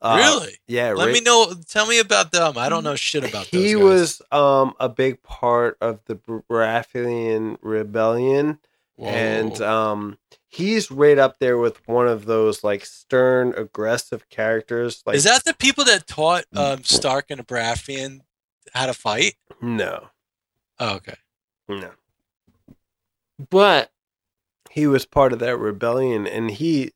Uh, 0.00 0.16
really? 0.18 0.54
Yeah. 0.68 0.92
Let 0.92 1.12
me 1.12 1.20
know. 1.20 1.54
Tell 1.66 1.86
me 1.86 1.98
about 1.98 2.30
them. 2.30 2.58
I 2.58 2.68
don't 2.68 2.84
know 2.84 2.94
shit 2.94 3.24
about 3.24 3.50
those 3.50 3.62
he 3.62 3.74
was 3.74 4.20
um 4.30 4.74
a 4.78 4.88
big 4.88 5.22
part 5.22 5.78
of 5.80 6.00
the 6.04 6.16
Baratheon 6.16 7.56
rebellion. 7.62 8.58
and 8.98 9.60
um 9.62 10.18
he's 10.48 10.90
right 10.90 11.18
up 11.18 11.38
there 11.38 11.58
with 11.58 11.86
one 11.88 12.06
of 12.06 12.26
those 12.26 12.62
like 12.62 12.84
stern 12.84 13.54
aggressive 13.56 14.28
characters 14.28 15.02
like 15.06 15.16
Is 15.16 15.24
that 15.24 15.44
the 15.44 15.54
people 15.54 15.84
that 15.86 16.06
taught 16.06 16.44
um, 16.54 16.84
Stark 16.84 17.30
and 17.30 17.44
Baratheon 17.46 18.20
how 18.74 18.88
a 18.88 18.92
fight? 18.94 19.34
no 19.60 20.08
Oh, 20.80 20.96
okay. 20.96 21.16
no 21.68 21.90
but 23.50 23.90
he 24.70 24.86
was 24.86 25.06
part 25.06 25.32
of 25.32 25.38
that 25.38 25.56
rebellion 25.56 26.26
and 26.26 26.50
he 26.50 26.92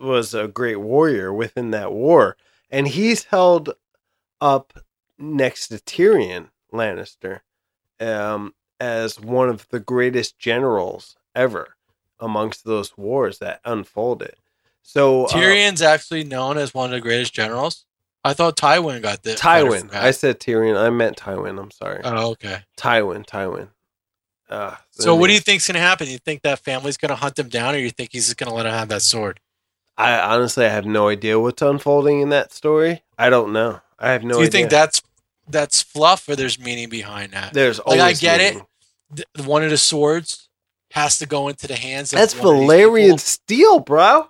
was 0.00 0.34
a 0.34 0.48
great 0.48 0.80
warrior 0.80 1.32
within 1.32 1.70
that 1.70 1.92
war 1.92 2.36
and 2.70 2.88
he's 2.88 3.24
held 3.24 3.74
up 4.40 4.72
next 5.18 5.68
to 5.68 5.76
Tyrion 5.76 6.48
Lannister 6.72 7.40
um 8.00 8.54
as 8.80 9.20
one 9.20 9.48
of 9.48 9.68
the 9.68 9.80
greatest 9.80 10.38
generals 10.38 11.16
ever 11.34 11.76
amongst 12.20 12.64
those 12.64 12.96
wars 12.96 13.38
that 13.38 13.60
unfolded 13.64 14.34
so 14.82 15.26
uh, 15.26 15.28
Tyrion's 15.28 15.82
actually 15.82 16.24
known 16.24 16.56
as 16.56 16.72
one 16.72 16.86
of 16.86 16.92
the 16.92 17.00
greatest 17.02 17.34
generals. 17.34 17.84
I 18.28 18.34
thought 18.34 18.56
Tywin 18.56 19.00
got 19.02 19.22
the 19.22 19.30
Tywin. 19.34 19.92
I 19.94 20.10
said 20.10 20.38
Tyrion. 20.40 20.76
I 20.78 20.90
meant 20.90 21.16
Tywin. 21.16 21.60
I'm 21.60 21.70
sorry. 21.70 22.00
Oh, 22.04 22.30
okay. 22.32 22.58
Tywin. 22.76 23.24
Tywin. 23.26 23.68
Uh, 24.50 24.76
So, 24.90 25.14
what 25.14 25.26
do 25.28 25.34
you 25.34 25.40
think's 25.40 25.66
gonna 25.66 25.78
happen? 25.78 26.08
You 26.08 26.18
think 26.18 26.42
that 26.42 26.58
family's 26.60 26.96
gonna 26.96 27.16
hunt 27.16 27.38
him 27.38 27.48
down, 27.48 27.74
or 27.74 27.78
you 27.78 27.90
think 27.90 28.10
he's 28.12 28.26
just 28.26 28.36
gonna 28.38 28.54
let 28.54 28.66
him 28.66 28.72
have 28.72 28.88
that 28.88 29.02
sword? 29.02 29.40
I 29.96 30.18
honestly 30.20 30.64
I 30.64 30.68
have 30.70 30.86
no 30.86 31.08
idea 31.08 31.38
what's 31.40 31.60
unfolding 31.60 32.20
in 32.20 32.28
that 32.30 32.52
story. 32.52 33.02
I 33.18 33.30
don't 33.30 33.52
know. 33.52 33.80
I 33.98 34.12
have 34.12 34.22
no 34.22 34.34
Do 34.34 34.40
you 34.40 34.46
idea. 34.46 34.50
think 34.52 34.70
that's 34.70 35.02
that's 35.48 35.82
fluff, 35.82 36.28
or 36.28 36.36
there's 36.36 36.58
meaning 36.58 36.88
behind 36.88 37.32
that? 37.32 37.52
there's 37.54 37.78
Like, 37.78 37.98
always 38.00 38.18
I 38.18 38.20
get 38.20 38.40
it. 38.40 38.54
meaning. 38.54 38.66
Th- 39.16 39.46
One 39.46 39.64
of 39.64 39.70
the 39.70 39.78
swords 39.78 40.48
has 40.92 41.18
to 41.18 41.26
go 41.26 41.48
into 41.48 41.66
the 41.66 41.76
hands. 41.76 42.12
of 42.12 42.18
That's 42.18 42.34
one 42.36 42.54
of 42.54 42.60
these 42.60 42.70
Valyrian. 42.70 43.18
Steel, 43.20 43.80
bro. 43.80 44.28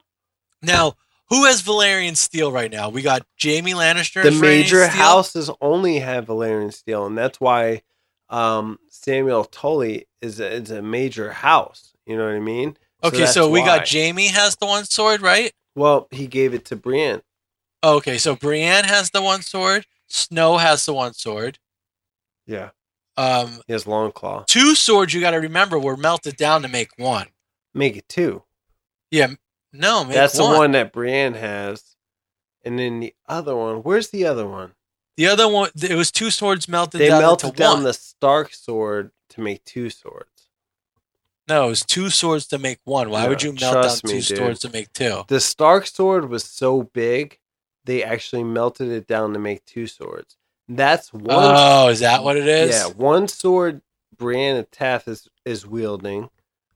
Now, 0.63 0.95
who 1.31 1.45
has 1.45 1.63
Valyrian 1.63 2.17
steel 2.17 2.51
right 2.53 2.71
now? 2.71 2.89
We 2.89 3.03
got 3.03 3.27
Jaime 3.43 3.73
Lannister. 3.73 4.23
The 4.23 4.31
major 4.31 4.85
steel. 4.89 5.03
houses 5.03 5.51
only 5.61 5.99
have 5.99 6.27
Valyrian 6.27 6.73
Steel, 6.73 7.07
and 7.07 7.17
that's 7.19 7.41
why 7.41 7.83
um, 8.31 8.79
Samwell 8.91 9.51
Tarly 9.51 10.05
is 10.21 10.41
a, 10.41 10.51
is 10.53 10.71
a 10.71 10.83
major 10.83 11.33
house. 11.33 11.93
You 12.07 12.17
know 12.17 12.25
what 12.25 12.35
I 12.35 12.41
mean? 12.41 12.77
Okay, 13.05 13.19
that's 13.21 13.35
so 13.35 13.49
we 13.49 13.61
why. 13.61 13.67
got 13.79 13.89
Jaime 13.89 14.29
has 14.29 14.57
the 14.57 14.67
one 14.67 14.85
sword, 14.85 15.21
right? 15.23 15.53
Well, 15.75 16.09
he 16.11 16.27
gave 16.27 16.55
it 16.55 16.65
to 16.67 16.77
Brienne. 16.77 17.23
Okay, 17.85 18.19
so 18.19 18.35
Brienne 18.35 18.85
has 18.85 19.11
the 19.11 19.23
one 19.23 19.43
sword. 19.43 19.87
Snow 20.09 20.57
has 20.57 20.85
the 20.87 20.93
one 20.95 21.13
sword. 21.13 21.59
Yeah, 22.47 22.71
Um, 23.19 23.61
he 23.67 23.73
has 23.75 23.85
Longclaw. 23.85 24.47
two 24.47 24.75
swords 24.75 25.13
you 25.13 25.21
got 25.21 25.33
to 25.33 25.37
remember 25.37 25.79
were 25.79 25.97
melted 25.99 26.37
down 26.37 26.63
to 26.63 26.69
make 26.69 26.91
one. 26.97 27.27
Make 27.75 27.97
it 27.97 28.09
two. 28.09 28.43
Yeah, 29.11 29.29
no, 29.73 30.05
That's 30.05 30.39
one. 30.39 30.53
the 30.53 30.59
one 30.59 30.73
that 30.73 30.93
Brienne 30.93 31.35
has, 31.35 31.97
and 32.65 32.79
then 32.79 33.01
the 33.01 33.15
other 33.27 33.57
one. 33.57 33.79
Where's 33.79 34.11
the 34.11 34.25
other 34.27 34.47
one? 34.47 34.73
The 35.17 35.27
other 35.27 35.49
one, 35.49 35.71
it 35.75 35.95
was 35.97 36.13
two 36.13 36.31
swords 36.31 36.69
melted 36.69 37.01
They 37.01 37.09
down 37.09 37.23
melted 37.23 37.57
down 37.57 37.75
one. 37.77 37.83
the 37.85 37.93
Stark 37.93 38.55
sword 38.55 39.11
to 39.31 39.41
make 39.41 39.65
two 39.65 39.91
swords. 39.91 40.49
No, 41.49 41.67
it 41.67 41.71
was 41.71 41.85
two 41.85 42.11
swords 42.11 42.47
to 42.49 42.59
make 42.59 42.79
one. 42.85 43.09
Why 43.11 43.23
No, 43.25 43.31
would 43.31 43.43
you 43.43 43.51
melt 43.53 43.61
down 43.61 43.73
trust 43.73 44.05
two 44.05 44.21
dude. 44.21 44.37
swords 44.39 44.61
to 44.61 44.71
make 44.71 44.93
two? 44.93 45.25
The 45.29 45.41
Stark 45.41 45.87
sword 45.87 46.29
was 46.29 46.45
so 46.45 46.83
big, 46.85 47.39
they 47.85 48.05
actually 48.05 48.45
melted 48.45 48.91
it 48.91 49.07
down 49.07 49.33
to 49.33 49.39
make 49.39 49.65
two 49.65 49.87
swords. 49.87 50.37
That's 50.69 51.13
one. 51.13 51.25
Oh, 51.31 51.89
is 51.89 52.01
that 52.01 52.23
what 52.23 52.37
it 52.37 52.47
is? 52.47 52.71
Yeah, 52.77 52.87
one 52.89 53.27
sword 53.29 53.81
Brienne 54.17 54.57
of 54.59 54.71
Tarth 54.71 55.09
is 55.09 55.27
is 55.47 55.67
wielding. 55.67 56.29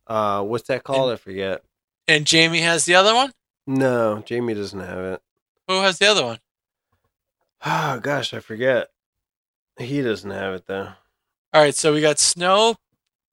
Uh, 0.06 0.42
what's 0.42 0.68
that 0.68 0.82
called? 0.84 1.12
I 1.12 1.16
forget. 1.16 1.62
And 2.12 2.30
Jaime 2.30 2.60
has 2.60 2.84
the 2.84 2.94
other 2.94 3.14
one. 3.14 3.32
No, 3.66 4.22
Jaime 4.28 4.52
doesn't 4.52 4.78
have 4.80 4.98
it. 4.98 5.22
Who 5.66 5.80
has 5.80 5.98
the 5.98 6.06
other 6.06 6.24
one? 6.24 6.38
Oh 7.64 8.00
gosh, 8.00 8.34
I 8.34 8.40
forget. 8.40 8.88
He 9.78 10.02
doesn't 10.02 10.30
have 10.30 10.54
it 10.54 10.66
though. 10.66 10.88
All 11.54 11.62
right, 11.62 11.74
so 11.74 11.92
we 11.94 12.00
got 12.02 12.18
Snow, 12.18 12.76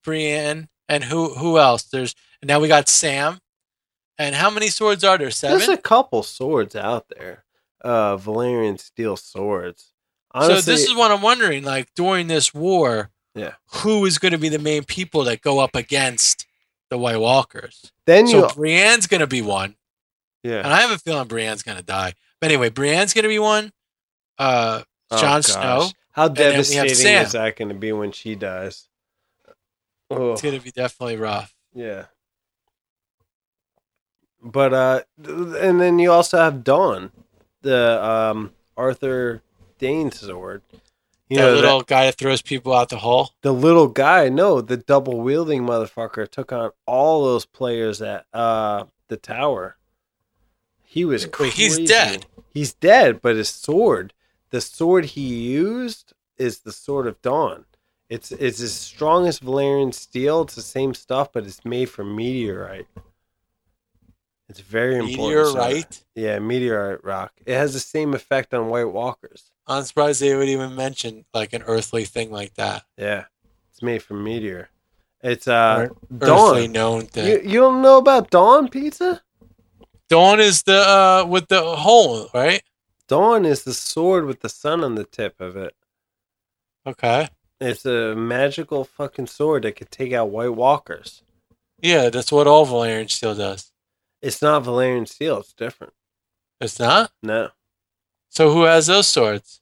Brienne, 0.04 0.70
and 0.88 1.04
who 1.04 1.34
who 1.34 1.58
else? 1.60 1.84
There's 1.84 2.16
now 2.44 2.60
we 2.62 2.68
got 2.70 2.88
Sam. 2.88 3.40
And 4.18 4.36
how 4.36 4.50
many 4.50 4.68
swords 4.68 5.04
are 5.04 5.18
there? 5.18 5.32
Seven. 5.32 5.58
There's 5.58 5.70
a 5.70 5.78
couple 5.78 6.24
swords 6.24 6.76
out 6.76 7.08
there. 7.18 7.44
Uh, 7.82 8.18
Valyrian 8.18 8.80
steel 8.80 9.16
swords. 9.18 9.92
Honestly, 10.32 10.62
so 10.62 10.72
this 10.72 10.84
is 10.90 10.96
what 10.96 11.12
I'm 11.12 11.22
wondering. 11.22 11.64
Like 11.64 11.90
during 11.96 12.28
this 12.28 12.54
war, 12.54 13.10
Yeah. 13.36 13.54
who 13.76 14.06
is 14.06 14.20
going 14.20 14.34
to 14.34 14.38
be 14.38 14.50
the 14.50 14.60
main 14.60 14.84
people 14.84 15.24
that 15.26 15.42
go 15.42 15.60
up 15.60 15.76
against 15.76 16.46
the 16.90 16.98
White 16.98 17.18
Walkers? 17.20 17.92
Then 18.10 18.26
you 18.26 18.42
So 18.42 18.48
Brienne's 18.48 19.06
going 19.06 19.22
to 19.22 19.28
be 19.28 19.44
one, 19.44 19.76
Yeah. 20.42 20.58
and. 20.64 20.68
I 20.68 20.82
have 20.82 20.90
a 20.90 20.98
feeling 20.98 21.28
Brienne's 21.28 21.62
going 21.62 21.78
to 21.78 21.84
die. 21.84 22.14
But 22.42 22.50
anyway, 22.50 22.72
Brienne's 22.72 23.14
going 23.14 23.24
to 23.24 23.30
be 23.30 23.38
one. 23.40 23.72
Uh, 24.40 24.82
Oh, 25.12 25.20
Jon. 25.20 25.44
Snow. 25.44 25.90
How 26.12 26.28
then 26.28 26.52
we 26.52 26.56
have 26.56 26.68
devastating 26.88 27.22
is 27.22 27.32
that 27.34 27.56
going 27.56 27.70
to 27.70 27.76
be 27.76 27.92
when 27.92 28.12
she 28.12 28.34
dies? 28.36 28.88
Oh. 30.10 30.34
It's 30.34 30.42
to 30.58 30.60
be 30.60 30.72
definitely 30.72 31.18
rough. 31.18 31.54
Yeah. 31.74 32.06
But 34.42 34.74
uh 34.74 35.02
and 35.24 35.80
then 35.80 36.00
you 36.00 36.12
also 36.12 36.38
have 36.38 36.64
Dawn, 36.64 37.12
the 37.62 38.04
um 38.04 38.54
Arthur 38.78 39.42
Dayne 39.78 40.12
sword. 40.12 40.62
You 41.30 41.38
that 41.38 41.44
know 41.44 41.54
little 41.54 41.78
that, 41.80 41.88
guy 41.88 42.06
that 42.06 42.16
throws 42.18 42.42
people 42.42 42.74
out 42.74 42.90
the 42.90 42.98
hole. 42.98 43.32
the 43.44 43.54
little 43.54 43.88
guy, 43.88 44.30
no, 44.30 44.62
the 44.62 44.78
double 44.78 45.22
wielding 45.22 45.64
motherfucker 45.64 46.30
took 46.30 46.52
on 46.52 46.72
all 46.88 47.24
those 47.26 47.46
players 47.46 48.02
at 48.02 48.26
uh 48.34 48.86
the 49.10 49.18
tower. 49.18 49.78
He 50.84 51.06
was 51.06 51.24
Wait, 51.26 51.32
crazy. 51.32 51.64
he's 51.64 51.78
dead. 51.88 52.26
He's 52.52 52.74
dead, 52.74 53.22
but 53.22 53.36
his 53.36 53.50
sword, 53.50 54.14
the 54.50 54.60
sword 54.62 55.06
he 55.06 55.22
used 55.22 56.14
is 56.38 56.60
the 56.60 56.72
sword 56.72 57.06
of 57.06 57.22
Dawn. 57.22 57.66
It's 58.10 58.32
it's 58.32 58.60
as 58.60 58.74
strong 58.74 59.28
as 59.28 59.40
Valyrian 59.40 59.94
steel. 59.94 60.42
It's 60.42 60.56
the 60.56 60.64
same 60.64 60.96
stuff, 60.96 61.32
but 61.32 61.46
it's 61.46 61.64
made 61.64 61.92
from 61.92 62.16
meteorite. 62.16 62.88
It's 64.50 64.62
very 64.62 64.96
important. 64.98 65.18
Meteorite. 65.20 66.04
Yeah, 66.16 66.40
meteorite 66.40 67.04
rock. 67.04 67.32
It 67.46 67.54
has 67.54 67.74
the 67.74 67.80
same 67.80 68.16
effect 68.16 68.54
on 68.54 68.68
White 68.70 68.86
Walkers. 68.86 69.52
I'm 69.68 69.84
surprised 69.84 70.22
they 70.22 70.36
would 70.36 70.50
even 70.50 70.76
mention 70.76 71.26
like 71.34 71.54
an 71.54 71.62
earthly 71.64 72.04
thing 72.06 72.32
like 72.32 72.56
that. 72.56 72.84
Yeah, 72.98 73.26
it's 73.72 73.84
made 73.84 74.02
from 74.02 74.24
meteor. 74.24 74.70
It's 75.22 75.48
uh 75.48 75.90
Earthly 76.22 76.68
Dawn. 76.68 76.72
known 76.72 77.02
thing. 77.06 77.28
You, 77.28 77.52
you 77.52 77.60
don't 77.60 77.84
know 77.84 77.98
about 77.98 78.32
Dawn 78.32 78.70
pizza? 78.70 79.22
Dawn 80.10 80.40
is 80.40 80.64
the 80.64 80.80
uh 80.80 81.26
with 81.28 81.48
the 81.50 81.62
hole, 81.62 82.30
right? 82.34 82.64
Dawn 83.08 83.46
is 83.46 83.64
the 83.64 83.74
sword 83.74 84.26
with 84.26 84.40
the 84.42 84.50
sun 84.50 84.84
on 84.84 84.96
the 84.96 85.04
tip 85.04 85.40
of 85.40 85.56
it. 85.56 85.76
Okay. 86.88 87.30
It's 87.62 87.86
a 87.86 88.16
magical 88.16 88.84
fucking 88.86 89.28
sword 89.28 89.64
that 89.64 89.76
could 89.76 89.92
take 89.92 90.14
out 90.14 90.30
White 90.30 90.56
Walkers. 90.56 91.22
Yeah, 91.82 92.10
that's 92.10 92.32
what 92.32 92.48
all 92.48 92.66
Valyrian 92.66 93.10
steel 93.12 93.36
does. 93.36 93.69
It's 94.22 94.42
not 94.42 94.64
Valyrian 94.64 95.08
steel. 95.08 95.40
It's 95.40 95.54
different. 95.54 95.94
It's 96.60 96.80
not. 96.80 97.12
No. 97.24 97.50
So 98.30 98.52
who 98.52 98.64
has 98.64 98.88
those 98.88 99.08
swords? 99.08 99.62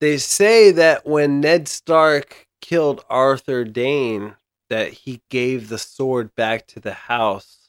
They 0.00 0.18
say 0.18 0.70
that 0.72 1.06
when 1.06 1.40
Ned 1.40 1.68
Stark 1.68 2.48
killed 2.60 3.04
Arthur 3.08 3.64
Dayne, 3.64 4.36
that 4.70 4.92
he 4.92 5.22
gave 5.30 5.68
the 5.68 5.78
sword 5.78 6.34
back 6.34 6.66
to 6.68 6.80
the 6.80 6.94
house. 6.94 7.68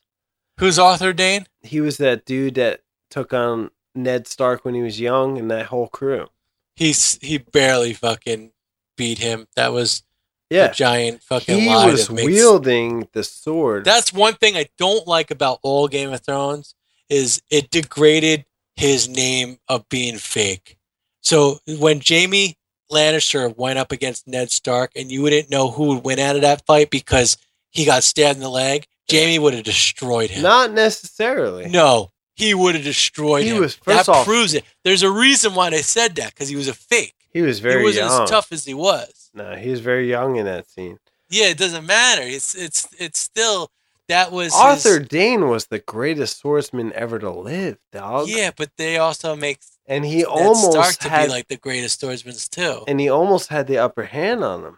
Who's 0.58 0.80
Arthur 0.80 1.14
Dayne? 1.14 1.46
He 1.62 1.82
was 1.82 1.98
that 1.98 2.26
dude 2.26 2.56
that 2.56 2.82
took 3.10 3.34
on 3.34 3.72
Ned 3.94 4.28
Stark 4.28 4.66
when 4.66 4.74
he 4.74 4.82
was 4.82 5.00
young 5.00 5.38
and 5.38 5.52
that 5.52 5.68
whole 5.68 5.88
crew. 5.88 6.28
He's 6.76 7.18
he 7.22 7.38
barely 7.38 7.94
fucking 7.94 8.52
beat 8.98 9.20
him. 9.20 9.48
That 9.56 9.72
was 9.72 10.04
Yeah. 10.50 10.72
giant 10.72 11.24
fucking 11.24 11.60
He 11.62 11.68
lie. 11.70 11.88
was 11.92 12.10
makes- 12.10 12.26
wielding 12.26 13.08
the 13.14 13.24
sword. 13.24 13.84
That's 13.86 14.14
one 14.14 14.36
thing 14.36 14.56
I 14.56 14.68
don't 14.78 15.08
like 15.08 15.32
about 15.32 15.60
all 15.64 15.88
Game 15.88 16.14
of 16.14 16.22
Thrones 16.24 16.76
is 17.10 17.42
it 17.50 17.70
degraded 17.72 18.46
his 18.76 19.08
name 19.08 19.58
of 19.68 19.88
being 19.90 20.18
fake. 20.18 20.78
So 21.22 21.60
when 21.68 22.02
Jaime 22.08 22.58
Lannister 22.92 23.56
went 23.58 23.80
up 23.80 23.92
against 23.92 24.28
Ned 24.28 24.52
Stark 24.52 24.92
and 24.96 25.12
you 25.12 25.22
wouldn't 25.24 25.50
know 25.50 25.72
who 25.72 25.86
would 25.96 26.04
win 26.06 26.20
out 26.20 26.36
of 26.36 26.42
that 26.44 26.66
fight 26.68 26.90
because 26.92 27.38
he 27.72 27.84
got 27.86 28.04
stabbed 28.04 28.38
in 28.38 28.44
the 28.44 28.50
leg, 28.50 28.86
Jaime 29.12 29.40
would 29.40 29.54
have 29.56 29.64
destroyed 29.64 30.30
him. 30.30 30.44
Not 30.44 30.72
necessarily. 30.74 31.68
No, 31.68 32.12
he 32.36 32.54
would 32.54 32.76
have 32.76 32.84
destroyed 32.84 33.44
He 33.44 33.50
him. 33.50 33.60
was- 33.62 33.78
that 33.86 34.08
off- 34.08 34.26
proves 34.26 34.54
it. 34.54 34.64
There's 34.84 35.04
a 35.04 35.10
reason 35.12 35.56
why 35.56 35.70
they 35.72 35.82
said 35.82 36.16
that 36.16 36.34
because 36.34 36.50
he 36.50 36.56
was 36.56 36.68
a 36.68 36.74
fake. 36.74 37.16
He 37.34 37.42
was 37.42 37.60
very 37.60 37.80
he 37.80 37.86
wasn't 37.86 38.10
young. 38.10 38.24
as 38.24 38.30
tough 38.30 38.52
as 38.52 38.66
he 38.66 38.74
was. 38.74 39.25
No, 39.36 39.56
he 39.56 39.70
was 39.70 39.82
very 39.82 40.10
young 40.10 40.38
in 40.38 40.46
that 40.46 40.70
scene. 40.70 40.98
Yeah, 41.30 41.48
it 41.48 41.58
doesn't 41.58 41.86
matter. 41.86 42.22
It's 42.24 42.56
it's 42.56 42.88
it's 42.98 43.20
still 43.20 43.70
that 44.08 44.32
was 44.32 44.54
his- 44.54 44.62
Arthur 44.62 45.00
Dayne 45.00 45.50
was 45.50 45.68
the 45.68 45.80
greatest 45.80 46.40
swordsman 46.40 46.94
ever 46.94 47.20
to 47.20 47.30
live, 47.30 47.78
dog. 47.92 48.28
yeah, 48.30 48.52
but 48.56 48.72
they 48.78 48.98
also 48.98 49.36
make 49.36 49.60
and 49.88 50.06
he 50.06 50.24
almost 50.26 50.72
Stark 50.72 50.96
to 50.98 51.10
had, 51.10 51.26
be 51.26 51.32
like 51.32 51.48
the 51.48 51.58
greatest 51.58 52.00
swordsman 52.00 52.36
too. 52.50 52.84
and 52.88 53.00
he 53.00 53.10
almost 53.10 53.50
had 53.50 53.68
the 53.68 53.78
upper 53.78 54.04
hand 54.04 54.44
on 54.44 54.64
him. 54.64 54.78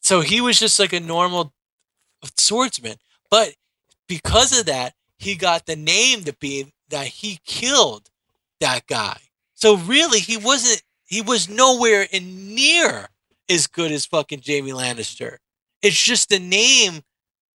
So 0.00 0.20
he 0.20 0.40
was 0.40 0.58
just 0.60 0.78
like 0.78 0.92
a 0.92 1.00
normal 1.00 1.52
swordsman, 2.36 2.96
but 3.30 3.54
because 4.06 4.56
of 4.58 4.66
that, 4.66 4.94
he 5.18 5.34
got 5.34 5.66
the 5.66 5.76
name 5.76 6.22
to 6.24 6.32
be 6.34 6.72
that 6.90 7.06
he 7.06 7.40
killed 7.44 8.10
that 8.60 8.86
guy. 8.86 9.18
So 9.54 9.76
really, 9.78 10.20
he 10.20 10.36
wasn't. 10.36 10.82
He 11.06 11.22
was 11.22 11.48
nowhere 11.48 12.06
in 12.10 12.54
near 12.54 13.08
as 13.48 13.66
good 13.66 13.92
as 13.92 14.06
fucking 14.06 14.42
Jaime 14.46 14.72
Lannister. 14.72 15.36
It's 15.82 16.00
just 16.02 16.28
the 16.28 16.38
name. 16.38 17.02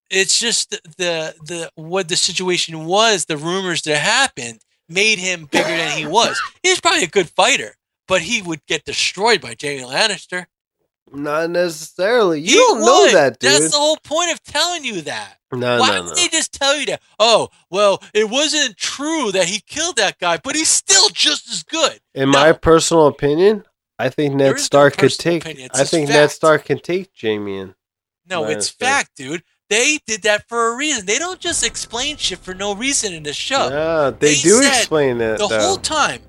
It's 0.09 0.39
just 0.39 0.71
the 0.71 0.79
the, 0.97 1.35
the 1.45 1.71
what 1.75 2.07
the 2.07 2.15
situation 2.15 2.85
was. 2.85 3.25
The 3.25 3.37
rumors 3.37 3.81
that 3.83 3.97
happened 3.97 4.61
made 4.87 5.19
him 5.19 5.45
bigger 5.45 5.67
than 5.67 5.97
he 5.97 6.05
was. 6.05 6.39
He's 6.63 6.81
probably 6.81 7.03
a 7.03 7.07
good 7.07 7.29
fighter, 7.29 7.75
but 8.07 8.21
he 8.21 8.41
would 8.41 8.65
get 8.65 8.85
destroyed 8.85 9.41
by 9.41 9.55
Jaime 9.61 9.83
Lannister. 9.83 10.45
Not 11.11 11.49
necessarily. 11.49 12.39
You 12.39 12.47
He 12.47 12.55
don't 12.55 12.81
know 12.81 13.11
that, 13.11 13.39
dude. 13.39 13.51
That's 13.51 13.71
the 13.71 13.77
whole 13.77 13.97
point 13.97 14.31
of 14.31 14.41
telling 14.43 14.85
you 14.85 15.01
that. 15.01 15.37
No, 15.53 15.79
Why 15.79 15.87
no, 15.95 16.01
would 16.03 16.09
no. 16.09 16.15
they 16.15 16.27
just 16.29 16.53
tell 16.53 16.77
you 16.77 16.85
that? 16.87 17.01
Oh, 17.19 17.49
well, 17.69 18.01
it 18.13 18.29
wasn't 18.29 18.77
true 18.77 19.31
that 19.33 19.45
he 19.47 19.59
killed 19.59 19.97
that 19.97 20.17
guy, 20.19 20.37
but 20.43 20.55
he's 20.55 20.69
still 20.69 21.09
just 21.09 21.49
as 21.49 21.63
good. 21.63 21.99
In 22.13 22.31
No. 22.31 22.39
my 22.39 22.51
personal 22.53 23.07
opinion, 23.07 23.65
I 23.99 24.09
think 24.09 24.33
Ned 24.35 24.47
is 24.55 24.61
no 24.61 24.63
Stark 24.63 24.97
could 24.97 25.11
take. 25.17 25.45
I 25.45 25.83
think 25.83 26.09
Ned. 26.09 26.31
Stark 26.31 26.65
can 26.65 26.79
take 26.79 27.11
Jaime 27.21 27.57
in. 27.57 27.75
No, 28.29 28.45
it's 28.45 28.69
fact, 28.69 29.11
dude. 29.17 29.43
They 29.69 29.99
did 30.05 30.23
that 30.23 30.47
for 30.49 30.73
a 30.73 30.75
reason. 30.75 31.05
They 31.05 31.17
don't 31.19 31.39
just 31.39 31.65
explain 31.65 32.17
shit 32.17 32.39
for 32.39 32.53
no 32.53 32.75
reason 32.75 33.13
in 33.13 33.23
the 33.23 33.33
show. 33.33 33.69
Yeah, 33.69 34.09
they, 34.11 34.35
They 34.35 34.41
do 34.41 34.59
explain 34.61 35.21
it. 35.21 35.37
the 35.37 35.47
though. 35.47 35.59
whole 35.59 35.77
time, 35.77 36.21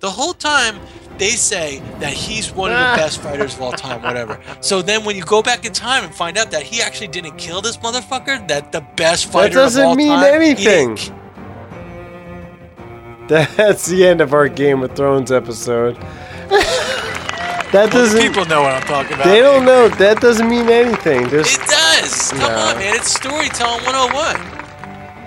the 0.00 0.10
whole 0.10 0.34
time, 0.34 0.78
they 1.18 1.30
say 1.30 1.80
that 2.00 2.12
he's 2.12 2.50
one 2.52 2.72
of 2.72 2.78
the 2.78 2.84
Ah. 2.84 2.96
best 2.96 3.20
fighters 3.20 3.54
of 3.54 3.62
all 3.62 3.72
time, 3.86 4.02
whatever. 4.02 4.38
So 4.60 4.82
then 4.82 5.04
when 5.04 5.16
you 5.16 5.22
go 5.24 5.42
back 5.42 5.64
in 5.64 5.72
time 5.72 6.04
and 6.04 6.14
find 6.14 6.36
out 6.36 6.50
that 6.50 6.62
he 6.62 6.82
actually 6.82 7.08
didn't 7.08 7.36
kill 7.36 7.60
this 7.62 7.76
motherfucker, 7.78 8.46
that 8.48 8.72
the 8.72 8.80
best 8.96 9.26
fighter 9.32 9.54
doesn't 9.54 9.80
of 9.82 9.88
all 9.90 9.94
mean 9.94 10.08
time, 10.08 10.40
he 10.40 10.46
anything. 10.50 10.94
didn't 10.96 11.12
That's 13.56 13.86
the 13.86 14.06
end 14.06 14.20
of 14.20 14.34
our 14.34 14.48
Game 14.48 14.82
of 14.82 14.94
Thrones 14.94 15.32
episode. 15.32 15.96
That 17.72 17.90
doesn't. 17.90 18.20
people 18.20 18.44
know 18.44 18.62
what 18.62 18.72
I'm 18.72 18.82
talking 18.82 19.14
about. 19.14 19.24
They 19.24 19.40
don't 19.40 19.64
know. 19.64 19.88
That 19.88 20.20
doesn't 20.20 20.48
mean 20.48 20.68
anything. 20.68 21.26
There's 21.28 21.56
It 21.56 21.60
does. 21.66 22.30
Come 22.30 22.38
No. 22.38 22.46
on, 22.68 22.76
man. 22.78 22.94
It's 22.94 23.12
storytelling 23.12 23.82
101. 23.84 24.63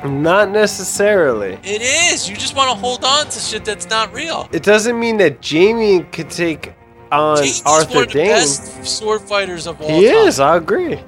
Not 0.06 0.52
necessarily. 0.52 1.54
It 1.64 1.82
is. 1.82 2.30
You 2.30 2.36
just 2.36 2.56
want 2.56 2.70
to 2.72 2.76
hold 2.76 3.04
on 3.04 3.26
to 3.26 3.40
shit 3.40 3.66
that's 3.66 3.90
not 3.90 4.14
real. 4.14 4.48
It 4.52 4.64
doesn't 4.64 5.00
mean 5.00 5.18
that 5.18 5.44
Jaime 5.46 6.04
could 6.12 6.30
take 6.30 6.74
on 7.12 7.38
Jaime's 7.38 7.64
Arthur 7.66 7.94
one 7.96 8.04
of 8.04 8.08
the 8.10 8.14
Dayne. 8.14 8.28
best 8.28 8.86
sword 8.86 9.22
fighters 9.22 9.66
of 9.66 9.82
all 9.82 9.88
He 9.88 10.08
time. 10.08 10.28
is. 10.28 10.40
I 10.40 10.58
agree. 10.58 11.00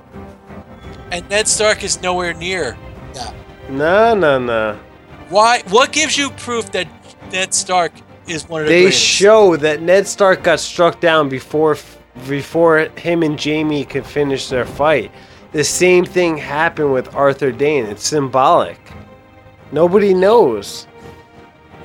And 1.12 1.28
Ned 1.30 1.48
Stark 1.48 1.84
is 1.84 2.02
nowhere 2.02 2.34
near 2.34 2.78
that. 3.14 3.34
No, 3.70 4.16
no, 4.16 4.40
no. 4.40 4.80
Why? 5.30 5.62
What 5.70 5.92
gives 5.92 6.18
you 6.18 6.32
proof 6.32 6.72
that 6.72 6.88
Ned 7.32 7.54
Stark 7.54 7.92
is 8.28 8.48
one 8.50 8.62
of 8.62 8.68
the 8.68 8.74
They 8.74 8.82
greatest? 8.84 9.04
show 9.04 9.56
that 9.58 9.82
Ned 9.82 10.08
Stark 10.08 10.44
got 10.44 10.60
struck 10.60 11.00
down 11.00 11.30
before 11.30 11.78
before 12.28 12.80
him 12.98 13.24
and 13.24 13.42
Jaime 13.42 13.86
could 13.86 14.06
finish 14.06 14.50
their 14.50 14.66
fight. 14.66 15.12
The 15.52 15.64
same 15.64 16.06
thing 16.06 16.38
happened 16.38 16.94
with 16.94 17.14
Arthur 17.16 17.52
Dayne. 17.52 17.86
It's 17.86 18.06
symbolic. 18.08 18.80
Nobody 19.72 20.14
knows. 20.14 20.88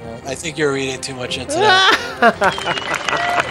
Uh, 0.05 0.20
I 0.27 0.35
think 0.35 0.59
you're 0.59 0.73
reading 0.73 1.01
too 1.01 1.15
much 1.15 1.39
into 1.39 1.55
that. 1.55 3.41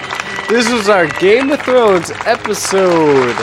This 0.49 0.71
was 0.71 0.87
our 0.87 1.07
Game 1.07 1.49
of 1.51 1.61
Thrones 1.63 2.11
episode 2.25 3.35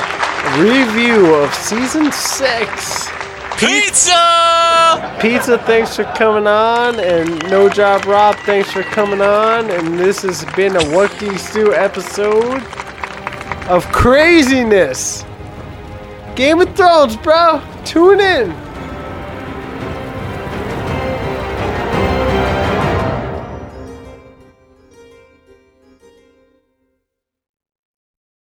review 0.59 1.35
of 1.35 1.53
season 1.53 2.13
six. 2.13 3.09
Pizza! 3.59 5.19
Pizza, 5.21 5.59
thanks 5.59 5.97
for 5.97 6.05
coming 6.05 6.47
on, 6.47 7.01
and 7.01 7.43
No 7.51 7.69
Job 7.69 8.05
Rob, 8.05 8.37
thanks 8.45 8.71
for 8.71 8.83
coming 8.83 9.21
on. 9.21 9.71
And 9.71 9.99
this 9.99 10.23
has 10.23 10.45
been 10.55 10.77
a 10.77 10.85
What 10.95 11.11
Do 11.19 11.75
episode 11.75 12.63
of 13.69 13.91
craziness. 13.91 15.25
Game 16.41 16.59
of 16.59 16.75
Thrones, 16.75 17.19
bro. 17.19 17.61
Tune 17.85 18.19
in. 18.19 18.70